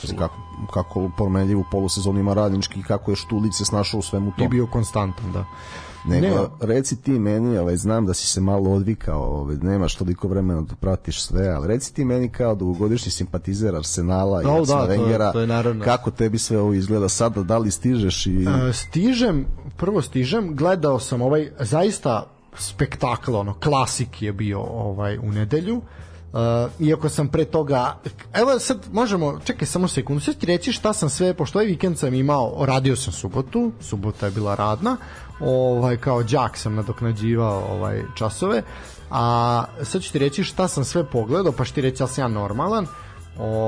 Kako, 0.09 0.35
kako 0.73 1.11
promenljivu 1.17 1.63
polusezonu 1.71 2.19
ima 2.19 2.33
radnički 2.33 2.79
i 2.79 2.83
kako 2.83 3.11
je 3.11 3.15
Štulić 3.15 3.53
se 3.53 3.65
snašao 3.65 3.99
u 3.99 4.03
svemu 4.03 4.29
I 4.29 4.39
tom. 4.39 4.49
bio 4.49 4.67
konstantan, 4.67 5.31
da. 5.31 5.45
Nego, 6.05 6.27
Ne. 6.27 6.47
reci 6.61 6.95
ti 6.95 7.11
meni, 7.11 7.57
ovaj, 7.57 7.75
znam 7.75 8.05
da 8.05 8.13
si 8.13 8.27
se 8.27 8.41
malo 8.41 8.71
odvikao, 8.71 9.21
ovaj, 9.21 9.55
nemaš 9.55 9.95
toliko 9.95 10.27
vremena 10.27 10.61
da 10.61 10.75
pratiš 10.75 11.23
sve, 11.23 11.47
ali 11.47 11.67
reci 11.67 11.93
ti 11.93 12.05
meni 12.05 12.29
kao 12.29 12.55
dugogodišnji 12.55 13.11
simpatizer 13.11 13.75
Arsenala 13.75 14.41
i 14.41 14.45
O, 14.45 14.51
Arsena 14.51 14.77
da, 14.77 14.85
to 14.85 14.91
je- 14.91 14.99
Wengera, 14.99 15.31
to 15.31 15.39
je 15.39 15.47
naravno. 15.47 15.83
kako 15.85 16.11
tebi 16.11 16.37
sve 16.37 16.59
ovo 16.59 16.73
izgleda 16.73 17.09
sada, 17.09 17.43
da 17.43 17.57
li 17.57 17.71
stižeš 17.71 18.25
i... 18.25 18.45
E, 18.69 18.73
stižem, 18.73 19.45
prvo 19.77 20.01
stižem, 20.01 20.55
gledao 20.55 20.99
sam 20.99 21.21
ovaj 21.21 21.49
zaista 21.59 22.27
spektakl, 22.55 23.35
ono, 23.35 23.53
klasik 23.53 24.21
je 24.21 24.33
bio 24.33 24.59
ovaj 24.61 25.17
u 25.17 25.31
nedelju. 25.31 25.77
Uh, 25.77 25.83
iako 26.79 27.09
sam 27.09 27.27
pre 27.27 27.45
toga 27.45 27.97
evo 28.33 28.59
sad 28.59 28.77
možemo, 28.91 29.39
čekaj 29.43 29.67
samo 29.67 29.87
sekundu 29.87 30.21
sad 30.21 30.37
ti 30.37 30.45
reći 30.45 30.71
šta 30.71 30.93
sam 30.93 31.09
sve, 31.09 31.33
pošto 31.33 31.59
ovaj 31.59 31.67
vikend 31.67 31.99
sam 31.99 32.13
imao 32.13 32.65
radio 32.65 32.95
sam 32.95 33.13
subotu, 33.13 33.71
subota 33.81 34.25
je 34.25 34.31
bila 34.31 34.55
radna 34.55 34.97
ovaj, 35.39 35.97
kao 35.97 36.23
đak 36.23 36.57
sam 36.57 36.75
nadoknađivao 36.75 37.65
ovaj, 37.71 38.03
časove 38.15 38.63
a 39.09 39.63
sad 39.83 40.01
ću 40.01 40.11
ti 40.11 40.19
reći 40.19 40.43
šta 40.43 40.67
sam 40.67 40.83
sve 40.83 41.03
pogledao 41.03 41.51
pa 41.51 41.65
ću 41.65 41.73
ti 41.73 41.81
reći 41.81 42.03
ali 42.03 42.09
sam 42.09 42.23
ja 42.23 42.27
normalan. 42.27 42.85
Ovaj, 42.85 43.10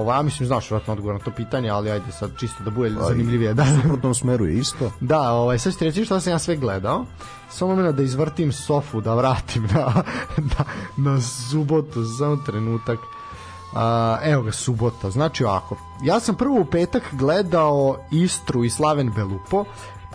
ja 0.10 0.22
mislim, 0.22 0.48
znaš 0.48 0.72
vratno 0.72 0.94
odgovor 0.94 1.16
na 1.16 1.26
to 1.26 1.32
pitanje, 1.32 1.70
ali 1.70 1.92
ajde 1.92 2.12
sad 2.12 2.32
čisto 2.40 2.64
da 2.64 2.70
bude 2.70 2.90
zanimljivije. 2.90 3.54
Da, 3.54 3.64
u 3.64 3.82
suprotnom 3.82 4.16
smeru 4.16 4.46
je 4.46 4.58
isto. 4.58 4.92
Da, 5.00 5.32
ovaj, 5.32 5.60
sad 5.60 5.74
ću 5.74 5.80
ti 5.80 5.86
reći 5.86 6.06
šta 6.06 6.20
sam 6.20 6.34
ja 6.34 6.40
sve 6.40 6.56
gledao. 6.56 7.06
Samo 7.50 7.72
momena 7.72 7.92
da 7.92 8.04
izvrtim 8.04 8.52
sofu, 8.52 9.02
da 9.02 9.14
vratim 9.16 9.68
na, 9.74 10.04
na, 10.38 10.66
na 10.98 11.22
subotu, 11.22 12.06
samo 12.18 12.36
trenutak. 12.36 13.00
A, 13.76 14.18
evo 14.24 14.44
ga, 14.44 14.52
subota. 14.52 15.10
Znači 15.10 15.44
ovako, 15.44 15.78
ja 16.04 16.20
sam 16.20 16.36
prvo 16.36 16.60
u 16.60 16.66
petak 16.66 17.04
gledao 17.12 17.98
Istru 18.12 18.64
i 18.64 18.70
Slaven 18.70 19.12
Belupo. 19.16 19.66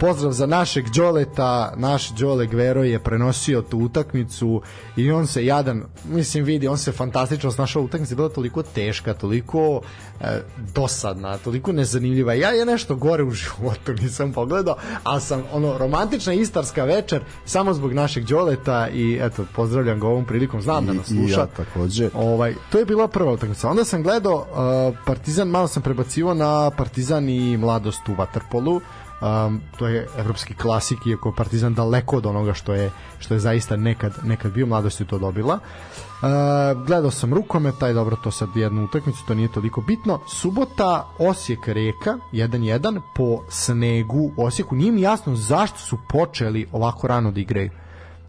Pozdrav 0.00 0.32
za 0.32 0.46
našeg 0.46 0.84
Đoleta, 0.90 1.72
naš 1.76 2.08
Đole 2.10 2.46
Gvero 2.46 2.82
je 2.84 2.98
prenosio 2.98 3.62
tu 3.62 3.78
utakmicu 3.78 4.62
i 4.96 5.10
on 5.12 5.26
se 5.26 5.44
jadan, 5.44 5.82
mislim 6.04 6.44
vidi, 6.44 6.68
on 6.68 6.78
se 6.78 6.92
fantastično 6.92 7.50
snašao 7.50 7.82
utakmica, 7.82 8.12
je 8.12 8.16
bila 8.16 8.28
toliko 8.28 8.62
teška, 8.62 9.14
toliko 9.14 9.80
e, 10.20 10.40
dosadna, 10.74 11.38
toliko 11.38 11.72
nezanimljiva. 11.72 12.34
Ja 12.34 12.48
je 12.50 12.66
nešto 12.66 12.96
gore 12.96 13.22
u 13.22 13.30
životu 13.30 13.92
nisam 14.02 14.32
pogledao, 14.32 14.76
ali 15.04 15.20
sam 15.20 15.42
ono 15.52 15.78
romantična 15.78 16.32
istarska 16.32 16.84
večer 16.84 17.22
samo 17.44 17.74
zbog 17.74 17.92
našeg 17.92 18.24
Đoleta 18.24 18.88
i 18.88 19.18
eto 19.22 19.44
pozdravljam 19.56 20.00
ga 20.00 20.06
ovom 20.06 20.24
prilikom, 20.24 20.62
znam 20.62 20.86
da 20.86 20.92
I- 20.92 20.96
nas 20.96 21.10
i 21.10 21.14
sluša. 21.14 21.40
ja 21.40 21.46
takođe. 21.46 22.10
Ovaj, 22.14 22.54
to 22.72 22.78
je 22.78 22.84
bila 22.84 23.08
prva 23.08 23.32
utakmica. 23.32 23.68
Onda 23.70 23.84
sam 23.84 24.02
gledao 24.02 24.34
uh, 24.36 24.98
Partizan, 25.06 25.48
malo 25.48 25.68
sam 25.68 25.82
prebacivo 25.82 26.34
na 26.34 26.70
Partizan 26.70 27.28
i 27.28 27.56
mladost 27.56 28.08
u 28.08 28.12
Waterpolu. 28.12 28.80
Um, 29.20 29.60
to 29.78 29.88
je 29.88 30.06
evropski 30.18 30.54
klasik 30.54 31.06
iako 31.06 31.32
Partizan 31.32 31.74
daleko 31.74 32.16
od 32.16 32.26
onoga 32.26 32.54
što 32.54 32.74
je 32.74 32.90
što 33.18 33.34
je 33.34 33.40
zaista 33.40 33.76
nekad 33.76 34.12
nekad 34.24 34.52
bio 34.52 34.66
mladost 34.66 35.00
je 35.00 35.06
to 35.06 35.18
dobila. 35.18 35.54
Uh, 35.54 36.86
gledao 36.86 37.10
sam 37.10 37.34
rukomet, 37.34 37.74
taj 37.80 37.92
dobro 37.92 38.16
to 38.16 38.30
sad 38.30 38.48
jednu 38.54 38.84
utakmicu, 38.84 39.18
to 39.26 39.34
nije 39.34 39.52
toliko 39.52 39.80
bitno. 39.80 40.20
Subota 40.28 41.08
Osijek 41.18 41.68
Reka 41.68 42.18
1-1 42.32 43.00
po 43.14 43.42
snegu 43.48 44.32
Osijeku. 44.36 44.76
Nije 44.76 44.92
mi 44.92 45.00
jasno 45.00 45.36
zašto 45.36 45.78
su 45.78 45.98
počeli 46.08 46.68
ovako 46.72 47.08
rano 47.08 47.30
da 47.30 47.40
igraju 47.40 47.70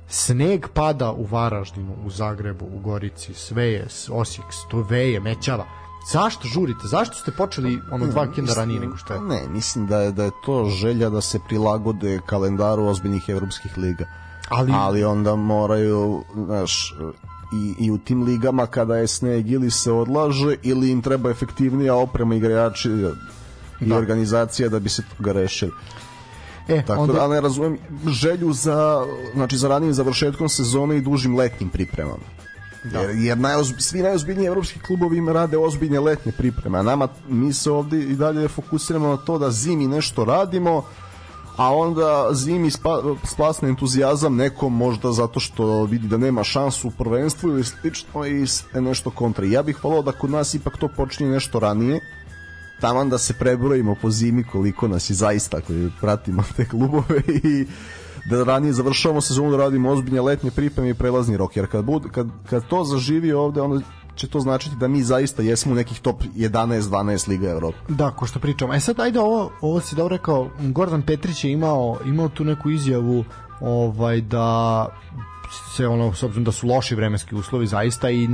sneg 0.08 0.68
pada 0.74 1.12
u 1.12 1.26
Varaždinu, 1.26 1.96
u 2.06 2.10
Zagrebu, 2.10 2.66
u 2.66 2.80
Gorici, 2.80 3.34
sve 3.34 3.66
je, 3.66 3.88
Osijek, 4.12 4.48
stoveje, 4.50 5.20
mećava. 5.20 5.66
Zašto 6.12 6.48
žurite? 6.48 6.88
Zašto 6.88 7.16
ste 7.16 7.32
počeli 7.32 7.82
ono 7.92 8.08
dva 8.08 8.24
vikenda 8.24 8.54
ranije 8.54 8.80
nego 8.80 8.98
što 8.98 9.14
je? 9.14 9.22
Ne, 9.22 9.48
mislim 9.50 9.88
da 9.88 10.02
je 10.02 10.12
da 10.12 10.24
je 10.24 10.32
to 10.46 10.66
želja 10.66 11.10
da 11.10 11.22
se 11.22 11.40
prilagode 11.48 12.20
kalendaru 12.26 12.86
ozbiljnih 12.86 13.30
evropskih 13.30 13.78
liga. 13.78 14.06
Ali- 14.50 14.72
ali 14.76 15.04
onda 15.04 15.36
moraju, 15.36 16.24
znaš, 16.46 16.96
i, 17.54 17.86
i 17.86 17.92
u 17.92 17.98
tim 17.98 18.24
ligama 18.24 18.66
kada 18.66 18.98
je 18.98 19.08
sneg 19.08 19.52
ili 19.52 19.72
se 19.72 19.92
odlaže 19.92 20.56
ili 20.64 20.90
im 20.92 21.02
treba 21.02 21.30
efektivnija 21.30 21.96
oprema 21.96 22.36
igrači 22.36 22.90
i 23.82 23.86
Da. 23.86 23.98
organizacija 23.98 24.70
da 24.70 24.80
bi 24.80 24.90
se 24.90 25.04
toga 25.18 25.32
rešili. 25.32 25.72
E, 26.68 26.84
Tako 26.86 27.02
onda, 27.02 27.14
da, 27.14 27.28
ne 27.28 27.42
razumem 27.42 27.78
želju 28.08 28.54
za, 28.54 29.06
znači, 29.34 29.58
za 29.58 29.68
ranijim 29.68 29.94
završetkom 29.94 30.50
sezone 30.50 30.98
i 30.98 31.02
dužim 31.02 31.36
letnim 31.36 31.70
pripremama. 31.70 32.24
Da. 32.84 33.00
Jer, 33.00 33.10
jer 33.12 33.38
najozb, 33.38 33.76
svi 33.78 34.02
najozbiljniji 34.02 34.48
evropski 34.48 34.80
klubovi 34.80 35.18
im 35.18 35.30
rade 35.30 35.58
ozbiljne 35.58 36.00
letnje 36.00 36.32
pripreme, 36.32 36.80
a 36.80 36.84
nama, 36.84 37.08
mi 37.28 37.54
se 37.54 37.72
ovde 37.72 38.00
i 38.00 38.16
dalje 38.16 38.48
fokusiramo 38.48 39.08
na 39.08 39.18
to 39.18 39.38
da 39.38 39.52
zimi 39.52 39.88
nešto 39.88 40.26
radimo, 40.26 40.84
a 41.58 41.76
onda 41.76 42.30
zimi 42.32 42.72
spa, 42.72 43.02
splasne 43.26 43.70
entuzijazam 43.70 44.36
nekom 44.36 44.76
možda 44.76 45.12
zato 45.12 45.40
što 45.40 45.84
vidi 45.84 46.08
da 46.08 46.18
nema 46.18 46.44
šansu 46.44 46.88
u 46.88 46.92
prvenstvu 46.92 47.50
ili 47.50 47.64
slično 47.64 48.26
i 48.26 48.48
s- 48.48 48.64
nešto 48.74 49.10
kontra. 49.12 49.46
Ja 49.46 49.64
bih 49.64 49.84
volao 49.84 50.02
da 50.02 50.12
kod 50.12 50.30
nas 50.30 50.54
ipak 50.54 50.78
to 50.78 50.88
počinje 50.88 51.30
nešto 51.30 51.60
ranije, 51.60 52.00
taman 52.82 53.10
da 53.10 53.18
se 53.18 53.34
prebrojimo 53.34 53.96
po 53.96 54.10
zimi 54.12 54.44
koliko 54.44 54.88
nas 54.88 55.10
je 55.10 55.16
zaista 55.16 55.62
koji 55.62 55.92
pratimo 56.02 56.44
te 56.56 56.66
klubove 56.66 57.20
i 57.44 57.68
da 58.30 58.44
ranije 58.44 58.74
završavamo 58.74 59.22
sezonu 59.22 59.52
da 59.52 59.58
radimo 59.58 59.90
ozbiljne 59.90 60.22
letnje 60.22 60.52
pripreme 60.52 60.90
i 60.90 60.94
prelazni 60.94 61.38
rok 61.38 61.58
jer 61.58 61.68
kad, 61.68 61.86
bud, 61.86 62.12
kad, 62.12 62.28
kad 62.50 62.68
to 62.68 62.84
zaživi 62.84 63.34
ovde 63.34 63.62
onda 63.62 63.82
će 64.16 64.28
to 64.28 64.40
značiti 64.40 64.76
da 64.76 64.88
mi 64.88 65.04
zaista 65.04 65.42
jesmo 65.42 65.72
u 65.72 65.76
nekih 65.76 66.00
top 66.00 66.24
11-12 66.36 67.30
Liga 67.30 67.50
Evrope. 67.50 67.78
Da, 67.90 68.12
ko 68.12 68.26
što 68.26 68.40
pričamo. 68.40 68.74
E 68.74 68.80
sad, 68.80 69.00
ajde, 69.00 69.20
ovo, 69.20 69.52
ovo 69.62 69.80
si 69.80 69.96
dobro 69.96 70.18
rekao, 70.18 70.50
Gordon 70.60 71.02
Petrić 71.02 71.44
je 71.44 71.52
imao, 71.52 71.98
imao 72.06 72.30
tu 72.30 72.44
neku 72.44 72.70
izjavu 72.70 73.24
ovaj 73.62 74.22
da 74.22 74.88
se 75.76 75.88
ono, 75.88 76.14
s 76.14 76.24
obzirom 76.24 76.44
da 76.44 76.52
su 76.52 76.68
loši 76.68 76.96
vremenski 76.96 77.36
uslovi 77.36 77.68
zaista 77.68 78.10
i 78.10 78.28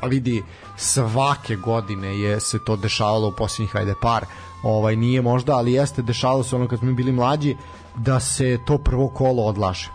pa 0.00 0.06
vidi 0.06 0.42
svake 0.76 1.56
godine 1.56 2.18
je 2.20 2.40
se 2.40 2.58
to 2.66 2.76
dešavalo 2.76 3.28
u 3.28 3.32
posljednjih 3.32 3.76
ajde 3.76 3.94
par 4.02 4.24
ovaj 4.62 4.96
nije 4.96 5.22
možda 5.22 5.56
ali 5.56 5.72
jeste 5.72 6.02
dešavalo 6.02 6.42
se 6.42 6.56
ono 6.56 6.68
kad 6.68 6.78
smo 6.78 6.92
bili 6.92 7.12
mlađi 7.12 7.56
da 7.96 8.20
se 8.20 8.58
to 8.66 8.78
prvo 8.78 9.08
kolo 9.08 9.42
odlaže 9.42 9.90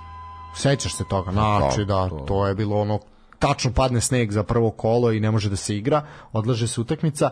sećaš 0.56 0.96
se 0.96 1.04
toga 1.10 1.32
znači 1.32 1.86
da 1.86 2.10
to 2.28 2.48
je 2.48 2.56
bilo 2.56 2.82
ono 2.82 3.00
tačno 3.40 3.72
padne 3.72 4.02
sneg 4.02 4.32
za 4.32 4.44
prvo 4.44 4.72
kolo 4.72 5.12
i 5.12 5.20
ne 5.20 5.32
može 5.32 5.50
da 5.50 5.56
se 5.56 5.78
igra, 5.78 6.06
odlaže 6.34 6.68
se 6.68 6.82
utakmica 6.82 7.30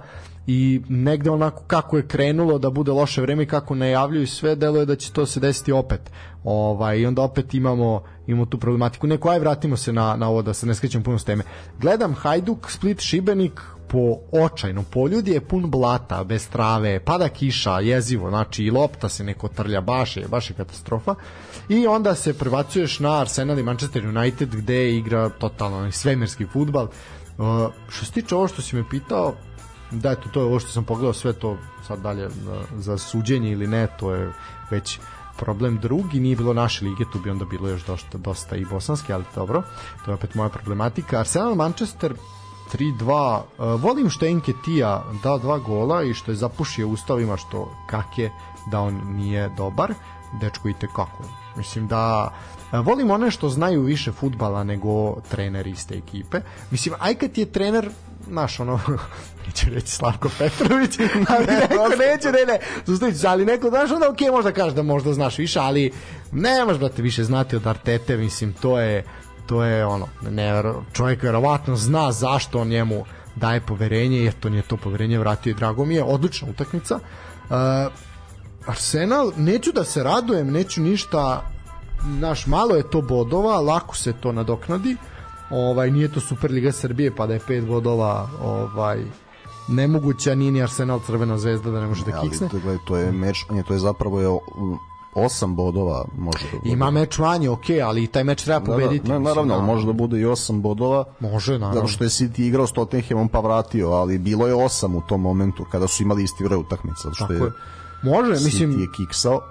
i 0.48 0.82
negde 0.90 1.30
onako 1.30 1.64
kako 1.68 1.98
je 1.98 2.08
krenulo 2.08 2.60
da 2.60 2.70
bude 2.70 2.92
loše 2.92 3.22
vreme 3.22 3.44
i 3.44 3.48
kako 3.48 3.76
najavljuju 3.76 4.28
sve, 4.28 4.56
deluje 4.56 4.86
da 4.86 4.96
će 4.96 5.12
to 5.12 5.26
se 5.26 5.40
desiti 5.40 5.72
opet. 5.72 6.12
Ovaj, 6.44 7.00
I 7.00 7.06
onda 7.06 7.22
opet 7.22 7.54
imamo, 7.54 8.04
imamo 8.28 8.46
tu 8.46 8.58
problematiku. 8.58 9.08
Neko, 9.08 9.30
aj 9.30 9.40
vratimo 9.40 9.78
se 9.78 9.94
na, 9.94 10.16
na 10.16 10.30
ovo 10.30 10.42
da 10.42 10.54
se 10.54 10.66
ne 10.66 10.76
skrećemo 10.76 11.04
puno 11.04 11.20
s 11.20 11.24
teme. 11.24 11.44
Gledam 11.80 12.14
Hajduk, 12.14 12.72
Split, 12.72 13.02
Šibenik, 13.02 13.62
po 13.90 14.18
očajnom 14.32 14.86
poljudi 14.86 15.32
je 15.32 15.42
pun 15.42 15.70
blata, 15.72 16.24
bez 16.24 16.50
trave, 16.50 17.00
pada 17.00 17.30
kiša, 17.30 17.80
jezivo, 17.80 18.30
znači 18.30 18.64
i 18.64 18.72
lopta 18.72 19.10
se 19.10 19.24
neko 19.24 19.48
trlja, 19.48 19.82
baš 19.82 20.18
je, 20.18 20.28
baš 20.28 20.50
je 20.50 20.56
katastrofa. 20.56 21.16
I 21.70 21.88
onda 21.88 22.16
se 22.16 22.38
prebacuješ 22.38 23.00
na 23.00 23.20
Arsenal 23.22 23.60
i 23.60 23.64
Manchester 23.64 24.08
United 24.08 24.56
gde 24.56 24.96
igra 24.96 25.30
totalno 25.30 25.92
svemirski 25.92 26.46
futbal. 26.46 26.88
Uh, 27.38 27.46
što 27.90 28.06
se 28.06 28.12
tiče 28.12 28.36
ovo 28.36 28.48
što 28.48 28.62
si 28.62 28.76
me 28.76 28.90
pitao, 28.90 29.34
da 29.92 30.12
eto 30.12 30.30
to 30.34 30.40
je 30.40 30.46
ovo 30.46 30.60
što 30.60 30.70
sam 30.70 30.84
pogledao 30.84 31.14
sve 31.14 31.34
to 31.34 31.58
sad 31.88 32.00
dalje 32.00 32.26
uh, 32.26 32.34
za 32.78 32.98
suđenje 32.98 33.52
ili 33.52 33.68
ne, 33.68 33.88
to 34.00 34.14
je 34.14 34.32
već 34.72 35.00
problem 35.38 35.78
drugi, 35.78 36.20
nije 36.20 36.36
bilo 36.36 36.54
naše 36.54 36.86
lige, 36.86 37.04
tu 37.12 37.20
bi 37.20 37.30
onda 37.30 37.46
bilo 37.46 37.70
još 37.70 37.86
dosta, 37.86 38.18
dosta 38.18 38.56
i 38.56 38.66
bosanske, 38.66 39.14
ali 39.14 39.24
dobro, 39.36 39.64
to 40.06 40.12
je 40.12 40.16
opet 40.16 40.36
moja 40.36 40.50
problematika. 40.50 41.20
Arsenal 41.20 41.56
Manchester 41.56 42.14
3-2. 42.74 43.42
Uh, 43.58 43.82
volim 43.82 44.10
što 44.10 44.26
je 44.26 44.32
Enketija 44.32 45.04
dao 45.24 45.40
dva 45.40 45.58
gola 45.60 46.04
i 46.04 46.14
što 46.14 46.32
je 46.32 46.36
zapušio 46.36 46.88
ustavima 46.88 47.38
što 47.38 47.72
kake 47.90 48.30
da 48.72 48.80
on 48.80 49.02
nije 49.06 49.50
dobar. 49.50 49.94
Dečko 50.42 50.70
i 50.70 50.74
kako. 50.74 51.24
Mislim 51.56 51.88
da 51.88 52.32
uh, 52.72 52.86
volim 52.86 53.12
one 53.12 53.32
što 53.32 53.50
znaju 53.50 53.82
više 53.82 54.12
futbala 54.12 54.64
nego 54.64 55.22
trener 55.32 55.68
iste 55.68 55.96
ekipe. 55.98 56.42
Mislim, 56.72 56.96
aj 57.00 57.16
kad 57.16 57.38
je 57.38 57.46
trener 57.46 57.90
naš 58.30 58.60
ono 58.60 58.80
neću 59.48 59.70
reći 59.70 59.92
Slavko 59.92 60.30
Petrović 60.38 61.00
ali 61.38 61.46
neko 61.46 61.88
neće 62.00 62.32
ne 62.32 62.60
ne 63.02 63.14
se, 63.14 63.28
ali 63.28 63.46
neko 63.46 63.70
znaš 63.70 63.92
onda 63.92 64.10
ok 64.10 64.20
možda 64.32 64.52
kažeš 64.52 64.74
da 64.74 64.84
možda 64.84 65.14
znaš 65.14 65.38
više 65.38 65.60
ali 65.60 65.92
ne 66.32 66.66
možeš 66.66 66.80
brate 66.80 67.02
više 67.02 67.24
znati 67.24 67.56
od 67.56 67.68
Artete 67.68 68.18
mislim 68.18 68.54
to 68.54 68.80
je 68.80 69.04
to 69.48 69.64
je 69.64 69.86
ono 69.86 70.08
ne, 70.30 70.64
čovjek 70.94 71.24
verovatno 71.24 71.76
zna 71.76 72.12
zašto 72.12 72.60
on 72.60 72.68
njemu 72.68 73.06
daje 73.36 73.62
poverenje 73.62 74.18
jer 74.18 74.34
to 74.34 74.50
nije 74.50 74.62
to 74.62 74.78
poverenje 74.78 75.20
vratio 75.20 75.52
i 75.52 75.54
drago 75.54 75.86
mi 75.86 75.96
je 75.96 76.04
odlična 76.04 76.48
utakmica. 76.50 76.96
Uh, 76.96 77.58
Arsenal 78.66 79.32
neću 79.38 79.72
da 79.72 79.84
se 79.84 80.04
radujem 80.04 80.52
neću 80.52 80.82
ništa 80.82 81.50
naš 82.06 82.46
malo 82.48 82.76
je 82.76 82.90
to 82.90 83.02
bodova 83.02 83.62
lako 83.62 83.96
se 83.96 84.14
to 84.14 84.32
nadoknadi. 84.32 84.98
Ovaj 85.50 85.92
nije 85.92 86.14
to 86.14 86.20
Superliga 86.20 86.72
Srbije 86.72 87.16
pa 87.16 87.28
da 87.28 87.34
je 87.34 87.40
pet 87.48 87.66
bodova 87.66 88.30
ovaj 88.42 89.04
nemoguća 89.68 90.36
nije 90.36 90.52
ni 90.52 90.64
Arsenal 90.64 91.00
Crvena 91.06 91.38
zvezda 91.38 91.72
da 91.72 91.82
ne 91.82 91.88
može 91.88 92.06
da 92.06 92.12
Ali 92.18 92.30
kiksne. 92.30 92.50
to, 92.50 92.60
gledaj, 92.60 92.86
to 92.88 92.98
je 92.98 93.12
meč, 93.12 93.46
ne, 93.50 93.64
to 93.64 93.74
je 93.74 93.80
zapravo 93.80 94.22
je 94.22 94.28
osam 95.18 95.56
bodova 95.56 96.06
može 96.18 96.46
da 96.52 96.58
bude. 96.58 96.70
ima 96.70 96.92
meč 96.92 97.18
manje 97.20 97.50
ok 97.50 97.64
ali 97.86 98.04
i 98.04 98.08
taj 98.08 98.24
meč 98.24 98.44
treba 98.44 98.60
Da, 98.60 98.66
da, 98.66 98.72
pobediti 98.72 99.08
ne, 99.08 99.20
mislim, 99.20 99.24
naravno, 99.24 99.54
ali 99.54 99.62
da. 99.62 99.68
može 99.68 99.86
da 99.86 99.94
bude 99.94 100.20
i 100.20 100.26
8 100.26 100.62
bodova. 100.62 101.04
Može, 101.20 101.54
naravno. 101.54 101.74
Zato 101.74 101.88
što 101.88 102.04
je 102.04 102.10
City 102.10 102.42
igrao 102.42 102.68
s 102.68 102.72
Tottenhamom 102.72 103.30
pa 103.30 103.40
vratio, 103.40 103.90
ali 103.90 104.18
bilo 104.18 104.48
je 104.48 104.54
8 104.56 104.98
u 104.98 105.02
tom 105.02 105.22
momentu 105.22 105.66
kada 105.72 105.88
su 105.88 106.04
imali 106.04 106.24
isti 106.24 106.44
broj 106.44 106.58
utakmica. 106.60 107.02
Zato 107.04 107.16
što 107.16 107.28
Tako 107.28 107.34
je, 107.36 107.52
je. 108.04 108.12
Može, 108.12 108.32
City 108.32 108.44
mislim, 108.46 108.80
je 108.80 108.88
kiksao. 108.98 109.42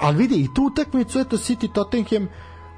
ali 0.00 0.16
vidi 0.16 0.34
i 0.34 0.54
tu 0.54 0.62
utakmicu 0.62 1.18
eto 1.18 1.36
City 1.36 1.72
Tottenham 1.72 2.28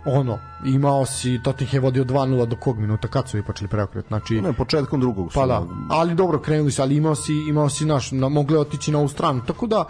ono, 0.06 0.38
imao 0.66 1.06
si 1.06 1.40
Tottenham 1.44 1.74
je 1.74 1.80
vodio 1.80 2.04
2-0 2.04 2.46
do 2.46 2.56
kog 2.56 2.78
minuta 2.78 3.08
kad 3.08 3.28
su 3.28 3.42
počeli 3.46 3.68
preokret 3.68 4.06
znači 4.08 4.40
Ne, 4.40 4.52
početkom 4.52 5.00
drugog. 5.00 5.30
Pa 5.34 5.46
da, 5.46 5.62
ali 5.90 6.14
dobro 6.14 6.38
krenuli 6.38 6.70
su, 6.70 6.82
ali 6.82 6.96
imao 6.96 7.14
si, 7.14 7.32
imao 7.48 7.68
si 7.68 7.84
naš, 7.84 8.12
na, 8.12 8.28
mogle 8.28 8.58
otići 8.58 8.92
na 8.92 8.98
ovu 8.98 9.08
stranu, 9.08 9.40
tako 9.46 9.66
da 9.66 9.84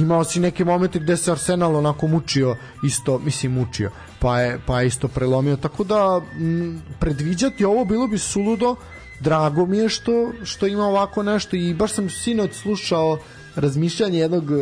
imao 0.00 0.24
si 0.24 0.40
neke 0.40 0.64
momente 0.64 0.98
gde 0.98 1.16
se 1.16 1.32
Arsenal 1.32 1.76
onako 1.76 2.06
mučio, 2.06 2.56
isto, 2.84 3.18
mislim 3.18 3.52
mučio, 3.52 3.90
pa 4.18 4.40
je, 4.40 4.60
pa 4.66 4.80
je 4.80 4.86
isto 4.86 5.08
prelomio, 5.08 5.56
tako 5.56 5.84
da 5.84 6.20
m, 6.36 6.82
predviđati 7.00 7.64
ovo 7.64 7.84
bilo 7.84 8.06
bi 8.06 8.18
suludo, 8.18 8.76
drago 9.20 9.66
mi 9.66 9.78
je 9.78 9.88
što, 9.88 10.32
što 10.44 10.66
ima 10.66 10.84
ovako 10.86 11.22
nešto 11.22 11.56
i 11.56 11.74
baš 11.74 11.92
sam 11.92 12.10
sinoć 12.10 12.52
slušao 12.52 13.18
razmišljanje 13.56 14.18
jednog 14.18 14.50
uh, 14.50 14.60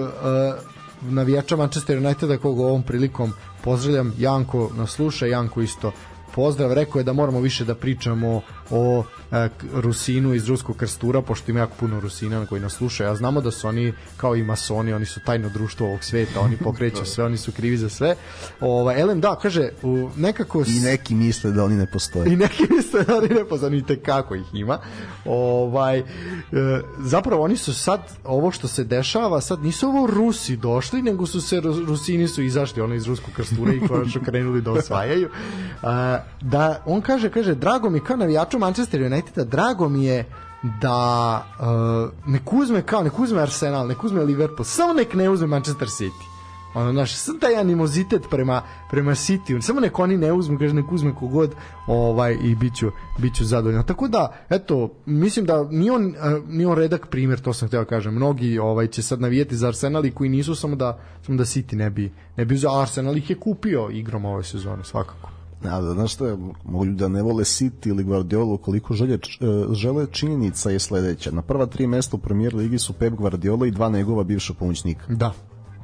navijača 1.03 1.57
Manchester 1.57 1.99
Uniteda 1.99 2.39
kog 2.39 2.61
ovom 2.61 2.83
prilikom 2.83 3.33
pozdravljam. 3.65 4.15
Janko 4.19 4.71
nas 4.77 4.91
sluša, 4.91 5.27
Janko 5.27 5.61
isto 5.61 5.93
pozdrav, 6.35 6.73
rekao 6.73 7.01
je 7.01 7.05
da 7.05 7.13
moramo 7.13 7.41
više 7.41 7.65
da 7.65 7.75
pričamo 7.75 8.41
o 8.71 9.05
Rusinu 9.73 10.35
iz 10.35 10.49
Ruskog 10.49 10.77
krstura, 10.77 11.23
pošto 11.23 11.51
ima 11.51 11.61
jako 11.61 11.73
puno 11.81 12.01
Rusina 12.01 12.47
koji 12.47 12.61
nas 12.61 12.73
slušaju, 12.73 13.11
a 13.11 13.15
znamo 13.15 13.41
da 13.41 13.51
su 13.51 13.69
oni 13.69 13.93
kao 14.17 14.37
i 14.37 14.43
masoni, 14.43 14.93
oni 14.93 15.07
su 15.07 15.21
tajno 15.21 15.49
društvo 15.49 15.87
ovog 15.87 16.05
sveta, 16.05 16.41
oni 16.41 16.57
pokreću 16.65 17.05
sve, 17.05 17.25
oni 17.25 17.37
su 17.37 17.53
krivi 17.53 17.77
za 17.77 17.89
sve. 17.89 18.17
Ovaj 18.61 19.01
Elem 19.01 19.21
da, 19.21 19.37
kaže, 19.37 19.69
u, 19.83 20.11
nekako... 20.17 20.61
I 20.61 20.65
s- 20.65 20.83
neki 20.83 21.15
misle 21.15 21.51
da 21.51 21.65
oni 21.65 21.77
ne 21.77 21.87
postoje. 21.87 22.33
i 22.33 22.37
neki 22.37 22.63
misle 22.77 23.05
da 23.05 23.17
oni 23.17 23.29
ne 23.29 23.45
poznanite 23.45 23.97
kako 23.97 24.35
ih 24.35 24.47
ima. 24.55 24.79
Ovaj, 25.25 25.99
e, 25.99 26.05
zapravo 27.01 27.43
oni 27.43 27.57
su 27.57 27.75
sad, 27.75 28.01
ovo 28.25 28.51
što 28.51 28.69
se 28.69 28.85
dešava, 28.85 29.41
sad 29.41 29.63
nisu 29.63 29.89
ovo 29.89 30.07
Rusi 30.07 30.57
došli, 30.57 31.03
nego 31.03 31.27
su 31.27 31.41
se, 31.41 31.57
Ru- 31.57 31.87
Rusini 31.87 32.29
su 32.29 32.43
izašli 32.43 32.83
ono 32.83 32.95
iz 32.95 33.07
ruskog 33.07 33.35
krstura 33.35 33.73
i 33.73 33.81
konačno 33.89 34.21
krenuli 34.23 34.63
da 34.63 34.71
osvajaju. 34.73 35.29
A, 35.83 36.19
da, 36.41 36.83
on 36.87 37.01
kaže, 37.01 37.31
kaže, 37.31 37.55
drago 37.55 37.91
mi 37.91 38.01
kao 38.01 38.17
navijaču 38.17 38.59
Manchester 38.59 39.01
Uniteda, 39.23 39.51
drago 39.51 39.89
mi 39.89 40.05
je 40.05 40.25
da 40.81 41.47
uh, 41.61 42.33
nek 42.33 42.53
uzme 42.53 42.83
kao, 42.83 43.03
nek 43.03 43.19
uzme 43.19 43.41
Arsenal, 43.41 43.87
nek 43.87 44.05
uzme 44.05 44.25
Liverpool, 44.25 44.65
samo 44.65 44.93
nek 44.93 45.15
ne 45.15 45.31
uzme 45.31 45.47
Manchester 45.47 45.89
City. 45.89 46.33
Ono 46.75 46.93
znaš 46.93 47.15
sam 47.15 47.39
taj 47.39 47.57
animozitet 47.57 48.23
prema 48.31 48.63
prema 48.91 49.11
City 49.11 49.61
samo 49.61 49.81
nek 49.81 49.99
oni 49.99 50.17
ne 50.17 50.33
uzmu 50.33 50.59
kaže 50.59 50.75
nek 50.75 50.93
uzme 50.93 51.15
kogod 51.15 51.55
ovaj 51.87 52.37
i 52.43 52.55
biću 52.55 52.91
biću 53.19 53.45
zadovoljan. 53.45 53.87
Tako 53.87 54.09
da 54.09 54.37
eto 54.51 54.95
mislim 55.07 55.47
da 55.47 55.65
ni 55.71 55.91
on 55.91 56.07
uh, 56.07 56.15
ni 56.49 56.67
on 56.67 56.77
redak 56.77 57.07
primjer 57.07 57.41
to 57.41 57.53
sam 57.53 57.69
hteo 57.69 57.81
da 57.81 57.89
kažem. 57.89 58.15
Mnogi 58.15 58.59
ovaj 58.59 58.87
će 58.87 59.03
sad 59.03 59.21
navijeti 59.21 59.57
za 59.57 59.69
Arsenal 59.69 60.07
i 60.07 60.11
koji 60.11 60.31
nisu 60.31 60.55
samo 60.55 60.77
da 60.77 60.99
samo 61.27 61.39
da 61.39 61.45
City 61.45 61.75
ne 61.77 61.91
bi 61.91 62.13
ne 62.37 62.45
bi 62.45 62.55
uzeo 62.55 62.81
Arsenal 62.81 63.17
ih 63.17 63.31
je 63.31 63.37
kupio 63.37 63.91
igrom 63.91 64.25
ove 64.25 64.45
sezone 64.45 64.85
svakako 64.85 65.42
da, 65.63 65.93
znaš 65.95 66.13
šta, 66.13 66.27
je, 66.27 66.37
mogu 66.65 66.85
da 66.85 67.09
ne 67.09 67.23
vole 67.23 67.45
City 67.45 67.89
ili 67.89 68.05
Guardiola 68.05 68.57
koliko 68.57 68.95
želje, 68.95 69.15
e, 69.15 69.19
žele 69.73 70.07
činjenica 70.11 70.71
je 70.71 70.79
sledeća. 70.79 71.31
Na 71.31 71.43
prva 71.43 71.67
tri 71.67 71.87
mesta 71.87 72.17
u 72.17 72.21
premier 72.21 72.55
ligi 72.55 72.79
su 72.79 72.93
Pep 72.93 73.15
Guardiola 73.15 73.67
i 73.67 73.71
dva 73.71 73.89
njegova 73.89 74.25
bivša 74.25 74.55
pomoćnika. 74.55 75.05
Da. 75.09 75.33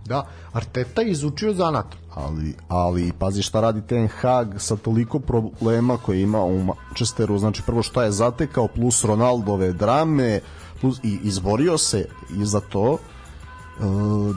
Da, 0.07 0.27
Arteta 0.53 1.03
je 1.03 1.11
izučio 1.11 1.53
zanat. 1.55 1.87
ali, 2.15 2.55
ali 2.69 3.13
pazi 3.19 3.43
šta 3.43 3.61
radi 3.61 3.83
Ten 3.87 4.09
Hag 4.09 4.55
sa 4.59 4.77
toliko 4.77 5.19
problema 5.19 5.97
koje 5.97 6.23
ima 6.23 6.43
u 6.43 6.65
Manchesteru, 6.65 7.39
znači 7.39 7.63
prvo 7.67 7.83
šta 7.83 8.05
je 8.05 8.13
zatekao 8.13 8.69
plus 8.69 9.05
Ronaldove 9.05 9.73
drame 9.73 10.41
plus, 10.81 10.99
i 11.03 11.19
izborio 11.23 11.79
se 11.79 12.07
i 12.41 12.45
za 12.45 12.61
to 12.61 12.99
e, 12.99 12.99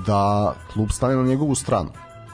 da 0.08 0.54
klub 0.74 0.90
stane 0.90 1.16
na 1.16 1.24
njegovu 1.24 1.56
stranu 1.56 1.90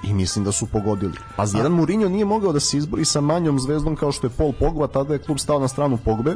i 0.09 0.13
mislim 0.13 0.45
da 0.45 0.51
su 0.51 0.65
pogodili. 0.65 1.13
Pazi, 1.35 1.57
jedan 1.57 1.71
Mourinho 1.71 2.09
nije 2.09 2.25
mogao 2.25 2.53
da 2.53 2.59
se 2.59 2.77
izbori 2.77 3.05
sa 3.05 3.21
manjom 3.21 3.59
zvezdom 3.59 3.95
kao 3.95 4.11
što 4.11 4.27
je 4.27 4.31
Paul 4.37 4.53
Pogba, 4.59 4.87
tada 4.87 5.13
je 5.13 5.19
klub 5.19 5.37
stao 5.37 5.59
na 5.59 5.67
stranu 5.67 5.97
Pogbe. 6.05 6.35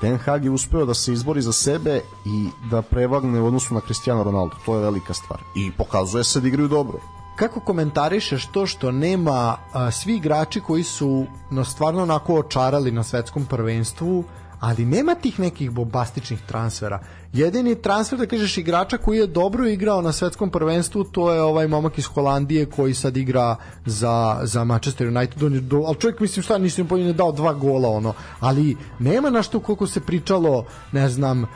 Ten 0.00 0.18
Hag 0.18 0.44
je 0.44 0.50
uspeo 0.50 0.84
da 0.84 0.94
se 0.94 1.12
izbori 1.12 1.42
za 1.42 1.52
sebe 1.52 2.00
i 2.26 2.48
da 2.70 2.82
prevagne 2.82 3.40
u 3.40 3.46
odnosu 3.46 3.74
na 3.74 3.80
Cristiano 3.80 4.22
Ronaldo. 4.22 4.56
To 4.66 4.76
je 4.76 4.82
velika 4.82 5.14
stvar. 5.14 5.40
I 5.56 5.72
pokazuje 5.72 6.24
se 6.24 6.40
da 6.40 6.48
igraju 6.48 6.68
dobro. 6.68 7.00
Kako 7.36 7.60
komentarišeš 7.60 8.46
to 8.46 8.66
što 8.66 8.92
nema 8.92 9.56
a, 9.72 9.90
svi 9.90 10.16
igrači 10.16 10.60
koji 10.60 10.84
su 10.84 11.26
no, 11.50 11.64
stvarno 11.64 12.02
onako 12.02 12.34
očarali 12.34 12.90
na 12.90 13.02
svetskom 13.02 13.44
prvenstvu, 13.46 14.24
ali 14.60 14.84
nema 14.84 15.14
tih 15.14 15.40
nekih 15.40 15.70
bombastičnih 15.70 16.40
transfera. 16.46 17.00
Jedini 17.32 17.74
transfer 17.74 18.18
da 18.18 18.26
kažeš 18.26 18.58
igrača 18.58 18.98
koji 18.98 19.18
je 19.18 19.26
dobro 19.26 19.66
igrao 19.66 20.02
na 20.02 20.12
svetskom 20.12 20.50
prvenstvu, 20.50 21.04
to 21.04 21.32
je 21.32 21.42
ovaj 21.42 21.68
momak 21.68 21.98
iz 21.98 22.04
Holandije 22.04 22.66
koji 22.66 22.94
sad 22.94 23.16
igra 23.16 23.56
za, 23.86 24.40
za 24.42 24.64
Manchester 24.64 25.08
United. 25.08 25.42
On 25.42 25.54
je 25.54 25.60
do, 25.60 25.76
ali 25.86 25.96
čovjek 25.96 26.20
mislim 26.20 26.42
šta 26.42 26.58
nisam 26.58 26.86
po 26.86 26.96
je 26.96 27.12
dao 27.12 27.32
dva 27.32 27.52
gola 27.52 27.88
ono, 27.88 28.12
ali 28.40 28.76
nema 28.98 29.30
na 29.30 29.42
što 29.42 29.60
koliko 29.60 29.86
se 29.86 30.00
pričalo, 30.00 30.64
ne 30.92 31.08
znam, 31.08 31.42
uh, 31.42 31.48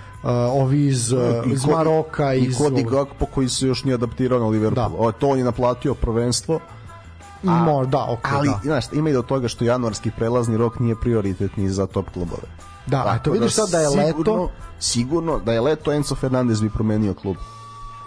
ovi 0.52 0.86
iz, 0.86 1.12
uh, 1.12 1.20
iz 1.52 1.66
Maroka, 1.66 2.34
i 2.34 2.44
iz 2.44 2.54
Cody 2.56 2.90
Gakpo 2.90 3.26
koji 3.26 3.48
se 3.48 3.66
još 3.66 3.84
nije 3.84 3.94
adaptirao 3.94 4.38
na 4.38 4.46
Liverpool. 4.46 4.88
Da. 4.88 4.96
O, 4.98 5.12
to 5.12 5.28
on 5.28 5.38
je 5.38 5.44
naplatio 5.44 5.94
prvenstvo. 5.94 6.60
Mo, 7.42 7.86
da, 7.86 8.06
ok, 8.10 8.28
ali, 8.32 8.48
da. 8.48 8.60
znaš, 8.64 8.84
ima 8.92 9.10
i 9.10 9.12
do 9.12 9.22
toga 9.22 9.48
što 9.48 9.64
januarski 9.64 10.10
prelazni 10.10 10.56
rok 10.56 10.78
nije 10.78 10.96
prioritetni 11.00 11.68
za 11.70 11.86
top 11.86 12.06
klubove. 12.12 12.42
Da, 12.86 13.02
a 13.06 13.18
to 13.18 13.30
vidiš 13.30 13.54
sad 13.54 13.70
da 13.70 13.80
je 13.80 13.88
sigurno, 13.88 14.42
leto, 14.42 14.50
Sigurno, 14.80 15.38
da 15.38 15.52
je 15.52 15.60
leto 15.60 15.92
Enzo 15.92 16.14
Fernandez 16.14 16.60
bi 16.60 16.70
promenio 16.70 17.14
klub. 17.14 17.36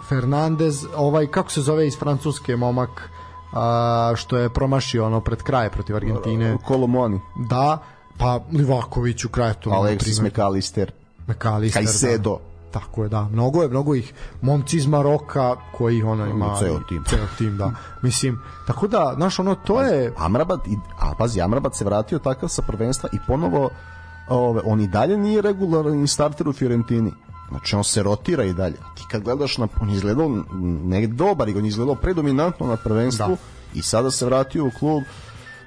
Fernandez, 0.08 0.86
ovaj 0.96 1.26
kako 1.26 1.50
se 1.50 1.60
zove 1.60 1.86
iz 1.86 1.98
Francuske 1.98 2.56
momak 2.56 3.10
a, 3.52 4.12
što 4.16 4.36
je 4.36 4.48
promašio 4.48 5.06
ono 5.06 5.20
pred 5.20 5.42
kraje 5.42 5.70
protiv 5.70 5.96
Argentine. 5.96 6.56
Kolomoni, 6.66 7.20
Da, 7.50 7.78
pa 8.18 8.40
Livaković 8.52 9.24
u 9.24 9.28
kraju 9.28 9.54
to. 9.60 9.70
Alexis 9.70 10.22
McAllister, 10.22 10.92
McAllister. 11.26 11.84
Caicedo. 11.84 12.30
Da. 12.30 12.48
Tako 12.70 13.02
je, 13.02 13.08
da. 13.08 13.22
Mnogo 13.22 13.62
je, 13.62 13.68
mnogo 13.68 13.94
ih 13.94 14.12
momci 14.40 14.76
iz 14.76 14.86
Maroka 14.86 15.56
koji 15.72 16.02
ono 16.02 16.26
ima 16.26 16.56
Ceo 16.58 16.80
tim. 16.88 17.04
Ceo 17.04 17.26
tim, 17.38 17.56
da. 17.56 17.72
Mislim, 18.02 18.40
tako 18.66 18.86
da, 18.86 19.12
znaš, 19.16 19.38
ono, 19.38 19.54
to 19.54 19.82
je 19.82 20.12
Amrabat, 20.18 20.66
i, 20.66 20.76
a 20.98 21.14
pazi, 21.18 21.40
Amrabat 21.40 21.74
se 21.74 21.84
vratio 21.84 22.18
takav 22.18 22.48
sa 22.48 22.62
prvenstva 22.62 23.08
i 23.12 23.16
ponovo 23.26 23.70
ove, 24.30 24.60
on 24.64 24.80
i 24.80 24.88
dalje 24.88 25.16
nije 25.16 25.42
regularni 25.42 26.08
starter 26.08 26.48
u 26.48 26.52
Fiorentini. 26.52 27.12
Znači 27.48 27.76
on 27.76 27.84
se 27.84 28.02
rotira 28.02 28.44
i 28.44 28.52
dalje. 28.52 28.74
Ti 28.74 29.02
kad 29.10 29.22
gledaš 29.22 29.58
na 29.58 29.68
on 29.80 29.90
izgledao 29.90 30.28
ne 30.84 31.06
dobar, 31.06 31.48
on 31.50 31.66
izgledao 31.66 31.94
predominantno 31.94 32.66
na 32.66 32.76
prvenstvu 32.76 33.28
Da. 33.28 33.36
i 33.74 33.82
sada 33.82 34.10
se 34.10 34.26
vratio 34.26 34.66
u 34.66 34.70
klub 34.70 35.02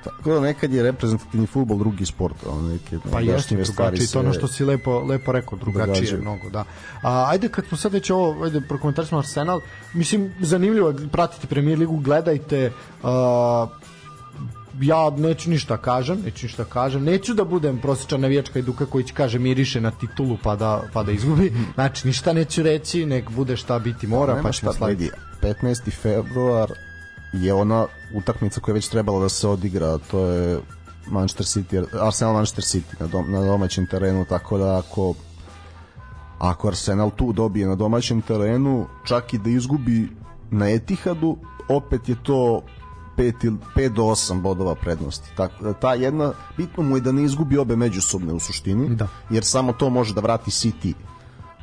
tako 0.04 0.32
da 0.32 0.40
nekad 0.40 0.74
je 0.74 0.84
reprezentativni 0.84 1.48
fudbal 1.48 1.78
drugi 1.78 2.06
sport, 2.06 2.36
a 2.46 2.62
neke 2.62 2.98
Pa 3.12 3.20
jeste 3.20 3.56
drugačije, 3.56 4.08
to 4.08 4.20
je 4.20 4.24
ono 4.24 4.34
se- 4.34 4.40
što 4.40 4.48
si 4.48 4.66
lepo, 4.66 5.00
lepo 5.00 5.32
rekao, 5.32 5.58
drugačije 5.58 5.86
je 5.86 5.96
događaju. 5.96 6.22
mnogo, 6.22 6.50
da. 6.50 6.64
A, 7.04 7.26
ajde, 7.30 7.50
kad 7.50 7.66
smo 7.66 7.78
sad 7.78 7.94
već 7.94 8.10
ovo, 8.10 8.44
ajde, 8.44 8.62
prokomentarismo 8.62 9.18
Arsenal, 9.18 9.62
mislim, 9.94 10.34
zanimljivo 10.40 10.90
je 10.90 11.08
pratiti 11.08 11.48
Premier 11.48 11.80
ligu, 11.80 11.98
gledajte, 11.98 12.72
a, 13.04 13.68
ja 14.82 15.10
neću 15.10 15.50
ništa 15.50 15.78
kažem, 15.78 16.22
neću 16.26 16.46
ništa 16.46 16.66
kažem, 16.66 17.04
neću 17.04 17.34
da 17.34 17.44
budem 17.44 17.78
prosječan 17.82 18.22
navijačka 18.22 18.60
i 18.60 18.62
Duka 18.62 18.86
koji 18.86 19.04
kaže 19.04 19.40
miriše 19.40 19.82
na 19.82 19.92
titulu 19.92 20.38
pa 20.44 20.56
da, 20.56 20.84
pa 20.94 21.04
da 21.04 21.12
izgubi, 21.12 21.54
znači 21.74 22.08
ništa 22.08 22.34
neću 22.34 22.64
reći, 22.64 23.06
nek 23.06 23.30
bude 23.30 23.58
šta 23.58 23.80
biti 23.80 24.08
mora, 24.08 24.34
Nema 24.36 24.48
pa 24.48 24.52
ćemo 24.52 24.74
slaviti. 24.74 25.04
vidi, 25.04 25.16
15. 25.42 25.92
februar 25.92 26.72
je 27.34 27.54
ona 27.54 27.86
utakmica 28.16 28.62
koja 28.62 28.74
je 28.74 28.76
već 28.76 28.88
trebala 28.88 29.20
da 29.20 29.30
se 29.30 29.48
odigra, 29.48 29.98
to 29.98 30.26
je 30.26 30.60
Manchester 31.08 31.46
City, 31.46 32.06
Arsenal 32.08 32.34
Manchester 32.34 32.64
City 32.64 33.00
na, 33.00 33.08
dom, 33.08 33.32
na 33.32 33.42
domaćem 33.46 33.88
terenu, 33.88 34.26
tako 34.30 34.58
da 34.58 34.78
ako 34.78 35.14
ako 36.40 36.68
Arsenal 36.68 37.12
tu 37.16 37.34
dobije 37.34 37.68
na 37.68 37.76
domaćem 37.76 38.22
terenu, 38.22 38.88
čak 39.08 39.34
i 39.34 39.38
da 39.38 39.50
izgubi 39.50 40.10
na 40.52 40.70
Etihadu, 40.70 41.38
opet 41.70 42.10
je 42.10 42.16
to 42.24 42.62
5, 43.18 43.58
5 43.76 43.90
do 43.90 44.04
8 44.04 44.42
bodova 44.42 44.76
prednosti. 44.76 45.30
Tako 45.36 45.64
da 45.64 45.74
ta 45.74 45.94
jedna, 45.94 46.34
bitno 46.58 46.84
mu 46.84 46.98
je 46.98 47.02
da 47.02 47.12
ne 47.12 47.24
izgubi 47.24 47.58
obe 47.58 47.76
međusobne 47.76 48.34
u 48.34 48.40
suštini, 48.40 48.96
Da. 48.96 49.08
jer 49.30 49.46
samo 49.46 49.74
to 49.74 49.90
može 49.90 50.14
da 50.14 50.22
vrati 50.22 50.52
City 50.52 50.94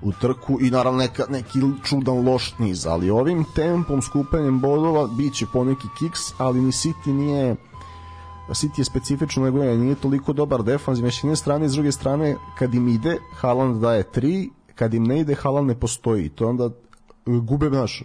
u 0.03 0.13
trku 0.13 0.59
i 0.61 0.71
naravno 0.71 0.99
neka, 0.99 1.25
neki 1.31 1.61
čudan 1.85 2.29
loš 2.29 2.55
niz, 2.59 2.87
ali 2.87 3.11
ovim 3.11 3.45
tempom, 3.55 4.03
skupanjem 4.03 4.61
bodova, 4.61 5.07
bit 5.07 5.35
će 5.35 5.47
poneki 5.53 5.87
kiks, 5.99 6.21
ali 6.39 6.61
ni 6.61 6.73
City 6.73 7.13
nije 7.13 7.57
City 8.55 8.79
je 8.79 8.85
specifično 8.85 9.45
nego 9.45 9.63
je, 9.63 9.79
nije 9.79 9.95
toliko 9.95 10.33
dobar 10.33 10.63
defanziv 10.63 11.11
s 11.11 11.25
jedne 11.25 11.37
strane 11.37 11.69
s 11.69 11.73
druge 11.73 11.93
strane 11.93 12.37
kad 12.59 12.75
im 12.75 12.89
ide 12.89 13.19
Haaland 13.35 13.81
daje 13.81 14.05
3 14.15 14.51
kad 14.75 14.95
im 14.95 15.05
ne 15.05 15.21
ide 15.21 15.35
Haaland 15.35 15.67
ne 15.67 15.75
postoji 15.75 16.29
to 16.29 16.49
onda 16.49 16.65
e, 16.65 16.71
gube 17.27 17.71
naš 17.71 18.03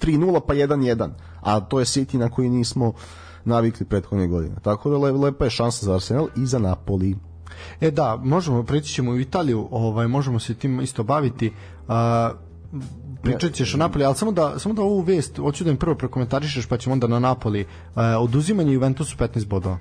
3-0 0.00 0.40
pa 0.46 0.54
1-1 0.54 1.10
a 1.40 1.60
to 1.60 1.78
je 1.78 1.84
City 1.84 2.18
na 2.18 2.30
koji 2.30 2.48
nismo 2.48 2.92
navikli 3.44 3.86
prethodne 3.86 4.26
godine 4.26 4.56
tako 4.62 4.90
da 4.90 4.98
le, 4.98 5.12
lepa 5.12 5.44
je 5.44 5.50
šansa 5.50 5.86
za 5.86 5.94
Arsenal 5.94 6.28
i 6.36 6.46
za 6.46 6.58
Napoli 6.58 7.16
E 7.80 7.90
da, 7.90 8.16
možemo, 8.16 8.62
preći 8.62 8.92
ćemo 8.92 9.10
u 9.10 9.20
Italiju, 9.20 9.68
ovaj, 9.70 10.08
možemo 10.08 10.38
se 10.38 10.54
tim 10.54 10.80
isto 10.80 11.02
baviti. 11.02 11.52
A, 11.88 12.30
pričat 13.22 13.52
ćeš 13.52 13.74
o 13.74 13.76
Napoli, 13.76 14.04
ali 14.04 14.14
samo 14.14 14.32
da, 14.32 14.58
samo 14.58 14.74
da 14.74 14.82
ovu 14.82 15.00
vest, 15.00 15.36
hoću 15.36 15.64
da 15.64 15.70
im 15.70 15.76
prvo 15.76 15.94
prekomentarišeš, 15.94 16.66
pa 16.66 16.76
ćemo 16.76 16.92
onda 16.92 17.06
na 17.06 17.18
Napoli. 17.18 17.66
A, 17.94 18.18
oduzimanje 18.18 18.72
Juventusu 18.72 19.16
15 19.16 19.46
bodova. 19.46 19.78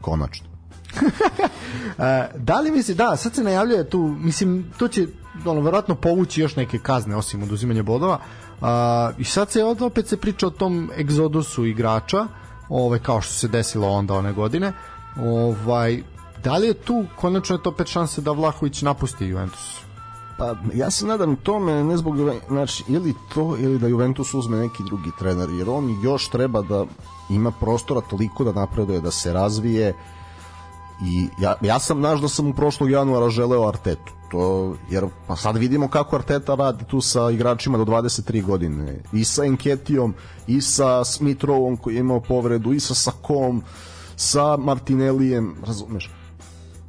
konačno 0.00 0.50
da 2.48 2.60
li 2.60 2.70
misli, 2.70 2.94
da, 2.94 3.16
sad 3.16 3.34
se 3.34 3.44
najavljuje 3.44 3.90
tu, 3.90 4.16
mislim, 4.20 4.66
to 4.78 4.88
će 4.88 5.06
ono, 5.44 5.60
verovatno 5.60 5.94
povući 5.94 6.40
još 6.40 6.56
neke 6.56 6.78
kazne 6.78 7.16
osim 7.16 7.42
oduzimanja 7.42 7.82
bodova. 7.82 8.20
A, 8.60 9.10
I 9.18 9.24
sad 9.24 9.50
se 9.50 9.64
opet 9.64 10.08
se 10.08 10.16
priča 10.16 10.46
o 10.46 10.50
tom 10.50 10.90
egzodusu 10.98 11.66
igrača, 11.66 12.26
ovaj, 12.68 12.98
kao 12.98 13.20
što 13.20 13.32
se 13.34 13.48
desilo 13.48 13.88
onda 13.88 14.14
one 14.14 14.32
godine. 14.32 14.72
Ovaj, 15.16 16.02
da 16.44 16.56
li 16.56 16.66
je 16.66 16.74
tu 16.74 17.04
konačno 17.16 17.56
je 17.56 17.62
to 17.62 17.70
opet 17.70 17.86
šanse 17.86 18.20
da 18.20 18.32
Vlahović 18.32 18.82
napusti 18.82 19.24
Juventus? 19.24 19.80
Pa 20.38 20.54
ja 20.74 20.90
se 20.90 21.06
nadam 21.06 21.36
tome 21.36 21.84
ne 21.84 21.96
zbog 21.96 22.16
znači 22.48 22.84
ili 22.88 23.14
to 23.34 23.56
ili 23.58 23.78
da 23.78 23.88
Juventus 23.88 24.34
uzme 24.34 24.56
neki 24.56 24.82
drugi 24.82 25.10
trener 25.18 25.50
jer 25.50 25.68
on 25.70 26.00
još 26.02 26.28
treba 26.28 26.62
da 26.62 26.84
ima 27.30 27.50
prostora 27.50 28.00
toliko 28.00 28.44
da 28.44 28.52
napreduje 28.52 29.00
da 29.00 29.10
se 29.10 29.32
razvije 29.32 29.94
i 31.04 31.28
ja, 31.38 31.54
ja 31.60 31.78
sam 31.78 31.98
znaš 31.98 32.20
da 32.20 32.28
sam 32.28 32.46
u 32.46 32.54
prošlog 32.54 32.90
januara 32.90 33.28
želeo 33.28 33.68
Artetu 33.68 34.12
to, 34.30 34.76
jer 34.90 35.06
pa 35.26 35.36
sad 35.36 35.56
vidimo 35.56 35.88
kako 35.88 36.16
Arteta 36.16 36.54
radi 36.54 36.84
tu 36.84 37.00
sa 37.00 37.30
igračima 37.30 37.78
do 37.78 37.84
23 37.84 38.44
godine. 38.44 39.02
I 39.12 39.24
sa 39.24 39.44
Enketijom 39.44 40.14
i 40.46 40.60
sa 40.60 41.04
Smitrovom 41.04 41.76
koji 41.76 41.94
je 41.94 42.00
imao 42.00 42.20
povredu 42.20 42.72
i 42.72 42.80
sa 42.80 42.94
Sakom 42.94 43.62
sa 44.16 44.56
Martinellijem 44.56 45.54
razumeš? 45.66 46.10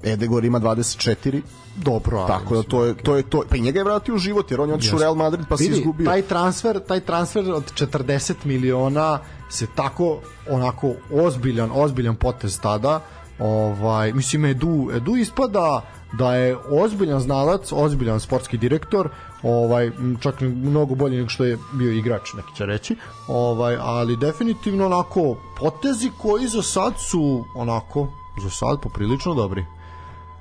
Edegor 0.03 0.45
ima 0.45 0.59
24 0.59 1.41
Dobro, 1.75 2.17
ali 2.17 2.27
tako 2.27 2.55
da 2.55 2.63
to 2.63 2.85
je 2.85 2.97
to 2.97 3.15
je 3.15 3.23
to. 3.23 3.43
Pa 3.49 3.55
i 3.55 3.61
njega 3.61 3.79
je 3.79 3.83
vratio 3.83 4.15
u 4.15 4.17
život 4.17 4.51
jer 4.51 4.61
on 4.61 4.69
je 4.69 4.75
otišao 4.75 4.97
u 4.97 4.99
Real 4.99 5.15
Madrid 5.15 5.45
pa 5.49 5.57
se 5.57 5.65
izgubio. 5.65 6.05
taj 6.05 6.21
transfer, 6.21 6.79
taj 6.79 6.99
transfer 6.99 7.51
od 7.51 7.73
40 7.73 8.33
miliona 8.43 9.19
se 9.49 9.67
tako 9.75 10.19
onako 10.49 10.93
ozbiljan, 11.13 11.69
ozbiljan 11.73 12.15
potez 12.15 12.59
tada. 12.59 13.01
Ovaj, 13.39 14.13
mislim 14.13 14.45
Edu, 14.45 14.89
Edu 14.95 15.15
ispada 15.15 15.81
da 16.13 16.35
je 16.35 16.57
ozbiljan 16.69 17.19
znalac, 17.19 17.71
ozbiljan 17.71 18.19
sportski 18.19 18.57
direktor, 18.57 19.09
ovaj 19.43 19.91
čak 20.19 20.41
mnogo 20.41 20.95
bolji 20.95 21.17
nego 21.17 21.29
što 21.29 21.45
je 21.45 21.57
bio 21.73 21.91
igrač, 21.91 22.33
neki 22.33 22.55
će 22.55 22.65
reći. 22.65 22.95
Ovaj, 23.27 23.77
ali 23.79 24.17
definitivno 24.17 24.85
onako 24.85 25.35
potezi 25.59 26.11
koji 26.17 26.47
za 26.47 26.61
sad 26.61 26.93
su 26.99 27.45
onako 27.55 28.07
za 28.43 28.49
sad 28.49 28.81
poprilično 28.81 29.33
dobri. 29.33 29.65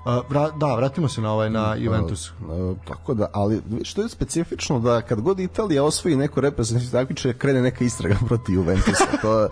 Vra, 0.04 0.50
da, 0.50 0.74
vratimo 0.74 1.08
se 1.08 1.20
na 1.20 1.32
ovaj 1.32 1.50
na 1.50 1.74
Juventus. 1.74 2.28
E, 2.28 2.32
tako 2.88 3.14
da, 3.14 3.26
ali 3.32 3.62
što 3.82 4.02
je 4.02 4.08
specifično 4.08 4.78
da 4.78 5.02
kad 5.02 5.20
god 5.20 5.40
Italija 5.40 5.84
osvoji 5.84 6.16
neko 6.16 6.40
reprezentativno 6.40 7.00
takmičenje 7.00 7.34
krene 7.34 7.62
neka 7.62 7.84
istraga 7.84 8.16
protiv 8.28 8.54
Juventusa. 8.54 9.04
To 9.22 9.40
je, 9.40 9.48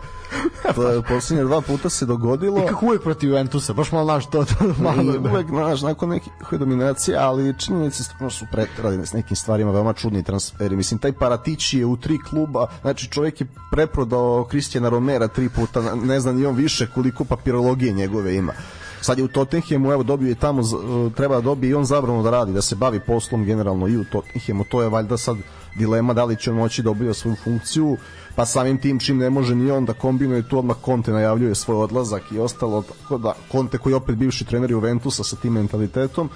to 0.74 0.88
je 0.88 1.02
posljednje 1.02 1.44
dva 1.44 1.60
puta 1.60 1.88
se 1.88 2.06
dogodilo. 2.06 2.58
I 2.58 2.66
kako 2.66 2.86
uvijek 2.86 3.02
protiv 3.02 3.28
Juventusa, 3.28 3.72
baš 3.72 3.92
malo 3.92 4.04
znaš 4.04 4.26
to, 4.30 4.44
to 4.44 4.74
malo. 4.82 5.02
I 5.02 5.18
uvek, 5.18 5.46
znaš, 5.46 5.82
nakon 5.82 6.08
nekih 6.08 6.32
dominacija, 6.50 7.28
ali 7.28 7.58
činjenice 7.58 8.04
stvarno 8.04 8.30
su 8.30 8.46
pretrali 8.52 9.06
s 9.06 9.12
nekim 9.12 9.36
stvarima, 9.36 9.70
veoma 9.70 9.92
čudni 9.92 10.22
transferi. 10.22 10.76
Mislim, 10.76 10.98
taj 10.98 11.12
Paratići 11.12 11.78
je 11.78 11.86
u 11.86 11.96
tri 11.96 12.18
kluba, 12.18 12.66
znači 12.80 13.10
čovjek 13.10 13.40
je 13.40 13.46
preprodao 13.70 14.46
Kristijana 14.50 14.88
Romera 14.88 15.28
tri 15.28 15.48
puta, 15.48 15.94
ne 15.94 16.20
znam 16.20 16.36
ni 16.36 16.46
on 16.46 16.54
više 16.54 16.86
koliko 16.94 17.24
papirologije 17.24 17.92
njegove 17.92 18.36
ima. 18.36 18.52
Sad 19.00 19.18
je 19.18 19.24
u 19.24 19.28
Tottenhamu, 19.28 19.92
evo 19.92 20.02
dobio 20.02 20.28
je 20.28 20.34
tamo, 20.34 20.62
e, 20.62 21.14
treba 21.14 21.34
da 21.34 21.40
dobije 21.40 21.70
i 21.70 21.74
on 21.74 21.84
zabrano 21.84 22.22
da 22.22 22.30
radi, 22.30 22.52
da 22.52 22.62
se 22.62 22.76
bavi 22.76 23.00
poslom 23.00 23.44
generalno 23.44 23.88
i 23.88 23.96
u 23.96 24.04
Tottenhamu, 24.04 24.64
to 24.64 24.82
je 24.82 24.88
valjda 24.88 25.16
sad 25.16 25.36
dilema 25.74 26.14
da 26.14 26.24
li 26.24 26.36
će 26.36 26.50
on 26.50 26.56
moći 26.56 26.82
da 26.82 26.90
obavlja 26.90 27.14
svoju 27.14 27.36
funkciju, 27.44 27.96
pa 28.34 28.46
samim 28.46 28.78
tim 28.78 28.98
čim 28.98 29.18
ne 29.18 29.30
može 29.30 29.54
ni 29.54 29.70
on 29.70 29.84
da 29.84 29.92
kombinuje 29.92 30.48
tu 30.48 30.58
odmah 30.58 30.76
Conte 30.84 31.12
najavljuje 31.12 31.54
svoj 31.54 31.76
odlazak 31.76 32.22
i 32.32 32.38
ostalo, 32.38 32.82
tako 32.82 33.18
da 33.18 33.34
Conte 33.52 33.78
koji 33.78 33.92
je 33.92 33.96
opet 33.96 34.16
bivši 34.16 34.44
trener 34.44 34.70
Juventusa 34.70 35.24
sa 35.24 35.36
tim 35.36 35.52
mentalitetom, 35.52 36.30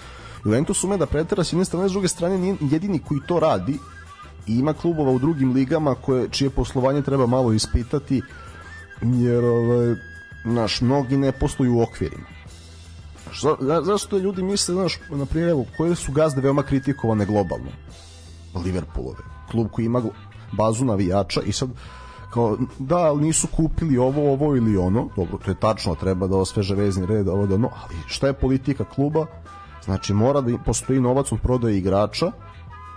Juventus 0.44 0.84
ume 0.84 0.96
da 0.96 1.06
pretera 1.06 1.44
s 1.44 1.52
jedne 1.52 1.64
strane, 1.64 1.88
s 1.88 1.92
druge 1.92 2.08
strane 2.08 2.38
nije 2.38 2.56
jedini 2.60 2.98
koji 2.98 3.20
to 3.26 3.40
radi 3.40 3.78
i 4.46 4.58
ima 4.58 4.72
klubova 4.72 5.10
u 5.10 5.18
drugim 5.18 5.52
ligama 5.52 5.94
koje, 5.94 6.28
čije 6.28 6.50
poslovanje 6.50 7.02
treba 7.02 7.26
malo 7.26 7.52
ispitati 7.52 8.22
jer 9.02 9.44
ovaj, 9.44 9.94
naš, 10.44 10.80
mnogi 10.80 11.16
ne 11.16 11.32
posluju 11.32 11.76
u 11.76 11.82
okvirima 11.82 12.41
za, 13.40 13.56
za, 13.60 13.82
zašto 13.84 14.18
ljudi 14.18 14.42
misle, 14.42 14.74
znaš, 14.74 14.98
na 15.10 15.26
primjer, 15.26 15.50
evo, 15.50 15.64
koje 15.76 15.94
su 15.94 16.12
gazde 16.12 16.40
veoma 16.40 16.62
kritikovane 16.62 17.26
globalno? 17.26 17.70
Liverpoolove. 18.64 19.22
Klub 19.50 19.68
koji 19.72 19.86
ima 19.86 20.02
bazu 20.52 20.84
navijača 20.84 21.40
i 21.42 21.52
sad 21.52 21.68
kao, 22.32 22.58
da, 22.78 22.96
ali 22.96 23.22
nisu 23.22 23.46
kupili 23.46 23.98
ovo, 23.98 24.32
ovo 24.32 24.56
ili 24.56 24.76
ono, 24.76 25.08
dobro, 25.16 25.38
to 25.44 25.50
je 25.50 25.60
tačno, 25.60 25.94
treba 25.94 26.26
da 26.26 26.36
osveže 26.36 26.74
vezni 26.74 27.06
red, 27.06 27.28
ovo 27.28 27.46
da 27.46 27.54
ono, 27.54 27.70
ali 27.84 27.94
šta 28.06 28.26
je 28.26 28.32
politika 28.32 28.84
kluba? 28.84 29.26
Znači, 29.84 30.12
mora 30.12 30.40
da 30.40 30.58
postoji 30.58 31.00
novac 31.00 31.32
od 31.32 31.40
prodaje 31.40 31.78
igrača, 31.78 32.32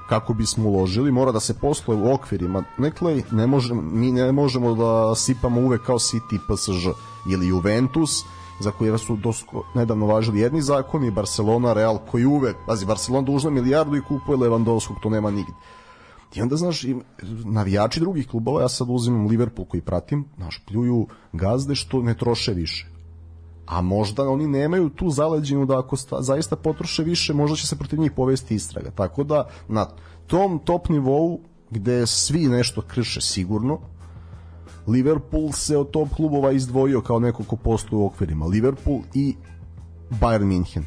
kako 0.10 0.34
bismo 0.34 0.70
uložili, 0.70 1.12
mora 1.12 1.32
da 1.32 1.40
se 1.40 1.53
posluje 1.53 1.99
u 1.99 2.14
okvirima. 2.14 2.64
Nekle, 2.78 3.24
ne 3.32 3.48
možemo, 3.48 3.82
mi 3.82 4.12
ne 4.12 4.32
možemo 4.32 4.76
da 4.76 5.16
sipamo 5.16 5.62
uvek 5.62 5.82
kao 5.82 5.99
City, 5.99 6.40
PSG 6.48 6.95
ili 7.32 7.48
Juventus, 7.48 8.24
za 8.60 8.72
koje 8.72 8.98
su 8.98 9.15
dosko, 9.15 9.64
nedavno 9.76 10.06
važili 10.06 10.40
jedni 10.40 10.61
zakoni, 10.61 11.11
Barcelona, 11.11 11.73
Real, 11.73 11.98
koji 12.11 12.26
uvek, 12.26 12.56
pazi, 12.68 12.86
Barcelona 12.86 13.26
dužna 13.26 13.49
milijardu 13.49 13.95
i 13.95 14.02
kupuje 14.02 14.38
Lewandowskog, 14.38 14.95
to 15.03 15.10
nema 15.10 15.32
nigde. 15.32 15.53
I 16.36 16.41
onda, 16.41 16.56
znaš, 16.56 16.84
im, 16.84 17.03
navijači 17.45 17.99
drugih 17.99 18.27
klubova, 18.27 18.61
ja 18.61 18.69
sad 18.69 18.88
uzimam 18.90 19.27
Liverpool 19.27 19.68
koji 19.68 19.82
pratim, 19.82 20.26
znaš, 20.38 20.64
pljuju 20.68 21.07
gazde 21.34 21.76
što 21.76 22.02
ne 22.02 22.18
troše 22.18 22.53
više. 22.53 22.88
A 23.65 23.82
možda 23.82 24.30
oni 24.30 24.48
nemaju 24.48 24.90
tu 24.90 25.10
zaleđinu 25.10 25.65
da 25.65 25.80
ako 25.80 25.98
sta, 25.98 26.22
zaista 26.22 26.56
potroše 26.56 27.03
više, 27.03 27.34
možda 27.34 27.56
će 27.56 27.68
se 27.68 27.77
protiv 27.77 27.99
njih 27.99 28.11
povesti 28.11 28.56
istraga. 28.56 28.91
Tako 28.91 29.23
da, 29.23 29.48
na 29.68 29.88
tom 30.27 30.60
top 30.60 30.90
nivou, 30.90 31.40
gde 31.69 32.07
svi 32.07 32.48
nešto 32.48 32.82
krše 32.82 33.22
sigurno, 33.22 33.80
Liverpool 34.88 35.52
se 35.52 35.78
od 35.78 35.91
top 35.91 36.10
klubova 36.16 36.52
izdvojio 36.52 37.02
kao 37.02 37.20
neko 37.20 37.44
ko 37.44 37.56
postoje 37.56 37.99
u 37.99 38.06
okvirima. 38.06 38.45
Liverpool 38.45 38.99
i 39.14 39.36
Bayern 40.10 40.45
Minhen 40.45 40.86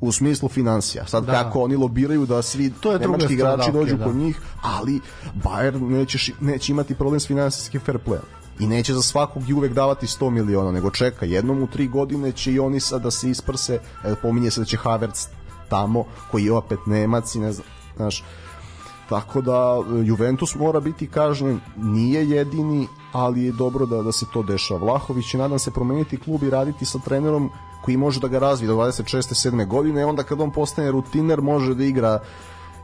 u 0.00 0.12
smislu 0.12 0.48
financija. 0.48 1.06
Sad 1.06 1.24
Da. 1.24 1.32
da. 1.32 1.42
kako 1.42 1.62
oni 1.62 1.76
lobiraju 1.76 2.26
da 2.26 2.42
svi 2.42 2.72
To 2.80 2.92
je 2.92 2.98
nemački 2.98 3.32
igrači 3.32 3.72
da, 3.72 3.78
dođu 3.78 3.94
okej, 3.94 4.04
kod 4.04 4.14
da. 4.14 4.20
njih, 4.20 4.40
ali 4.62 5.00
Bayern 5.44 5.88
neće, 5.88 6.32
neće 6.40 6.72
imati 6.72 6.94
problem 6.94 7.20
s 7.20 7.26
finansijskim 7.26 7.80
fair 7.80 7.98
playom. 8.06 8.40
I 8.58 8.66
neće 8.66 8.94
za 8.94 9.02
svakog 9.02 9.48
i 9.48 9.52
uvek 9.52 9.72
davati 9.72 10.06
100 10.06 10.30
miliona, 10.30 10.72
nego 10.72 10.90
čeka, 10.90 11.26
jednom 11.26 11.62
u 11.62 11.66
tri 11.66 11.88
godine 11.88 12.32
će 12.32 12.52
i 12.52 12.58
oni 12.58 12.80
sad 12.80 13.02
da 13.02 13.10
se 13.10 13.30
isprse, 13.30 13.78
e, 14.04 14.14
pominje 14.22 14.50
se 14.50 14.60
da 14.60 14.64
će 14.64 14.76
Havertz 14.76 15.26
tamo, 15.68 16.04
koji 16.30 16.44
je 16.44 16.52
opet 16.52 16.78
Nemac 16.86 17.34
i 17.34 17.40
ne 17.40 17.52
znam, 17.52 17.66
znaš, 17.96 18.24
Tako 19.10 19.40
da 19.40 19.82
Juventus 20.04 20.54
mora 20.54 20.80
biti 20.80 21.06
kažnjen, 21.06 21.60
nije 21.76 22.28
jedini, 22.30 22.86
ali 23.12 23.44
je 23.44 23.52
dobro 23.52 23.86
da 23.86 24.02
da 24.02 24.12
se 24.12 24.26
to 24.32 24.42
dešava. 24.42 24.80
Vlahović 24.80 25.30
će 25.30 25.38
nadam 25.38 25.58
se 25.58 25.70
promeniti 25.70 26.16
klub 26.16 26.42
i 26.42 26.50
raditi 26.50 26.84
sa 26.84 26.98
trenerom 26.98 27.50
koji 27.82 27.96
može 27.96 28.20
da 28.20 28.28
ga 28.28 28.38
razvije 28.38 28.68
do 28.68 28.76
26. 28.76 29.50
7. 29.50 29.66
godine, 29.66 30.06
onda 30.06 30.22
kad 30.22 30.40
on 30.40 30.50
postane 30.50 30.90
rutiner 30.90 31.40
može 31.40 31.74
da 31.74 31.84
igra 31.84 32.20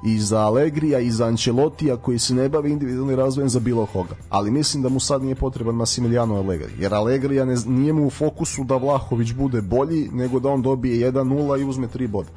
i 0.05 0.19
za 0.19 0.41
Allegrija 0.41 0.99
i 0.99 1.11
za 1.11 1.27
Ancelotija 1.27 1.97
koji 1.97 2.19
se 2.19 2.35
ne 2.35 2.49
bavi 2.49 2.71
individualnim 2.71 3.17
razvojem 3.17 3.49
za 3.49 3.61
bilo 3.61 3.87
koga. 3.87 4.15
Ali 4.31 4.51
mislim 4.51 4.83
da 4.83 4.89
mu 4.89 5.01
sad 5.01 5.23
nije 5.23 5.35
potreban 5.35 5.75
Massimiliano 5.75 6.35
Allegri. 6.35 6.73
Jer 6.79 6.95
Allegrija 6.95 7.45
ne, 7.45 7.57
nije 7.67 7.93
mu 7.93 8.07
u 8.07 8.11
fokusu 8.11 8.65
da 8.65 8.77
Vlahović 8.77 9.33
bude 9.33 9.61
bolji, 9.63 10.09
nego 10.13 10.41
da 10.41 10.49
on 10.49 10.63
dobije 10.63 11.13
1-0 11.13 11.61
i 11.61 11.65
uzme 11.65 11.89
3 11.95 12.07
boda. 12.07 12.29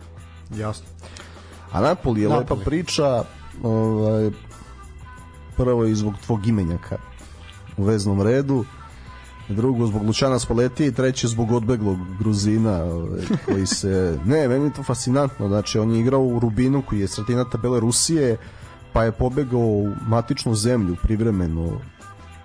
Jasno. 0.55 0.85
A 1.71 1.81
Napoli 1.81 2.21
je 2.21 2.29
Napoli. 2.29 2.59
lepa 2.59 2.69
priča, 2.69 3.23
ovaj, 3.63 4.31
prvo 5.57 5.85
i 5.85 5.95
zbog 5.95 6.13
tvog 6.25 6.47
imenjaka 6.47 6.97
u 7.77 7.83
veznom 7.83 8.21
redu, 8.21 8.65
drugo 9.49 9.87
zbog 9.87 10.03
Lučana 10.03 10.39
Spalletija 10.39 10.87
i 10.87 10.91
treće 10.91 11.27
zbog 11.27 11.51
odbeglog 11.51 11.97
Gruzina 12.19 12.83
ovaj, 12.83 13.21
koji 13.45 13.65
se... 13.65 14.17
Ne, 14.25 14.47
meni 14.47 14.65
je 14.65 14.73
to 14.73 14.83
fascinantno, 14.83 15.47
znači 15.47 15.79
on 15.79 15.91
je 15.91 15.99
igrao 15.99 16.21
u 16.21 16.39
Rubinu 16.39 16.81
koji 16.81 16.99
je 16.99 17.07
sredina 17.07 17.49
tabele 17.49 17.79
Rusije, 17.79 18.37
pa 18.93 19.03
je 19.03 19.11
pobegao 19.11 19.59
u 19.59 19.93
matičnu 20.07 20.55
zemlju 20.55 20.95
privremeno. 21.03 21.81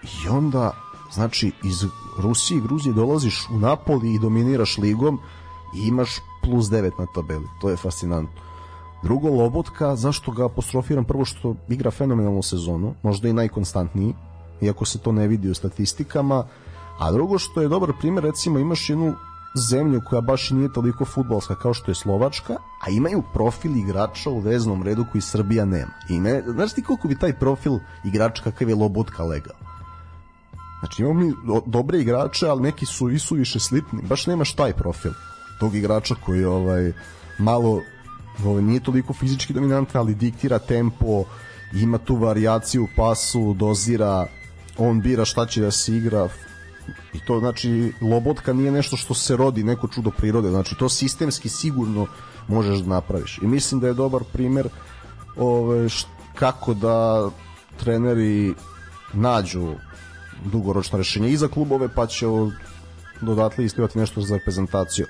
I 0.02 0.28
onda 0.28 0.70
znači 1.12 1.52
iz 1.64 1.84
Rusije 2.18 2.58
i 2.58 2.60
Gruzije 2.60 2.92
dolaziš 2.92 3.48
u 3.50 3.58
Napoli 3.58 4.14
i 4.14 4.18
dominiraš 4.18 4.78
ligom 4.78 5.20
i 5.76 5.88
imaš 5.88 6.10
plus 6.42 6.66
9 6.66 6.90
na 6.98 7.06
tabeli, 7.14 7.46
to 7.60 7.70
je 7.70 7.76
fascinantno 7.76 8.53
Drugo, 9.04 9.28
Lobotka, 9.28 9.96
zašto 9.96 10.32
ga 10.32 10.46
apostrofiram? 10.46 11.04
Prvo 11.04 11.24
što 11.24 11.56
igra 11.68 11.90
fenomenalnu 11.90 12.42
sezonu, 12.42 12.94
možda 13.02 13.28
i 13.28 13.32
najkonstantniji, 13.32 14.14
iako 14.60 14.84
se 14.84 14.98
to 14.98 15.12
ne 15.12 15.28
vidi 15.28 15.50
u 15.50 15.54
statistikama, 15.54 16.46
a 16.98 17.12
drugo 17.12 17.38
što 17.38 17.62
je 17.62 17.68
dobar 17.68 17.92
primjer, 18.00 18.24
recimo 18.24 18.58
imaš 18.58 18.90
jednu 18.90 19.14
zemlju 19.70 20.00
koja 20.08 20.20
baš 20.20 20.50
nije 20.50 20.72
toliko 20.72 21.04
futbalska 21.04 21.54
kao 21.54 21.74
što 21.74 21.90
je 21.90 21.94
Slovačka, 21.94 22.56
a 22.86 22.90
imaju 22.90 23.22
profil 23.32 23.76
igrača 23.76 24.30
u 24.30 24.38
veznom 24.38 24.82
redu 24.82 25.04
koji 25.12 25.22
Srbija 25.22 25.64
nema. 25.64 25.92
I 26.08 26.20
ne, 26.20 26.42
znaš 26.46 26.72
ti 26.72 26.82
koliko 26.82 27.08
bi 27.08 27.18
taj 27.18 27.38
profil 27.38 27.78
igrača 28.04 28.42
kakav 28.42 28.68
je 28.68 28.74
Lobotka 28.74 29.24
legao? 29.24 29.56
Znači 30.80 31.02
imamo 31.02 31.20
mi 31.20 31.32
do- 31.46 31.62
dobre 31.66 31.98
igrače, 31.98 32.46
ali 32.48 32.62
neki 32.62 32.86
su 32.86 33.10
i 33.10 33.18
su 33.18 33.34
više 33.34 33.60
slipni. 33.60 34.02
Baš 34.02 34.26
nemaš 34.26 34.52
taj 34.52 34.72
profil 34.72 35.12
tog 35.60 35.74
igrača 35.74 36.14
koji 36.24 36.44
ovaj, 36.44 36.92
malo 37.38 37.80
nije 38.38 38.80
toliko 38.80 39.12
fizički 39.12 39.52
dominantan, 39.52 40.00
ali 40.00 40.14
diktira 40.14 40.58
tempo, 40.58 41.24
ima 41.72 41.98
tu 41.98 42.16
varijaciju 42.16 42.84
u 42.84 42.88
pasu, 42.96 43.54
dozira, 43.54 44.26
on 44.78 45.00
bira 45.00 45.24
šta 45.24 45.46
će 45.46 45.60
da 45.60 45.70
se 45.70 45.96
igra, 45.96 46.28
i 47.14 47.18
to 47.26 47.38
znači 47.38 47.92
lobotka 48.00 48.52
nije 48.52 48.72
nešto 48.72 48.96
što 48.96 49.14
se 49.14 49.36
rodi 49.36 49.64
neko 49.64 49.88
čudo 49.88 50.10
prirode. 50.10 50.50
Znači 50.50 50.74
to 50.78 50.88
sistemski 50.88 51.48
sigurno 51.48 52.06
možeš 52.48 52.78
da 52.78 52.88
napraviš. 52.88 53.38
I 53.42 53.46
mislim 53.46 53.80
da 53.80 53.86
je 53.86 53.94
dobar 53.94 54.22
primer 54.32 54.68
ove, 55.36 55.88
š, 55.88 56.06
kako 56.34 56.74
da 56.74 57.28
treneri 57.76 58.54
nađu 59.12 59.74
dugoročno 60.44 60.98
rešenje 60.98 61.30
i 61.30 61.36
za 61.36 61.48
klubove 61.48 61.88
pa 61.88 62.06
će 62.06 62.26
od, 62.26 62.52
dodatle 63.20 63.64
isplivati 63.64 63.98
nešto 63.98 64.20
za 64.20 64.36
reprezentaciju 64.36 65.06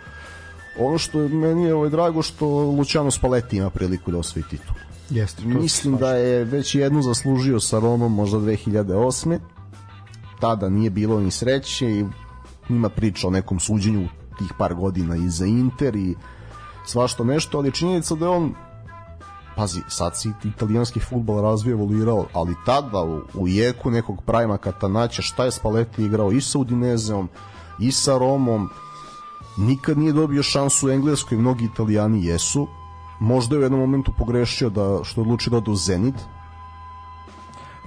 ono 0.78 0.98
što 0.98 1.20
je 1.20 1.28
meni 1.28 1.64
je 1.64 1.74
ovaj, 1.74 1.90
drago 1.90 2.22
što 2.22 2.46
Luciano 2.48 3.10
Spalletti 3.10 3.56
ima 3.56 3.70
priliku 3.70 4.10
da 4.10 4.18
osvoji 4.18 4.44
titul 4.51 4.74
Jeste, 5.10 5.42
to 5.42 5.48
Mislim 5.48 5.96
da 5.96 6.10
je 6.10 6.44
već 6.44 6.74
jednu 6.74 7.02
zaslužio 7.02 7.60
sa 7.60 7.78
Romom 7.78 8.14
možda 8.14 8.38
2008. 8.38 9.38
Tada 10.40 10.68
nije 10.68 10.90
bilo 10.90 11.20
ni 11.20 11.30
sreće 11.30 11.90
i 11.90 12.05
ima 12.68 12.88
priča 12.88 13.28
o 13.28 13.30
nekom 13.30 13.60
suđenju 13.60 14.09
tih 14.38 14.52
par 14.59 14.74
godina 14.74 15.16
i 15.16 15.28
za 15.28 15.46
Inter 15.46 15.96
i 15.96 16.14
svašta 16.86 17.24
nešto, 17.24 17.59
ali 17.59 17.68
je 17.68 17.72
činjenica 17.72 18.14
da 18.14 18.24
je 18.24 18.30
on 18.30 18.55
pazi, 19.56 19.80
sad 19.88 20.16
si 20.16 20.30
italijanski 20.44 21.01
futbol 21.01 21.42
razvio 21.42 21.72
evoluirao, 21.72 22.26
ali 22.32 22.55
tada 22.66 23.02
u, 23.02 23.20
u 23.34 23.48
jeku 23.48 23.90
nekog 23.90 24.22
prajma 24.26 24.59
Katanaća 24.59 25.22
šta 25.22 25.44
je 25.44 25.51
Spalletti 25.51 26.05
igrao 26.05 26.32
i 26.32 26.40
sa 26.40 26.59
Udinezeom 26.59 27.28
i 27.80 27.92
sa 27.92 28.18
Romom 28.18 28.70
nikad 29.56 29.98
nije 29.98 30.12
dobio 30.12 30.43
šansu 30.43 30.86
u 30.86 30.90
Engleskoj, 30.90 31.39
mnogi 31.39 31.64
italijani 31.64 32.24
jesu 32.24 32.66
možda 33.20 33.55
je 33.56 33.60
u 33.60 33.62
jednom 33.62 33.81
momentu 33.81 34.12
pogrešio 34.18 34.70
da 34.70 35.01
što 35.05 35.20
je 35.20 35.22
odlučio 35.22 35.51
da 35.51 35.56
ode 35.56 35.70
u 35.70 35.76
Zenit 35.76 36.14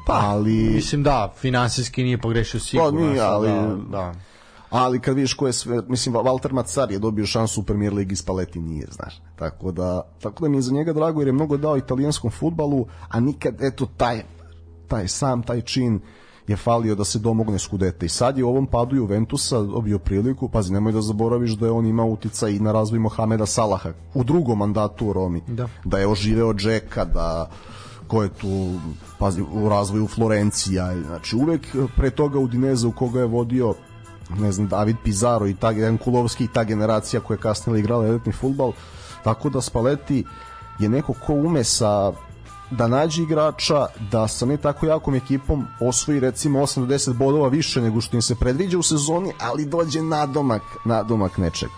Pa, 0.05 0.13
ali 0.13 0.53
Mislim 0.53 1.03
da, 1.03 1.33
finansijski 1.37 2.03
nije 2.03 2.17
pogrešio 2.17 2.59
sigurno. 2.59 2.91
Pa 2.91 3.05
nije, 3.05 3.21
ali- 3.21 3.49
Da, 3.49 3.75
da. 3.91 4.13
ali 4.69 4.99
kad 4.99 5.15
vidiš 5.15 5.33
ko 5.33 5.47
je 5.47 5.53
sve, 5.53 5.81
mislim, 5.87 6.15
Walter 6.15 6.51
Macar 6.51 6.91
je 6.91 6.99
dobio 6.99 7.25
šansu 7.25 7.61
u 7.61 7.63
Premier 7.63 7.93
Ligi, 7.93 8.15
Spalletti 8.15 8.59
nije, 8.59 8.87
znaš. 8.91 9.21
Tako 9.35 9.71
da, 9.71 10.01
tako 10.21 10.43
da 10.43 10.49
mi 10.49 10.57
je 10.57 10.61
za 10.61 10.73
njega 10.73 10.93
drago 10.93 11.21
jer 11.21 11.27
je 11.27 11.33
mnogo 11.33 11.57
dao 11.57 11.77
italijanskom 11.77 12.31
futbalu, 12.31 12.85
a 13.09 13.19
nikad, 13.19 13.61
eto, 13.61 13.85
taj, 13.97 14.23
taj 14.87 15.07
sam, 15.07 15.43
taj 15.43 15.61
čin 15.61 15.99
je 16.47 16.55
falio 16.55 16.95
da 16.95 17.03
se 17.03 17.19
domogne 17.19 17.59
Skudeta 17.59 18.05
i 18.05 18.09
sad 18.09 18.37
je 18.37 18.43
u 18.43 18.49
ovom 18.49 18.67
padu 18.67 18.95
Juventusa 18.95 19.61
dobio 19.61 19.99
priliku, 19.99 20.49
pazi, 20.49 20.73
nemoj 20.73 20.91
da 20.91 21.01
zaboraviš 21.01 21.51
da 21.51 21.65
je 21.65 21.71
on 21.71 21.85
imao 21.85 22.05
utica 22.05 22.49
i 22.49 22.59
na 22.59 22.71
razvoj 22.71 22.99
Mohameda 22.99 23.45
Salaha 23.45 23.89
u 24.13 24.23
drugom 24.23 24.57
mandatu 24.57 25.07
u 25.07 25.13
Romi, 25.13 25.41
Da. 25.47 25.67
da 25.85 25.99
je 25.99 26.07
oživeo 26.07 26.53
Džeka, 26.53 27.05
da 27.05 27.49
ko 28.07 28.23
je 28.23 28.29
tu 28.29 28.79
pazi, 29.19 29.41
u 29.41 29.69
razvoju 29.69 30.07
Florencija. 30.07 31.01
Znači 31.01 31.35
uvek 31.35 31.75
pre 31.95 32.09
toga 32.09 32.39
Udineze 32.39 32.87
u 32.87 32.91
koga 32.91 33.19
je 33.19 33.25
vodio 33.25 33.73
ne 34.39 34.51
znam, 34.51 34.67
David 34.67 34.95
Pizarro 35.03 35.47
i 35.47 35.53
ta, 35.53 35.71
jedan 35.71 35.97
Kulovski 35.97 36.43
i 36.43 36.47
ta 36.53 36.63
generacija 36.63 37.19
koja 37.19 37.35
je 37.35 37.41
kasnije 37.41 37.79
igrala 37.79 38.07
elitni 38.07 38.31
futbal 38.31 38.71
tako 39.23 39.49
da 39.49 39.61
Spalletti 39.61 40.23
je 40.79 40.89
neko 40.89 41.13
ko 41.13 41.33
ume 41.33 41.63
sa 41.63 42.11
da 42.71 42.87
nađe 42.87 43.23
igrača 43.23 43.85
da 44.11 44.27
sa 44.27 44.45
ne 44.45 44.57
tako 44.57 44.85
jakom 44.85 45.15
ekipom 45.15 45.65
osvoji 45.79 46.19
recimo 46.19 46.59
8 46.59 46.79
do 46.79 46.93
10 46.93 47.13
bodova 47.13 47.47
više 47.47 47.81
nego 47.81 48.01
što 48.01 48.17
im 48.17 48.21
se 48.21 48.35
predviđa 48.35 48.77
u 48.77 48.83
sezoni, 48.83 49.33
ali 49.39 49.65
dođe 49.65 50.01
nadomak, 50.01 50.61
nadomak 50.85 51.37
nečeg. 51.37 51.69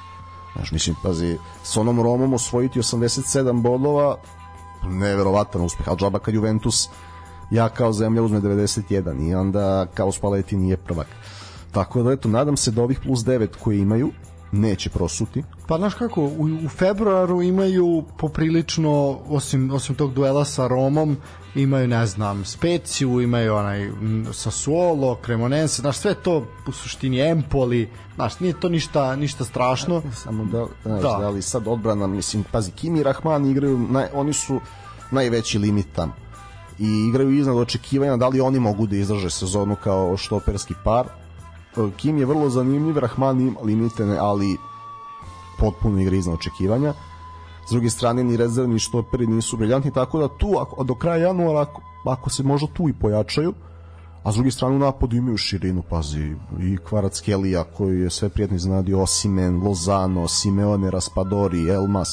Znaš, 0.55 0.71
mislim, 0.71 0.95
pazi, 1.03 1.37
s 1.63 1.77
onom 1.77 2.01
Romom 2.01 2.33
osvojiti 2.33 2.79
87 2.79 3.61
bodova, 3.61 4.17
neverovatan 4.83 5.61
uspeh, 5.61 5.89
ali 5.89 5.97
džaba 5.97 6.19
kad 6.19 6.33
Juventus 6.33 6.89
ja 7.51 7.69
kao 7.69 7.93
zemlja 7.93 8.23
uzme 8.23 8.41
91 8.41 9.29
i 9.29 9.35
onda 9.35 9.85
kao 9.93 10.11
Spalletti 10.11 10.57
nije 10.57 10.77
prvak. 10.77 11.07
Tako 11.71 12.03
da, 12.03 12.11
eto, 12.11 12.29
nadam 12.29 12.57
se 12.57 12.71
da 12.71 12.83
ovih 12.83 12.99
plus 13.03 13.19
9 13.19 13.47
koji 13.63 13.79
imaju 13.79 14.11
neće 14.51 14.89
prosuti. 14.89 15.43
Pa 15.67 15.77
znaš 15.77 15.93
kako, 15.93 16.21
u, 16.21 16.49
u 16.65 16.69
februaru 16.69 17.41
imaju 17.41 18.03
poprilično, 18.17 19.19
osim, 19.27 19.71
osim 19.71 19.95
tog 19.95 20.13
duela 20.13 20.45
sa 20.45 20.67
Romom, 20.67 21.17
imaju, 21.55 21.87
ne 21.87 22.05
znam, 22.05 22.45
Speciju, 22.45 23.21
imaju 23.21 23.55
onaj 23.55 23.85
m, 23.85 24.27
Sassuolo, 24.33 25.17
Cremonense, 25.25 25.81
znaš, 25.81 25.97
sve 25.97 26.13
to 26.13 26.45
u 26.67 26.71
suštini 26.71 27.19
Empoli, 27.19 27.89
znaš, 28.15 28.39
nije 28.39 28.59
to 28.59 28.69
ništa, 28.69 29.15
ništa 29.15 29.45
strašno. 29.45 30.01
Samo 30.13 30.45
da, 30.45 30.65
znaš, 30.83 31.01
Da. 31.01 31.17
da. 31.19 31.29
li 31.29 31.41
sad 31.41 31.67
odbrana, 31.67 32.07
mislim, 32.07 32.43
pazi, 32.51 32.71
Kimi 32.71 32.99
i 32.99 33.03
Rahman 33.03 33.45
igraju, 33.45 33.77
naj, 33.77 34.07
oni 34.13 34.33
su 34.33 34.59
najveći 35.11 35.57
limit 35.59 35.87
tamo 35.95 36.13
i 36.79 37.07
igraju 37.09 37.31
iznad 37.31 37.57
očekivanja 37.57 38.17
da 38.17 38.27
li 38.27 38.41
oni 38.41 38.59
mogu 38.59 38.87
da 38.87 38.95
izdrže 38.95 39.29
sezonu 39.29 39.75
kao 39.83 40.17
štoperski 40.17 40.73
par. 40.83 41.07
E, 41.79 41.91
Kim 41.97 42.17
je 42.17 42.25
vrlo 42.25 42.49
zanimljiv, 42.49 42.97
Rahman 42.97 43.41
ima 43.41 43.59
limitene, 43.63 44.17
ali 44.17 44.57
potpuno 45.59 46.01
igra 46.01 46.15
iznad 46.15 46.35
očekivanja. 46.35 46.93
S 47.67 47.71
druge 47.71 47.89
strane, 47.89 48.23
ni 48.23 48.37
rezervni 48.37 48.73
ni 48.73 48.79
štoperi 48.79 49.27
nisu 49.27 49.57
briljantni, 49.57 49.93
tako 49.93 50.19
da 50.19 50.27
tu, 50.37 50.55
ako, 50.59 50.83
do 50.83 50.95
kraja 50.95 51.27
januara, 51.27 51.61
ako, 51.61 51.81
ako 52.05 52.29
se 52.29 52.43
možda 52.43 52.67
tu 52.73 52.89
i 52.89 52.93
pojačaju, 52.93 53.53
a 54.23 54.31
s 54.31 54.35
druge 54.35 54.51
strane 54.51 54.75
u 54.75 54.79
napadu 54.79 55.15
imaju 55.15 55.37
širinu, 55.37 55.83
pazi, 55.89 56.35
i 56.59 56.77
Kvarac 56.77 57.21
Kelija 57.21 57.63
koji 57.63 57.99
je 57.99 58.09
sve 58.09 58.29
prijatno 58.29 58.55
iznenadio, 58.55 59.01
Osimen, 59.01 59.61
Lozano, 59.63 60.27
Simeone, 60.27 60.91
Raspadori, 60.91 61.69
Elmas, 61.69 62.09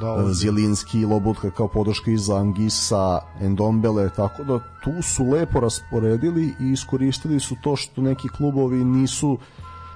Da, 0.00 0.32
Zjelinski, 0.32 1.04
Lobotka 1.04 1.50
kao 1.50 1.68
podrška 1.68 2.10
iza 2.10 2.36
Angisa, 2.36 3.20
Endombele, 3.40 4.10
tako 4.16 4.44
da 4.44 4.58
tu 4.84 5.02
su 5.02 5.24
lepo 5.24 5.60
rasporedili 5.60 6.54
i 6.60 6.72
iskoristili 6.72 7.40
su 7.40 7.56
to 7.62 7.76
što 7.76 8.02
neki 8.02 8.28
klubovi 8.28 8.84
nisu 8.84 9.38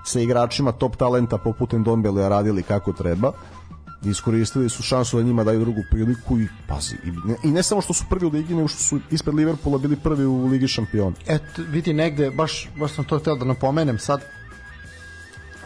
sa 0.05 0.21
igračima 0.21 0.73
top 0.73 0.97
talenta 0.97 1.39
poput 1.39 1.75
Endombele 1.75 2.29
radili 2.29 2.63
kako 2.63 2.93
treba. 2.93 3.33
Iskoristili 4.05 4.69
su 4.69 4.83
šansu 4.83 5.17
da 5.17 5.23
njima 5.23 5.45
daju 5.45 5.61
drugu 5.61 5.81
priliku 5.91 6.39
i 6.41 6.49
pazi 6.69 6.95
i 7.05 7.29
ne, 7.29 7.37
i 7.45 7.51
ne 7.51 7.63
samo 7.63 7.81
što 7.81 7.93
su 7.93 8.05
prvi 8.11 8.27
u 8.27 8.31
ligi 8.31 8.55
nego 8.55 8.69
što 8.69 8.83
su 8.83 9.01
ispred 9.11 9.35
Liverpoola 9.35 9.79
bili 9.79 9.97
prvi 9.97 10.27
u 10.27 10.47
ligi 10.47 10.69
šampiona. 10.69 11.17
Eto, 11.27 11.63
vidi 11.69 11.93
negde, 11.93 12.31
baš, 12.31 12.69
baš 12.79 12.93
sam 12.93 13.05
to 13.05 13.19
hteo 13.19 13.37
da 13.37 13.45
napomenem 13.45 13.99
sad, 13.99 14.21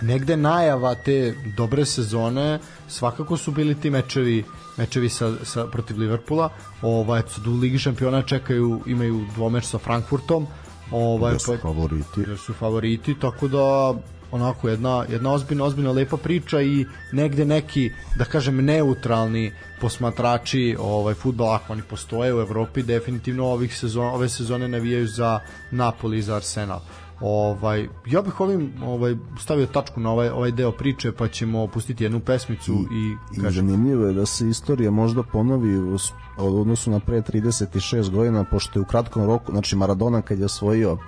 negde 0.04 0.36
najava 0.36 0.94
te 0.94 1.34
dobre 1.56 1.84
sezone 1.84 2.58
svakako 2.88 3.36
su 3.36 3.52
bili 3.52 3.74
ti 3.80 3.90
mečevi 3.90 4.44
mečevi 4.76 5.08
sa, 5.08 5.32
sa 5.44 5.66
protiv 5.66 5.98
Liverpoola. 5.98 6.48
Ovaj 6.82 7.22
sad 7.28 7.46
u 7.46 7.52
Ligi 7.52 7.78
šampiona 7.78 8.22
čekaju 8.22 8.80
imaju 8.86 9.26
dvomeč 9.34 9.64
sa 9.64 9.78
Frankfurtom. 9.78 10.46
Ovaj 10.90 11.32
da 11.32 11.38
su 11.38 11.52
pa- 11.52 11.58
favoriti? 11.58 12.20
Jer 12.26 12.38
su 12.38 12.54
favoriti, 12.54 13.14
tako 13.20 13.48
da 13.48 13.94
onako 14.30 14.68
jedna, 14.68 15.04
jedna 15.08 15.32
ozbiljna, 15.32 15.64
ozbiljna 15.64 15.92
lepa 15.92 16.16
priča 16.16 16.62
i 16.62 16.86
negde 17.12 17.44
neki, 17.44 17.90
da 18.18 18.24
kažem, 18.24 18.64
neutralni 18.64 19.52
posmatrači 19.80 20.76
ovaj 20.78 21.14
fudbal 21.14 21.52
ako 21.54 21.72
oni 21.72 21.82
postoje 21.82 22.34
u 22.34 22.40
Evropi, 22.40 22.82
definitivno 22.82 23.46
ovih 23.46 23.78
sezon, 23.78 24.06
ove 24.06 24.28
sezone 24.28 24.68
navijaju 24.68 25.06
za 25.06 25.40
Napoli 25.70 26.18
i 26.18 26.22
za 26.22 26.36
Arsenal. 26.36 26.80
Ovaj 27.26 27.88
ja 28.06 28.22
bih 28.22 28.40
ovim 28.40 28.72
ovaj 28.82 29.16
stavio 29.38 29.66
tačku 29.66 30.00
na 30.00 30.10
ovaj 30.10 30.28
ovaj 30.28 30.50
deo 30.50 30.72
priče 30.72 31.12
pa 31.12 31.28
ćemo 31.28 31.66
pustiti 31.66 32.04
jednu 32.04 32.20
pesmicu 32.20 32.72
i, 32.72 33.36
I 33.36 33.40
kažem 33.40 33.70
zanimljivo 33.70 34.06
je 34.06 34.12
da 34.12 34.26
se 34.26 34.48
istorija 34.48 34.90
možda 34.90 35.22
ponovi 35.22 35.78
u 35.78 35.96
odnosu 36.38 36.90
na 36.90 37.00
pre 37.00 37.22
36 37.22 38.10
godina, 38.10 38.44
pošto 38.44 38.78
je 38.78 38.82
u 38.82 38.84
kratkom 38.84 39.26
roku, 39.26 39.52
znači 39.52 39.76
Maradona 39.76 40.22
kad 40.22 40.38
je 40.38 40.44
osvojio 40.44 40.98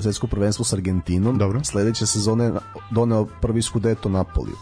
svetsko 0.00 0.26
prvenstvo 0.26 0.64
s 0.64 0.72
Argentinom, 0.72 1.38
Dobro. 1.38 1.64
sledeće 1.64 2.06
sezone 2.06 2.52
doneo 2.90 3.26
prvi 3.40 3.62
skudeto 3.62 4.08
Napoliju. 4.08 4.56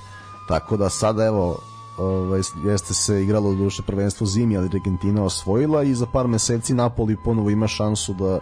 Tako 0.49 0.77
da 0.77 0.89
sada 0.89 1.25
evo 1.25 1.59
ovaj, 1.99 2.41
jeste 2.65 2.95
se 2.95 3.23
igralo 3.23 3.55
duše 3.55 3.83
prvenstvo 3.83 4.27
zimi, 4.27 4.57
ali 4.57 4.67
Argentina 4.67 5.25
osvojila 5.25 5.83
i 5.83 5.95
za 5.95 6.07
par 6.07 6.29
meseci 6.29 6.75
Napoli 6.75 7.17
ponovo 7.25 7.51
ima 7.51 7.67
šansu 7.67 8.15
da 8.15 8.39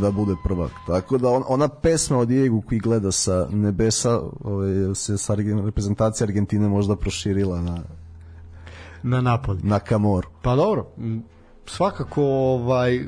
da 0.00 0.10
bude 0.10 0.34
prvak. 0.44 0.70
Tako 0.86 1.18
da 1.18 1.28
on, 1.28 1.42
ona 1.48 1.68
pesma 1.68 2.18
o 2.18 2.24
Diego 2.24 2.60
koji 2.60 2.78
gleda 2.78 3.12
sa 3.12 3.46
nebesa 3.50 4.20
ovaj, 4.44 4.94
se 4.94 5.18
sa 5.18 5.34
reprezentacija 5.34 6.24
Argentine 6.24 6.68
možda 6.68 6.96
proširila 6.96 7.60
na, 7.62 7.78
na 9.02 9.20
Napoli. 9.20 9.60
na 9.62 9.78
Kamoru. 9.78 10.28
Pa 10.42 10.56
dobro, 10.56 10.86
svakako 11.66 12.22
ovaj 12.24 13.00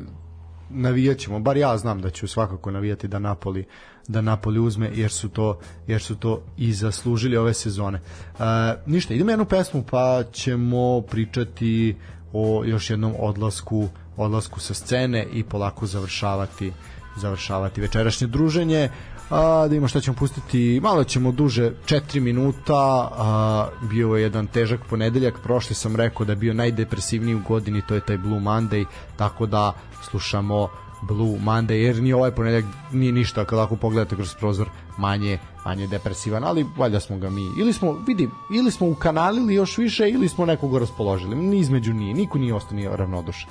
navijaćemo, 0.71 1.41
bar 1.41 1.57
ja 1.57 1.77
znam 1.77 2.01
da 2.01 2.11
ću 2.11 2.29
svakako 2.29 2.71
navijati 2.71 3.09
da 3.09 3.19
Napoli 3.19 3.65
da 4.09 4.21
Napoli 4.21 4.61
uzme 4.61 4.91
jer 4.95 5.11
su 5.11 5.29
to 5.29 5.59
jer 5.87 6.03
su 6.03 6.17
to 6.17 6.43
i 6.57 6.73
zaslužili 6.73 7.37
ove 7.37 7.55
sezone. 7.55 7.99
E, 7.99 8.43
ništa, 8.87 9.15
idemo 9.15 9.31
jednu 9.31 9.45
pesmu 9.45 9.85
pa 9.91 10.23
ćemo 10.33 11.01
pričati 11.01 11.97
o 12.33 12.65
još 12.65 12.91
jednom 12.91 13.15
odlasku 13.19 13.89
odlasku 14.25 14.61
sa 14.61 14.75
scene 14.75 15.27
i 15.33 15.45
polako 15.45 15.87
završavati 15.87 16.73
završavati 17.17 17.81
večerašnje 17.81 18.27
druženje. 18.27 18.89
A, 19.31 19.41
da 19.41 19.65
vidimo 19.65 19.89
šta 19.89 20.01
ćemo 20.01 20.17
pustiti. 20.17 20.81
Malo 20.83 21.05
ćemo 21.05 21.33
duže 21.33 21.73
4 21.87 22.21
minuta. 22.21 23.09
A, 23.13 23.69
bio 23.83 24.15
je 24.15 24.23
jedan 24.23 24.47
težak 24.47 24.81
ponedeljak. 24.91 25.35
Prošli 25.43 25.75
sam 25.75 25.97
rekao 25.97 26.27
da 26.27 26.33
je 26.33 26.37
bio 26.37 26.55
najdepresivniji 26.55 27.35
u 27.35 27.43
godini 27.49 27.83
to 27.89 27.95
je 27.95 28.01
taj 28.01 28.19
Blue 28.19 28.41
Monday 28.41 28.85
tako 29.17 29.47
da 29.47 29.73
slušamo 30.11 30.69
Blue 31.03 31.39
Monday 31.39 31.73
jer 31.73 32.03
ni 32.03 32.13
ovaj 32.13 32.31
ponedeljak 32.31 32.65
nije 32.93 33.13
ništa 33.13 33.45
kada 33.45 33.63
ako 33.63 33.77
pogledate 33.77 34.17
kroz 34.17 34.35
prozor 34.35 34.69
manje 35.01 35.39
manje 35.65 35.87
depresivan 35.87 36.45
ali 36.45 36.67
valjda 36.77 37.01
smo 37.01 37.19
ga 37.19 37.31
mi 37.31 37.43
ili 37.59 37.73
smo 37.73 37.93
vidi 38.07 38.29
ili 38.55 38.71
smo 38.71 38.89
ukanalili 38.89 39.55
još 39.55 39.79
više 39.79 40.09
ili 40.09 40.29
smo 40.29 40.47
nekoga 40.47 40.79
raspoložili. 40.79 41.37
Ni 41.37 41.59
između 41.59 41.93
nije 41.93 42.15
niko 42.15 42.39
nije 42.39 42.55
ostao 42.55 42.77
nije 42.77 42.97
ravnodušan. 42.97 43.51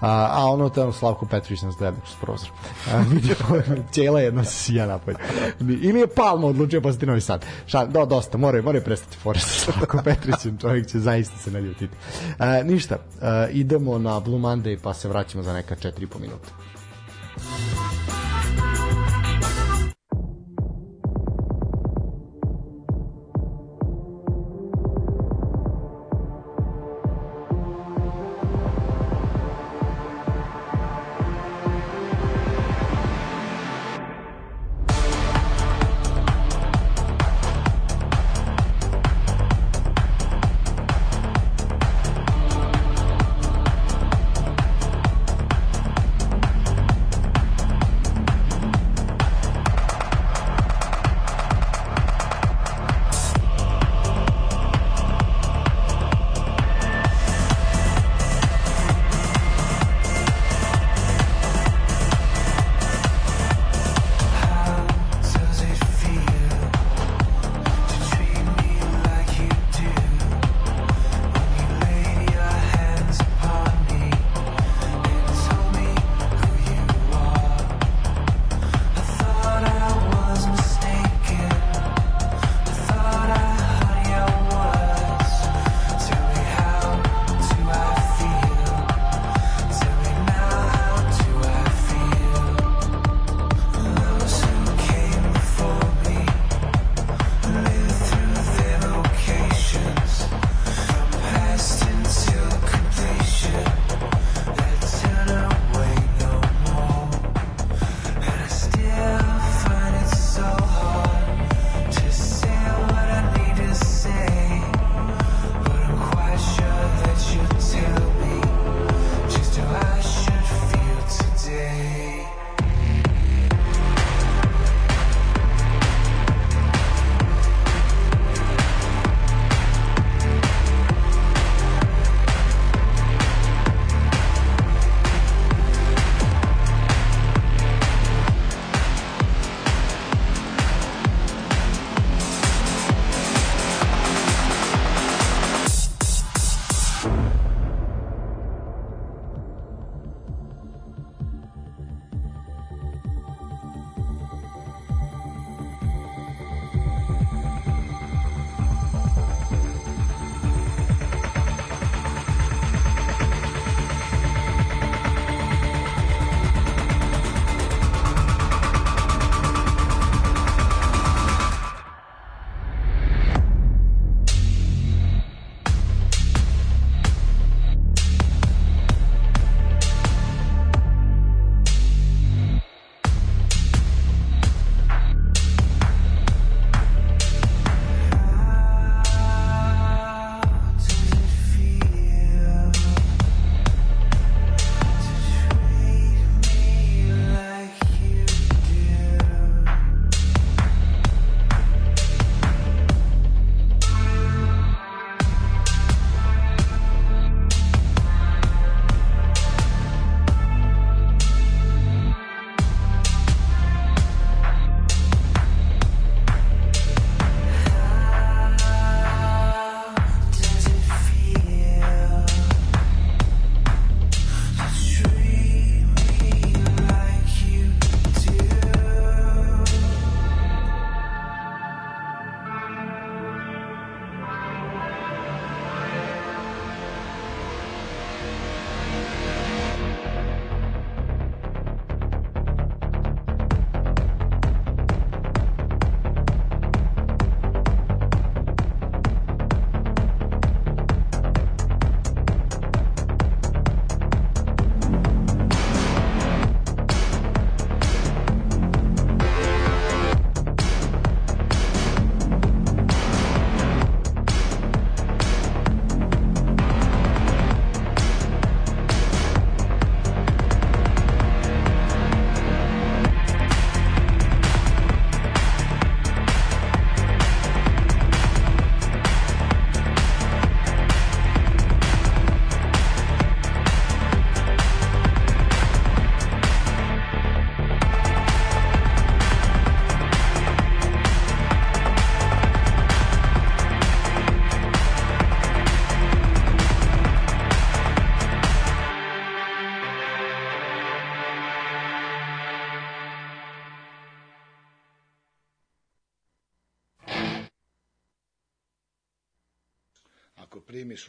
A, 0.00 0.28
a 0.32 0.46
ono 0.46 0.68
tamo 0.68 0.92
Slavko 0.92 1.26
Petrović 1.26 1.62
nas 1.62 1.76
gleda 1.76 1.96
kroz 1.96 2.14
prozor. 2.20 2.48
A, 2.92 2.98
vidimo 3.14 3.78
cijela 3.90 4.20
jedna 4.20 4.44
sija 4.44 4.86
napolje. 4.86 5.16
Ili 5.60 6.00
je 6.00 6.06
Palma 6.06 6.46
odlučio 6.46 6.80
postati 6.80 7.06
Novi 7.06 7.20
Sad. 7.20 7.44
Šal, 7.66 7.88
do, 7.88 8.06
dosta, 8.06 8.38
moraju, 8.38 8.62
moraju 8.62 8.84
prestati 8.84 9.16
fore 9.16 9.40
sa 9.40 9.48
Slavko 9.60 9.98
Petrovićem 10.04 10.58
čovjek 10.58 10.86
će 10.86 10.98
zaista 10.98 11.38
se 11.38 11.50
naljutiti. 11.50 11.96
A, 12.38 12.62
ništa, 12.62 12.96
a, 13.20 13.46
idemo 13.50 13.98
na 13.98 14.20
Blue 14.20 14.40
Monday 14.40 14.78
pa 14.82 14.94
se 14.94 15.08
vraćamo 15.08 15.42
za 15.42 15.52
neka 15.52 15.74
4,5 15.76 16.20
minuta 16.20 16.48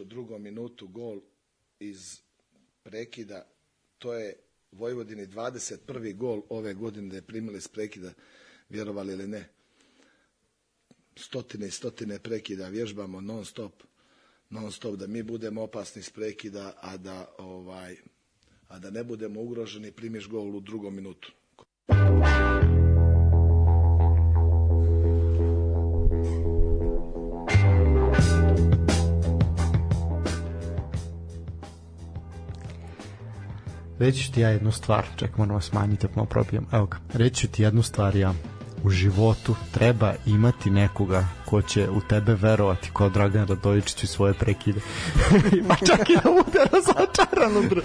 drugom 0.06 0.42
minutu 0.42 0.88
gol 0.88 1.22
iz 1.80 2.22
prekida, 2.84 3.48
to 3.98 4.14
je 4.14 4.36
Vojvodini 4.72 5.28
21. 5.28 6.16
gol 6.16 6.42
ove 6.50 6.74
godine 6.74 7.10
da 7.10 7.16
je 7.16 7.22
primili 7.22 7.58
iz 7.58 7.68
prekida, 7.68 8.14
vjerovali 8.70 9.14
ili 9.14 9.28
ne. 9.28 9.50
Stotine 11.16 11.68
i 11.68 11.72
stotine 11.72 12.20
prekida 12.20 12.68
vježbamo 12.68 13.22
non 13.22 13.46
stop, 13.46 13.84
non 14.50 14.72
stop 14.72 14.96
da 14.96 15.08
mi 15.08 15.24
budemo 15.24 15.64
opasni 15.64 16.00
iz 16.00 16.10
prekida, 16.10 16.74
a 16.82 16.98
da 16.98 17.36
ovaj 17.38 17.98
a 18.68 18.80
da 18.80 18.90
ne 18.90 19.04
budemo 19.04 19.42
ugroženi 19.42 19.92
primiš 19.92 20.28
gol 20.30 20.56
u 20.56 20.60
drugom 20.60 20.96
minutu. 20.96 21.32
Reći 34.00 34.24
ću 34.24 34.32
ti 34.32 34.42
ja 34.42 34.50
jednu 34.50 34.72
stvar, 34.72 35.06
ček 35.16 35.38
moramo 35.38 35.62
smanjiti, 35.62 36.06
ako 36.06 36.16
malo 36.16 36.28
probijem. 36.28 36.66
Evo 36.72 36.86
ga, 36.86 36.98
reći 37.14 37.36
ću 37.42 37.48
ti 37.48 37.64
jednu 37.64 37.82
stvar 37.84 38.16
ja. 38.16 38.34
U 38.86 38.90
životu 38.90 39.56
treba 39.72 40.14
imati 40.26 40.70
nekoga 40.70 41.28
ko 41.46 41.62
će 41.62 41.90
u 41.90 42.02
tebe 42.02 42.36
verovati 42.36 42.90
kao 42.94 43.10
Dragan 43.10 43.48
Radojičić 43.48 44.04
i 44.04 44.08
svoje 44.08 44.34
prekide. 44.34 44.80
pa 45.68 45.76
čak 45.76 46.10
i 46.10 46.16
da 46.24 46.30
bude 46.30 46.60
razočaran 46.72 47.82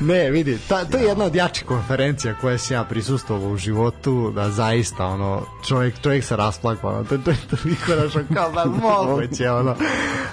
Ne, 0.00 0.30
vidi, 0.30 0.58
ta, 0.68 0.84
to 0.84 0.96
je 0.96 1.04
jedna 1.04 1.24
od 1.24 1.34
jačih 1.34 1.66
konferencija 1.66 2.34
koje 2.40 2.58
sam 2.58 2.74
ja 2.74 2.84
prisustovao 2.84 3.50
u 3.50 3.56
životu, 3.56 4.32
da 4.34 4.50
zaista, 4.50 5.06
ono, 5.06 5.42
čovjek, 5.68 6.02
čovjek 6.02 6.24
se 6.24 6.36
rasplakao, 6.36 6.90
ono, 6.90 7.04
to, 7.04 7.18
to 7.18 7.30
je 7.30 7.36
toliko 7.50 7.94
našo 8.02 8.20
kao 8.34 8.52
da 8.52 8.64
moguće, 8.64 9.50
ono. 9.50 9.76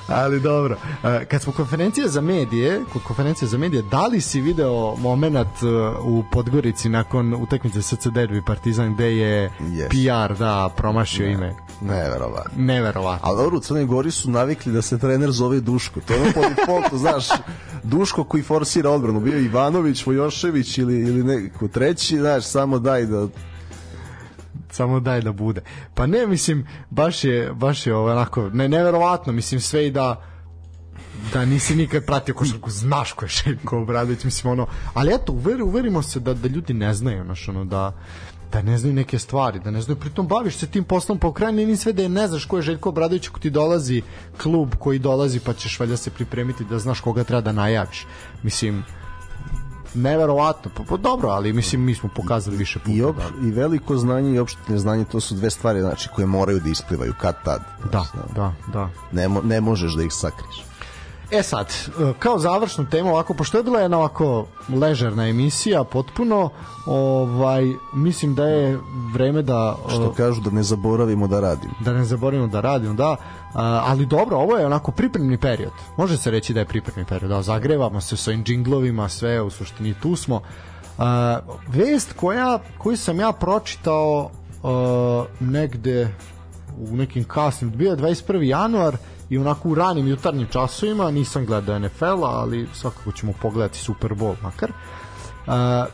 Ali 0.08 0.40
dobro, 0.40 0.78
E, 1.04 1.26
kad 1.26 1.42
smo 1.42 1.54
konferencije 1.54 2.08
za 2.08 2.22
medije, 2.22 2.82
kod 2.94 3.04
konferencije 3.04 3.48
za 3.48 3.58
medije, 3.58 3.82
da 3.82 4.08
li 4.08 4.22
si 4.22 4.42
video 4.42 4.96
moment 4.96 5.48
e, 5.64 5.68
u 6.02 6.24
Podgorici 6.32 6.90
nakon 6.90 7.34
utakmice 7.34 7.82
SC 7.82 8.08
Derbi 8.08 8.42
Partizan 8.42 8.94
gde 8.94 9.18
je 9.18 9.52
Yes. 9.60 9.90
PR 9.90 10.38
da 10.38 10.70
promašio 10.78 11.28
ime? 11.28 11.56
Neverovatno. 11.82 12.52
Neverovatno. 12.64 13.30
Ali 13.30 13.38
dobro, 13.38 13.58
u 13.58 13.62
Crnoj 13.62 13.86
Gori 13.86 14.12
su 14.12 14.32
navikli 14.32 14.74
da 14.74 14.82
se 14.82 14.98
trener 14.98 15.32
zove 15.32 15.60
Duško. 15.60 16.00
To 16.00 16.14
je 16.14 16.22
ono 16.22 16.32
po 16.34 16.42
defaultu, 16.42 16.98
znaš, 17.08 17.28
Duško 17.84 18.24
koji 18.24 18.44
forsira 18.44 18.90
odbranu. 18.90 19.20
Bio 19.20 19.40
Ivanović, 19.40 20.06
Vojošević 20.06 20.78
ili, 20.78 21.00
ili 21.00 21.24
neko 21.24 21.68
treći, 21.68 22.18
znaš, 22.18 22.46
samo 22.46 22.80
daj 22.80 23.06
da 23.06 23.28
samo 24.72 25.00
daj 25.00 25.22
da 25.22 25.32
bude. 25.32 25.62
Pa 25.94 26.06
ne, 26.06 26.28
mislim, 26.28 26.68
baš 26.90 27.24
je, 27.24 27.54
baš 27.54 27.88
je 27.88 27.96
onako, 27.96 28.50
ne, 28.50 28.70
neverovatno, 28.70 29.34
mislim, 29.34 29.62
sve 29.62 29.88
i 29.88 29.92
da 29.92 30.26
da 31.34 31.46
nisi 31.46 31.76
nikad 31.76 32.06
pratio 32.06 32.36
košarku, 32.36 32.70
znaš 32.70 33.14
ko 33.14 33.26
je 33.26 33.30
Željko 33.30 33.82
Obradović, 33.82 34.24
mislim, 34.24 34.52
ono, 34.52 34.68
ali 34.94 35.14
eto, 35.14 35.32
uveri, 35.32 35.62
uverimo 35.62 36.02
se 36.02 36.20
da, 36.20 36.34
da 36.34 36.48
ljudi 36.48 36.74
ne 36.74 36.94
znaju, 36.94 37.24
znaš, 37.24 37.50
ono, 37.50 37.66
da, 37.66 37.94
da 38.52 38.62
ne 38.62 38.78
znaju 38.78 38.94
neke 38.94 39.20
stvari, 39.20 39.60
da 39.60 39.72
ne 39.72 39.82
znaju, 39.82 40.00
pritom 40.00 40.28
baviš 40.28 40.58
se 40.58 40.68
tim 40.68 40.84
poslom, 40.84 41.20
pa 41.20 41.28
u 41.28 41.34
kraju 41.34 41.54
ni 41.54 41.78
sve 41.78 41.94
da 41.94 42.02
je 42.02 42.10
ne 42.10 42.28
znaš 42.28 42.46
ko 42.46 42.58
je 42.58 42.62
Željko 42.62 42.90
Obradović 42.90 43.28
ako 43.28 43.40
ti 43.40 43.50
dolazi 43.50 44.02
klub 44.42 44.76
koji 44.80 45.00
dolazi, 45.00 45.40
pa 45.40 45.54
ćeš 45.54 45.80
valjda 45.80 45.98
se 45.98 46.10
pripremiti 46.10 46.64
da 46.64 46.80
znaš 46.80 47.02
koga 47.02 47.24
treba 47.24 47.42
da 47.42 47.52
najaviš. 47.52 48.08
Mislim, 48.44 48.84
neverovatno, 49.94 50.72
pa, 50.78 50.84
pa 50.84 50.98
dobro, 50.98 51.30
ali 51.30 51.54
mislim 51.54 51.82
mi 51.82 51.96
smo 51.96 52.10
pokazali 52.16 52.58
više 52.58 52.80
puta. 52.80 52.92
i, 52.92 53.04
op, 53.04 53.16
da. 53.16 53.48
i 53.48 53.52
veliko 53.52 53.98
znanje 53.98 54.32
i 54.32 54.40
opšte 54.40 54.60
neznanje, 54.68 55.06
to 55.06 55.20
su 55.20 55.36
dve 55.36 55.50
stvari 55.50 55.82
znači, 55.82 56.10
koje 56.16 56.28
moraju 56.28 56.60
da 56.60 56.70
isplivaju 56.70 57.14
kad 57.22 57.44
tad. 57.44 57.62
Da, 57.92 58.04
Znaš, 58.12 58.32
da, 58.36 58.54
da. 58.74 58.90
Ne, 59.12 59.28
mo, 59.28 59.42
ne 59.42 59.62
možeš 59.62 59.94
da 59.94 60.04
ih 60.04 60.14
sakriš. 60.14 60.69
E 61.32 61.44
sad, 61.44 61.68
e, 61.68 62.14
kao 62.20 62.40
završnu 62.40 62.86
temu 62.90 63.10
ovako, 63.10 63.34
pošto 63.34 63.58
je 63.58 63.64
bila 63.64 63.80
jedna 63.80 63.98
ovako 63.98 64.46
ležerna 64.82 65.28
emisija, 65.28 65.84
potpuno, 65.84 66.50
ovaj, 66.86 67.64
mislim 67.94 68.36
da 68.36 68.46
je 68.46 68.80
vreme 69.14 69.42
da... 69.42 69.76
e, 69.90 69.92
Što 69.92 70.14
kažu 70.14 70.42
da 70.42 70.52
ne 70.52 70.64
zaboravimo 70.64 71.28
da 71.28 71.40
radimo. 71.40 71.74
da 71.80 71.94
ne 71.94 72.04
zaboravimo 72.06 72.48
da 72.48 72.62
radimo, 72.62 72.94
da. 72.94 73.16
Ali 73.54 74.06
dobro, 74.06 74.38
ovo 74.38 74.58
je 74.58 74.66
onako 74.66 74.92
pripremni 74.92 75.38
period. 75.38 75.72
Može 75.98 76.18
se 76.18 76.32
reći 76.32 76.54
da 76.54 76.60
je 76.60 76.66
pripremni 76.66 77.06
period. 77.06 77.30
Da, 77.32 77.42
zagrevamo 77.42 78.02
se 78.02 78.18
sa 78.18 78.32
ovim 78.32 78.44
džinglovima, 78.44 79.10
sve 79.10 79.42
u 79.42 79.50
suštini 79.50 79.94
tu 79.94 80.16
smo. 80.16 80.42
Vest 81.68 82.14
koja, 82.14 82.60
koju 82.78 82.98
sam 82.98 83.20
ja 83.20 83.32
pročitao 83.32 84.30
a, 84.64 85.24
negde 85.40 86.16
u 86.92 86.96
nekim 86.96 87.24
kasnim, 87.24 87.72
bio 87.72 87.92
je 87.92 87.98
21. 87.98 88.42
januar 88.42 88.98
i 89.30 89.38
onako 89.38 89.70
u 89.70 89.76
ranim 89.76 90.08
jutarnjim 90.08 90.48
časovima, 90.48 91.12
nisam 91.12 91.46
gledao 91.46 91.80
NFL, 91.80 92.24
ali 92.24 92.68
svakako 92.74 93.12
ćemo 93.12 93.34
pogledati 93.42 93.80
Super 93.80 94.12
Bowl 94.12 94.36
makar. 94.44 94.72
A, 95.48 95.86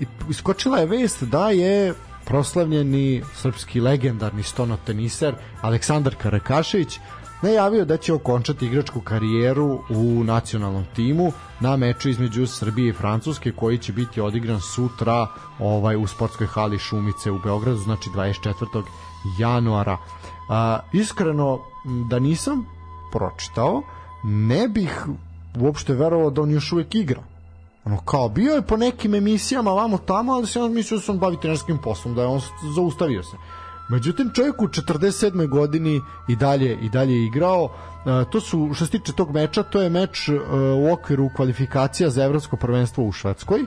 i 0.00 0.06
iskočila 0.30 0.78
je 0.78 0.86
vest 0.86 1.22
da 1.22 1.50
je 1.50 1.94
proslavljeni 2.24 3.22
srpski 3.34 3.80
legendarni 3.80 4.42
stonoteniser 4.42 5.34
Aleksandar 5.62 6.14
Karakašević 6.14 6.98
najavio 7.42 7.84
da 7.84 7.96
će 7.96 8.12
okončati 8.12 8.66
igračku 8.66 9.00
karijeru 9.00 9.80
u 9.88 10.24
nacionalnom 10.24 10.84
timu 10.94 11.32
na 11.60 11.76
meču 11.76 12.08
između 12.08 12.46
Srbije 12.46 12.88
i 12.88 12.92
Francuske 12.92 13.52
koji 13.52 13.78
će 13.78 13.92
biti 13.92 14.20
odigran 14.20 14.60
sutra 14.60 15.26
ovaj 15.58 15.96
u 15.96 16.06
sportskoj 16.06 16.46
hali 16.46 16.78
Šumice 16.78 17.30
u 17.30 17.38
Beogradu, 17.38 17.78
znači 17.78 18.10
24. 18.10 18.82
januara. 19.38 19.98
A, 20.48 20.78
iskreno 20.92 21.58
da 21.84 22.18
nisam 22.18 22.66
pročitao, 23.14 23.82
ne 24.24 24.68
bih 24.68 25.06
uopšte 25.60 25.94
verovao 25.94 26.30
da 26.30 26.42
on 26.42 26.50
još 26.50 26.72
uvek 26.72 26.94
igra. 26.94 27.22
Ono 27.84 28.00
kao 28.00 28.28
bio 28.28 28.54
je 28.54 28.62
po 28.62 28.76
nekim 28.76 29.14
emisijama 29.14 29.72
vamo 29.72 29.98
tamo 29.98 30.32
ali 30.32 30.46
se 30.46 30.60
on 30.60 30.72
mislio 30.72 30.98
da 30.98 31.02
se 31.02 31.12
on 31.12 31.18
bavi 31.18 31.36
trenerskim 31.40 31.78
poslom 31.78 32.14
da 32.14 32.22
je 32.22 32.28
on 32.28 32.40
zaustavio 32.74 33.22
se. 33.22 33.36
Međutim 33.88 34.30
čovjek 34.34 34.62
u 34.62 34.68
47. 34.68 35.48
godini 35.48 36.00
i 36.28 36.36
dalje 36.36 36.78
i 36.82 36.88
dalje 36.88 37.12
je 37.12 37.26
igrao. 37.26 37.68
E, 38.06 38.24
to 38.30 38.40
su 38.40 38.70
što 38.74 38.84
se 38.86 38.90
tiče 38.90 39.12
tog 39.12 39.30
meča 39.32 39.62
to 39.62 39.82
je 39.82 39.90
meč 39.90 40.28
e, 40.28 40.32
u 40.76 40.92
okviru 40.92 41.30
kvalifikacija 41.36 42.10
za 42.10 42.24
evropsko 42.24 42.56
prvenstvo 42.56 43.04
u 43.04 43.12
Švedskoj. 43.12 43.60
E, 43.60 43.66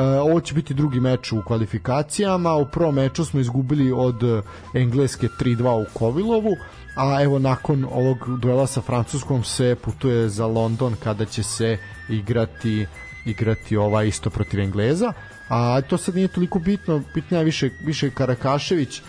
ovo 0.00 0.40
će 0.40 0.54
biti 0.54 0.74
drugi 0.74 1.00
meč 1.00 1.32
u 1.32 1.42
kvalifikacijama. 1.46 2.54
U 2.54 2.66
prvom 2.66 2.94
meču 2.94 3.24
smo 3.24 3.40
izgubili 3.40 3.92
od 3.92 4.22
e, 4.22 4.42
Engleske 4.74 5.28
3-2 5.40 5.82
u 5.82 5.98
Kovilovu 5.98 6.56
a 6.96 7.22
evo 7.22 7.38
nakon 7.38 7.84
ovog 7.84 8.38
duela 8.38 8.66
sa 8.66 8.80
Francuskom 8.80 9.44
se 9.44 9.76
putuje 9.84 10.28
za 10.28 10.46
London 10.46 10.96
kada 11.04 11.24
će 11.24 11.42
se 11.42 11.78
igrati 12.08 12.86
igrati 13.24 13.76
ova 13.76 14.04
isto 14.04 14.30
protiv 14.30 14.60
Engleza. 14.60 15.12
A 15.48 15.80
to 15.80 15.96
sad 15.98 16.14
nije 16.14 16.28
toliko 16.28 16.58
bitno 16.58 17.02
bitnija 17.14 17.38
je 17.38 17.44
više, 17.44 17.70
više 17.84 18.10
Karakašević 18.10 19.02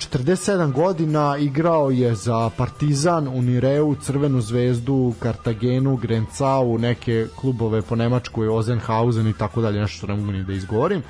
47 0.00 0.72
godina 0.72 1.36
igrao 1.36 1.90
je 1.90 2.14
za 2.14 2.50
Partizan, 2.56 3.28
Unireu, 3.28 3.94
Crvenu 3.94 4.40
zvezdu, 4.40 5.14
Kartagenu, 5.18 5.96
Grencau, 5.96 6.78
neke 6.78 7.26
klubove 7.36 7.82
po 7.82 7.96
Nemačkoj, 7.96 8.48
Ozenhausen 8.48 9.28
i 9.28 9.32
tako 9.32 9.60
dalje, 9.60 9.80
nešto 9.80 9.96
što 9.96 10.06
ne 10.06 10.14
mogu 10.14 10.32
ni 10.32 10.44
da 10.44 10.52
izgovorim. 10.52 11.02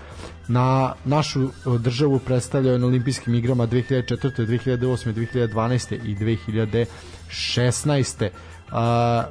Na 0.49 0.93
našu 1.05 1.43
e, 1.43 1.49
državu 1.79 2.19
predstavljao 2.19 2.73
je 2.73 2.79
na 2.79 2.87
olimpijskim 2.87 3.35
igrama 3.35 3.67
2004. 3.67 4.47
2008. 4.47 5.13
2012. 5.15 6.05
i 6.05 6.15
2016. 7.31 8.29
A, 8.71 9.25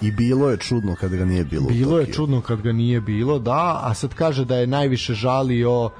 I 0.00 0.10
bilo 0.10 0.50
je 0.50 0.56
čudno 0.56 0.94
kad 1.00 1.10
ga 1.10 1.24
nije 1.24 1.44
bilo. 1.44 1.66
Bilo 1.68 1.98
je 1.98 2.12
čudno 2.12 2.40
kad 2.40 2.62
ga 2.62 2.72
nije 2.72 3.00
bilo, 3.00 3.38
da, 3.38 3.80
a 3.82 3.94
sad 3.94 4.14
kaže 4.14 4.44
da 4.44 4.56
je 4.56 4.66
najviše 4.66 5.14
žalio 5.14 5.90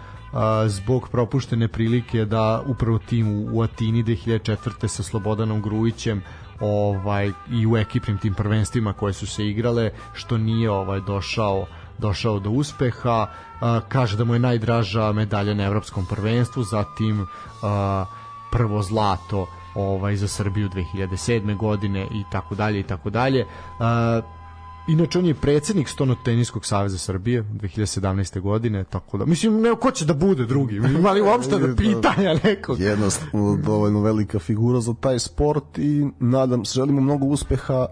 zbog 0.67 1.09
propuštene 1.09 1.69
prilike 1.69 2.25
da 2.25 2.63
upravo 2.67 2.99
tim 2.99 3.49
u 3.53 3.63
Atini 3.63 4.05
2004. 4.05 4.89
sa 4.89 5.03
Slobodanom 5.03 5.63
Grujićem 5.63 6.23
ovaj 6.61 7.33
i 7.51 7.67
u 7.67 7.77
ekipnim 7.77 8.19
tim 8.19 8.35
prvenstvima 8.35 8.93
koje 8.93 9.13
su 9.13 9.27
se 9.27 9.47
igrale 9.47 9.91
što 10.13 10.39
nije 10.39 10.71
ovaj 10.71 11.01
došao 11.01 11.67
došao 11.99 12.39
do 12.39 12.51
uspeha 12.51 13.27
a, 13.61 13.81
kaže 13.89 14.17
da 14.17 14.25
mu 14.25 14.35
je 14.35 14.39
najdraža 14.41 15.13
medalja 15.13 15.55
na 15.55 15.65
evropskom 15.65 16.07
prvenstvu 16.07 16.63
zatim 16.63 17.27
a, 17.63 18.05
prvo 18.53 18.83
zlato 18.83 19.47
ovaj 19.75 20.17
za 20.17 20.29
Srbiju 20.29 20.69
2007. 20.69 21.57
godine 21.57 22.07
i 22.11 22.25
tako 22.33 22.55
dalje 22.55 22.81
i 22.81 22.83
tako 22.83 23.11
dalje. 23.11 23.47
Inače, 24.89 25.19
on 25.19 25.27
je 25.27 25.35
predsednik 25.35 25.89
Stonoteniskog 25.89 26.67
saveza 26.67 26.99
Srbije 26.99 27.43
2017. 27.43 28.41
godine, 28.41 28.85
tako 28.85 29.19
da, 29.19 29.25
mislim, 29.25 29.61
ne, 29.61 29.75
ko 29.81 29.91
će 29.91 30.05
da 30.05 30.15
bude 30.15 30.47
drugi? 30.47 30.77
Ima 30.77 31.11
li 31.11 31.21
uopšte 31.21 31.59
da 31.59 31.77
pitanja 31.77 32.35
nekog? 32.45 32.81
Jednostavno 32.81 33.57
dovoljno 33.57 34.01
velika 34.01 34.39
figura 34.39 34.81
za 34.81 34.95
taj 35.01 35.19
sport 35.19 35.79
i 35.79 36.07
nadam 36.21 36.65
se, 36.65 36.75
želimo 36.75 37.01
mnogo 37.01 37.27
uspeha 37.27 37.87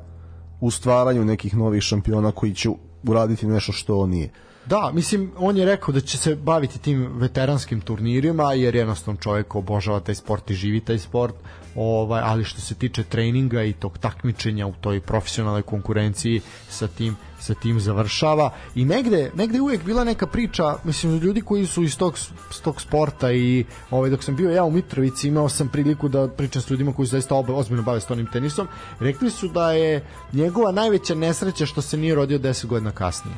u 0.61 0.71
stvaranju 0.71 1.25
nekih 1.25 1.57
novih 1.57 1.83
šampiona 1.83 2.33
koji 2.33 2.55
će 2.55 2.69
uraditi 3.03 3.47
nešto 3.47 3.73
što 3.73 3.99
on 3.99 4.11
nije. 4.11 4.31
Da, 4.67 4.91
mislim, 4.95 5.31
on 5.39 5.57
je 5.57 5.65
rekao 5.65 5.93
da 5.93 6.01
će 6.01 6.19
se 6.19 6.37
baviti 6.37 6.79
tim 6.79 7.09
veteranskim 7.15 7.81
turnirima, 7.81 8.53
jer 8.53 8.75
jednostavno 8.75 9.21
čovjek 9.21 9.55
obožava 9.55 10.01
taj 10.01 10.15
sport 10.15 10.51
i 10.51 10.55
živi 10.55 10.81
taj 10.81 10.99
sport, 10.99 11.35
ovaj, 11.77 12.23
ali 12.25 12.45
što 12.45 12.61
se 12.61 12.75
tiče 12.75 13.03
treninga 13.03 13.63
i 13.63 13.73
tog 13.73 13.99
takmičenja 13.99 14.67
u 14.67 14.75
toj 14.81 15.01
profesionalnoj 15.01 15.63
konkurenciji 15.63 16.41
sa 16.69 16.87
tim 16.89 17.17
sa 17.45 17.55
tim 17.55 17.81
završava. 17.81 18.51
I 18.75 18.85
negde, 18.85 19.31
negde 19.35 19.59
je 19.59 19.63
uvijek 19.63 19.85
bila 19.85 20.05
neka 20.05 20.27
priča 20.27 20.77
mislim 20.85 21.19
ljudi 21.19 21.41
koji 21.41 21.67
su 21.67 21.83
iz 21.83 21.99
tog, 21.99 22.19
s 22.51 22.61
tog 22.61 22.81
sporta 22.81 23.33
i 23.33 23.65
ovaj, 23.91 24.11
dok 24.11 24.25
sam 24.25 24.37
bio 24.37 24.51
ja 24.51 24.65
u 24.65 24.71
Mitrovici 24.71 25.29
imao 25.29 25.49
sam 25.49 25.69
priliku 25.69 26.09
da 26.09 26.29
pričam 26.29 26.63
s 26.63 26.71
ljudima 26.71 26.93
koji 26.93 27.07
su 27.07 27.11
zaista 27.11 27.35
oba, 27.35 27.55
ozbiljno 27.55 27.83
bave 27.83 28.01
stonim 28.01 28.27
tenisom 28.27 28.69
rekli 29.01 29.31
su 29.31 29.49
da 29.49 29.73
je 29.73 30.07
njegova 30.33 30.73
najveća 30.73 31.15
nesreća 31.15 31.67
što 31.67 31.83
se 31.83 31.97
nije 31.97 32.15
rodio 32.15 32.39
10 32.39 32.67
godina 32.67 32.91
kasnije. 32.91 33.37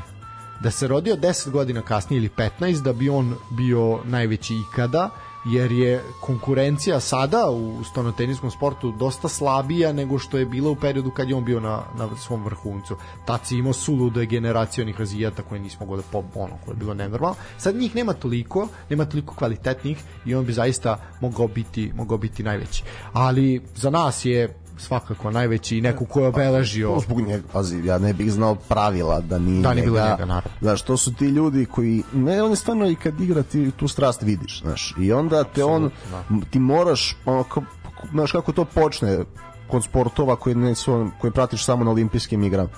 Da 0.61 0.71
se 0.71 0.89
rodio 0.89 1.17
10 1.17 1.51
godina 1.51 1.83
kasnije 1.83 2.19
ili 2.19 2.31
15 2.61 2.83
da 2.83 2.93
bi 2.93 3.09
on 3.09 3.35
bio 3.51 4.01
najveći 4.05 4.55
ikada 4.55 5.11
jer 5.47 5.73
je 5.73 6.02
konkurencija 6.20 7.01
sada 7.01 7.51
u 7.51 7.85
stonoteniskom 7.85 8.51
sportu 8.51 8.93
dosta 8.93 9.28
slabija 9.28 9.93
nego 9.93 10.18
što 10.18 10.39
je 10.39 10.47
bila 10.47 10.70
u 10.70 10.77
periodu 10.77 11.10
kad 11.10 11.28
je 11.28 11.35
on 11.35 11.44
bio 11.44 11.60
na, 11.60 11.82
na 11.98 12.16
svom 12.16 12.44
vrhuncu. 12.44 12.97
Tad 13.24 13.40
si 13.44 13.56
imao 13.56 13.73
sulude 13.73 14.27
generacionih 14.27 14.98
razvijata 14.98 15.43
koje 15.43 15.60
nismo 15.60 15.86
mogli 15.86 16.02
da 16.02 16.09
po, 16.12 16.24
ono, 16.35 16.55
koje 16.64 16.73
je 16.73 16.78
bilo 16.78 16.94
nenormalno. 16.94 17.36
Sad 17.59 17.77
njih 17.77 17.94
nema 17.94 18.12
toliko, 18.12 18.68
nema 18.90 19.05
toliko 19.05 19.35
kvalitetnih 19.35 19.98
i 20.24 20.35
on 20.35 20.44
bi 20.44 20.52
zaista 20.52 20.98
mogao 21.20 21.48
biti, 21.48 21.93
mogao 21.97 22.18
biti 22.18 22.43
najveći. 22.43 22.82
Ali 23.12 23.62
za 23.74 23.90
nas 23.90 24.24
je 24.24 24.65
svakako 24.78 25.31
najveći 25.31 25.78
i 25.78 25.81
neko 25.81 26.05
ko 26.05 26.20
je 26.20 26.27
obeležio 26.28 27.01
zbog 27.01 27.20
njega, 27.20 27.43
pazi, 27.53 27.85
ja 27.85 27.98
ne 27.98 28.12
bih 28.12 28.32
znao 28.32 28.55
pravila 28.55 29.20
da 29.20 29.39
nije 29.39 29.62
Da, 29.62 29.74
nije 29.74 29.85
bilo 29.85 30.01
njega. 30.01 30.24
naravno. 30.24 30.51
Znaš, 30.61 30.82
to 30.82 30.97
su 30.97 31.15
ti 31.15 31.24
ljudi 31.24 31.66
koji, 31.66 32.03
ne, 32.12 32.43
on 32.43 32.51
je 32.51 32.57
stvarno 32.57 32.89
i 32.90 32.94
kad 32.94 33.20
igra 33.20 33.43
ti 33.43 33.70
tu 33.77 33.89
strast 33.89 34.23
vidiš, 34.23 34.61
znaš, 34.61 34.94
i 34.98 35.12
onda 35.12 35.44
te 35.44 35.65
on, 35.65 35.90
ti 36.51 36.59
moraš, 36.59 37.16
ono, 37.24 37.44
znaš 38.11 38.32
kako 38.32 38.53
to 38.53 38.65
počne 38.65 39.24
kod 39.70 39.85
sportova 39.85 40.36
koje, 40.36 40.55
ne 40.55 40.74
su, 40.74 41.09
koje 41.20 41.31
pratiš 41.31 41.65
samo 41.65 41.85
na 41.85 41.90
olimpijskim 41.90 42.44
igrama. 42.44 42.69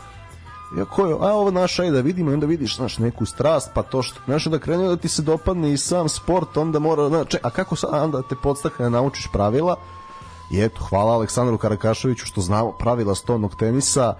Iako 0.79 1.07
je, 1.07 1.13
a 1.15 1.33
ovo 1.33 1.51
naša 1.51 1.83
je 1.83 1.91
da 1.91 2.01
vidimo 2.01 2.31
i 2.31 2.35
onda 2.35 2.47
vidiš, 2.47 2.77
znaš, 2.77 2.99
neku 2.99 3.27
strast, 3.27 3.71
pa 3.75 3.83
to 3.83 4.03
što, 4.03 4.21
znaš, 4.25 4.45
da 4.45 4.59
krene 4.59 4.89
da 4.89 4.97
ti 4.97 5.09
se 5.09 5.23
dopadne 5.23 5.73
i 5.73 5.77
sam 5.77 6.09
sport, 6.09 6.57
onda 6.57 6.79
mora, 6.79 7.09
znaš, 7.09 7.27
a 7.43 7.51
kako 7.51 7.77
sad, 7.77 7.91
onda 7.95 8.23
te 8.23 8.35
podstakne 8.43 8.83
da 8.85 8.91
naučiš 8.91 9.29
pravila, 9.33 9.77
i 10.51 10.61
eto, 10.61 10.85
hvala 10.85 11.13
Aleksandru 11.13 11.59
Karakaševiću 11.59 12.27
što 12.27 12.41
znamo 12.41 12.73
pravila 12.73 13.15
stonog 13.15 13.57
tenisa, 13.59 14.15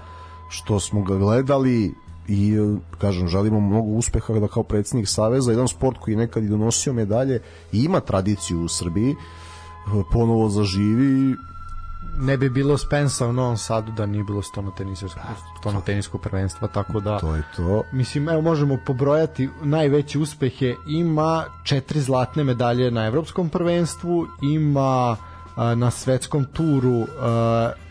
što 0.49 0.81
smo 0.81 1.03
ga 1.03 1.17
gledali 1.17 1.95
i 2.29 2.57
kažem, 2.99 3.29
želimo 3.29 3.61
mnogo 3.61 3.89
uspeha 3.89 4.35
da 4.35 4.49
kao 4.49 4.63
predsjednik 4.63 5.09
Saveza, 5.09 5.51
jedan 5.51 5.69
sport 5.69 5.99
koji 5.99 6.17
nekad 6.17 6.45
i 6.45 6.49
donosio 6.49 6.93
medalje 6.93 7.43
i 7.73 7.85
ima 7.85 8.01
tradiciju 8.01 8.61
u 8.61 8.69
Srbiji, 8.69 9.17
ponovo 10.13 10.49
zaživi 10.49 11.37
ne 12.21 12.37
bi 12.37 12.51
bilo 12.51 12.79
Spensa 12.79 13.27
u 13.27 13.33
Novom 13.33 13.57
Sadu 13.57 13.93
da 13.93 14.07
nije 14.07 14.25
bilo 14.25 14.43
stonoteniskog 14.43 15.11
stonoteniskog 15.61 16.21
prvenstva 16.21 16.69
tako 16.69 17.01
da 17.01 17.19
to 17.19 17.35
je 17.35 17.43
to. 17.57 17.83
Mislim, 17.93 18.29
evo 18.29 18.41
možemo 18.41 18.79
pobrojati 18.87 19.49
najveće 19.63 20.19
uspehe. 20.19 20.75
Ima 20.89 21.45
četiri 21.65 22.01
zlatne 22.01 22.45
medalje 22.45 22.91
na 22.91 23.07
evropskom 23.07 23.49
prvenstvu, 23.49 24.27
ima 24.43 25.17
na 25.77 25.91
svetskom 25.91 26.45
turu 26.45 27.07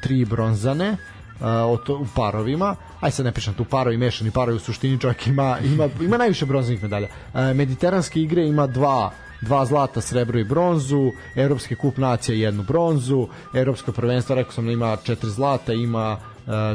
tri 0.01 0.25
bronzane 0.25 0.97
o 1.41 1.77
to, 1.77 1.95
u 1.95 2.07
parovima. 2.15 2.75
Aj 2.99 3.11
sad 3.11 3.25
ne 3.25 3.31
pričam 3.31 3.53
tu 3.53 3.65
parovi, 3.65 3.97
mešani 3.97 4.31
parovi, 4.31 4.55
u 4.57 4.59
suštini 4.59 4.99
čovjek 4.99 5.27
ima, 5.27 5.57
ima, 5.63 5.89
ima 6.01 6.17
najviše 6.17 6.45
bronzanih 6.45 6.83
medalja. 6.83 7.07
Mediteranske 7.53 8.21
igre 8.21 8.47
ima 8.47 8.67
dva 8.67 9.11
dva 9.41 9.65
zlata, 9.65 10.01
srebro 10.01 10.39
i 10.39 10.43
bronzu, 10.43 11.11
Evropski 11.35 11.75
kup 11.75 11.97
nacija 11.97 12.35
jednu 12.35 12.63
bronzu, 12.63 13.27
Evropsko 13.53 13.91
prvenstvo, 13.91 14.35
rekao 14.35 14.51
sam 14.51 14.65
da 14.65 14.71
ima 14.71 14.97
četiri 15.03 15.29
zlata, 15.29 15.73
ima 15.73 16.17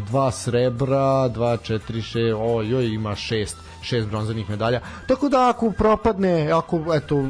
dva 0.07 0.31
srebra, 0.31 1.29
dva, 1.29 1.57
četiri, 1.57 2.03
še, 2.03 2.35
oj, 2.37 2.75
oj, 2.75 2.87
ima 2.95 3.15
šest, 3.15 3.57
šest 3.83 4.09
bronzanih 4.09 4.51
medalja. 4.51 4.81
Tako 5.07 5.29
da 5.29 5.49
ako 5.49 5.71
propadne, 5.71 6.51
ako 6.51 6.95
eto 6.95 7.25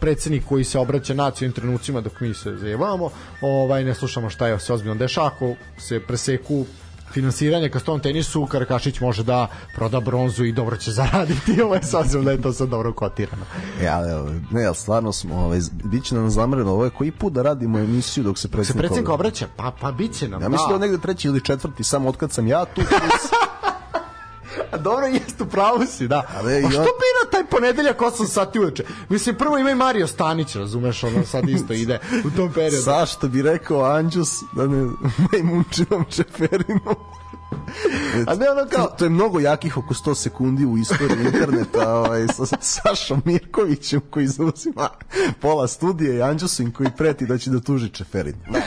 predsednik 0.00 0.44
koji 0.48 0.64
se 0.64 0.78
obraća 0.78 1.14
nacijim 1.14 1.52
trenucima 1.52 2.00
dok 2.00 2.20
mi 2.20 2.34
se 2.34 2.56
zajebamo, 2.56 3.10
ovaj 3.40 3.84
ne 3.84 3.94
slušamo 3.94 4.30
šta 4.30 4.46
je 4.46 4.60
se 4.60 4.72
ozbiljno 4.72 4.94
dešava, 4.94 5.26
ako 5.26 5.54
se 5.78 6.00
preseku 6.00 6.64
finansiranje 7.12 7.70
ka 7.70 7.78
ston 7.78 8.00
tenisu, 8.00 8.46
Karakašić 8.46 9.00
može 9.00 9.22
da 9.22 9.46
proda 9.74 10.00
bronzu 10.00 10.44
i 10.44 10.52
dobro 10.52 10.76
će 10.76 10.90
zaraditi, 10.92 11.60
ovo 11.64 11.74
je 11.74 11.82
s 11.82 11.94
obzirom 11.94 12.24
da 12.24 12.30
je 12.30 12.42
to 12.42 12.52
sad 12.52 12.68
dobro 12.68 12.92
kotirano. 12.92 13.44
Ja, 13.82 14.10
evo, 14.10 14.30
ne, 14.50 14.64
ali 14.66 14.74
stvarno 14.74 15.12
smo, 15.12 15.34
ovaj, 15.34 15.58
bit 15.84 16.04
će 16.04 16.14
nam 16.14 16.30
zamreno, 16.30 16.72
ovo 16.72 16.84
je 16.84 16.90
koji 16.90 17.10
put 17.10 17.32
da 17.32 17.42
radimo 17.42 17.78
emisiju 17.78 18.24
dok 18.24 18.38
se 18.38 18.42
Se 18.42 18.48
predsjednik... 18.48 18.80
predsednik 18.80 19.08
obraća, 19.08 19.46
pa, 19.56 19.72
pa 19.80 19.92
bit 19.92 20.12
će 20.18 20.28
nam, 20.28 20.42
Ja 20.42 20.48
mislim 20.48 20.68
da 20.68 20.74
je 20.74 20.78
da. 20.78 20.86
negde 20.86 21.02
treći 21.02 21.28
ili 21.28 21.40
četvrti, 21.44 21.84
samo 21.84 22.08
otkad 22.08 22.32
sam 22.32 22.46
ja 22.46 22.64
tu. 22.64 22.80
plus- 22.90 23.47
dobro, 24.86 25.06
jest 25.06 25.40
u 25.40 25.46
pravu 25.46 25.86
si, 25.86 26.08
da. 26.08 26.22
Ali 26.36 26.52
A 26.52 26.58
i 26.58 26.62
što 26.62 26.80
bira 26.80 27.30
taj 27.32 27.44
ponedeljak 27.44 28.00
8 28.00 28.26
sati 28.26 28.58
uveče? 28.58 28.84
Mislim, 29.08 29.36
prvo 29.36 29.58
ima 29.58 29.70
i 29.70 29.74
Mario 29.74 30.06
Stanić, 30.06 30.54
razumeš, 30.54 31.04
ono 31.04 31.24
sad 31.24 31.48
isto 31.48 31.72
ide 31.72 31.98
u 32.24 32.30
tom 32.36 32.52
periodu. 32.52 32.82
Zašto 32.82 33.28
bi 33.28 33.42
rekao 33.42 33.84
Anđus 33.84 34.42
da 34.52 34.66
ne 34.66 34.90
majmunčinom 35.32 36.04
čeferinom? 36.10 36.94
A 38.26 38.34
ne 38.34 38.50
ono 38.50 38.70
kao, 38.70 38.86
to 38.98 39.04
je 39.04 39.10
mnogo 39.10 39.40
jakih 39.40 39.76
oko 39.76 39.94
100 39.94 40.14
sekundi 40.14 40.66
u 40.66 40.78
istoriji 40.78 41.24
interneta 41.24 41.94
ovaj, 41.94 42.26
sa 42.26 42.46
sa 42.46 42.56
Sašom 42.60 43.22
Mirkovićem 43.24 44.00
koji 44.10 44.26
zauzima 44.26 44.88
pola 45.40 45.68
studije 45.68 46.16
i 46.16 46.22
Anđusim 46.22 46.72
koji 46.72 46.88
preti 46.96 47.26
da 47.26 47.38
će 47.38 47.50
da 47.50 47.60
tuži 47.60 47.88
Čeferin. 47.88 48.34
Ne, 48.50 48.62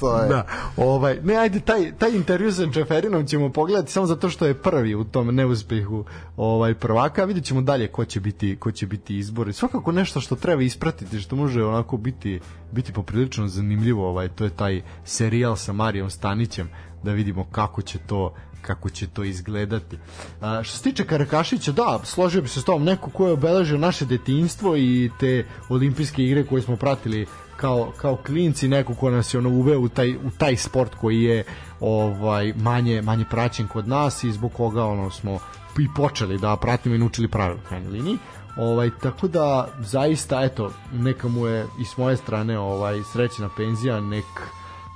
to 0.00 0.22
je... 0.22 0.28
Da, 0.28 0.46
ovaj, 0.76 1.18
ne, 1.22 1.36
ajde, 1.36 1.60
taj, 1.60 1.92
taj 1.98 2.10
intervju 2.10 2.52
sa 2.52 2.72
Čeferinom 2.72 3.26
ćemo 3.26 3.52
pogledati 3.52 3.92
samo 3.92 4.06
zato 4.06 4.30
što 4.30 4.46
je 4.46 4.62
prvi 4.62 4.94
u 4.94 5.04
tom 5.04 5.34
neuspehu 5.34 6.04
ovaj, 6.36 6.74
prvaka, 6.74 7.24
vidjet 7.24 7.44
ćemo 7.44 7.60
dalje 7.60 7.88
ko 7.88 8.04
će 8.04 8.20
biti, 8.20 8.56
ko 8.56 8.72
će 8.72 8.86
biti 8.86 9.18
izbor. 9.18 9.48
I 9.48 9.52
Svakako 9.52 9.92
nešto 9.92 10.20
što 10.20 10.36
treba 10.36 10.62
ispratiti, 10.62 11.20
što 11.20 11.36
može 11.36 11.64
onako 11.64 11.96
biti, 11.96 12.40
biti 12.72 12.92
poprilično 12.92 13.48
zanimljivo, 13.48 14.08
ovaj, 14.08 14.28
to 14.28 14.44
je 14.44 14.50
taj 14.50 14.82
serijal 15.04 15.56
sa 15.56 15.72
Marijom 15.72 16.10
Stanićem, 16.10 16.68
da 17.02 17.12
vidimo 17.12 17.44
kako 17.44 17.82
će 17.82 17.98
to 17.98 18.34
kako 18.62 18.90
će 18.90 19.06
to 19.06 19.24
izgledati. 19.24 19.98
A, 20.40 20.62
što 20.62 20.76
se 20.76 20.82
tiče 20.82 21.04
Karakašića, 21.04 21.72
da, 21.72 22.00
složio 22.04 22.42
bi 22.42 22.48
se 22.48 22.60
s 22.60 22.64
tom, 22.64 22.84
neko 22.84 23.10
ko 23.10 23.26
je 23.26 23.32
obeležio 23.32 23.78
naše 23.78 24.04
detinjstvo 24.04 24.76
i 24.76 25.10
te 25.20 25.46
olimpijske 25.68 26.24
igre 26.24 26.46
koje 26.46 26.62
smo 26.62 26.76
pratili 26.76 27.26
kao, 27.56 27.92
kao 27.96 28.16
klinci, 28.16 28.68
neko 28.68 28.94
ko 28.94 29.10
nas 29.10 29.34
je 29.34 29.38
ono 29.38 29.48
uveo 29.48 29.80
u 29.80 29.88
taj, 29.88 30.16
u 30.16 30.30
taj 30.38 30.56
sport 30.56 30.94
koji 30.94 31.22
je 31.22 31.44
ovaj 31.80 32.52
manje 32.56 33.02
manje 33.02 33.24
praćen 33.30 33.68
kod 33.68 33.88
nas 33.88 34.24
i 34.24 34.32
zbog 34.32 34.52
koga 34.52 34.84
ono 34.84 35.10
smo 35.10 35.38
i 35.78 35.88
počeli 35.96 36.38
da 36.38 36.56
pratimo 36.56 36.94
i 36.94 36.98
naučili 36.98 37.28
pravila 37.28 37.60
u 37.88 37.90
liniji. 37.90 38.18
Ovaj 38.56 38.90
tako 39.02 39.28
da 39.28 39.68
zaista 39.80 40.42
eto 40.44 40.72
neka 40.92 41.28
mu 41.28 41.46
je 41.46 41.66
i 41.80 41.84
s 41.84 41.96
moje 41.96 42.16
strane 42.16 42.58
ovaj 42.58 43.02
srećna 43.12 43.48
penzija, 43.56 44.00
nek 44.00 44.24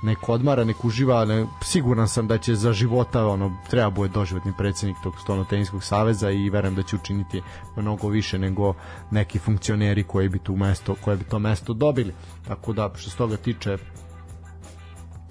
nek 0.01 0.29
odmara, 0.29 0.63
nek 0.63 0.85
uživa, 0.85 1.25
ne, 1.25 1.45
siguran 1.61 2.07
sam 2.07 2.27
da 2.27 2.37
će 2.37 2.55
za 2.55 2.73
života 2.73 3.27
ono 3.27 3.57
treba 3.69 3.89
bude 3.89 4.13
doživotni 4.13 4.53
predsednik 4.57 4.97
tog 5.03 5.13
stolnoteniskog 5.21 5.83
saveza 5.83 6.31
i 6.31 6.49
verujem 6.49 6.75
da 6.75 6.83
će 6.83 6.95
učiniti 6.95 7.41
mnogo 7.75 8.07
više 8.07 8.39
nego 8.39 8.73
neki 9.11 9.39
funkcioneri 9.39 10.03
koji 10.03 10.29
bi 10.29 10.39
tu 10.39 10.55
mesto, 10.55 10.95
koje 10.95 11.17
bi 11.17 11.23
to 11.23 11.39
mesto 11.39 11.73
dobili. 11.73 12.13
Tako 12.47 12.73
da 12.73 12.91
što 12.95 13.09
se 13.09 13.17
toga 13.17 13.37
tiče 13.37 13.77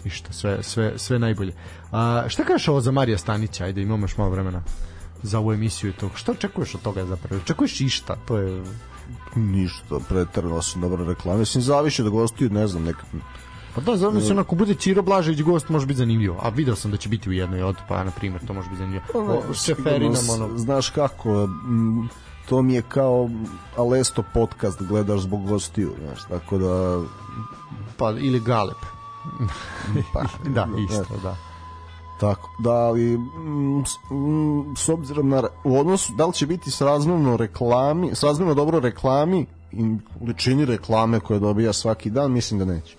ništa, 0.05 0.33
sve, 0.33 0.63
sve, 0.63 0.93
sve 0.99 1.19
najbolje. 1.19 1.53
A, 1.93 2.25
šta 2.29 2.45
kažeš 2.45 2.69
ovo 2.69 2.81
za 2.81 2.91
Marija 2.91 3.19
Stanića? 3.19 3.65
Ajde, 3.65 3.83
imamo 3.83 4.05
još 4.05 4.17
malo 4.17 4.31
vremena 4.31 4.63
za 5.23 5.39
ovu 5.39 5.53
emisiju 5.53 5.91
i 5.91 5.93
to. 5.93 6.11
Šta 6.15 6.33
očekuješ 6.33 6.75
od 6.75 6.83
toga 6.83 7.07
zapravo? 7.07 7.41
Očekuješ 7.43 7.81
išta? 7.81 8.17
To 8.27 8.39
je... 8.39 8.63
Ništa, 9.37 9.99
preterano 10.09 10.63
su 10.63 10.79
dobre 10.79 11.05
reklame. 11.05 11.39
Mislim, 11.39 11.63
zaviše 11.63 12.03
da 12.03 12.11
gostuju, 12.11 12.51
ne 12.51 12.67
znam, 12.67 12.85
neka... 12.85 13.03
Pa 13.75 13.81
da, 13.81 13.97
znam 13.97 14.21
se 14.21 14.35
ako 14.39 14.55
bude 14.55 14.75
Ciro 14.75 15.03
Blažević 15.03 15.43
gost 15.43 15.69
može 15.69 15.87
biti 15.87 15.99
zanimljivo. 15.99 16.39
A 16.43 16.49
video 16.49 16.77
sam 16.77 16.91
da 16.91 16.97
će 16.97 17.09
biti 17.09 17.31
u 17.31 17.33
jednoj 17.33 17.63
od, 17.63 17.77
pa 17.89 18.05
na 18.05 18.11
primjer, 18.11 18.47
to 18.47 18.53
može 18.53 18.69
biti 18.69 18.79
zanimljivo. 18.79 19.05
O, 19.15 19.55
s 19.55 19.65
Čeferinom, 19.65 20.17
Sigurno, 20.17 20.45
ono, 20.45 20.59
Znaš 20.59 20.89
kako, 20.89 21.45
m, 21.45 22.09
to 22.49 22.63
mi 22.63 22.75
je 22.75 22.83
kao 22.83 23.31
Alesto 23.77 24.25
podcast 24.35 24.83
gledaš 24.83 25.21
zbog 25.21 25.49
gostiju, 25.49 25.91
znaš, 26.05 26.25
tako 26.29 26.59
da... 26.59 27.03
pa, 27.97 28.11
ili 28.11 28.41
Galeb. 28.41 28.77
Pa, 30.13 30.23
Da, 30.51 30.69
isto, 30.91 31.17
da. 31.23 31.37
Tako, 32.21 32.51
da, 32.59 32.71
ali 32.71 33.19
mm, 33.19 33.85
s, 33.87 34.11
mm, 34.11 34.77
s 34.77 34.89
obzirom 34.89 35.29
na 35.29 35.43
u 35.65 35.79
odnosu, 35.79 36.13
da 36.13 36.27
li 36.27 36.33
će 36.33 36.47
biti 36.47 36.71
srazmjerno 36.71 37.37
reklami, 37.37 38.15
srazmjerno 38.15 38.55
dobro 38.55 38.81
reklami 38.81 39.47
i 39.73 39.97
ličini 40.27 40.65
reklame 40.65 41.21
koje 41.21 41.41
dobija 41.41 41.73
svaki 41.73 42.11
dan, 42.11 42.33
mislim 42.33 42.59
da 42.59 42.65
neće. 42.65 42.97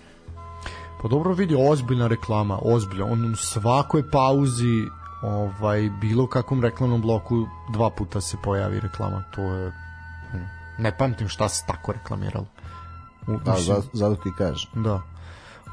Pa 1.02 1.08
dobro 1.08 1.34
vidi, 1.34 1.56
ozbiljna 1.58 2.06
reklama, 2.06 2.58
ozbiljna. 2.62 3.04
On 3.04 3.32
u 3.32 3.36
svakoj 3.36 4.10
pauzi 4.10 4.84
ovaj 5.22 5.90
bilo 6.00 6.26
kakvom 6.26 6.62
reklamnom 6.62 7.00
bloku 7.00 7.46
dva 7.72 7.90
puta 7.90 8.20
se 8.20 8.36
pojavi 8.44 8.80
reklama. 8.80 9.22
To 9.34 9.42
je 9.42 9.72
ne 10.78 10.96
pamtim 10.96 11.28
šta 11.28 11.48
se 11.48 11.64
tako 11.66 11.92
reklamiralo. 11.92 12.46
U, 13.26 13.38
Da, 13.44 13.52
mislim, 13.54 13.76
zato 13.92 14.14
ti 14.22 14.30
kažem. 14.38 14.82
Da. 14.82 15.02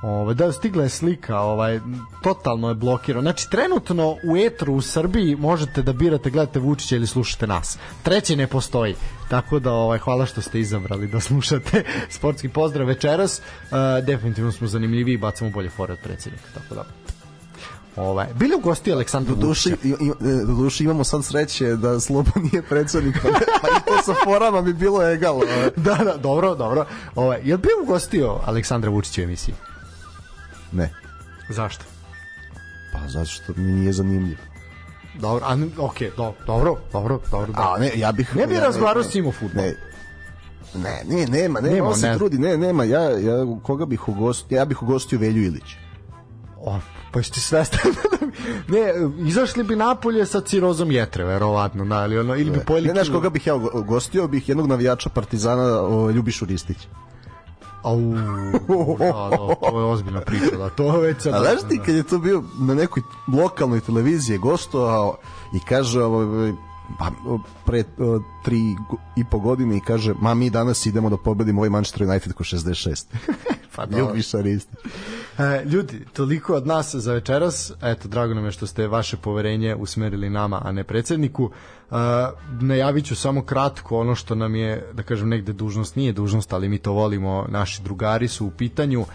Ove, 0.03 0.33
da, 0.33 0.51
stigla 0.51 0.83
je 0.83 0.89
slika, 0.89 1.39
ovaj, 1.39 1.79
totalno 2.21 2.69
je 2.69 2.75
blokirano. 2.75 3.21
Znači, 3.21 3.49
trenutno 3.49 4.11
u 4.11 4.37
etru 4.37 4.73
u 4.73 4.81
Srbiji 4.81 5.35
možete 5.35 5.81
da 5.81 5.93
birate, 5.93 6.29
gledate 6.29 6.59
Vučića 6.59 6.95
ili 6.95 7.07
slušate 7.07 7.47
nas. 7.47 7.77
Treće 8.03 8.35
ne 8.35 8.47
postoji. 8.47 8.95
Tako 9.29 9.59
da, 9.59 9.71
ovaj, 9.71 9.99
hvala 9.99 10.25
što 10.25 10.41
ste 10.41 10.59
izabrali 10.59 11.07
da 11.07 11.19
slušate 11.19 11.83
sportski 12.15 12.49
pozdrav 12.49 12.87
večeras. 12.87 13.39
Uh, 13.39 14.05
definitivno 14.05 14.51
smo 14.51 14.67
zanimljivi 14.67 15.13
i 15.13 15.17
bacamo 15.17 15.51
bolje 15.51 15.69
fore 15.69 15.93
od 15.93 15.99
predsjednika. 15.99 16.45
Tako 16.53 16.75
da, 16.75 16.85
ovaj, 17.95 18.27
bili 18.35 18.55
u 18.55 18.59
gosti 18.59 18.93
Aleksandru 18.93 19.35
duši, 19.35 19.71
e, 19.71 20.45
do 20.45 20.53
duši 20.53 20.83
imamo 20.83 21.03
sad 21.03 21.25
sreće 21.25 21.75
da 21.75 21.99
Slobo 21.99 22.31
nije 22.51 22.61
predsednik, 22.61 23.15
pa, 23.21 23.29
pa 23.61 23.67
i 23.67 23.81
to 23.85 24.03
sa 24.03 24.13
forama 24.23 24.61
bi 24.61 24.73
bilo 24.73 25.11
egal. 25.11 25.35
ovaj. 25.35 25.69
Da, 25.85 25.95
da, 25.95 26.17
dobro, 26.17 26.55
dobro. 26.55 26.85
Ovaj, 27.15 27.39
je 27.43 27.55
li 27.55 27.61
bio 27.61 27.83
ugostio 27.83 28.39
Aleksandra 28.45 28.89
Vučića 28.89 29.21
u 29.21 29.23
emisiji? 29.23 29.55
Ne, 30.73 30.89
Zašto? 31.49 31.83
pa 32.93 33.07
zato 33.07 33.25
što 33.25 33.53
mi 33.55 33.71
nije 33.71 33.93
zanimljivo. 33.93 34.41
Dobro, 35.15 35.45
a, 35.45 35.57
ok, 35.77 35.97
do, 36.17 36.33
dobro, 36.47 36.75
dobro, 36.91 37.19
dobro. 37.31 37.53
A 37.55 37.77
ne, 37.79 37.91
ja 37.95 38.11
bih... 38.11 38.35
Ne 38.35 38.47
bi 38.47 38.53
ja, 38.55 38.61
razgovarao 38.61 39.03
s 39.03 39.13
njim 39.13 39.25
o. 39.25 39.31
Ne, 39.55 39.75
ne, 40.75 41.01
ne, 41.07 41.25
nema, 41.27 41.59
nema, 41.61 41.75
Nema, 41.75 41.87
on 41.87 41.95
se 41.95 42.07
ne. 42.07 42.17
trudi, 42.17 42.37
ne, 42.37 42.57
nema, 42.57 42.83
ja, 42.83 43.01
ja 43.01 43.33
koga 43.63 43.85
bih 43.85 44.09
ugostio, 44.09 44.55
ja 44.55 44.65
bih 44.65 44.83
ugostio 44.83 45.19
Velju 45.19 45.43
Ilić. 45.43 45.75
O, 46.57 46.79
pa 47.11 47.19
jesi 47.19 47.31
ti 47.31 47.39
svestan? 47.39 47.91
ne, 48.73 48.93
izašli 49.19 49.63
bi 49.63 49.75
napolje 49.75 50.25
sa 50.25 50.41
cirozom 50.41 50.91
jetre, 50.91 51.23
verovatno, 51.23 51.85
da, 51.85 52.05
ili, 52.05 52.19
ono, 52.19 52.35
ili 52.35 52.51
bi 52.51 52.59
pojeli 52.59 52.87
Ne, 52.87 52.93
znaš 52.93 53.09
koga 53.09 53.29
bih 53.29 53.47
ja 53.47 53.55
ugo- 53.55 53.79
ugostio, 53.79 54.27
bih 54.27 54.49
jednog 54.49 54.67
navijača 54.67 55.09
Partizana, 55.09 55.81
o, 55.81 56.09
Ljubišu 56.11 56.45
Ristić. 56.45 56.77
Au, 57.83 57.99
da, 58.99 59.29
da, 59.29 59.55
to 59.69 59.79
je 59.79 59.85
ozbiljna 59.85 60.21
priča, 60.21 60.57
da, 60.57 60.69
to 60.69 60.95
je 60.95 61.07
već 61.07 61.23
sad... 61.23 61.33
A 61.33 61.39
znaš 61.39 61.69
ti 61.69 61.79
kad 61.85 61.95
je 61.95 62.03
to 62.03 62.19
bio 62.19 62.43
na 62.59 62.75
nekoj 62.75 63.03
lokalnoj 63.27 63.79
televiziji 63.79 64.37
gostovao 64.37 65.17
i 65.53 65.59
kaže 65.59 65.99
pa, 66.99 67.11
pre 67.65 67.83
o, 67.99 68.19
tri 68.43 68.75
i 69.15 69.23
po 69.23 69.39
godine 69.39 69.77
i 69.77 69.79
kaže 69.79 70.13
ma 70.21 70.33
mi 70.33 70.49
danas 70.49 70.85
idemo 70.85 71.09
da 71.09 71.17
pobedimo 71.17 71.61
ovaj 71.61 71.69
Manchester 71.69 72.09
United 72.09 72.33
ko 72.33 72.43
66. 72.43 73.05
Pa 73.75 73.85
dobro. 73.85 74.05
Ljubiša 74.07 74.41
Ristić. 74.41 74.79
E, 75.37 75.63
ljudi, 75.65 76.05
toliko 76.13 76.55
od 76.55 76.67
nas 76.67 76.95
za 76.95 77.13
večeras. 77.13 77.71
Eto, 77.81 78.07
drago 78.07 78.33
nam 78.33 78.45
je 78.45 78.51
što 78.51 78.67
ste 78.67 78.87
vaše 78.87 79.17
poverenje 79.17 79.75
usmerili 79.75 80.29
nama, 80.29 80.61
a 80.65 80.71
ne 80.71 80.83
predsedniku. 80.83 81.49
E, 81.91 81.95
najavit 82.61 83.05
ću 83.05 83.15
samo 83.15 83.41
kratko 83.41 83.99
ono 83.99 84.15
što 84.15 84.35
nam 84.35 84.55
je, 84.55 84.89
da 84.93 85.03
kažem, 85.03 85.29
negde 85.29 85.53
dužnost, 85.53 85.95
nije 85.95 86.13
dužnost, 86.13 86.53
ali 86.53 86.69
mi 86.69 86.77
to 86.77 86.91
volimo, 86.91 87.45
naši 87.49 87.83
drugari 87.83 88.27
su 88.27 88.45
u 88.45 88.51
pitanju. 88.51 89.01
E, 89.01 89.05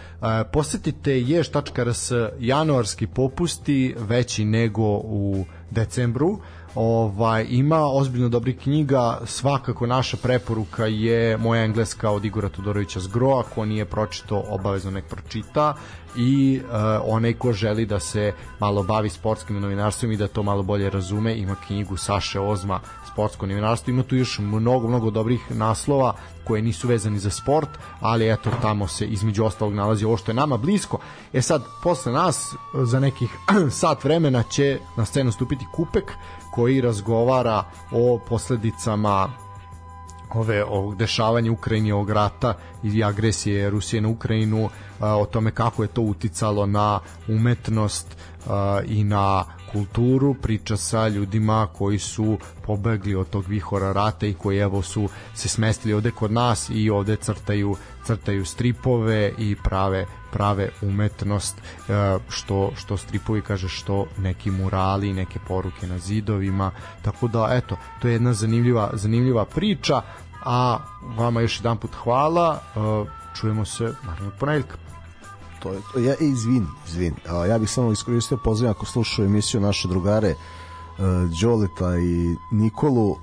posetite 0.53 1.21
ješ.rs 1.21 2.11
januarski 2.39 3.07
popusti 3.07 3.95
veći 3.99 4.45
nego 4.45 4.83
u 5.03 5.45
decembru 5.71 6.39
ovaj 6.75 7.45
ima 7.49 7.85
ozbiljno 7.85 8.29
dobrih 8.29 8.57
knjiga. 8.57 9.19
Svakako 9.25 9.87
naša 9.87 10.17
preporuka 10.17 10.85
je 10.85 11.37
moja 11.37 11.63
engleska 11.63 12.11
od 12.11 12.25
Igora 12.25 12.49
Todorovića 12.49 12.99
Zgro 12.99 13.29
ako 13.29 13.65
nije 13.65 13.85
pročito 13.85 14.43
obavezno 14.49 14.91
nek 14.91 15.05
pročita. 15.05 15.73
I 16.17 16.61
uh, 16.63 16.71
onaj 17.05 17.33
ko 17.33 17.53
želi 17.53 17.85
da 17.85 17.99
se 17.99 18.33
malo 18.59 18.83
bavi 18.83 19.09
sportskim 19.09 19.59
novinarstvom 19.61 20.11
i 20.11 20.17
da 20.17 20.27
to 20.27 20.43
malo 20.43 20.63
bolje 20.63 20.89
razume 20.89 21.37
ima 21.37 21.55
knjigu 21.67 21.97
Saše 21.97 22.39
Ozma 22.39 22.79
sportsko 23.11 23.47
novinarstvo. 23.47 23.91
Ima 23.91 24.03
tu 24.03 24.15
još 24.15 24.39
mnogo 24.39 24.87
mnogo 24.87 25.09
dobrih 25.09 25.51
naslova 25.51 26.13
koje 26.43 26.61
nisu 26.61 26.87
vezani 26.87 27.19
za 27.19 27.29
sport 27.29 27.69
ali 27.99 28.31
eto 28.31 28.49
tamo 28.61 28.87
se 28.87 29.05
između 29.05 29.43
ostalog 29.45 29.73
nalazi 29.73 30.05
ovo 30.05 30.17
što 30.17 30.31
je 30.31 30.35
nama 30.35 30.57
blisko. 30.57 30.99
E 31.33 31.41
sad 31.41 31.63
posle 31.83 32.11
nas 32.11 32.55
za 32.73 32.99
nekih 32.99 33.29
sat 33.79 34.03
vremena 34.03 34.43
će 34.43 34.79
na 34.97 35.05
scenu 35.05 35.31
stupiti 35.31 35.65
Kupek 35.73 36.11
koji 36.59 36.81
razgovara 36.81 37.63
o 37.91 38.19
posledicama 38.29 39.29
ove 40.33 40.63
ovog 40.63 40.97
dešavanja 40.97 41.51
Ukrajini 41.51 41.91
ovog 41.91 42.09
rata 42.09 42.53
i 42.83 43.03
agresije 43.03 43.69
Rusije 43.69 44.01
na 44.01 44.09
Ukrajinu 44.09 44.69
o 44.99 45.25
tome 45.25 45.51
kako 45.51 45.83
je 45.83 45.87
to 45.87 46.01
uticalo 46.01 46.65
na 46.65 46.99
umetnost 47.27 48.17
i 48.85 49.03
na 49.03 49.43
kulturu. 49.71 50.33
Priča 50.33 50.77
sa 50.77 51.07
ljudima 51.07 51.67
koji 51.73 51.99
su 51.99 52.37
pobegli 52.63 53.15
od 53.15 53.29
tog 53.29 53.45
vihora 53.47 53.91
rata 53.91 54.27
i 54.27 54.33
koji 54.33 54.57
evo 54.57 54.81
su 54.81 55.09
se 55.33 55.49
smestili 55.49 55.93
ovde 55.93 56.11
kod 56.11 56.31
nas 56.31 56.69
i 56.73 56.89
ovde 56.89 57.15
crtaju 57.15 57.75
crtaju 58.05 58.45
stripove 58.45 59.33
i 59.37 59.55
prave 59.63 60.05
prave 60.31 60.69
umetnost 60.81 61.57
e, 61.57 61.61
što 62.29 62.71
što 62.75 62.97
stripovi 62.97 63.41
kaže 63.41 63.69
što 63.69 64.05
neki 64.17 64.51
murali 64.51 65.13
neke 65.13 65.39
poruke 65.47 65.87
na 65.87 65.99
zidovima. 65.99 66.71
Tako 67.01 67.27
da 67.27 67.49
eto 67.51 67.77
to 68.01 68.07
je 68.07 68.13
jedna 68.13 68.33
zanimljiva 68.33 68.89
zanimljiva 68.93 69.45
priča 69.45 70.01
a 70.45 70.77
vama 71.17 71.41
još 71.41 71.59
jedan 71.59 71.77
put 71.77 71.91
hvala. 72.03 72.59
E, 72.75 72.79
čujemo 73.35 73.65
se 73.65 73.93
naravno 74.03 74.31
ponedjeljka 74.39 74.77
To 75.59 75.73
je, 75.73 75.79
to, 75.93 75.99
ja, 75.99 76.11
e, 76.11 76.15
izvini, 76.19 76.67
izvini. 76.87 77.15
A, 77.29 77.45
ja 77.45 77.57
bih 77.57 77.69
samo 77.69 77.91
iskoristio 77.91 78.37
poziv 78.37 78.69
ako 78.69 78.85
slušaju 78.85 79.25
emisiju 79.25 79.61
naše 79.61 79.87
drugare 79.87 80.31
uh, 80.31 81.05
Đoleta 81.41 81.97
i 81.97 82.35
Nikolu 82.51 83.17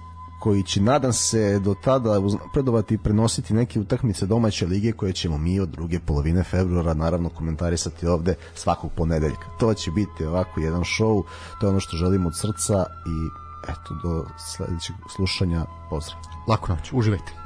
koji 0.46 0.62
će, 0.62 0.80
nadam 0.80 1.12
se, 1.12 1.58
do 1.58 1.74
tada 1.84 2.20
predovati 2.52 2.94
i 2.94 2.98
prenositi 2.98 3.54
neke 3.54 3.80
utakmice 3.80 4.26
domaće 4.26 4.66
lige 4.66 4.92
koje 4.92 5.12
ćemo 5.12 5.38
mi 5.38 5.60
od 5.60 5.68
druge 5.68 5.98
polovine 6.00 6.42
februara 6.42 6.94
naravno 6.94 7.28
komentarisati 7.28 8.06
ovde 8.06 8.34
svakog 8.54 8.90
ponedeljka. 8.96 9.46
To 9.58 9.74
će 9.74 9.90
biti 9.90 10.24
ovako 10.24 10.60
jedan 10.60 10.80
show, 10.80 11.22
to 11.60 11.66
je 11.66 11.70
ono 11.70 11.80
što 11.80 11.96
želimo 11.96 12.28
od 12.28 12.38
srca 12.38 12.86
i 13.06 13.16
eto, 13.70 13.94
do 14.02 14.26
sledećeg 14.38 14.96
slušanja, 15.16 15.64
pozdrav. 15.90 16.18
laku 16.48 16.72
noć, 16.72 16.92
uživajte 16.92 17.45